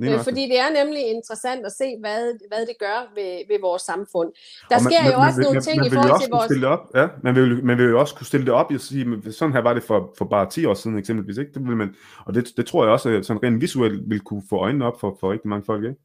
Øh, 0.03 0.19
fordi 0.27 0.41
det 0.51 0.59
er 0.65 0.69
nemlig 0.79 1.01
interessant 1.15 1.61
at 1.69 1.73
se, 1.81 1.87
hvad, 2.03 2.21
hvad 2.51 2.61
det 2.69 2.77
gør 2.85 2.99
ved, 3.17 3.31
ved 3.49 3.59
vores 3.67 3.81
samfund. 3.91 4.29
Der 4.69 4.75
man, 4.75 4.85
sker 4.87 5.01
man, 5.03 5.11
jo 5.11 5.17
også 5.25 5.39
man, 5.39 5.45
nogle 5.47 5.61
ting 5.67 5.77
man, 5.77 5.87
i 5.87 5.89
forhold 5.95 6.21
til 6.23 6.31
vores... 6.35 6.49
Stille 6.51 6.67
op. 6.67 6.83
Ja, 6.99 7.05
man 7.25 7.33
vil, 7.35 7.65
man 7.69 7.75
vil 7.77 7.85
jo 7.93 7.99
også 8.03 8.13
kunne 8.15 8.29
stille 8.31 8.45
det 8.45 8.53
op 8.61 8.69
og 8.71 8.81
sige, 8.89 9.03
sådan 9.39 9.53
her 9.55 9.61
var 9.67 9.73
det 9.77 9.83
for, 9.89 9.99
for 10.17 10.25
bare 10.25 10.45
10 10.49 10.65
år 10.65 10.73
siden 10.73 10.97
eksempelvis. 10.97 11.37
Ikke? 11.37 11.51
Det 11.53 11.61
vil 11.67 11.77
man, 11.83 11.89
og 12.25 12.31
det, 12.35 12.43
det 12.57 12.65
tror 12.65 12.83
jeg 12.83 12.91
også, 12.95 13.19
sådan 13.23 13.43
rent 13.43 13.61
visuelt 13.61 14.09
vil 14.09 14.19
kunne 14.19 14.43
få 14.49 14.55
øjnene 14.65 14.85
op 14.85 14.99
for, 14.99 15.17
for 15.19 15.31
rigtig 15.31 15.49
mange 15.49 15.65
folk. 15.65 15.83
Ikke? 15.83 15.99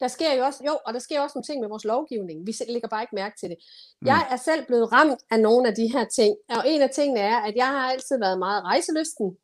Der 0.00 0.08
sker 0.08 0.34
jo 0.34 0.44
også, 0.44 0.64
jo, 0.66 0.78
og 0.86 0.94
der 0.94 0.98
sker 1.00 1.20
også 1.20 1.34
nogle 1.36 1.44
ting 1.44 1.60
med 1.60 1.68
vores 1.68 1.84
lovgivning. 1.84 2.46
Vi 2.46 2.52
lægger 2.68 2.88
bare 2.88 3.02
ikke 3.02 3.14
mærke 3.14 3.36
til 3.40 3.48
det. 3.48 3.58
Mm. 4.00 4.06
Jeg 4.06 4.26
er 4.30 4.36
selv 4.36 4.66
blevet 4.66 4.92
ramt 4.92 5.20
af 5.30 5.40
nogle 5.40 5.68
af 5.68 5.74
de 5.74 5.92
her 5.92 6.04
ting, 6.04 6.36
og 6.48 6.62
en 6.66 6.82
af 6.82 6.90
tingene 6.90 7.20
er, 7.20 7.36
at 7.36 7.54
jeg 7.56 7.66
har 7.66 7.90
altid 7.92 8.18
været 8.18 8.38
meget 8.38 8.64
rejselysten, 8.64 9.36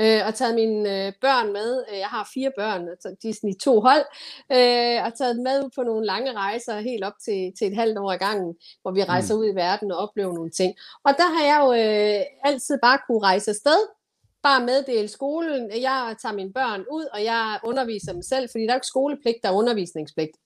øh, 0.00 0.20
og 0.26 0.34
taget 0.34 0.54
mine 0.54 1.06
øh, 1.06 1.12
børn 1.20 1.52
med. 1.52 1.84
Øh, 1.90 1.98
jeg 1.98 2.06
har 2.06 2.30
fire 2.34 2.52
børn, 2.58 2.82
de 3.22 3.28
er 3.28 3.34
sådan 3.34 3.50
i 3.50 3.58
to 3.64 3.80
hold, 3.80 4.04
øh, 4.52 4.98
og 5.06 5.10
taget 5.18 5.36
dem 5.36 5.42
med 5.42 5.70
på 5.76 5.82
nogle 5.82 6.06
lange 6.06 6.32
rejser, 6.32 6.80
helt 6.80 7.04
op 7.04 7.18
til, 7.24 7.52
til 7.58 7.66
et 7.66 7.76
halvt 7.76 7.98
år 7.98 8.12
i 8.12 8.16
gangen, 8.16 8.54
hvor 8.82 8.92
vi 8.92 9.04
rejser 9.04 9.34
mm. 9.34 9.40
ud 9.40 9.46
i 9.46 9.54
verden 9.54 9.92
og 9.92 9.98
oplever 9.98 10.32
nogle 10.32 10.50
ting. 10.50 10.74
Og 11.04 11.12
der 11.20 11.28
har 11.34 11.44
jeg 11.50 11.58
jo 11.64 11.68
øh, 11.82 12.24
altid 12.44 12.78
bare 12.82 12.98
kunne 13.06 13.22
rejse 13.22 13.50
afsted, 13.50 13.80
bare 14.42 14.64
meddele 14.64 15.08
skolen, 15.08 15.70
at 15.70 15.82
jeg 15.82 16.16
tager 16.22 16.34
mine 16.34 16.52
børn 16.52 16.84
ud, 16.90 17.04
og 17.12 17.24
jeg 17.24 17.60
underviser 17.64 18.12
dem 18.12 18.22
selv, 18.22 18.48
fordi 18.50 18.64
der 18.64 18.70
er 18.70 18.74
ikke 18.74 18.86
skolepligt, 18.86 19.36
der 19.42 19.48
er 19.48 19.54
undervisningspligt. 19.54 20.36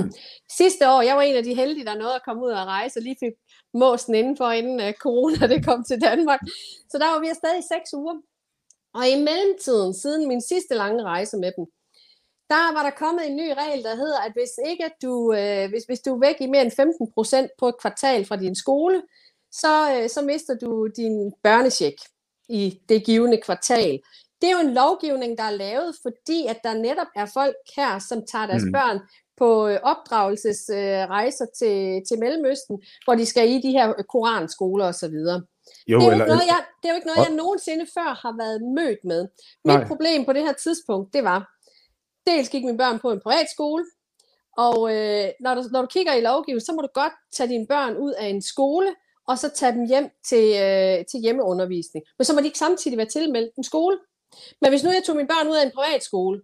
Sidste 0.60 0.90
år, 0.90 1.02
jeg 1.02 1.16
var 1.16 1.22
en 1.22 1.36
af 1.36 1.44
de 1.44 1.54
heldige, 1.54 1.84
der 1.84 1.94
nåede 1.94 2.14
at 2.14 2.24
komme 2.24 2.44
ud 2.44 2.50
og 2.50 2.66
rejse, 2.66 2.98
og 2.98 3.02
lige 3.02 3.16
fik 3.20 3.32
måsen 3.74 4.14
indenfor, 4.14 4.50
inden 4.50 4.80
uh, 4.88 4.92
corona 4.92 5.46
det 5.46 5.64
kom 5.64 5.84
til 5.84 6.00
Danmark. 6.00 6.40
Så 6.90 6.98
der 6.98 7.06
var 7.12 7.20
vi 7.20 7.28
afsted 7.28 7.58
i 7.58 7.68
seks 7.74 7.94
uger. 7.94 8.16
Og 8.94 9.08
i 9.08 9.16
mellemtiden, 9.28 9.94
siden 9.94 10.28
min 10.28 10.40
sidste 10.40 10.74
lange 10.74 11.02
rejse 11.02 11.36
med 11.36 11.52
dem, 11.56 11.66
der 12.52 12.72
var 12.76 12.82
der 12.82 12.90
kommet 12.90 13.26
en 13.26 13.36
ny 13.36 13.48
regel, 13.60 13.82
der 13.82 13.94
hedder, 13.94 14.20
at 14.20 14.32
hvis 14.32 14.52
ikke 14.70 14.90
du, 15.02 15.34
øh, 15.34 15.68
hvis, 15.70 15.84
hvis 15.84 16.00
du 16.00 16.14
er 16.14 16.18
væk 16.18 16.36
i 16.40 16.46
mere 16.46 16.62
end 16.62 16.70
15 16.70 17.12
procent 17.12 17.50
på 17.58 17.68
et 17.68 17.80
kvartal 17.80 18.24
fra 18.24 18.36
din 18.36 18.54
skole, 18.54 19.02
så, 19.52 19.74
øh, 19.94 20.08
så 20.08 20.22
mister 20.22 20.54
du 20.54 20.86
din 20.86 21.32
børnecheck 21.42 21.98
i 22.48 22.80
det 22.88 23.04
givende 23.04 23.40
kvartal. 23.40 24.00
Det 24.40 24.50
er 24.50 24.52
jo 24.52 24.68
en 24.68 24.74
lovgivning, 24.74 25.38
der 25.38 25.44
er 25.44 25.50
lavet, 25.50 25.94
fordi 26.02 26.46
at 26.46 26.58
der 26.64 26.74
netop 26.74 27.06
er 27.16 27.26
folk 27.26 27.56
her, 27.76 27.98
som 27.98 28.22
tager 28.32 28.46
deres 28.46 28.64
mm. 28.64 28.72
børn 28.72 28.98
på 29.36 29.68
øh, 29.68 29.78
opdragelsesrejser 29.82 31.46
til, 31.58 32.02
til 32.08 32.18
Mellemøsten, 32.18 32.82
hvor 33.04 33.14
de 33.14 33.26
skal 33.26 33.50
i 33.50 33.60
de 33.60 33.70
her 33.70 33.92
koranskoler 34.08 34.86
osv. 34.86 35.14
Jo, 35.88 35.98
det, 35.98 36.06
er 36.06 36.12
eller, 36.12 36.26
noget, 36.26 36.46
jeg, 36.52 36.60
det 36.82 36.88
er 36.88 36.92
jo 36.92 36.94
ikke 36.94 37.10
noget, 37.12 37.28
jeg 37.28 37.36
nogensinde 37.36 37.86
før 37.96 38.10
har 38.24 38.34
været 38.42 38.60
mødt 38.78 39.04
med. 39.04 39.22
Mit 39.64 39.80
nej. 39.80 39.86
problem 39.86 40.24
på 40.24 40.32
det 40.32 40.42
her 40.42 40.52
tidspunkt, 40.52 41.14
det 41.14 41.24
var, 41.24 41.40
dels 42.26 42.48
gik 42.48 42.64
mine 42.64 42.78
børn 42.78 42.98
på 42.98 43.12
en 43.12 43.20
privatskole, 43.20 43.84
og 44.56 44.78
øh, 44.96 45.28
når, 45.40 45.54
du, 45.54 45.62
når 45.72 45.80
du 45.80 45.86
kigger 45.86 46.14
i 46.14 46.20
lovgivningen, 46.20 46.66
så 46.66 46.72
må 46.72 46.82
du 46.82 46.88
godt 46.94 47.12
tage 47.36 47.48
dine 47.48 47.66
børn 47.66 47.96
ud 47.96 48.12
af 48.12 48.26
en 48.26 48.42
skole, 48.42 48.94
og 49.32 49.38
så 49.38 49.48
tage 49.48 49.72
dem 49.72 49.84
hjem 49.92 50.08
til, 50.30 50.46
øh, 50.66 51.04
til 51.10 51.20
hjemmeundervisning. 51.20 52.04
Men 52.18 52.24
så 52.24 52.32
må 52.32 52.40
de 52.40 52.50
ikke 52.50 52.64
samtidig 52.66 52.98
være 52.98 53.12
tilmeldt 53.16 53.54
en 53.56 53.64
skole. 53.64 53.98
Men 54.60 54.70
hvis 54.70 54.84
nu 54.84 54.90
jeg 54.90 55.02
tog 55.06 55.16
mine 55.16 55.28
børn 55.28 55.48
ud 55.48 55.56
af 55.56 55.64
en 55.66 55.76
privatskole, 55.76 56.38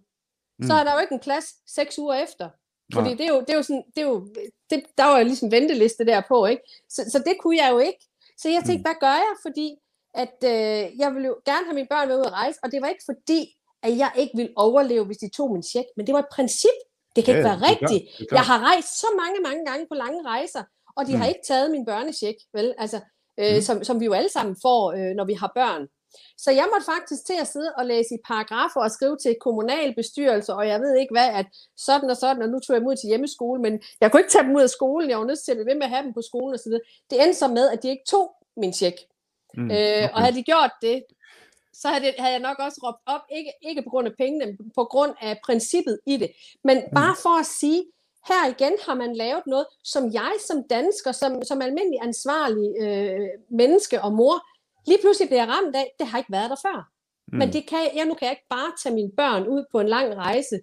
mm. 0.59 0.67
så 0.67 0.73
er 0.73 0.83
der 0.83 0.93
jo 0.93 0.99
ikke 0.99 1.13
en 1.13 1.25
plads 1.27 1.47
seks 1.75 1.99
uger 1.99 2.15
efter. 2.25 2.49
Fordi 2.93 3.09
det 3.09 3.25
er 3.25 3.33
jo, 3.35 3.39
det 3.39 3.49
er 3.49 3.59
jo 3.61 3.63
sådan, 3.63 3.83
det 3.95 4.01
er 4.01 4.07
jo, 4.07 4.27
det, 4.69 4.83
der 4.97 5.05
var 5.05 5.17
jo 5.19 5.25
ligesom 5.25 5.51
venteliste 5.51 6.05
der 6.05 6.21
på, 6.27 6.45
ikke? 6.45 6.63
Så, 6.89 7.01
så 7.13 7.17
det 7.27 7.35
kunne 7.39 7.57
jeg 7.57 7.69
jo 7.71 7.79
ikke. 7.79 8.01
Så 8.37 8.49
jeg 8.49 8.63
tænkte, 8.65 8.77
mm. 8.77 8.87
hvad 8.87 8.97
gør 9.05 9.15
jeg? 9.25 9.33
Fordi 9.45 9.67
at 10.13 10.37
øh, 10.43 10.81
jeg 11.01 11.09
ville 11.13 11.27
jo 11.27 11.35
gerne 11.45 11.65
have 11.65 11.75
mine 11.79 11.91
børn 11.93 12.07
med 12.07 12.17
ud 12.19 12.25
at 12.25 12.31
rejse, 12.31 12.59
og 12.63 12.71
det 12.71 12.81
var 12.81 12.87
ikke 12.87 13.07
fordi, 13.11 13.39
at 13.83 13.97
jeg 13.97 14.11
ikke 14.21 14.33
ville 14.35 14.53
overleve, 14.55 15.05
hvis 15.05 15.17
de 15.17 15.29
tog 15.29 15.51
min 15.51 15.63
check, 15.63 15.87
men 15.97 16.05
det 16.07 16.13
var 16.13 16.19
et 16.19 16.33
princip. 16.37 16.77
Det 17.15 17.25
kan 17.25 17.33
ja, 17.33 17.37
ikke 17.37 17.49
være 17.49 17.63
rigtigt. 17.71 18.03
Jeg 18.31 18.45
har 18.49 18.59
rejst 18.69 18.99
så 18.99 19.07
mange, 19.21 19.39
mange 19.47 19.65
gange 19.65 19.85
på 19.91 19.95
lange 20.03 20.21
rejser, 20.25 20.63
og 20.99 21.07
de 21.07 21.13
mm. 21.13 21.19
har 21.19 21.27
ikke 21.27 21.45
taget 21.47 21.71
min 21.71 21.85
børnecheck, 21.85 22.37
vel? 22.53 22.73
Altså, 22.77 22.99
øh, 23.39 23.55
mm. 23.55 23.61
som, 23.61 23.83
som 23.83 23.99
vi 23.99 24.05
jo 24.05 24.13
alle 24.13 24.29
sammen 24.29 24.55
får, 24.61 24.81
øh, 24.91 25.11
når 25.15 25.25
vi 25.25 25.33
har 25.33 25.51
børn. 25.55 25.87
Så 26.37 26.51
jeg 26.51 26.67
måtte 26.73 26.85
faktisk 26.93 27.25
til 27.25 27.37
at 27.41 27.47
sidde 27.47 27.73
og 27.77 27.85
læse 27.85 28.15
i 28.15 28.23
paragrafer 28.27 28.81
og 28.81 28.91
skrive 28.91 29.17
til 29.17 29.35
kommunalbestyrelser, 29.41 30.53
og 30.53 30.67
jeg 30.67 30.79
ved 30.81 30.93
ikke 31.01 31.13
hvad, 31.13 31.29
at 31.39 31.45
sådan 31.77 32.09
og 32.09 32.17
sådan, 32.17 32.41
og 32.41 32.49
nu 32.49 32.59
tog 32.59 32.73
jeg 32.73 32.81
dem 32.81 32.87
ud 32.87 32.95
til 32.95 33.07
hjemmeskole, 33.07 33.61
men 33.61 33.73
jeg 34.01 34.11
kunne 34.11 34.19
ikke 34.19 34.31
tage 34.31 34.43
dem 34.43 34.55
ud 34.55 34.61
af 34.61 34.69
skolen, 34.69 35.09
jeg 35.09 35.19
var 35.19 35.25
nødt 35.25 35.39
til 35.39 35.51
at 35.51 35.57
blive 35.57 35.69
ved 35.71 35.75
med 35.75 35.83
at 35.83 35.89
have 35.89 36.03
dem 36.05 36.13
på 36.13 36.21
skolen 36.21 36.53
osv. 36.55 36.71
Det 37.09 37.23
endte 37.23 37.39
så 37.39 37.47
med, 37.47 37.69
at 37.69 37.83
de 37.83 37.89
ikke 37.89 38.07
tog 38.09 38.25
min 38.57 38.73
check. 38.73 38.97
Mm, 39.53 39.65
okay. 39.65 40.03
øh, 40.03 40.09
og 40.13 40.19
havde 40.21 40.35
de 40.35 40.43
gjort 40.43 40.71
det, 40.81 41.03
så 41.73 41.87
havde, 41.87 42.03
det, 42.05 42.13
havde 42.19 42.33
jeg 42.33 42.45
nok 42.49 42.59
også 42.59 42.79
råbt 42.83 43.01
op, 43.05 43.21
ikke, 43.37 43.51
ikke 43.69 43.81
på 43.81 43.89
grund 43.89 44.07
af 44.07 44.13
pengene, 44.17 44.45
men 44.45 44.71
på 44.75 44.83
grund 44.83 45.13
af 45.21 45.39
princippet 45.45 45.99
i 46.07 46.17
det. 46.17 46.31
Men 46.63 46.77
mm. 46.77 46.95
bare 46.95 47.15
for 47.23 47.39
at 47.39 47.45
sige, 47.45 47.83
her 48.27 48.49
igen 48.49 48.73
har 48.85 48.95
man 48.95 49.15
lavet 49.15 49.43
noget, 49.47 49.65
som 49.83 50.13
jeg 50.13 50.31
som 50.47 50.63
dansker, 50.69 51.11
som, 51.11 51.43
som 51.43 51.61
almindelig 51.61 51.99
ansvarlig 52.01 52.67
øh, 52.81 53.29
menneske 53.49 54.01
og 54.01 54.13
mor, 54.13 54.35
lige 54.87 54.99
pludselig 55.01 55.29
bliver 55.29 55.45
ramt 55.45 55.75
af, 55.75 55.91
det 55.99 56.07
har 56.07 56.17
ikke 56.17 56.31
været 56.31 56.49
der 56.49 56.55
før. 56.61 56.89
Mm. 57.27 57.37
Men 57.37 57.53
det 57.53 57.67
kan, 57.67 57.79
jeg, 57.95 58.05
nu 58.05 58.13
kan 58.13 58.25
jeg 58.25 58.31
ikke 58.31 58.49
bare 58.49 58.71
tage 58.83 58.95
mine 58.95 59.11
børn 59.17 59.47
ud 59.47 59.65
på 59.71 59.79
en 59.79 59.89
lang 59.89 60.15
rejse 60.15 60.59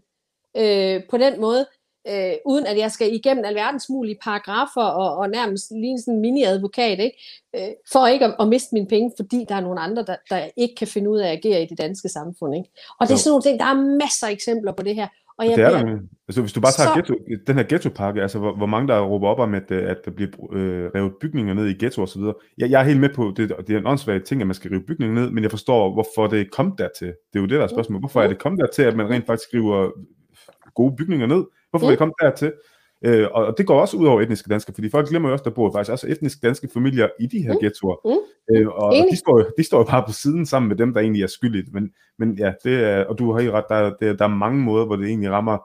øh, 0.56 1.02
på 1.10 1.16
den 1.18 1.40
måde. 1.40 1.66
øh, 2.08 2.32
uden 2.46 2.66
at 2.66 2.78
jeg 2.78 2.90
skal 2.90 3.14
igennem 3.14 3.44
alverdens 3.44 3.88
mulige 3.88 4.18
paragrafer 4.22 4.82
og, 4.82 5.16
og 5.16 5.30
nærmest 5.30 5.70
lige 5.70 5.98
sådan 5.98 6.14
en 6.14 6.20
mini-advokat, 6.20 6.98
ikke? 6.98 7.18
Øh, 7.56 7.68
for 7.92 8.06
ikke 8.06 8.24
at, 8.24 8.34
at 8.40 8.48
miste 8.48 8.68
mine 8.72 8.86
penge, 8.86 9.12
fordi 9.16 9.44
der 9.48 9.54
er 9.54 9.60
nogle 9.60 9.80
andre, 9.80 10.04
der, 10.04 10.16
der 10.30 10.48
ikke 10.56 10.74
kan 10.74 10.88
finde 10.88 11.10
ud 11.10 11.18
af 11.18 11.28
at 11.28 11.36
agere 11.36 11.62
i 11.62 11.66
det 11.66 11.78
danske 11.78 12.08
samfund. 12.08 12.54
Ikke? 12.56 12.70
Og 13.00 13.06
det 13.06 13.14
er 13.14 13.18
sådan 13.18 13.30
nogle 13.30 13.42
ting, 13.42 13.58
der 13.60 13.66
er 13.66 13.98
masser 14.04 14.26
af 14.26 14.30
eksempler 14.30 14.72
på 14.72 14.82
det 14.82 14.94
her. 14.94 15.08
Og 15.38 15.46
jeg 15.46 15.56
det 15.56 15.64
er 15.64 15.70
der. 15.70 15.98
Altså, 16.28 16.40
hvis 16.40 16.52
du 16.52 16.60
bare 16.60 16.72
tager 16.72 16.88
så... 16.88 16.94
ghetto, 16.94 17.14
den 17.46 17.56
her 17.56 17.62
ghettopakke, 17.62 18.22
altså 18.22 18.38
hvor, 18.38 18.56
hvor 18.56 18.66
mange 18.66 18.88
der 18.88 19.00
råber 19.00 19.28
op 19.28 19.38
om, 19.38 19.54
at, 19.54 19.70
øh, 19.70 19.90
at 19.90 19.96
der 20.04 20.10
bliver 20.10 20.30
øh, 20.52 20.90
revet 20.94 21.12
bygninger 21.20 21.54
ned 21.54 21.66
i 21.66 21.74
ghetto 21.84 22.02
og 22.02 22.08
så 22.08 22.18
videre. 22.18 22.34
Jeg, 22.58 22.70
jeg 22.70 22.80
er 22.80 22.84
helt 22.84 23.00
med 23.00 23.08
på, 23.14 23.32
det, 23.36 23.52
det 23.66 23.74
er 23.74 23.78
en 23.78 23.86
åndssvagt 23.86 24.24
ting, 24.24 24.40
at 24.40 24.46
man 24.46 24.54
skal 24.54 24.70
rive 24.70 24.82
bygninger 24.86 25.14
ned, 25.14 25.30
men 25.30 25.42
jeg 25.42 25.50
forstår, 25.50 25.92
hvorfor 25.92 26.26
det 26.26 26.50
kommet 26.50 26.78
dertil. 26.78 27.06
Det 27.06 27.38
er 27.38 27.40
jo 27.40 27.46
det, 27.46 27.58
der 27.58 27.62
er 27.62 27.66
spørgsmålet. 27.66 28.02
Hvorfor 28.02 28.22
er 28.22 28.28
det 28.28 28.38
kommet 28.38 28.60
dertil, 28.60 28.82
at 28.82 28.96
man 28.96 29.10
rent 29.10 29.26
faktisk 29.26 29.48
river 29.54 29.90
gode 30.74 30.96
bygninger 30.96 31.26
ned? 31.26 31.44
Hvorfor 31.70 31.86
mm. 31.86 31.88
er 31.88 31.90
det 31.90 31.98
kommet 31.98 32.14
dertil? 32.20 32.52
Øh, 33.06 33.28
og 33.32 33.54
det 33.58 33.66
går 33.66 33.80
også 33.80 33.96
ud 33.96 34.06
over 34.06 34.20
etniske 34.20 34.48
danskere, 34.48 34.74
fordi 34.74 34.90
folk 34.90 35.08
glemmer 35.08 35.28
jo 35.28 35.32
også, 35.32 35.44
der 35.44 35.50
bor 35.50 35.72
faktisk 35.72 35.92
også 35.92 36.06
etniske 36.08 36.46
danske 36.46 36.68
familier 36.72 37.08
i 37.20 37.26
de 37.26 37.42
her 37.42 37.52
mm. 37.52 37.58
ghettoer. 37.60 37.96
Mm. 38.04 38.56
Øh, 38.56 38.68
og 38.68 38.94
de 39.10 39.16
står, 39.16 39.44
de 39.58 39.62
står 39.62 39.78
jo 39.78 39.84
bare 39.84 40.04
på 40.06 40.12
siden 40.12 40.46
sammen 40.46 40.68
med 40.68 40.76
dem, 40.76 40.94
der 40.94 41.00
egentlig 41.00 41.22
er 41.22 41.26
skyldige. 41.26 41.70
Men, 41.72 41.90
men 42.18 42.38
ja, 42.38 42.52
det 42.64 42.84
er, 42.84 43.04
og 43.04 43.18
du 43.18 43.32
har 43.32 43.40
helt 43.40 43.52
ret, 43.52 43.64
der, 43.68 43.94
der, 44.00 44.16
der 44.16 44.24
er 44.24 44.28
mange 44.28 44.60
måder, 44.60 44.86
hvor 44.86 44.96
det 44.96 45.06
egentlig 45.06 45.30
rammer 45.30 45.58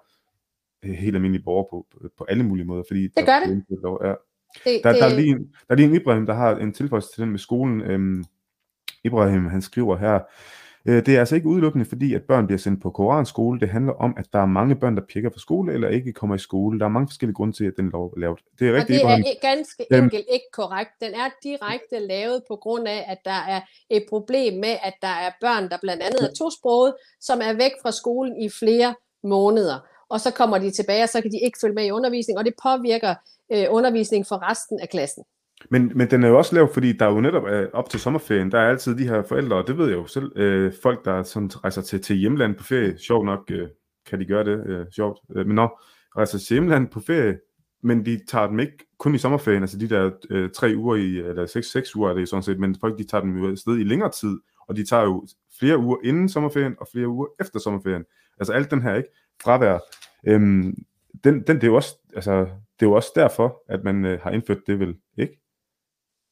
øh, 0.85 0.91
helt 0.91 1.15
almindelige 1.15 1.43
borgere 1.43 1.67
på, 1.71 1.85
på 2.17 2.25
alle 2.29 2.43
mulige 2.43 2.65
måder. 2.65 2.83
Fordi 2.87 3.07
det 3.07 3.25
gør 3.25 3.39
det. 3.45 3.63
Lov, 3.83 4.01
ja. 4.03 4.09
det, 4.09 4.81
der, 4.83 4.91
det... 4.91 5.01
Der, 5.01 5.07
er 5.07 5.15
lige, 5.15 5.35
der 5.37 5.69
er 5.69 5.75
lige 5.75 5.89
en 5.89 5.95
Ibrahim, 5.95 6.25
der 6.25 6.33
har 6.33 6.55
en 6.55 6.73
tilføjelse 6.73 7.09
til 7.13 7.21
den 7.21 7.31
med 7.31 7.39
skolen. 7.39 7.81
Øhm, 7.81 8.23
Ibrahim, 9.03 9.45
han 9.45 9.61
skriver 9.61 9.97
her, 9.97 10.19
det 10.85 11.07
er 11.07 11.19
altså 11.19 11.35
ikke 11.35 11.47
udelukkende 11.47 11.85
fordi, 11.85 12.13
at 12.13 12.23
børn 12.23 12.47
bliver 12.47 12.59
sendt 12.59 12.81
på 12.81 12.89
koranskole. 12.89 13.59
Det 13.59 13.69
handler 13.69 13.93
om, 13.93 14.15
at 14.17 14.25
der 14.33 14.39
er 14.39 14.45
mange 14.45 14.75
børn, 14.75 14.95
der 14.95 15.01
pikker 15.09 15.29
fra 15.29 15.39
skole 15.39 15.73
eller 15.73 15.89
ikke 15.89 16.13
kommer 16.13 16.35
i 16.35 16.39
skole. 16.39 16.79
Der 16.79 16.85
er 16.85 16.89
mange 16.89 17.07
forskellige 17.07 17.35
grunde 17.35 17.53
til, 17.57 17.65
at 17.65 17.73
den 17.77 17.89
lov 17.89 18.13
er 18.15 18.19
lavet. 18.19 18.39
Det 18.59 18.67
er, 18.67 18.73
rigtig, 18.73 19.05
og 19.05 19.17
det 19.17 19.27
er 19.27 19.47
ganske 19.55 19.85
dem. 19.91 20.03
enkelt 20.03 20.25
ikke 20.31 20.45
korrekt. 20.53 20.91
Den 21.01 21.13
er 21.13 21.29
direkte 21.43 21.99
lavet 21.99 22.43
på 22.47 22.55
grund 22.55 22.87
af, 22.87 23.05
at 23.07 23.17
der 23.25 23.39
er 23.53 23.61
et 23.89 24.03
problem 24.09 24.53
med, 24.53 24.75
at 24.83 24.93
der 25.01 25.15
er 25.25 25.31
børn, 25.41 25.69
der 25.69 25.77
blandt 25.81 26.03
andet 26.03 26.21
er 26.29 26.33
tosproget, 26.33 26.93
som 27.21 27.39
er 27.43 27.53
væk 27.53 27.71
fra 27.81 27.91
skolen 27.91 28.41
i 28.41 28.49
flere 28.49 28.95
måneder. 29.23 29.79
Og 30.09 30.19
så 30.19 30.31
kommer 30.31 30.57
de 30.57 30.71
tilbage, 30.71 31.03
og 31.03 31.09
så 31.09 31.21
kan 31.21 31.31
de 31.31 31.39
ikke 31.45 31.57
følge 31.61 31.75
med 31.75 31.85
i 31.85 31.91
undervisning, 31.91 32.39
og 32.39 32.45
det 32.45 32.53
påvirker 32.63 33.15
øh, 33.53 33.65
undervisning 33.69 34.27
for 34.27 34.49
resten 34.51 34.79
af 34.79 34.89
klassen. 34.89 35.23
Men, 35.69 35.91
men 35.95 36.11
den 36.11 36.23
er 36.23 36.27
jo 36.27 36.37
også 36.37 36.55
lav, 36.55 36.73
fordi 36.73 36.93
der 36.93 37.05
er 37.05 37.11
jo 37.11 37.21
netop 37.21 37.47
øh, 37.47 37.67
op 37.73 37.89
til 37.89 37.99
sommerferien, 37.99 38.51
der 38.51 38.59
er 38.59 38.69
altid 38.69 38.97
de 38.97 39.07
her 39.07 39.23
forældre, 39.23 39.57
og 39.57 39.67
det 39.67 39.77
ved 39.77 39.87
jeg 39.87 39.95
jo 39.95 40.07
selv, 40.07 40.31
øh, 40.35 40.73
folk, 40.83 41.05
der 41.05 41.23
sådan 41.23 41.49
rejser 41.63 41.81
til, 41.81 42.01
til 42.01 42.15
hjemland 42.15 42.55
på 42.55 42.63
ferie, 42.63 42.97
sjovt 42.97 43.25
nok 43.25 43.51
øh, 43.51 43.67
kan 44.09 44.19
de 44.19 44.25
gøre 44.25 44.43
det, 44.43 44.67
øh, 44.67 44.85
sjovt, 44.91 45.19
øh, 45.35 45.47
men 45.47 45.55
når 45.55 45.83
rejser 46.17 46.39
til 46.39 46.53
hjemland 46.53 46.87
på 46.87 46.99
ferie, 46.99 47.37
men 47.83 48.05
de 48.05 48.19
tager 48.27 48.47
dem 48.47 48.59
ikke 48.59 48.77
kun 48.97 49.15
i 49.15 49.17
sommerferien, 49.17 49.63
altså 49.63 49.77
de 49.77 49.89
der 49.89 50.11
øh, 50.29 50.49
tre 50.49 50.73
uger 50.77 50.95
i, 50.95 51.17
eller 51.17 51.45
seks, 51.45 51.71
seks 51.71 51.95
uger 51.95 52.09
er 52.09 52.13
det 52.13 52.29
sådan 52.29 52.43
set, 52.43 52.59
men 52.59 52.75
folk 52.79 52.97
de 52.97 53.03
tager 53.03 53.21
dem 53.21 53.37
jo 53.37 53.51
afsted 53.51 53.77
i 53.77 53.83
længere 53.83 54.11
tid, 54.11 54.39
og 54.67 54.75
de 54.75 54.85
tager 54.85 55.03
jo 55.03 55.27
flere 55.59 55.77
uger 55.77 55.97
inden 56.03 56.29
sommerferien, 56.29 56.75
og 56.79 56.87
flere 56.91 57.07
uger 57.07 57.27
efter 57.39 57.59
sommerferien. 57.59 58.05
Altså 58.39 58.53
alt 58.53 58.71
den 58.71 58.81
her, 58.81 58.95
ikke? 58.95 59.09
Fravær. 59.43 59.79
Øhm, 60.27 60.83
den, 61.23 61.41
den, 61.47 61.55
det 61.55 61.63
er 61.63 61.67
jo 61.67 61.75
også, 61.75 61.97
altså, 62.15 62.31
det 62.79 62.85
er 62.85 62.89
jo 62.89 62.91
også 62.91 63.11
derfor, 63.15 63.63
at 63.69 63.83
man 63.83 64.05
øh, 64.05 64.19
har 64.23 64.31
indført 64.31 64.57
det 64.67 64.79
vel. 64.79 64.95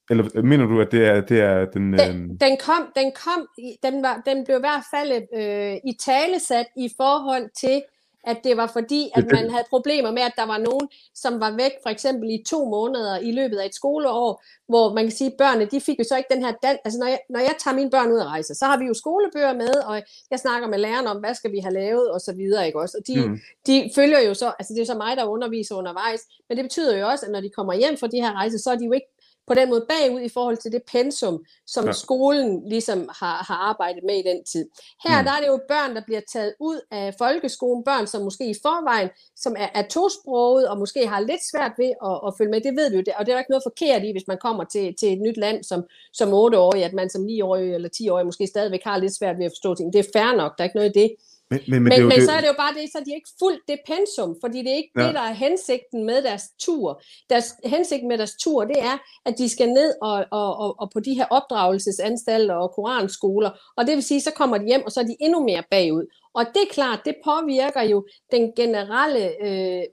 Eller 0.10 0.42
mener 0.42 0.66
du, 0.66 0.82
at 0.82 0.92
det 0.92 1.06
er, 1.06 1.22
det 1.22 1.42
er 1.42 1.66
den... 1.66 1.94
Den, 1.94 2.32
øh... 2.32 2.40
den 2.40 2.58
kom, 2.58 2.92
den 2.96 3.12
kom, 3.12 3.48
den, 3.84 4.04
var, 4.04 4.22
den 4.26 4.46
blev 4.46 4.58
i 4.58 4.60
hvert 4.60 4.84
fald 4.94 5.12
øh, 5.12 5.76
i 5.92 5.94
talesat 6.06 6.66
i 6.78 6.90
forhold 6.98 7.50
til, 7.56 7.82
at 8.24 8.38
det 8.44 8.58
var 8.58 8.68
fordi, 8.68 9.12
at 9.16 9.26
man 9.32 9.50
havde 9.50 9.64
problemer 9.70 10.12
med, 10.12 10.22
at 10.22 10.34
der 10.38 10.46
var 10.46 10.58
nogen, 10.58 10.88
som 11.16 11.40
var 11.40 11.52
væk 11.52 11.72
for 11.84 11.90
eksempel 11.90 12.30
i 12.30 12.44
to 12.48 12.66
måneder 12.66 13.20
i 13.20 13.32
løbet 13.32 13.58
af 13.58 13.66
et 13.66 13.76
skoleår, 13.76 14.44
hvor 14.68 14.94
man 14.94 15.04
kan 15.04 15.12
sige, 15.12 15.32
at 15.32 15.38
børnene, 15.38 15.66
de 15.66 15.82
fik 15.82 16.00
jo 16.00 16.04
så 16.04 16.18
ikke 16.18 16.34
den 16.34 16.44
her, 16.44 16.54
dan 16.64 16.78
altså 16.86 17.00
når 17.00 17.08
jeg, 17.08 17.20
når 17.30 17.40
jeg 17.40 17.56
tager 17.60 17.76
mine 17.76 17.90
børn 17.90 18.12
ud 18.12 18.20
at 18.20 18.26
rejse, 18.26 18.56
så 18.56 18.66
har 18.66 18.78
vi 18.78 18.86
jo 18.86 18.94
skolebøger 18.94 19.54
med, 19.54 19.74
og 19.90 20.02
jeg 20.32 20.40
snakker 20.40 20.68
med 20.68 20.80
læreren 20.80 21.08
om, 21.08 21.18
hvad 21.18 21.34
skal 21.34 21.52
vi 21.52 21.60
have 21.60 21.74
lavet, 21.74 22.12
og 22.12 22.22
så 22.22 22.34
videre, 22.34 22.68
ikke 22.68 22.80
også? 22.80 22.98
Og 23.00 23.08
de, 23.08 23.28
mm. 23.28 23.40
de 23.68 23.92
følger 23.96 24.20
jo 24.20 24.34
så, 24.34 24.52
altså 24.60 24.74
det 24.74 24.82
er 24.82 24.86
så 24.86 24.98
mig, 24.98 25.18
der 25.18 25.26
underviser 25.26 25.76
undervejs, 25.76 26.22
men 26.50 26.58
det 26.58 26.66
betyder 26.66 26.98
jo 26.98 27.08
også, 27.08 27.26
at 27.26 27.32
når 27.32 27.42
de 27.42 27.50
kommer 27.50 27.74
hjem 27.74 27.98
fra 27.98 28.08
de 28.08 28.22
her 28.22 28.34
rejser, 28.34 28.58
så 28.58 28.72
er 28.72 28.76
de 28.76 28.86
jo 28.86 28.92
ikke 28.92 29.08
på 29.50 29.54
den 29.54 29.70
måde 29.70 29.86
bagud 29.90 30.22
i 30.22 30.30
forhold 30.30 30.58
til 30.58 30.72
det 30.72 30.84
pensum, 30.92 31.46
som 31.68 31.86
ja. 31.86 31.92
skolen 31.92 32.70
ligesom 32.70 33.00
har, 33.20 33.38
har 33.50 33.60
arbejdet 33.70 34.04
med 34.04 34.16
i 34.16 34.28
den 34.30 34.44
tid. 34.52 34.66
Her 35.06 35.20
mm. 35.20 35.26
der 35.26 35.32
er 35.32 35.40
det 35.42 35.48
jo 35.48 35.60
børn, 35.68 35.96
der 35.96 36.02
bliver 36.06 36.22
taget 36.34 36.54
ud 36.60 36.80
af 36.92 37.16
folkeskolen, 37.18 37.84
børn 37.84 38.08
som 38.08 38.22
måske 38.22 38.50
i 38.50 38.56
forvejen, 38.62 39.10
som 39.36 39.56
er, 39.58 39.70
er 39.80 39.86
tosproget 39.88 40.70
og 40.70 40.78
måske 40.78 41.08
har 41.08 41.20
lidt 41.20 41.44
svært 41.52 41.74
ved 41.78 41.92
at, 42.10 42.18
at 42.28 42.34
følge 42.38 42.52
med, 42.52 42.62
det 42.62 42.76
ved 42.80 42.90
vi 42.90 42.96
jo, 42.96 43.04
og 43.18 43.26
det 43.26 43.32
er 43.32 43.36
der 43.36 43.44
ikke 43.46 43.56
noget 43.56 43.70
forkert 43.70 44.04
i, 44.04 44.12
hvis 44.12 44.28
man 44.28 44.38
kommer 44.42 44.64
til, 44.64 44.96
til 45.00 45.14
et 45.14 45.22
nyt 45.22 45.38
land 45.38 45.64
som, 45.64 45.84
som 46.14 46.30
8-årig, 46.30 46.84
at 46.84 46.94
man 46.94 47.10
som 47.10 47.22
9-årig 47.26 47.74
eller 47.74 47.90
10-årig 47.98 48.26
måske 48.26 48.48
stadigvæk 48.48 48.84
har 48.84 48.98
lidt 48.98 49.16
svært 49.16 49.38
ved 49.38 49.46
at 49.46 49.52
forstå 49.52 49.76
ting. 49.76 49.94
Det 49.94 50.00
er 50.00 50.12
fair 50.16 50.36
nok, 50.36 50.52
der 50.58 50.64
er 50.64 50.68
ikke 50.70 50.80
noget 50.80 50.96
i 50.96 51.00
det. 51.00 51.10
Men, 51.52 51.60
men, 51.68 51.84
men, 51.84 51.84
men, 51.84 51.92
det 51.92 52.08
men 52.08 52.18
det... 52.18 52.26
så 52.26 52.32
er 52.32 52.42
det 52.42 52.48
jo 52.48 52.58
bare 52.58 52.74
det, 52.74 52.92
så 52.92 53.00
de 53.06 53.14
ikke 53.14 53.30
fuldt 53.40 53.64
det 53.68 53.80
pensum, 53.88 54.36
fordi 54.44 54.58
det 54.58 54.72
er 54.72 54.76
ikke 54.76 54.92
ja. 54.98 55.06
det, 55.06 55.14
der 55.16 55.22
er 55.22 55.34
hensigten 55.34 56.06
med 56.06 56.22
deres 56.22 56.44
tur. 56.60 57.02
Deres 57.30 57.56
hensigt 57.66 58.04
med 58.08 58.18
deres 58.18 58.36
tur, 58.44 58.64
det 58.64 58.80
er, 58.80 58.98
at 59.26 59.38
de 59.38 59.50
skal 59.50 59.70
ned 59.70 59.94
og, 60.02 60.26
og, 60.32 60.58
og, 60.58 60.76
og 60.80 60.92
på 60.94 61.00
de 61.00 61.14
her 61.14 61.26
opdragelsesanstalter 61.30 62.56
og 62.56 62.72
koranskoler, 62.72 63.52
og 63.78 63.88
det 63.88 63.96
vil 63.96 64.04
sige, 64.04 64.22
så 64.22 64.32
kommer 64.32 64.58
de 64.58 64.66
hjem, 64.66 64.86
og 64.86 64.92
så 64.92 65.00
er 65.00 65.04
de 65.04 65.16
endnu 65.20 65.44
mere 65.44 65.64
bagud. 65.72 66.06
Og 66.34 66.46
det 66.54 66.62
er 66.62 66.74
klart, 66.74 67.00
det 67.06 67.16
påvirker 67.24 67.82
jo 67.82 68.08
den 68.32 68.54
generelle 68.56 69.46
øh, 69.46 69.84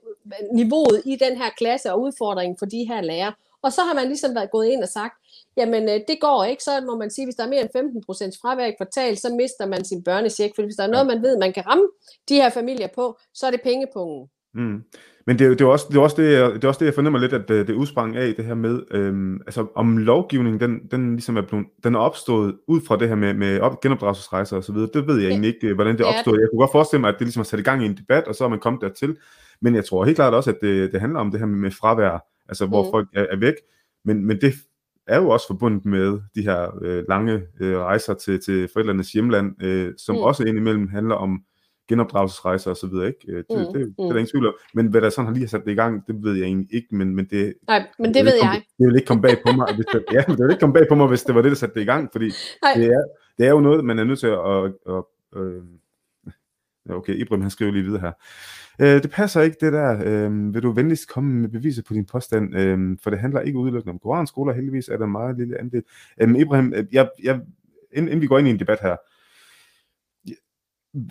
niveauet 0.53 1.01
i 1.05 1.15
den 1.15 1.37
her 1.37 1.49
klasse 1.57 1.91
og 1.93 2.01
udfordringen 2.01 2.55
for 2.59 2.65
de 2.65 2.87
her 2.87 3.01
lærere. 3.01 3.33
Og 3.63 3.73
så 3.73 3.81
har 3.81 3.93
man 3.93 4.07
ligesom 4.07 4.35
været 4.35 4.51
gået 4.51 4.67
ind 4.67 4.83
og 4.83 4.89
sagt, 4.89 5.13
jamen 5.57 5.83
øh, 5.83 5.99
det 6.07 6.17
går 6.21 6.43
ikke, 6.43 6.63
så 6.63 6.71
må 6.85 6.97
man 6.97 7.09
sige, 7.09 7.25
hvis 7.25 7.35
der 7.35 7.43
er 7.43 7.49
mere 7.49 7.61
end 7.61 7.69
15 7.75 8.03
procents 8.05 8.37
fravær 8.41 8.65
i 8.65 8.73
kvartal, 8.77 9.17
så 9.17 9.29
mister 9.35 9.65
man 9.67 9.85
sin 9.85 10.03
børnesjek, 10.03 10.51
for 10.55 10.63
hvis 10.63 10.75
der 10.75 10.83
er 10.83 10.91
noget, 10.91 11.07
man 11.07 11.21
ved, 11.21 11.37
man 11.37 11.53
kan 11.53 11.67
ramme 11.67 11.87
de 12.29 12.35
her 12.35 12.49
familier 12.49 12.87
på, 12.95 13.17
så 13.33 13.47
er 13.47 13.51
det 13.51 13.61
pengepungen. 13.63 14.29
Mm. 14.53 14.83
Men 15.27 15.39
det, 15.39 15.59
det, 15.59 15.65
er 15.65 15.69
også, 15.69 15.85
det, 15.89 15.97
er 15.97 16.01
også 16.01 16.21
det, 16.21 16.33
jeg, 16.33 16.53
det 16.53 16.63
er 16.63 16.67
også 16.67 16.79
det, 16.79 16.85
jeg 16.85 16.93
fornemmer 16.93 17.19
lidt, 17.19 17.33
at 17.33 17.47
det, 17.47 17.67
det 17.67 17.73
udsprang 17.73 18.17
af 18.17 18.35
det 18.35 18.45
her 18.45 18.55
med, 18.55 18.81
øhm, 18.91 19.35
altså 19.35 19.67
om 19.75 19.97
lovgivningen, 19.97 20.59
den, 20.59 20.79
den 20.91 21.11
ligesom 21.11 21.37
er 21.37 21.41
blevet, 21.41 21.65
den 21.83 21.95
er 21.95 21.99
opstået 21.99 22.57
ud 22.67 22.81
fra 22.87 22.97
det 22.97 23.07
her 23.07 23.15
med, 23.15 23.33
med 23.33 23.59
op, 23.59 23.81
genopdragelsesrejser 23.81 24.57
og 24.57 24.63
så 24.63 24.73
videre. 24.73 24.89
Det 24.93 25.07
ved 25.07 25.15
jeg 25.15 25.23
det, 25.23 25.29
egentlig 25.29 25.55
ikke, 25.55 25.73
hvordan 25.73 25.97
det 25.97 26.01
er 26.01 26.07
opstået. 26.07 26.39
Jeg 26.39 26.47
kunne 26.51 26.59
godt 26.59 26.71
forestille 26.71 27.01
mig, 27.01 27.07
at 27.09 27.15
det 27.19 27.27
ligesom 27.27 27.39
har 27.39 27.45
sat 27.45 27.59
i 27.59 27.63
gang 27.63 27.83
i 27.83 27.85
en 27.85 27.97
debat, 27.97 28.23
og 28.27 28.35
så 28.35 28.43
er 28.43 28.47
man 28.47 28.59
kommet 28.59 28.81
dertil. 28.81 29.17
Men 29.61 29.75
jeg 29.75 29.85
tror 29.85 30.05
helt 30.05 30.15
klart 30.15 30.33
også, 30.33 30.49
at 30.49 30.57
det, 30.61 30.91
det 30.91 31.01
handler 31.01 31.19
om 31.19 31.31
det 31.31 31.39
her 31.39 31.47
med, 31.47 31.57
med 31.57 31.71
fravær, 31.71 32.25
altså 32.49 32.65
hvor 32.65 32.83
mm. 32.83 32.89
folk 32.91 33.07
er, 33.13 33.25
er 33.31 33.37
væk. 33.37 33.55
Men, 34.05 34.25
men 34.25 34.41
det 34.41 34.53
er 35.07 35.17
jo 35.17 35.29
også 35.29 35.47
forbundet 35.47 35.85
med 35.85 36.19
de 36.35 36.41
her 36.41 36.77
øh, 36.81 37.03
lange 37.09 37.41
øh, 37.61 37.77
rejser 37.77 38.13
til, 38.13 38.41
til 38.41 38.69
forældrenes 38.73 39.11
hjemland, 39.11 39.63
øh, 39.63 39.93
som 39.97 40.15
mm. 40.15 40.21
også 40.21 40.43
indimellem 40.43 40.87
handler 40.87 41.15
om 41.15 41.41
genopdragelsesrejser 41.89 42.71
og 42.71 42.77
så 42.77 42.87
videre, 42.87 43.07
ikke? 43.07 43.19
Det, 43.27 43.45
mm. 43.49 43.57
det, 43.57 43.67
det, 43.73 43.73
det 43.73 43.81
er 43.81 44.03
der 44.03 44.11
mm. 44.11 44.17
ingen 44.17 44.27
tvivl 44.27 44.47
om. 44.47 44.53
Men 44.73 44.87
hvad 44.87 45.01
der 45.01 45.09
sådan 45.09 45.27
har 45.27 45.33
lige 45.33 45.47
sat 45.47 45.65
det 45.65 45.71
i 45.71 45.75
gang, 45.75 46.07
det 46.07 46.15
ved 46.23 46.33
jeg 46.33 46.45
egentlig 46.45 46.67
ikke, 46.73 46.95
men, 46.95 47.15
men 47.15 47.25
det... 47.25 47.53
Nej, 47.67 47.87
men 47.99 48.07
det, 48.07 48.15
det 48.15 48.25
ved 48.25 48.33
jeg. 48.43 48.61
det 48.77 48.87
vil 48.87 48.95
ikke 48.95 49.07
komme 49.07 49.21
bag 49.21 49.37
på 49.45 49.51
mig, 49.51 49.75
hvis 49.75 49.85
det, 49.93 50.05
ja, 50.11 50.21
det 50.27 50.39
vil 50.39 50.51
ikke 50.51 50.59
komme 50.59 50.73
bag 50.73 50.87
på 50.89 50.95
mig, 50.95 51.07
hvis 51.07 51.23
det 51.23 51.35
var 51.35 51.41
det, 51.41 51.51
der 51.51 51.55
satte 51.55 51.75
det 51.75 51.81
i 51.81 51.85
gang, 51.85 52.09
fordi 52.11 52.25
det 52.75 52.85
er, 52.85 53.03
det 53.37 53.45
er 53.47 53.51
jo 53.51 53.59
noget, 53.59 53.85
man 53.85 53.99
er 53.99 54.03
nødt 54.03 54.19
til 54.19 54.27
at... 54.27 54.39
at, 54.39 54.63
at, 54.89 55.03
at 55.35 55.41
øh, 55.41 55.63
okay, 56.89 57.13
Ibrahim 57.13 57.41
han 57.41 57.51
skriver 57.51 57.71
lige 57.71 57.83
videre 57.83 58.01
her. 58.01 58.11
Øh, 58.81 59.03
det 59.03 59.11
passer 59.11 59.41
ikke 59.41 59.57
det 59.61 59.73
der. 59.73 60.01
Øh, 60.05 60.53
vil 60.53 60.63
du 60.63 60.71
venligst 60.71 61.09
komme 61.09 61.33
med 61.33 61.49
beviser 61.49 61.83
på 61.87 61.93
din 61.93 62.05
påstand? 62.05 62.55
Øh, 62.55 62.97
for 63.03 63.09
det 63.09 63.19
handler 63.19 63.41
ikke 63.41 63.59
udelukkende 63.59 63.91
om 63.91 63.99
koranskoler. 63.99 64.53
Heldigvis 64.53 64.87
er 64.87 64.97
der 64.97 65.05
meget 65.05 65.37
lille 65.37 65.59
andel. 65.59 65.83
Øhm, 66.21 66.35
øh, 66.35 66.41
Ibrahim, 66.41 66.73
jeg, 66.91 67.09
jeg, 67.23 67.39
inden, 67.91 68.07
inden 68.07 68.21
vi 68.21 68.27
går 68.27 68.39
ind 68.39 68.47
i 68.47 68.51
en 68.51 68.59
debat 68.59 68.79
her, 68.81 68.95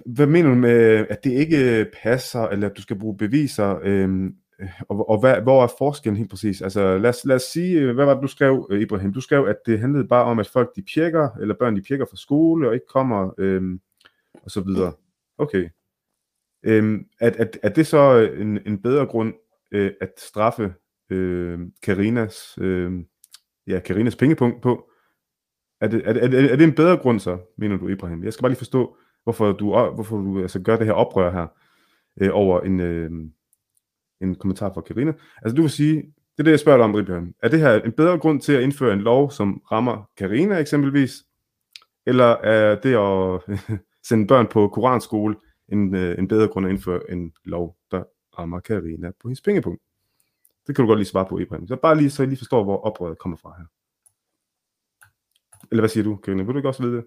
hvad 0.07 0.27
mener 0.27 0.49
du 0.49 0.55
med, 0.55 1.07
at 1.11 1.25
det 1.25 1.31
ikke 1.31 1.87
passer, 2.03 2.43
eller 2.43 2.69
at 2.69 2.77
du 2.77 2.83
skal 2.83 2.99
bruge 2.99 3.17
beviser? 3.17 3.79
Øh, 3.83 4.31
og, 4.89 5.11
og 5.11 5.21
hvad, 5.21 5.41
hvor 5.41 5.63
er 5.63 5.69
forskellen 5.79 6.17
helt 6.17 6.31
præcis? 6.31 6.63
Altså 6.63 6.99
lad 6.99 7.11
os, 7.11 7.25
lad 7.25 7.37
os 7.37 7.43
sige, 7.43 7.93
hvad 7.93 8.05
var 8.05 8.15
det 8.15 8.23
du 8.23 8.29
skrev, 8.29 8.69
øh, 8.71 8.81
Ibrahim? 8.81 9.13
Du 9.13 9.21
skrev, 9.21 9.45
at 9.45 9.57
det 9.67 9.81
handlede 9.81 10.09
bare 10.09 10.25
om, 10.25 10.39
at 10.39 10.49
folk 10.49 10.77
de 10.77 10.83
pjekker, 10.95 11.29
eller 11.41 11.55
børn 11.55 11.77
de 11.77 11.83
pjekker 11.83 12.07
fra 12.11 12.17
skole, 12.17 12.69
og 12.69 12.75
ikke 12.75 12.87
kommer, 12.87 13.31
øh, 13.39 13.63
og 14.45 14.51
så 14.51 14.61
videre. 14.61 14.93
Okay. 15.39 15.69
Øhm, 16.63 17.07
at, 17.21 17.37
at, 17.37 17.59
at 17.63 17.77
det 17.77 17.87
så 17.87 18.31
en, 18.39 18.59
en 18.67 18.83
bedre 18.83 19.07
grund 19.07 19.35
øh, 19.73 19.93
at 20.01 20.13
straffe 20.19 20.75
øh, 21.11 21.59
Karinas, 21.83 22.59
øh, 22.61 22.93
ja, 23.67 23.81
Karinas 23.81 24.17
pengepunkt 24.17 24.63
på? 24.63 24.91
Er 25.81 25.89
det, 25.89 26.03
er, 26.05 26.13
det, 26.13 26.53
er 26.53 26.57
det 26.57 26.65
en 26.65 26.75
bedre 26.75 26.97
grund 26.97 27.21
så, 27.21 27.39
mener 27.59 27.77
du, 27.77 27.89
Ibrahim? 27.89 28.25
Jeg 28.25 28.33
skal 28.33 28.43
bare 28.43 28.51
lige 28.51 28.59
forstå, 28.59 28.97
hvorfor 29.25 29.53
du, 29.53 29.91
hvorfor 29.95 30.17
du 30.17 30.41
altså, 30.41 30.61
gør 30.61 30.77
det 30.77 30.87
her 30.87 30.93
oprør 30.93 31.33
her 31.33 31.47
øh, 32.21 32.31
over 32.33 32.61
en, 32.61 32.81
øh, 32.81 33.11
en 34.21 34.35
kommentar 34.35 34.73
fra 34.75 34.81
Karina. 34.81 35.13
Altså 35.43 35.57
du 35.57 35.63
vil 35.63 35.71
sige, 35.71 35.97
det 36.03 36.39
er 36.39 36.43
det, 36.43 36.51
jeg 36.51 36.61
spørger 36.61 36.79
dig 36.79 36.85
om, 36.85 36.99
Ibrahim. 36.99 37.35
Er 37.43 37.49
det 37.49 37.61
her 37.61 37.83
en 37.83 37.93
bedre 37.93 38.19
grund 38.19 38.41
til 38.41 38.53
at 38.53 38.63
indføre 38.63 38.93
en 38.93 39.01
lov, 39.01 39.31
som 39.31 39.63
rammer 39.73 40.11
Karina 40.17 40.59
eksempelvis? 40.59 41.25
Eller 42.07 42.25
er 42.25 42.81
det 42.81 42.95
at 42.95 43.59
sende 44.09 44.27
børn 44.27 44.47
på 44.47 44.69
koranskole 44.69 45.37
en, 45.69 45.95
øh, 45.95 46.19
en 46.19 46.29
bedre 46.29 46.49
grund 46.49 46.67
at 46.67 46.73
indføre 46.73 47.11
en 47.11 47.33
lov, 47.45 47.77
der 47.91 48.05
rammer 48.39 48.61
Karina 48.61 49.11
på 49.11 49.29
hendes 49.29 49.41
pengepunkt? 49.41 49.83
Det 50.67 50.77
kan 50.77 50.83
du 50.83 50.89
godt 50.89 50.99
lige 50.99 51.09
svare 51.09 51.27
på, 51.27 51.39
Ibrahim. 51.39 51.69
Så 51.69 51.77
bare 51.77 51.97
lige, 51.97 52.11
så 52.11 52.23
jeg 52.23 52.29
lige 52.29 52.39
forstår, 52.39 52.65
hvor 52.65 52.79
oprøret 52.79 53.19
kommer 53.19 53.37
fra 53.37 53.55
her. 53.59 53.67
Eller 55.71 55.83
hvad 55.83 55.89
siger 55.89 56.05
du, 56.05 56.17
Karina? 56.17 56.43
Vil 56.43 56.53
du 56.53 56.59
ikke 56.59 56.69
også 56.69 56.83
vide 56.83 56.97
det? 56.97 57.05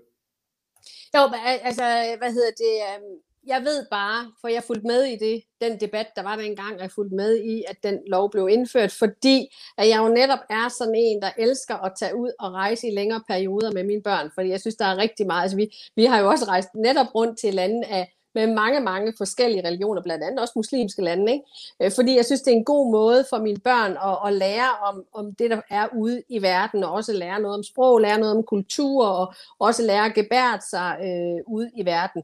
Jo, 1.16 1.22
altså, 1.62 1.84
hvad 2.20 2.32
hedder 2.34 2.52
det? 2.58 2.74
Um, 2.90 3.29
jeg 3.48 3.62
ved 3.62 3.86
bare, 3.92 4.32
for 4.42 4.48
jeg 4.48 4.64
fulgte 4.64 4.88
med 4.88 5.04
i 5.04 5.16
det, 5.16 5.44
den 5.62 5.80
debat, 5.80 6.08
der 6.16 6.24
var 6.24 6.36
dengang, 6.36 6.76
og 6.76 6.82
jeg 6.82 6.92
fulgte 6.92 7.16
med 7.16 7.38
i, 7.38 7.64
at 7.68 7.78
den 7.84 8.00
lov 8.08 8.32
blev 8.32 8.48
indført, 8.52 8.92
fordi 8.92 9.56
at 9.78 9.90
jeg 9.90 9.98
jo 9.98 10.08
netop 10.08 10.40
er 10.50 10.70
sådan 10.70 10.96
en, 10.96 11.22
der 11.22 11.32
elsker 11.38 11.76
at 11.76 11.94
tage 12.00 12.16
ud 12.16 12.32
og 12.40 12.54
rejse 12.54 12.88
i 12.88 12.96
længere 12.96 13.24
perioder 13.28 13.72
med 13.72 13.84
mine 13.84 14.02
børn, 14.02 14.32
fordi 14.34 14.50
jeg 14.50 14.60
synes, 14.60 14.76
der 14.76 14.86
er 14.86 14.98
rigtig 14.98 15.28
meget. 15.28 15.42
Altså, 15.42 15.58
vi, 15.58 15.76
vi 15.96 16.06
har 16.06 16.20
jo 16.20 16.30
også 16.30 16.46
rejst 16.46 16.70
netop 16.76 17.16
rundt 17.16 17.40
til 17.40 17.54
lande 17.54 17.88
af 17.88 18.16
med 18.36 18.48
mange, 18.48 18.80
mange 18.80 19.14
forskellige 19.18 19.68
religioner, 19.68 20.02
blandt 20.02 20.24
andet 20.24 20.40
også 20.40 20.54
muslimske 20.56 21.02
lande. 21.02 21.32
Ikke? 21.32 21.46
Øh, 21.82 21.92
fordi 21.96 22.16
jeg 22.16 22.26
synes, 22.26 22.42
det 22.42 22.52
er 22.54 22.58
en 22.58 22.66
god 22.66 22.92
måde 22.92 23.26
for 23.30 23.38
mine 23.38 23.60
børn 23.60 23.92
at, 23.92 24.28
at 24.28 24.34
lære 24.34 24.70
om, 24.88 25.04
om 25.14 25.36
det, 25.36 25.50
der 25.50 25.62
er 25.70 25.88
ude 25.96 26.24
i 26.30 26.42
verden, 26.42 26.84
og 26.84 26.92
også 26.92 27.14
lære 27.14 27.42
noget 27.42 27.58
om 27.58 27.64
sprog, 27.64 28.00
lære 28.00 28.20
noget 28.20 28.36
om 28.38 28.44
kultur, 28.44 29.06
og 29.06 29.34
også 29.60 29.84
lære 29.84 30.06
at 30.06 30.14
gebære 30.14 30.60
sig 30.70 30.98
øh, 31.04 31.54
ude 31.54 31.72
i 31.76 31.86
verden. 31.86 32.24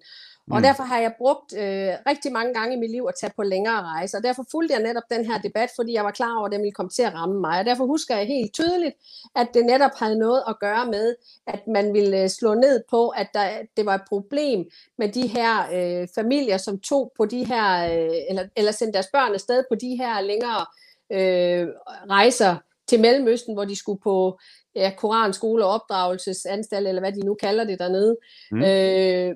Og 0.52 0.58
mm. 0.58 0.64
derfor 0.64 0.84
har 0.84 1.00
jeg 1.00 1.14
brugt 1.18 1.54
øh, 1.58 1.94
rigtig 2.10 2.32
mange 2.32 2.54
gange 2.54 2.76
i 2.76 2.80
mit 2.80 2.92
liv 2.92 3.06
at 3.10 3.14
tage 3.22 3.34
på 3.36 3.44
længere 3.44 3.82
rejser. 3.82 4.18
Og 4.18 4.24
derfor 4.24 4.46
fulgte 4.52 4.74
jeg 4.74 4.84
netop 4.84 5.04
den 5.12 5.26
her 5.26 5.38
debat, 5.38 5.70
fordi 5.76 5.94
jeg 5.94 6.04
var 6.04 6.12
klar 6.12 6.38
over, 6.38 6.46
at 6.46 6.52
den 6.52 6.62
ville 6.62 6.72
komme 6.72 6.90
til 6.90 7.02
at 7.02 7.14
ramme 7.14 7.40
mig. 7.42 7.60
Og 7.60 7.66
derfor 7.66 7.86
husker 7.86 8.18
jeg 8.18 8.28
helt 8.28 8.54
tydeligt, 8.54 8.96
at 9.36 9.48
det 9.54 9.66
netop 9.66 9.92
havde 9.96 10.20
noget 10.20 10.44
at 10.48 10.60
gøre 10.60 10.86
med, 10.86 11.16
at 11.48 11.68
man 11.68 11.94
ville 11.94 12.22
øh, 12.24 12.30
slå 12.30 12.54
ned 12.54 12.84
på, 12.90 13.10
at 13.10 13.28
der, 13.34 13.48
det 13.78 13.86
var 13.86 13.96
et 13.96 14.08
problem 14.10 14.70
med 14.98 15.10
de 15.10 15.28
her 15.28 15.54
øh, 15.74 16.08
familier, 16.16 16.58
som 16.58 16.80
tog 16.80 17.12
på 17.18 17.26
de 17.26 17.46
her, 17.46 17.86
øh, 17.86 18.16
eller, 18.30 18.44
eller 18.56 18.72
sendte 18.72 18.94
deres 18.94 19.10
børn 19.14 19.34
afsted 19.34 19.64
på 19.72 19.76
de 19.76 19.96
her 19.96 20.22
længere 20.22 20.66
øh, 21.12 21.68
rejser 22.10 22.56
til 22.88 23.00
Mellemøsten, 23.00 23.54
hvor 23.54 23.66
de 23.66 23.76
skulle 23.76 24.00
på 24.04 24.40
ja, 24.76 24.92
koranskole 24.98 25.66
og 25.66 25.72
opdragelsesanstalt, 25.72 26.88
eller 26.88 27.02
hvad 27.02 27.12
de 27.12 27.26
nu 27.26 27.34
kalder 27.34 27.64
det 27.64 27.80
dernede. 27.80 28.18
Mm. 28.52 28.64
Øh, 28.64 29.36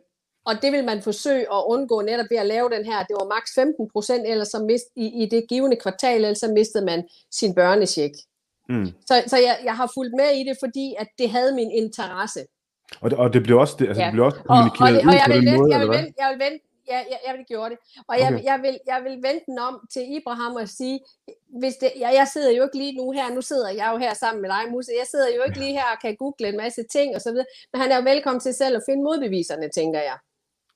og 0.49 0.61
det 0.61 0.71
vil 0.71 0.85
man 0.85 1.01
forsøge 1.01 1.45
at 1.57 1.61
undgå 1.73 2.01
netop 2.01 2.25
ved 2.29 2.37
at 2.37 2.45
lave 2.45 2.69
den 2.69 2.85
her, 2.85 2.97
det 3.09 3.15
var 3.19 3.27
maks 3.35 3.51
15 3.55 3.89
procent, 3.93 4.23
eller 4.27 4.45
så 4.53 4.59
mist, 4.69 4.85
i, 4.95 5.05
i 5.23 5.25
det 5.25 5.41
givende 5.49 5.75
kvartal, 5.75 6.15
eller 6.25 6.33
så 6.33 6.47
mistede 6.47 6.85
man 6.85 7.07
sin 7.31 7.55
børnecheck. 7.55 8.15
Mm. 8.69 8.85
Så, 9.07 9.23
så 9.27 9.37
jeg, 9.37 9.55
jeg 9.63 9.75
har 9.75 9.91
fulgt 9.93 10.13
med 10.21 10.29
i 10.39 10.43
det, 10.49 10.55
fordi 10.63 10.95
at 10.99 11.07
det 11.19 11.29
havde 11.29 11.55
min 11.55 11.71
interesse. 11.71 12.41
Og 13.01 13.09
det, 13.09 13.17
og 13.19 13.33
det 13.33 13.43
blev 13.43 13.57
også, 13.57 13.75
det, 13.79 13.87
altså, 13.87 14.01
ja. 14.01 14.05
det 14.05 14.13
blev 14.13 14.25
også 14.25 14.39
kommunikeret 14.47 14.81
og, 14.81 14.87
og 14.87 15.03
det, 15.03 15.07
og 15.07 15.13
ud 15.13 15.19
på 15.25 15.33
den 15.33 15.45
vente, 15.45 15.57
måde, 15.57 15.71
jeg 15.73 15.81
vil, 15.81 15.89
vente, 15.97 16.13
jeg 16.21 16.29
vil 16.31 16.39
vente, 16.45 16.59
ja, 16.91 16.99
jeg, 17.11 17.19
jeg 17.27 17.33
vil 17.37 17.45
gøre 17.53 17.69
det. 17.69 17.77
Og 18.07 18.13
okay. 18.15 18.21
jeg, 18.23 18.31
jeg, 18.49 18.57
vil, 18.65 18.75
jeg 18.91 18.99
vil 19.05 19.15
vente 19.27 19.43
den 19.49 19.57
om 19.69 19.75
til 19.93 20.03
Ibrahim 20.17 20.53
og 20.63 20.69
sige, 20.79 20.97
hvis 21.61 21.75
det, 21.81 21.89
jeg, 22.03 22.11
jeg 22.19 22.27
sidder 22.33 22.51
jo 22.57 22.61
ikke 22.63 22.77
lige 22.83 22.95
nu 22.99 23.05
her, 23.11 23.25
nu 23.37 23.41
sidder 23.41 23.69
jeg 23.69 23.87
jo 23.93 23.97
her 23.97 24.13
sammen 24.13 24.41
med 24.41 24.49
dig, 24.55 24.63
Musse, 24.71 24.91
jeg 25.01 25.07
sidder 25.11 25.29
jo 25.35 25.41
ikke 25.47 25.59
lige 25.63 25.75
her 25.79 25.89
og 25.93 25.99
kan 26.01 26.15
google 26.15 26.47
en 26.51 26.57
masse 26.63 26.83
ting 26.95 27.15
og 27.15 27.21
så 27.21 27.29
videre, 27.31 27.49
men 27.71 27.81
han 27.81 27.91
er 27.91 27.97
jo 27.99 28.03
velkommen 28.11 28.41
til 28.45 28.53
selv 28.53 28.75
at 28.79 28.83
finde 28.87 29.03
modbeviserne, 29.03 29.69
tænker 29.79 30.01
jeg. 30.09 30.17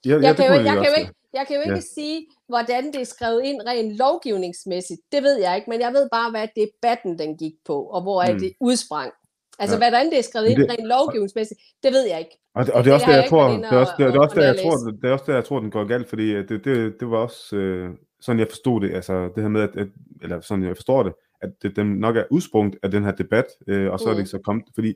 Ja, 0.06 0.20
jeg, 0.22 0.36
kan 0.36 0.46
jo, 0.48 0.54
jeg, 0.54 0.76
kan 0.82 0.86
jo 0.86 1.00
ikke, 1.00 1.14
jeg 1.34 1.46
kan 1.48 1.56
jo 1.56 1.62
ikke 1.62 1.76
ja. 1.76 1.94
sige, 1.96 2.28
hvordan 2.48 2.84
det 2.94 3.02
er 3.02 3.10
skrevet 3.16 3.42
ind 3.44 3.62
rent 3.68 3.98
lovgivningsmæssigt. 3.98 5.02
Det 5.12 5.24
ved 5.24 5.40
jeg 5.40 5.56
ikke, 5.56 5.70
men 5.70 5.82
jeg 5.82 5.92
ved 5.94 6.10
bare, 6.12 6.30
hvad 6.32 6.48
debatten 6.62 7.20
den 7.20 7.38
gik 7.38 7.54
på, 7.66 7.84
og 7.84 8.02
hvor 8.02 8.32
mm. 8.32 8.40
det 8.40 8.54
udsprang. 8.60 9.12
Altså, 9.60 9.76
ja. 9.76 9.80
hvordan 9.80 10.06
det 10.10 10.18
er 10.18 10.22
skrevet 10.22 10.48
ind 10.48 10.60
rent 10.72 10.88
lovgivningsmæssigt, 10.88 11.60
det 11.84 11.92
ved 11.94 12.08
jeg 12.08 12.20
ikke. 12.20 12.38
Og 12.56 12.66
det, 12.66 12.74
og 12.74 12.84
det 12.84 12.90
er 12.90 12.94
også 12.94 13.06
der, 13.10 13.16
jeg 13.16 13.30
tror, 13.30 13.48
det 13.48 13.66
er 13.66 13.78
også, 13.78 13.94
det, 13.98 14.16
er 14.16 14.20
også 14.20 14.36
der, 14.36 14.46
jeg 14.46 14.58
tror, 14.64 14.76
det 15.02 15.10
er 15.10 15.14
også 15.14 15.26
der, 15.28 15.34
jeg 15.34 15.46
tror, 15.46 15.60
den 15.60 15.72
går 15.72 15.86
galt, 15.86 16.10
fordi 16.10 16.28
det, 16.34 16.66
det, 16.66 16.94
det 17.00 17.12
var 17.12 17.18
også 17.18 17.56
øh, 17.56 17.90
sådan, 18.22 18.40
jeg 18.40 18.48
forstod 18.50 18.82
det, 18.82 18.96
altså 18.96 19.30
det 19.36 19.44
her 19.44 19.50
med, 19.50 19.62
at, 19.62 19.76
at 19.76 19.88
eller 20.22 20.42
sådan, 20.42 20.64
jeg 20.64 20.76
forstår 20.76 21.04
det, 21.04 21.14
at 21.42 21.50
det, 21.62 21.76
den 21.76 21.88
nok 21.88 22.16
er 22.16 22.24
udsprunget 22.32 22.76
af 22.84 22.92
den 22.92 23.04
her 23.04 23.12
debat, 23.12 23.46
øh, 23.68 23.92
og 23.92 24.00
så 24.00 24.06
mm. 24.06 24.12
er 24.12 24.16
det 24.16 24.30
så 24.30 24.40
kommet, 24.46 24.66
fordi 24.76 24.94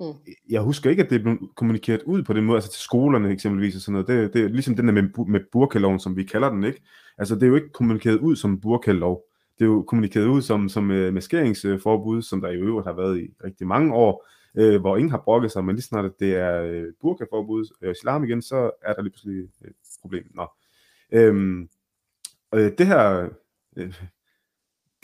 Mm. 0.00 0.32
Jeg 0.50 0.60
husker 0.60 0.90
ikke, 0.90 1.02
at 1.02 1.10
det 1.10 1.22
blev 1.22 1.50
kommunikeret 1.56 2.02
ud 2.02 2.22
på 2.22 2.32
den 2.32 2.44
måde, 2.44 2.56
altså 2.56 2.70
til 2.70 2.80
skolerne 2.80 3.30
eksempelvis 3.30 3.76
og 3.76 3.80
sådan 3.80 3.92
noget. 3.92 4.08
Det, 4.08 4.34
det 4.34 4.44
er 4.44 4.48
ligesom 4.48 4.76
den 4.76 4.86
der 4.86 4.92
med, 4.92 5.26
med 5.26 5.40
burkaloven, 5.52 6.00
som 6.00 6.16
vi 6.16 6.24
kalder 6.24 6.50
den, 6.50 6.64
ikke? 6.64 6.82
Altså 7.18 7.34
det 7.34 7.42
er 7.42 7.46
jo 7.46 7.54
ikke 7.54 7.72
kommunikeret 7.72 8.18
ud 8.18 8.36
som 8.36 8.60
burkalov. 8.60 9.24
Det 9.58 9.64
er 9.64 9.68
jo 9.68 9.82
kommunikeret 9.82 10.26
ud 10.26 10.42
som, 10.42 10.68
som 10.68 10.90
uh, 10.90 11.14
maskeringsforbud, 11.14 12.22
som 12.22 12.40
der 12.40 12.48
i 12.48 12.56
øvrigt 12.56 12.86
har 12.86 12.94
været 12.94 13.20
i 13.20 13.34
rigtig 13.44 13.66
mange 13.66 13.94
år, 13.94 14.26
uh, 14.54 14.80
hvor 14.80 14.96
ingen 14.96 15.10
har 15.10 15.22
brokket 15.24 15.52
sig, 15.52 15.64
men 15.64 15.74
lige 15.74 15.82
snart 15.84 16.20
det 16.20 16.36
er 16.36 16.82
uh, 16.82 16.86
burkaforbud 17.00 17.68
og 17.82 17.86
uh, 17.86 17.90
islam 17.90 18.24
igen, 18.24 18.42
så 18.42 18.70
er 18.82 18.92
der 18.92 19.02
lige 19.02 19.12
pludselig 19.12 19.44
et 19.44 19.72
problem. 20.00 20.24
Nå. 20.34 20.46
Øhm, 21.12 21.68
øh, 22.54 22.72
det 22.78 22.86
her, 22.86 23.28
Øh, 23.76 23.94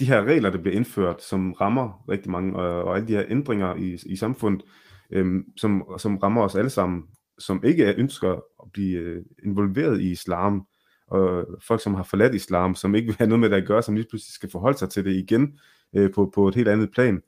de 0.01 0.05
her 0.05 0.25
regler, 0.25 0.51
der 0.51 0.59
bliver 0.59 0.77
indført, 0.77 1.23
som 1.23 1.53
rammer 1.53 2.05
rigtig 2.09 2.31
mange, 2.31 2.57
og, 2.57 2.85
og 2.85 2.97
alle 2.97 3.09
de 3.09 3.13
her 3.13 3.25
ændringer 3.29 3.75
i, 3.75 3.99
i 4.07 4.17
samfundet, 4.17 4.63
øhm, 5.11 5.53
som, 5.57 5.85
som 5.99 6.17
rammer 6.17 6.43
os 6.43 6.55
alle 6.55 6.71
sammen, 6.71 7.05
som 7.39 7.65
ikke 7.65 7.95
ønsker 7.95 8.33
at 8.33 8.73
blive 8.73 8.99
øh, 8.99 9.25
involveret 9.45 10.01
i 10.01 10.11
islam, 10.11 10.67
og 11.07 11.47
folk, 11.63 11.83
som 11.83 11.95
har 11.95 12.03
forladt 12.03 12.35
islam, 12.35 12.75
som 12.75 12.95
ikke 12.95 13.07
vil 13.07 13.17
have 13.17 13.29
noget 13.29 13.41
med 13.41 13.51
det 13.51 13.57
at 13.57 13.67
gøre, 13.67 13.83
som 13.83 13.95
lige 13.95 14.07
pludselig 14.11 14.33
skal 14.33 14.51
forholde 14.51 14.79
sig 14.79 14.91
til 14.91 15.05
det 15.05 15.17
igen 15.17 15.59
øh, 15.93 16.13
på, 16.13 16.31
på 16.35 16.49
et 16.49 16.55
helt 16.55 16.69
andet 16.69 16.93
plan. 16.93 17.23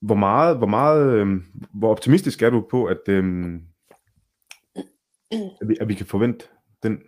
Hvor 0.00 0.14
meget, 0.14 0.58
hvor 0.58 0.66
meget, 0.66 1.12
øh, 1.12 1.42
hvor 1.74 1.90
optimistisk 1.90 2.42
er 2.42 2.50
du 2.50 2.66
på, 2.70 2.84
at, 2.84 3.08
øh, 3.08 3.54
at, 5.32 5.68
vi, 5.68 5.76
at 5.80 5.88
vi 5.88 5.94
kan 5.94 6.06
forvente 6.06 6.46
den 6.82 7.02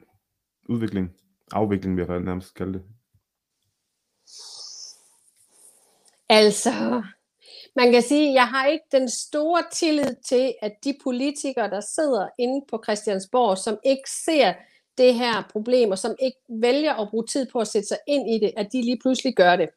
udvikling, 0.69 1.11
afvikling, 1.53 1.97
vi 1.97 2.03
har 2.03 2.19
nærmest 2.19 2.55
kalde 2.55 2.73
det? 2.73 2.83
Altså, 6.29 7.03
man 7.77 7.93
kan 7.93 8.03
sige, 8.03 8.29
at 8.29 8.35
jeg 8.35 8.49
har 8.49 8.67
ikke 8.67 8.85
den 8.93 9.09
store 9.09 9.63
tillid 9.73 10.15
til, 10.25 10.55
at 10.63 10.73
de 10.85 10.95
politikere, 11.03 11.71
der 11.71 11.81
sidder 11.81 12.29
inde 12.39 12.67
på 12.71 12.83
Christiansborg, 12.85 13.59
som 13.59 13.79
ikke 13.85 14.11
ser 14.25 14.55
det 14.99 15.15
her 15.15 15.43
problem, 15.53 15.91
og 15.91 15.99
som 15.99 16.15
ikke 16.23 16.39
vælger 16.49 16.95
at 16.95 17.09
bruge 17.11 17.27
tid 17.27 17.47
på 17.53 17.59
at 17.59 17.69
sætte 17.69 17.89
sig 17.89 17.99
ind 18.07 18.31
i 18.31 18.39
det, 18.39 18.53
at 18.57 18.73
de 18.73 18.83
lige 18.83 18.99
pludselig 19.03 19.35
gør 19.35 19.57
det. 19.57 19.69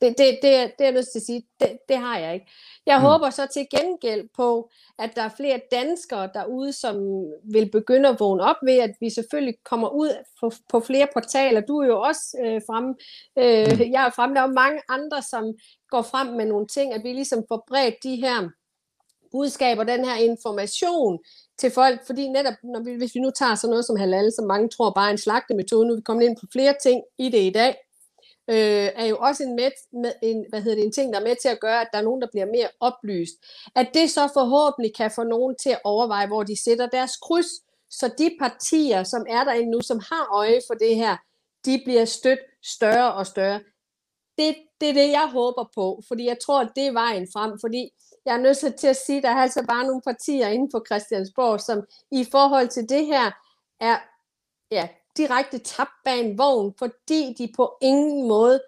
Det, 0.00 0.14
det, 0.18 0.38
det, 0.42 0.42
det 0.42 0.52
er 0.52 0.84
jeg 0.84 0.92
nødt 0.92 1.08
til 1.12 1.18
at 1.18 1.26
sige, 1.26 1.42
det, 1.60 1.78
det 1.88 1.96
har 1.96 2.18
jeg 2.18 2.34
ikke. 2.34 2.46
Jeg 2.86 2.98
mm. 2.98 3.04
håber 3.04 3.30
så 3.30 3.46
til 3.46 3.66
gengæld 3.76 4.28
på, 4.36 4.70
at 4.98 5.10
der 5.16 5.22
er 5.22 5.28
flere 5.36 5.60
danskere 5.72 6.30
derude, 6.34 6.72
som 6.72 6.96
vil 7.52 7.70
begynde 7.70 8.08
at 8.08 8.20
vågne 8.20 8.42
op 8.42 8.56
ved, 8.62 8.78
at 8.78 8.94
vi 9.00 9.10
selvfølgelig 9.10 9.54
kommer 9.64 9.88
ud 9.88 10.10
på, 10.40 10.52
på 10.68 10.80
flere 10.80 11.08
portaler. 11.12 11.60
Du 11.60 11.78
er 11.78 11.86
jo 11.86 12.00
også 12.00 12.38
øh, 12.44 12.60
fremme. 12.66 12.94
Øh, 13.38 13.86
mm. 13.86 13.92
Jeg 13.92 14.06
er 14.06 14.10
fremme. 14.10 14.36
Der 14.36 14.42
er 14.42 14.60
mange 14.64 14.80
andre, 14.88 15.22
som 15.22 15.44
går 15.90 16.02
frem 16.02 16.26
med 16.26 16.46
nogle 16.46 16.66
ting, 16.66 16.94
at 16.94 17.02
vi 17.04 17.12
ligesom 17.12 17.44
får 17.48 17.64
bredt 17.68 17.94
de 18.02 18.16
her 18.16 18.48
budskaber, 19.32 19.84
den 19.84 20.04
her 20.04 20.16
information 20.16 21.18
til 21.58 21.70
folk, 21.70 22.06
fordi 22.06 22.28
netop, 22.28 22.54
når 22.62 22.82
vi, 22.82 22.94
hvis 22.94 23.14
vi 23.14 23.20
nu 23.20 23.30
tager 23.30 23.54
sådan 23.54 23.70
noget 23.70 23.84
som 23.84 23.96
halal, 23.96 24.32
som 24.32 24.46
mange 24.46 24.68
tror 24.68 24.90
bare 24.90 25.06
er 25.08 25.12
en 25.12 25.18
slagtemetode, 25.18 25.86
nu 25.86 25.92
er 25.92 25.96
vi 25.96 26.02
kommet 26.02 26.24
ind 26.24 26.36
på 26.40 26.46
flere 26.52 26.74
ting 26.82 27.02
i 27.18 27.28
det 27.28 27.42
i 27.42 27.50
dag, 27.50 27.74
øh, 28.48 28.88
er 28.94 29.06
jo 29.06 29.16
også 29.16 29.42
en, 29.42 29.56
med, 29.56 29.70
med, 29.92 30.12
en, 30.22 30.46
hvad 30.48 30.62
hedder 30.62 30.76
det, 30.76 30.84
en 30.84 30.92
ting, 30.92 31.12
der 31.12 31.20
er 31.20 31.24
med 31.24 31.36
til 31.42 31.48
at 31.48 31.60
gøre, 31.60 31.80
at 31.80 31.88
der 31.92 31.98
er 31.98 32.02
nogen, 32.02 32.20
der 32.20 32.28
bliver 32.30 32.46
mere 32.46 32.68
oplyst. 32.80 33.34
At 33.74 33.90
det 33.94 34.10
så 34.10 34.28
forhåbentlig 34.34 34.94
kan 34.96 35.10
få 35.10 35.22
nogen 35.22 35.56
til 35.56 35.70
at 35.70 35.80
overveje, 35.84 36.26
hvor 36.26 36.42
de 36.42 36.62
sætter 36.64 36.86
deres 36.86 37.16
kryds, 37.16 37.50
så 37.90 38.10
de 38.18 38.36
partier, 38.40 39.02
som 39.02 39.26
er 39.28 39.44
der 39.44 39.66
nu, 39.66 39.80
som 39.80 39.98
har 39.98 40.28
øje 40.34 40.60
for 40.66 40.74
det 40.74 40.96
her, 40.96 41.16
de 41.64 41.80
bliver 41.84 42.04
stødt 42.04 42.40
større 42.62 43.14
og 43.14 43.26
større. 43.26 43.60
Det, 44.38 44.56
det 44.80 44.88
er 44.88 44.92
det, 44.92 45.10
jeg 45.10 45.28
håber 45.32 45.64
på, 45.74 46.02
fordi 46.08 46.24
jeg 46.24 46.38
tror, 46.38 46.60
at 46.60 46.72
det 46.76 46.86
er 46.86 46.92
vejen 46.92 47.28
frem, 47.32 47.58
fordi 47.60 47.90
jeg 48.24 48.34
er 48.34 48.40
nødt 48.40 48.76
til 48.78 48.86
at 48.86 48.96
sige, 48.96 49.16
at 49.16 49.22
der 49.22 49.30
er 49.30 49.42
altså 49.42 49.64
bare 49.68 49.86
nogle 49.86 50.02
partier 50.02 50.48
inde 50.48 50.68
på 50.74 50.84
Christiansborg, 50.86 51.60
som 51.60 51.82
i 52.10 52.26
forhold 52.30 52.68
til 52.68 52.88
det 52.88 53.06
her 53.06 53.30
er 53.80 53.98
ja, 54.70 54.88
direkte 55.18 55.58
tabt 55.58 55.96
bag 56.04 56.20
en 56.20 56.38
vogn, 56.38 56.74
fordi 56.78 57.34
de 57.38 57.52
på 57.56 57.76
ingen 57.80 58.28
måde 58.28 58.60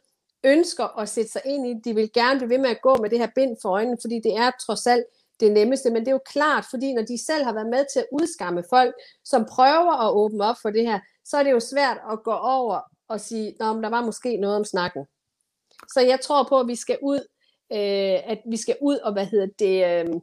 ønsker 0.45 0.99
at 0.99 1.09
sætte 1.09 1.31
sig 1.31 1.43
ind 1.45 1.67
i 1.67 1.75
De 1.85 1.95
vil 1.95 2.13
gerne 2.13 2.39
blive 2.39 2.51
ved 2.51 2.59
med 2.59 2.71
at 2.71 2.83
gå 2.83 2.95
med 2.95 3.11
det 3.11 3.19
her 3.19 3.29
bind 3.35 3.57
for 3.63 3.69
øjnene, 3.69 3.97
fordi 4.01 4.21
det 4.25 4.37
er 4.37 4.51
trods 4.67 4.87
alt 4.87 5.05
det 5.41 5.53
nemmeste. 5.53 5.91
Men 5.91 6.01
det 6.01 6.09
er 6.09 6.13
jo 6.13 6.21
klart, 6.27 6.65
fordi 6.71 6.93
når 6.93 7.03
de 7.03 7.25
selv 7.27 7.45
har 7.45 7.53
været 7.53 7.71
med 7.71 7.85
til 7.93 7.99
at 7.99 8.07
udskamme 8.13 8.65
folk, 8.71 8.95
som 9.25 9.45
prøver 9.45 10.07
at 10.07 10.13
åbne 10.15 10.45
op 10.45 10.57
for 10.63 10.71
det 10.71 10.87
her, 10.87 11.01
så 11.25 11.37
er 11.37 11.43
det 11.43 11.51
jo 11.51 11.61
svært 11.61 11.99
at 12.13 12.23
gå 12.25 12.33
over 12.33 12.81
og 13.09 13.21
sige, 13.21 13.49
at 13.49 13.59
der 13.59 13.89
var 13.89 14.05
måske 14.05 14.37
noget 14.37 14.57
om 14.57 14.65
snakken. 14.65 15.07
Så 15.93 16.01
jeg 16.01 16.21
tror 16.21 16.47
på, 16.49 16.61
at 16.61 16.69
vi 16.69 16.77
skal 16.77 16.99
ud, 17.03 17.21
øh, 17.73 18.31
at 18.33 18.39
vi 18.51 18.57
skal 18.57 18.77
ud 18.81 18.97
og 18.97 19.13
hvad 19.13 19.27
hedder 19.27 19.47
det, 19.59 20.07
øh, 20.09 20.21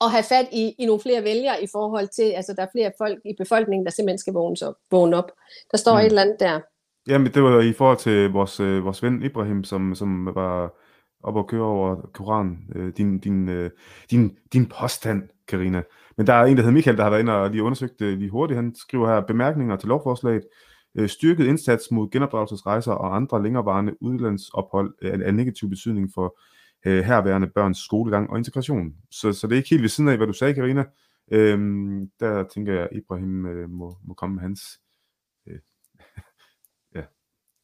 at 0.00 0.10
have 0.10 0.24
fat 0.28 0.48
i, 0.52 0.74
i 0.78 0.86
nogle 0.86 1.00
flere 1.00 1.24
vælgere 1.24 1.62
i 1.62 1.66
forhold 1.72 2.08
til, 2.08 2.22
altså 2.22 2.52
der 2.56 2.62
er 2.62 2.72
flere 2.72 2.92
folk 2.98 3.18
i 3.24 3.34
befolkningen, 3.38 3.84
der 3.86 3.92
simpelthen 3.92 4.18
skal 4.18 4.32
vågne 4.32 4.56
op. 4.62 4.74
Vågne 4.90 5.16
op. 5.16 5.30
Der 5.70 5.78
står 5.78 5.92
mm. 5.92 5.98
et 5.98 6.06
eller 6.06 6.22
andet 6.22 6.40
der. 6.40 6.60
Jamen 7.08 7.32
det 7.34 7.42
var 7.42 7.60
i 7.60 7.72
forhold 7.72 7.98
til 7.98 8.30
vores, 8.30 8.60
øh, 8.60 8.84
vores 8.84 9.02
ven 9.02 9.22
Ibrahim, 9.22 9.64
som, 9.64 9.94
som 9.94 10.26
var 10.34 10.74
op 11.22 11.36
og 11.36 11.48
køre 11.48 11.62
over 11.62 11.96
Koran. 12.14 12.58
Øh, 12.74 12.92
din, 12.96 13.18
din, 13.18 13.48
øh, 13.48 13.70
din, 14.10 14.36
din 14.52 14.66
påstand, 14.66 15.22
Karina. 15.48 15.82
Men 16.16 16.26
der 16.26 16.32
er 16.32 16.44
en, 16.44 16.56
der 16.56 16.62
hedder 16.62 16.74
Michael, 16.74 16.96
der 16.96 17.02
har 17.02 17.10
været 17.10 17.20
inde 17.20 17.34
og 17.36 17.50
lige 17.50 17.62
undersøgt 17.62 18.00
det 18.00 18.18
lige 18.18 18.30
hurtigt. 18.30 18.56
Han 18.56 18.74
skriver 18.74 19.14
her 19.14 19.20
bemærkninger 19.20 19.76
til 19.76 19.88
lovforslaget. 19.88 20.42
øh, 20.98 21.08
styrket 21.08 21.46
indsats 21.46 21.90
mod 21.90 22.10
genopdragelsesrejser 22.10 22.92
og 22.92 23.16
andre 23.16 23.42
længerevarende 23.42 24.02
udlandsophold 24.02 24.94
af, 25.02 25.18
af 25.26 25.34
negativ 25.34 25.68
betydning 25.68 26.10
for 26.14 26.38
øh, 26.86 27.04
herværende 27.04 27.46
børns 27.46 27.78
skolegang 27.78 28.30
og 28.30 28.38
integration. 28.38 28.94
Så, 29.10 29.32
så 29.32 29.46
det 29.46 29.52
er 29.52 29.56
ikke 29.56 29.70
helt 29.70 29.82
ved 29.82 29.88
siden 29.88 30.10
af, 30.10 30.16
hvad 30.16 30.26
du 30.26 30.32
sagde, 30.32 30.54
Karina. 30.54 30.84
Øhm, 31.32 32.10
der 32.20 32.44
tænker 32.54 32.72
jeg, 32.72 32.82
at 32.82 32.88
Ibrahim 32.92 33.46
øh, 33.46 33.70
må, 33.70 33.96
må 34.04 34.14
komme 34.14 34.34
med 34.34 34.42
hans... 34.42 34.60
Øh, 35.48 35.58
ja, 36.96 37.02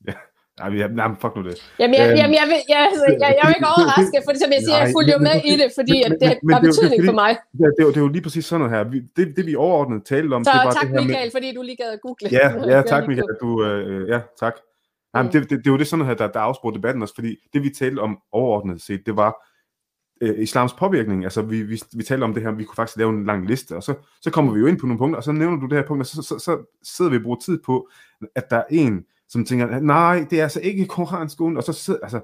ja. 0.09 0.15
Nej, 0.59 0.69
men, 0.71 0.79
nej, 1.01 1.09
men 1.09 1.17
fuck 1.23 1.37
nu 1.37 1.43
det. 1.49 1.57
Jamen, 1.81 1.95
jeg, 1.99 2.07
øhm, 2.09 2.19
jamen, 2.21 2.35
jeg, 2.41 2.47
vil, 2.51 2.59
jeg, 2.73 2.81
altså, 2.91 3.05
jeg, 3.23 3.31
jeg 3.39 3.45
er 3.49 3.55
ikke 3.57 3.69
overrasket, 3.75 4.21
for 4.27 4.33
som 4.43 4.51
jeg 4.57 4.63
siger, 4.67 4.79
jeg 4.83 4.91
fulgte 4.97 5.13
jo 5.17 5.21
med 5.29 5.37
i 5.51 5.53
det, 5.61 5.69
fordi 5.79 5.97
at 6.07 6.13
det 6.21 6.29
har 6.53 6.61
betydning 6.69 7.01
for 7.11 7.17
mig. 7.23 7.33
Det, 7.59 7.65
er, 7.67 7.87
det 7.95 8.01
er 8.01 8.07
jo 8.09 8.13
lige 8.17 8.25
præcis 8.27 8.45
sådan 8.45 8.61
noget 8.63 8.73
her. 8.77 8.83
Vi, 8.95 8.99
det, 9.17 9.25
det 9.37 9.45
vi 9.51 9.55
overordnet 9.65 10.01
talte 10.13 10.33
om, 10.37 10.45
så, 10.45 10.51
det 10.51 10.61
var 10.65 10.77
tak, 10.79 10.87
det 10.89 10.91
her 10.91 11.07
Michael, 11.07 11.27
med... 11.29 11.35
fordi 11.37 11.49
du 11.57 11.63
lige 11.63 11.79
gad 11.83 11.91
at 11.97 12.01
google. 12.07 12.27
Ja, 12.39 12.47
ja 12.73 12.79
tak 12.93 13.03
Michael, 13.09 13.35
du, 13.45 13.51
øh, 13.65 14.09
ja, 14.13 14.21
tak. 14.43 14.55
Nej, 15.15 15.23
men 15.23 15.33
det, 15.33 15.51
det, 15.51 15.59
det 15.59 15.67
er 15.67 15.71
jo 15.71 15.79
det 15.79 15.87
sådan 15.87 16.07
her, 16.07 16.15
der, 16.15 16.33
der 16.33 16.41
afspurgte 16.41 16.79
debatten 16.79 17.03
også, 17.03 17.15
fordi 17.15 17.37
det 17.53 17.63
vi 17.63 17.71
talte 17.71 18.01
om 18.01 18.19
overordnet 18.33 18.83
set, 18.83 19.07
det 19.07 19.17
var 19.17 19.49
øh, 20.21 20.39
islams 20.39 20.73
påvirkning. 20.73 21.25
Altså 21.25 21.43
vi, 21.43 21.63
vi, 21.63 21.83
vi 21.97 22.03
talte 22.03 22.25
om 22.25 22.35
det 22.35 22.43
her, 22.43 22.51
vi 22.51 22.65
kunne 22.65 22.77
faktisk 22.77 22.99
lave 22.99 23.11
en 23.11 23.25
lang 23.25 23.47
liste, 23.47 23.77
og 23.77 23.83
så, 23.83 23.95
så 24.23 24.31
kommer 24.31 24.53
vi 24.53 24.61
jo 24.61 24.67
ind 24.67 24.79
på 24.79 24.87
nogle 24.87 24.99
punkter, 24.99 25.17
og 25.17 25.25
så 25.25 25.33
nævner 25.33 25.61
du 25.61 25.67
det 25.67 25.79
her 25.79 25.87
punkt, 25.87 26.01
og 26.01 26.07
så, 26.07 26.23
så, 26.23 26.39
så 26.39 26.79
sidder 26.83 27.11
vi 27.11 27.17
og 27.17 27.23
bruger 27.23 27.41
tid 27.45 27.59
på, 27.67 27.89
at 28.35 28.51
der 28.51 28.57
er 28.57 28.65
en, 28.71 29.05
som 29.29 29.45
tænker, 29.45 29.81
nej, 29.81 30.27
det 30.31 30.39
er 30.39 30.43
altså 30.43 30.61
ikke 30.61 30.87
koranskolen, 30.87 31.57
og 31.57 31.63
så 31.63 31.73
sidder, 31.73 32.01
altså, 32.03 32.21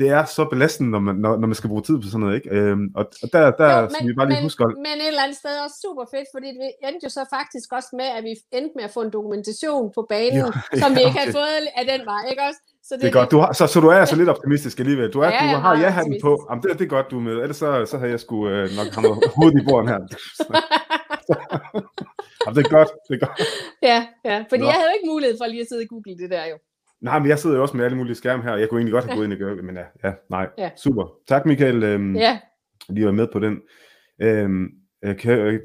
det 0.00 0.08
er 0.18 0.24
så 0.24 0.42
belastende, 0.52 0.90
når 0.94 1.02
man, 1.06 1.14
når, 1.24 1.32
når 1.40 1.46
man 1.50 1.58
skal 1.60 1.70
bruge 1.72 1.84
tid 1.88 1.96
på 2.02 2.06
sådan 2.12 2.20
noget, 2.24 2.34
ikke? 2.38 2.48
Øhm, 2.56 2.86
og, 2.98 3.04
og 3.22 3.28
der, 3.32 3.40
der 3.60 3.68
jo, 3.80 3.88
men, 3.94 4.08
vi 4.08 4.12
bare 4.18 4.28
lige 4.28 4.40
men, 4.40 4.46
huske... 4.48 4.64
Men 4.86 4.96
et 5.04 5.08
eller 5.12 5.24
andet 5.26 5.38
sted 5.42 5.54
også 5.64 5.76
super 5.86 6.04
fedt, 6.14 6.28
fordi 6.34 6.48
vi 6.62 6.68
endte 6.86 7.02
jo 7.06 7.10
så 7.18 7.22
faktisk 7.36 7.68
også 7.78 7.90
med, 8.00 8.08
at 8.16 8.22
vi 8.28 8.32
endte 8.58 8.74
med 8.78 8.84
at 8.88 8.92
få 8.96 9.00
en 9.06 9.12
dokumentation 9.16 9.84
på 9.96 10.02
banen, 10.14 10.46
ja, 10.72 10.78
som 10.82 10.88
vi 10.96 11.00
ikke 11.06 11.16
okay. 11.16 11.20
havde 11.20 11.32
fået 11.40 11.54
af 11.80 11.84
den 11.92 12.00
vej, 12.12 12.22
ikke 12.32 12.42
også? 12.48 12.60
Så 12.88 12.92
det, 12.94 13.02
det 13.02 13.08
er 13.08 13.16
godt. 13.20 13.30
Du 13.34 13.38
har, 13.42 13.50
så, 13.58 13.64
så 13.72 13.78
du 13.84 13.88
er 13.94 13.98
altså 14.04 14.16
lidt 14.20 14.30
optimistisk 14.34 14.76
alligevel. 14.82 15.08
Du, 15.16 15.20
er, 15.26 15.30
ja, 15.36 15.44
du 15.54 15.58
har 15.66 15.72
ja-hatten 15.84 16.16
på. 16.26 16.32
Jamen, 16.48 16.62
det, 16.62 16.68
det 16.78 16.84
er 16.88 16.92
godt, 16.96 17.06
du 17.12 17.16
er 17.20 17.24
med. 17.28 17.36
Ellers 17.44 17.56
så, 17.56 17.68
så 17.90 17.96
havde 17.98 18.10
jeg 18.14 18.20
sgu 18.20 18.36
øh, 18.48 18.64
nok 18.78 18.88
hamret 18.96 19.18
hovedet 19.36 19.62
i 19.62 19.64
borden 19.68 19.88
her. 19.92 20.00
Jamen, 22.42 22.54
det 22.56 22.62
er 22.66 22.70
godt. 22.78 22.90
Det 23.06 23.14
er 23.16 23.22
godt. 23.26 23.38
Ja, 23.90 23.98
ja. 24.30 24.36
Fordi 24.50 24.62
Nå. 24.62 24.66
jeg 24.68 24.74
havde 24.78 24.88
jo 24.90 24.94
ikke 24.98 25.10
mulighed 25.12 25.36
for 25.40 25.46
lige 25.46 25.60
at 25.64 25.68
sidde 25.68 25.82
og 25.86 25.88
google 25.92 26.18
det 26.22 26.30
der 26.30 26.44
jo. 26.52 26.56
Nej, 27.00 27.18
men 27.18 27.28
jeg 27.28 27.38
sidder 27.38 27.56
jo 27.56 27.62
også 27.62 27.76
med 27.76 27.84
alle 27.84 27.96
mulige 27.96 28.14
skærme 28.14 28.42
her. 28.42 28.56
Jeg 28.56 28.68
kunne 28.68 28.78
egentlig 28.78 28.92
godt 28.92 29.04
have 29.04 29.16
gået 29.16 29.24
ind 29.24 29.32
og 29.32 29.38
gøre 29.38 29.56
det, 29.56 29.64
men 29.64 29.76
ja, 29.76 29.84
ja 30.04 30.14
nej. 30.30 30.48
Ja. 30.58 30.70
Super. 30.76 31.12
Tak, 31.28 31.46
Michael. 31.46 31.82
Øhm, 31.82 32.16
ja. 32.16 32.40
Lige 32.88 33.06
var 33.06 33.12
med 33.12 33.28
på 33.32 33.38
den. 33.38 33.60
Øhm, 34.22 34.68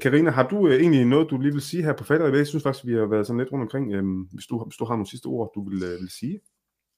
Karina, 0.00 0.30
har 0.30 0.48
du 0.48 0.68
øh, 0.68 0.80
egentlig 0.80 1.04
noget, 1.04 1.30
du 1.30 1.38
lige 1.38 1.52
vil 1.52 1.62
sige 1.62 1.82
her 1.82 1.92
på 1.92 2.04
faldet? 2.04 2.38
Jeg 2.38 2.46
synes 2.46 2.62
faktisk, 2.62 2.86
vi 2.86 2.92
har 2.92 3.06
været 3.06 3.26
sådan 3.26 3.38
lidt 3.38 3.52
rundt 3.52 3.62
omkring, 3.62 3.92
øhm, 3.92 4.20
hvis, 4.32 4.46
du, 4.46 4.64
hvis 4.64 4.76
du 4.76 4.84
har 4.84 4.94
nogle 4.94 5.10
sidste 5.10 5.26
ord, 5.26 5.52
du 5.54 5.68
vil, 5.68 5.82
øh, 5.82 6.00
vil 6.00 6.10
sige. 6.10 6.40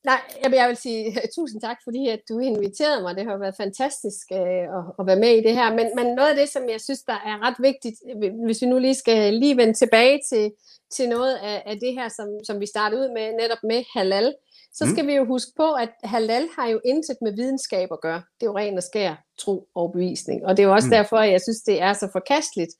Nej, 0.04 0.20
jeg, 0.42 0.52
jeg 0.54 0.68
vil 0.68 0.76
sige 0.76 1.14
tusind 1.36 1.60
tak, 1.60 1.76
fordi 1.84 2.08
at 2.08 2.20
du 2.28 2.38
inviterede 2.38 3.02
mig. 3.02 3.16
Det 3.16 3.24
har 3.24 3.36
været 3.36 3.56
fantastisk 3.56 4.26
øh, 4.32 4.64
at, 4.78 4.84
at 4.98 5.06
være 5.06 5.18
med 5.18 5.32
i 5.36 5.42
det 5.42 5.54
her. 5.54 5.74
Men, 5.74 5.86
men 5.96 6.06
noget 6.06 6.30
af 6.30 6.36
det, 6.36 6.48
som 6.48 6.68
jeg 6.68 6.80
synes, 6.80 7.02
der 7.02 7.12
er 7.12 7.46
ret 7.46 7.56
vigtigt, 7.58 7.96
hvis 8.44 8.62
vi 8.62 8.66
nu 8.66 8.78
lige 8.78 8.94
skal 8.94 9.34
lige 9.34 9.56
vende 9.56 9.74
tilbage 9.74 10.20
til, 10.30 10.52
til 10.90 11.08
noget 11.08 11.34
af, 11.36 11.62
af 11.66 11.76
det 11.80 11.92
her, 11.92 12.08
som, 12.08 12.28
som 12.44 12.60
vi 12.60 12.66
startede 12.66 13.00
ud 13.00 13.08
med, 13.14 13.32
netop 13.32 13.62
med 13.62 13.84
halal, 13.96 14.34
så 14.72 14.86
skal 14.86 15.02
mm. 15.02 15.08
vi 15.08 15.14
jo 15.14 15.24
huske 15.24 15.52
på, 15.56 15.72
at 15.72 15.90
halal 16.04 16.48
har 16.58 16.68
jo 16.68 16.80
intet 16.84 17.16
med 17.22 17.32
videnskab 17.32 17.88
at 17.92 18.00
gøre. 18.00 18.22
Det 18.40 18.46
er 18.46 18.50
jo 18.50 18.56
ren 18.56 18.76
og 18.76 18.82
skær 18.82 19.24
tro 19.38 19.68
og 19.74 19.92
bevisning. 19.92 20.46
Og 20.46 20.56
det 20.56 20.62
er 20.62 20.66
jo 20.66 20.74
også 20.74 20.86
mm. 20.86 20.90
derfor, 20.90 21.16
at 21.16 21.32
jeg 21.32 21.40
synes, 21.40 21.60
det 21.60 21.82
er 21.82 21.92
så 21.92 22.08
forkasteligt, 22.12 22.70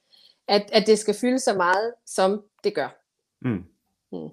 at, 0.49 0.71
at 0.73 0.87
det 0.87 0.99
skal 0.99 1.15
fylde 1.15 1.39
så 1.39 1.55
meget, 1.55 1.95
som 2.07 2.43
det 2.65 2.75
gør. 2.75 2.89
Mm. 3.43 3.65
Mm. 4.13 4.29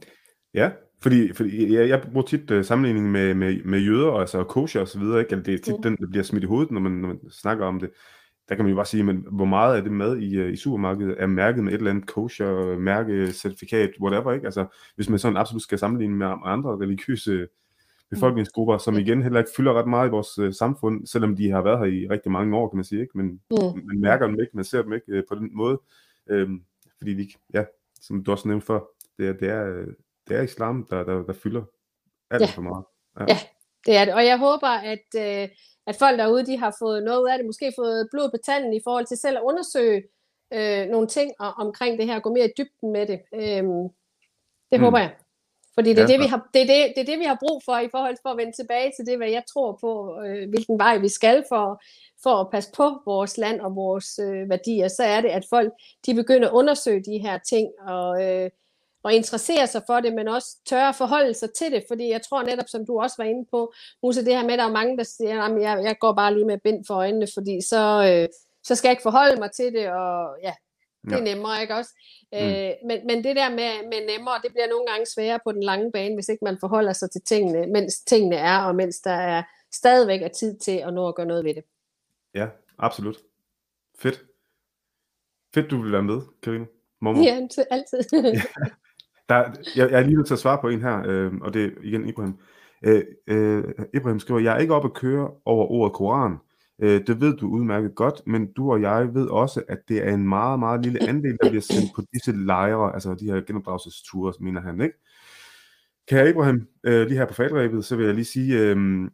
Ja, 0.53 0.69
fordi, 1.01 1.33
fordi 1.33 1.73
jeg, 1.73 1.89
jeg 1.89 2.01
bruger 2.01 2.27
tit 2.27 2.51
uh, 2.51 2.63
sammenligning 2.63 3.11
med, 3.11 3.33
med, 3.33 3.63
med 3.63 3.79
jøder, 3.79 4.11
altså 4.11 4.43
kosher 4.43 4.81
og 4.81 4.87
så 4.87 4.99
videre, 4.99 5.19
ikke? 5.19 5.35
det 5.35 5.53
er 5.53 5.57
tit 5.57 5.75
mm. 5.77 5.81
den, 5.81 5.97
der 5.97 6.07
bliver 6.07 6.23
smidt 6.23 6.43
i 6.43 6.47
hovedet, 6.47 6.71
når 6.71 6.81
man, 6.81 6.91
når 6.91 7.07
man 7.07 7.19
snakker 7.31 7.65
om 7.65 7.79
det. 7.79 7.89
Der 8.49 8.55
kan 8.55 8.65
man 8.65 8.69
jo 8.69 8.75
bare 8.75 8.85
sige, 8.85 9.03
men 9.03 9.25
hvor 9.31 9.45
meget 9.45 9.75
af 9.75 9.83
det 9.83 9.91
mad 9.91 10.17
i, 10.17 10.41
uh, 10.41 10.53
i 10.53 10.55
supermarkedet 10.55 11.15
er 11.19 11.27
mærket 11.27 11.63
med 11.63 11.73
et 11.73 11.77
eller 11.77 11.91
andet 11.91 12.07
kosher, 12.07 12.79
mærke, 12.79 13.31
certifikat, 13.31 13.89
whatever, 14.01 14.33
ikke? 14.33 14.45
Altså, 14.45 14.65
hvis 14.95 15.09
man 15.09 15.19
sådan 15.19 15.37
absolut 15.37 15.61
skal 15.61 15.79
sammenligne 15.79 16.15
med 16.15 16.27
andre 16.43 16.77
religiøse 16.77 17.47
befolkningsgrupper, 18.11 18.77
som 18.77 18.97
igen 18.97 19.23
heller 19.23 19.39
ikke 19.39 19.51
fylder 19.57 19.73
ret 19.73 19.87
meget 19.87 20.07
i 20.07 20.11
vores 20.11 20.39
uh, 20.39 20.51
samfund, 20.51 21.07
selvom 21.07 21.35
de 21.35 21.51
har 21.51 21.61
været 21.61 21.79
her 21.79 21.85
i 21.85 22.07
rigtig 22.07 22.31
mange 22.31 22.57
år, 22.57 22.69
kan 22.69 22.77
man 22.77 22.85
sige, 22.85 23.01
ikke? 23.01 23.17
Men 23.17 23.25
mm. 23.25 23.85
man 23.85 23.99
mærker 23.99 24.27
dem 24.27 24.39
ikke, 24.39 24.51
man 24.53 24.65
ser 24.65 24.81
dem 24.81 24.93
ikke 24.93 25.17
uh, 25.17 25.23
på 25.29 25.35
den 25.35 25.49
måde, 25.53 25.81
øhm, 26.29 26.61
fordi 26.97 27.13
de, 27.13 27.27
ja, 27.53 27.63
som 28.01 28.23
du 28.23 28.31
også 28.31 28.47
nævnte 28.47 28.65
før, 28.65 28.79
det 29.17 29.27
er, 29.27 29.33
det 29.33 29.49
er, 29.49 29.85
det 30.27 30.37
er 30.37 30.41
islam, 30.41 30.87
der, 30.89 31.03
der, 31.03 31.23
der 31.23 31.33
fylder 31.33 31.63
alt 32.31 32.41
ja. 32.41 32.47
for 32.47 32.61
meget. 32.61 32.85
Ja. 33.19 33.25
ja, 33.27 33.37
det 33.85 33.95
er 33.97 34.05
det. 34.05 34.13
Og 34.13 34.25
jeg 34.25 34.37
håber, 34.37 34.67
at, 34.67 35.07
øh, 35.17 35.49
at 35.87 35.95
folk 35.95 36.19
derude, 36.19 36.45
de 36.45 36.57
har 36.57 36.75
fået 36.79 37.03
noget 37.03 37.29
af 37.31 37.37
det, 37.37 37.45
måske 37.45 37.73
fået 37.77 38.07
blod 38.11 38.29
på 38.31 38.37
tanden 38.45 38.73
i 38.73 38.81
forhold 38.83 39.05
til 39.05 39.17
selv 39.17 39.37
at 39.37 39.43
undersøge 39.43 40.03
øh, 40.53 40.87
nogle 40.87 41.07
ting 41.07 41.31
og, 41.39 41.53
omkring 41.53 41.99
det 41.99 42.05
her, 42.05 42.19
gå 42.19 42.33
mere 42.33 42.45
i 42.45 42.53
dybden 42.57 42.91
med 42.91 43.07
det. 43.07 43.19
Øhm, 43.33 43.89
det 44.71 44.79
mm. 44.79 44.83
håber 44.83 44.97
jeg. 44.97 45.15
Fordi 45.73 45.89
det 45.89 45.99
er, 45.99 46.01
ja, 46.01 46.07
det, 46.07 46.19
vi 46.19 46.25
har, 46.25 46.49
det, 46.53 46.61
er 46.61 46.65
det, 46.65 46.93
det 46.95 47.01
er 47.01 47.05
det, 47.05 47.19
vi 47.19 47.25
har 47.25 47.37
brug 47.39 47.61
for 47.65 47.77
i 47.77 47.89
forhold 47.91 48.15
til 48.15 48.31
at 48.31 48.37
vende 48.37 48.51
tilbage 48.51 48.91
til 48.95 49.05
det, 49.05 49.17
hvad 49.17 49.29
jeg 49.29 49.43
tror 49.53 49.77
på, 49.81 50.21
øh, 50.25 50.49
hvilken 50.49 50.79
vej 50.79 50.97
vi 50.97 51.09
skal 51.09 51.43
for, 51.49 51.81
for 52.23 52.35
at 52.41 52.51
passe 52.51 52.71
på 52.75 53.01
vores 53.05 53.37
land 53.37 53.61
og 53.61 53.75
vores 53.75 54.19
øh, 54.19 54.49
værdier. 54.49 54.87
Så 54.87 55.03
er 55.03 55.21
det, 55.21 55.29
at 55.29 55.45
folk 55.49 55.73
de 56.05 56.13
begynder 56.13 56.47
at 56.47 56.53
undersøge 56.53 57.03
de 57.03 57.17
her 57.17 57.37
ting 57.37 57.67
og 57.87 58.23
øh, 58.23 58.49
og 59.05 59.13
interessere 59.13 59.67
sig 59.67 59.81
for 59.87 59.99
det, 59.99 60.13
men 60.13 60.27
også 60.27 60.57
tør 60.65 60.89
at 60.89 60.95
forholde 60.95 61.33
sig 61.33 61.49
til 61.53 61.71
det, 61.71 61.83
fordi 61.87 62.09
jeg 62.09 62.21
tror 62.21 62.43
netop, 62.43 62.65
som 62.67 62.85
du 62.85 62.99
også 62.99 63.15
var 63.17 63.25
inde 63.25 63.45
på, 63.51 63.73
Musa, 64.03 64.21
det 64.21 64.35
her 64.35 64.43
med, 64.43 64.53
at 64.53 64.59
der 64.59 64.65
er 64.65 64.71
mange, 64.71 64.97
der 64.97 65.03
siger, 65.03 65.41
at 65.41 65.61
jeg, 65.61 65.83
jeg 65.83 65.95
går 65.99 66.13
bare 66.13 66.33
lige 66.33 66.45
med 66.45 66.57
bind 66.63 66.85
for 66.87 66.93
øjnene, 66.93 67.27
fordi 67.33 67.61
så, 67.61 67.81
øh, 68.09 68.27
så 68.63 68.75
skal 68.75 68.87
jeg 68.87 68.93
ikke 68.93 69.09
forholde 69.09 69.39
mig 69.39 69.51
til 69.51 69.73
det, 69.73 69.91
og 69.91 70.37
ja, 70.43 70.53
det 71.03 71.13
er 71.13 71.17
ja. 71.17 71.23
nemmere, 71.23 71.61
ikke 71.61 71.75
også? 71.75 71.91
Mm. 72.31 72.37
Øh, 72.37 72.71
men, 72.87 73.07
men 73.07 73.23
det 73.23 73.35
der 73.35 73.49
med, 73.49 73.71
med 73.91 74.15
nemmere, 74.15 74.39
det 74.43 74.51
bliver 74.51 74.69
nogle 74.69 74.87
gange 74.87 75.05
sværere 75.05 75.39
på 75.43 75.51
den 75.51 75.63
lange 75.63 75.91
bane, 75.91 76.15
hvis 76.15 76.29
ikke 76.29 76.45
man 76.45 76.57
forholder 76.59 76.93
sig 76.93 77.11
til 77.11 77.21
tingene, 77.21 77.67
mens 77.67 77.99
tingene 77.99 78.35
er, 78.35 78.57
og 78.57 78.75
mens 78.75 78.99
der 78.99 79.11
er 79.11 79.43
stadigvæk 79.73 80.21
er 80.21 80.27
tid 80.27 80.57
til 80.57 80.77
at 80.77 80.93
nå 80.93 81.07
at 81.07 81.15
gøre 81.15 81.25
noget 81.25 81.45
ved 81.45 81.53
det. 81.53 81.63
Ja, 82.33 82.47
absolut. 82.77 83.17
Fedt. 83.99 84.25
Fedt, 85.53 85.71
du 85.71 85.81
vil 85.81 85.91
være 85.91 86.03
med, 86.03 86.21
Karine. 86.43 86.67
Mormor. 87.01 87.23
Ja, 87.23 87.35
altid. 87.71 87.99
ja. 88.13 88.41
Der, 89.29 89.43
jeg, 89.75 89.91
jeg 89.91 89.99
er 89.99 90.03
lige 90.03 90.15
nødt 90.15 90.27
til 90.27 90.33
at 90.33 90.39
svare 90.39 90.57
på 90.61 90.67
en 90.69 90.81
her, 90.81 91.03
øh, 91.05 91.33
og 91.41 91.53
det 91.53 91.65
er 91.65 91.69
igen 91.83 92.05
Ibrahim. 92.09 92.37
Øh, 92.85 93.03
øh, 93.27 93.63
Ibrahim 93.93 94.19
skriver, 94.19 94.39
jeg 94.39 94.55
er 94.55 94.59
ikke 94.59 94.73
oppe 94.73 94.87
at 94.87 94.93
køre 94.93 95.31
over 95.45 95.65
ordet 95.71 95.93
Koran. 95.93 96.37
Øh, 96.79 97.07
det 97.07 97.21
ved 97.21 97.37
du 97.37 97.47
udmærket 97.47 97.95
godt, 97.95 98.21
men 98.27 98.53
du 98.53 98.71
og 98.71 98.81
jeg 98.81 99.13
ved 99.13 99.27
også, 99.27 99.63
at 99.67 99.77
det 99.89 100.07
er 100.07 100.13
en 100.13 100.27
meget, 100.27 100.59
meget 100.59 100.83
lille 100.85 101.09
andel, 101.09 101.37
der 101.43 101.49
bliver 101.49 101.61
sendt 101.61 101.91
på 101.95 102.01
disse 102.13 102.31
lejre, 102.31 102.93
altså 102.93 103.15
de 103.15 103.25
her 103.25 103.41
genopdragelsesture, 103.41 104.33
mener 104.39 104.61
han, 104.61 104.81
ikke? 104.81 104.95
Kære 106.07 106.29
Ibrahim, 106.29 106.67
øh, 106.83 107.07
lige 107.07 107.17
her 107.17 107.25
på 107.25 107.33
fagdrebet, 107.33 107.85
så 107.85 107.95
vil 107.95 108.05
jeg 108.05 108.15
lige 108.15 108.25
sige, 108.25 108.59
øh, 108.59 109.09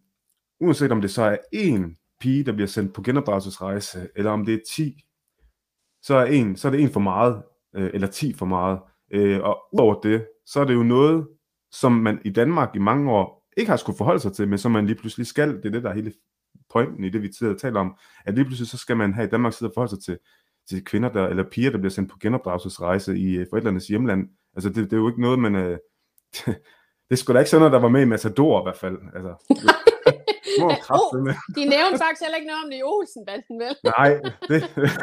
uanset 0.60 0.92
om 0.92 1.02
det 1.02 1.12
så 1.12 1.24
er 1.24 1.38
én 1.56 2.16
pige, 2.20 2.44
der 2.44 2.52
bliver 2.52 2.68
sendt 2.68 2.94
på 2.94 3.02
genopdragelsesrejse, 3.02 4.08
eller 4.16 4.32
om 4.32 4.46
det 4.46 4.54
er 4.54 4.60
10, 4.76 5.06
så 6.02 6.16
er, 6.16 6.26
en, 6.26 6.56
så 6.56 6.68
er 6.68 6.72
det 6.72 6.82
en 6.82 6.90
for 6.90 7.00
meget, 7.00 7.44
øh, 7.76 7.90
eller 7.94 8.08
10 8.08 8.34
for 8.34 8.46
meget. 8.46 8.80
Øh, 9.14 9.40
og 9.44 9.60
udover 9.74 10.02
det, 10.02 10.28
så 10.46 10.60
er 10.60 10.66
det 10.66 10.74
jo 10.74 10.84
noget, 10.84 11.28
som 11.72 11.92
man 11.92 12.22
i 12.26 12.30
Danmark 12.30 12.76
i 12.76 12.80
mange 12.80 13.12
år 13.12 13.48
ikke 13.58 13.70
har 13.70 13.78
skulle 13.78 13.98
forholde 13.98 14.20
sig 14.20 14.34
til, 14.34 14.48
men 14.48 14.58
som 14.58 14.72
man 14.72 14.86
lige 14.86 14.96
pludselig 14.96 15.28
skal. 15.28 15.58
Det 15.58 15.66
er 15.66 15.70
det, 15.70 15.84
der 15.84 15.90
er 15.90 15.94
hele 15.94 16.14
pointen 16.70 17.04
i 17.04 17.10
det, 17.10 17.22
vi 17.22 17.30
tidligere 17.30 17.60
taler 17.60 17.80
om. 17.80 17.96
At 18.26 18.36
lige 18.36 18.46
pludselig 18.46 18.70
så 18.70 18.78
skal 18.78 18.98
man 18.98 19.14
her 19.14 19.24
i 19.24 19.28
Danmark 19.28 19.54
sidde 19.54 19.70
og 19.70 19.74
forholde 19.74 19.90
sig 19.90 20.04
til, 20.04 20.18
til 20.70 20.86
kvinder, 20.86 21.10
der, 21.10 21.28
eller 21.28 21.44
piger, 21.52 21.72
der 21.72 21.78
bliver 21.78 21.92
sendt 21.92 22.12
på 22.12 22.18
genopdragelsesrejse 22.22 23.18
i 23.18 23.38
øh, 23.38 23.46
forældrenes 23.50 23.88
hjemland. 23.88 24.30
Altså 24.56 24.70
det, 24.70 24.76
det 24.76 24.94
er 24.94 24.98
jo 24.98 25.08
ikke 25.08 25.22
noget, 25.22 25.40
man... 25.40 25.56
Øh, 25.56 25.78
det 27.10 27.20
skulle 27.20 27.36
da 27.36 27.40
ikke 27.40 27.50
sådan 27.50 27.62
noget, 27.62 27.74
der 27.74 27.80
var 27.80 27.90
med 27.90 28.02
i 28.02 28.06
Matador 28.06 28.62
i 28.62 28.66
hvert 28.66 28.78
fald. 28.78 28.98
Altså, 29.16 29.56
Må 30.60 30.68
oh, 30.90 31.24
med. 31.26 31.34
de 31.58 31.64
nævnte 31.76 31.98
faktisk 32.04 32.22
heller 32.26 32.38
ikke 32.40 32.50
noget 32.52 32.64
om 32.64 32.70
det 32.72 32.78
i 32.78 32.84
Olsen-banden, 32.94 33.56
vel? 33.64 33.74
Nej, 33.94 34.12
det 34.50 34.60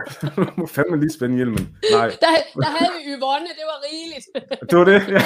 må 0.58 0.66
fandme 0.66 1.00
lige 1.00 1.12
spænde 1.16 1.36
hjelmen. 1.36 1.64
Nej. 1.92 2.08
Der, 2.24 2.32
der 2.62 2.70
havde 2.76 2.92
vi 2.96 3.00
Yvonne, 3.14 3.50
det 3.58 3.66
var 3.72 3.78
rigeligt. 3.88 4.26
det 4.70 4.78
var 4.78 4.86
det, 4.92 5.00
ja. 5.14 5.22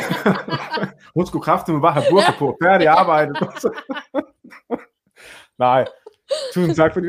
Hun 1.16 1.26
skulle 1.26 1.44
kraftedeme 1.44 1.82
bare 1.82 1.92
have 1.92 2.06
burka 2.10 2.32
på, 2.38 2.56
færdig 2.64 2.86
arbejde. 2.88 3.32
Nej, 5.66 5.84
tusind 6.54 6.76
tak 6.76 6.92
fordi... 6.92 7.08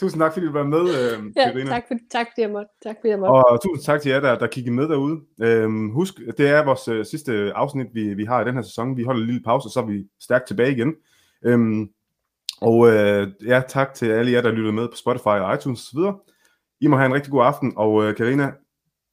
Tusind 0.00 0.22
tak, 0.22 0.32
fordi 0.32 0.46
du 0.46 0.52
var 0.52 0.64
med, 0.64 0.80
øh, 0.80 1.22
ja, 1.36 1.64
Tak, 1.64 1.82
for, 1.88 1.94
tak, 2.10 2.26
fordi 2.26 2.40
jeg 2.40 2.50
måtte. 2.50 2.70
Tak, 2.82 2.96
fordi 3.00 3.08
jeg 3.08 3.18
måtte. 3.18 3.30
Og 3.30 3.62
tusind 3.62 3.84
tak 3.84 4.00
til 4.00 4.10
jer, 4.10 4.20
der, 4.20 4.38
der 4.38 4.46
kiggede 4.46 4.74
med 4.74 4.88
derude. 4.88 5.20
Øhm, 5.42 5.90
husk, 5.90 6.14
det 6.38 6.48
er 6.48 6.64
vores 6.64 6.88
øh, 6.88 7.06
sidste 7.06 7.52
afsnit, 7.54 7.86
vi, 7.92 8.14
vi 8.14 8.24
har 8.24 8.40
i 8.40 8.44
den 8.44 8.54
her 8.54 8.62
sæson. 8.62 8.96
Vi 8.96 9.02
holder 9.02 9.20
en 9.20 9.26
lille 9.26 9.42
pause, 9.42 9.66
og 9.66 9.70
så 9.70 9.80
er 9.80 9.84
vi 9.84 10.04
stærkt 10.20 10.46
tilbage 10.46 10.72
igen. 10.72 10.94
Øhm, 11.44 11.90
og 12.60 12.88
øh, 12.88 13.28
ja, 13.46 13.62
tak 13.68 13.94
til 13.94 14.06
alle 14.06 14.32
jer, 14.32 14.42
der 14.42 14.50
lyttede 14.50 14.72
med 14.72 14.88
på 14.88 14.96
Spotify 14.96 15.26
og 15.26 15.54
iTunes 15.54 15.80
osv. 15.80 15.98
I 16.80 16.86
må 16.86 16.96
have 16.96 17.06
en 17.06 17.14
rigtig 17.14 17.32
god 17.32 17.44
aften, 17.44 17.72
og 17.76 18.04
øh, 18.04 18.16
Karina, 18.16 18.52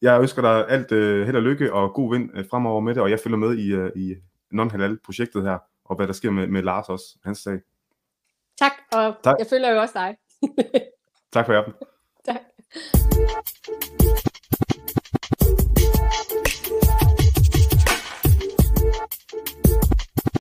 jeg 0.02 0.22
ønsker 0.22 0.42
dig 0.42 0.70
alt 0.70 0.92
øh, 0.92 1.26
held 1.26 1.36
og 1.36 1.44
lykke 1.44 1.74
og 1.74 1.94
god 1.94 2.16
vind 2.16 2.30
øh, 2.34 2.46
fremover 2.50 2.82
med 2.82 2.96
det, 2.96 3.04
og 3.04 3.10
jeg 3.10 3.20
følger 3.20 3.38
med 3.38 3.58
i, 3.58 3.74
øh, 3.74 3.92
i 3.96 4.16
non-halal-projektet 4.52 5.44
her, 5.44 5.58
og 5.86 5.96
hvad 5.96 6.08
der 6.08 6.14
sker 6.14 6.32
med, 6.32 6.48
med 6.48 6.64
Lars 6.64 6.90
også, 6.90 7.06
hans 7.24 7.40
sag. 7.40 7.60
Tak, 8.58 8.72
og 8.92 9.16
tak. 9.24 9.36
jeg 9.40 9.48
følger 9.50 9.72
jo 9.72 9.82
også 9.82 9.94
dig. 9.94 10.18
tak 11.34 11.46
for 11.46 11.54
jer. 11.54 11.64
Tak. 12.26 12.42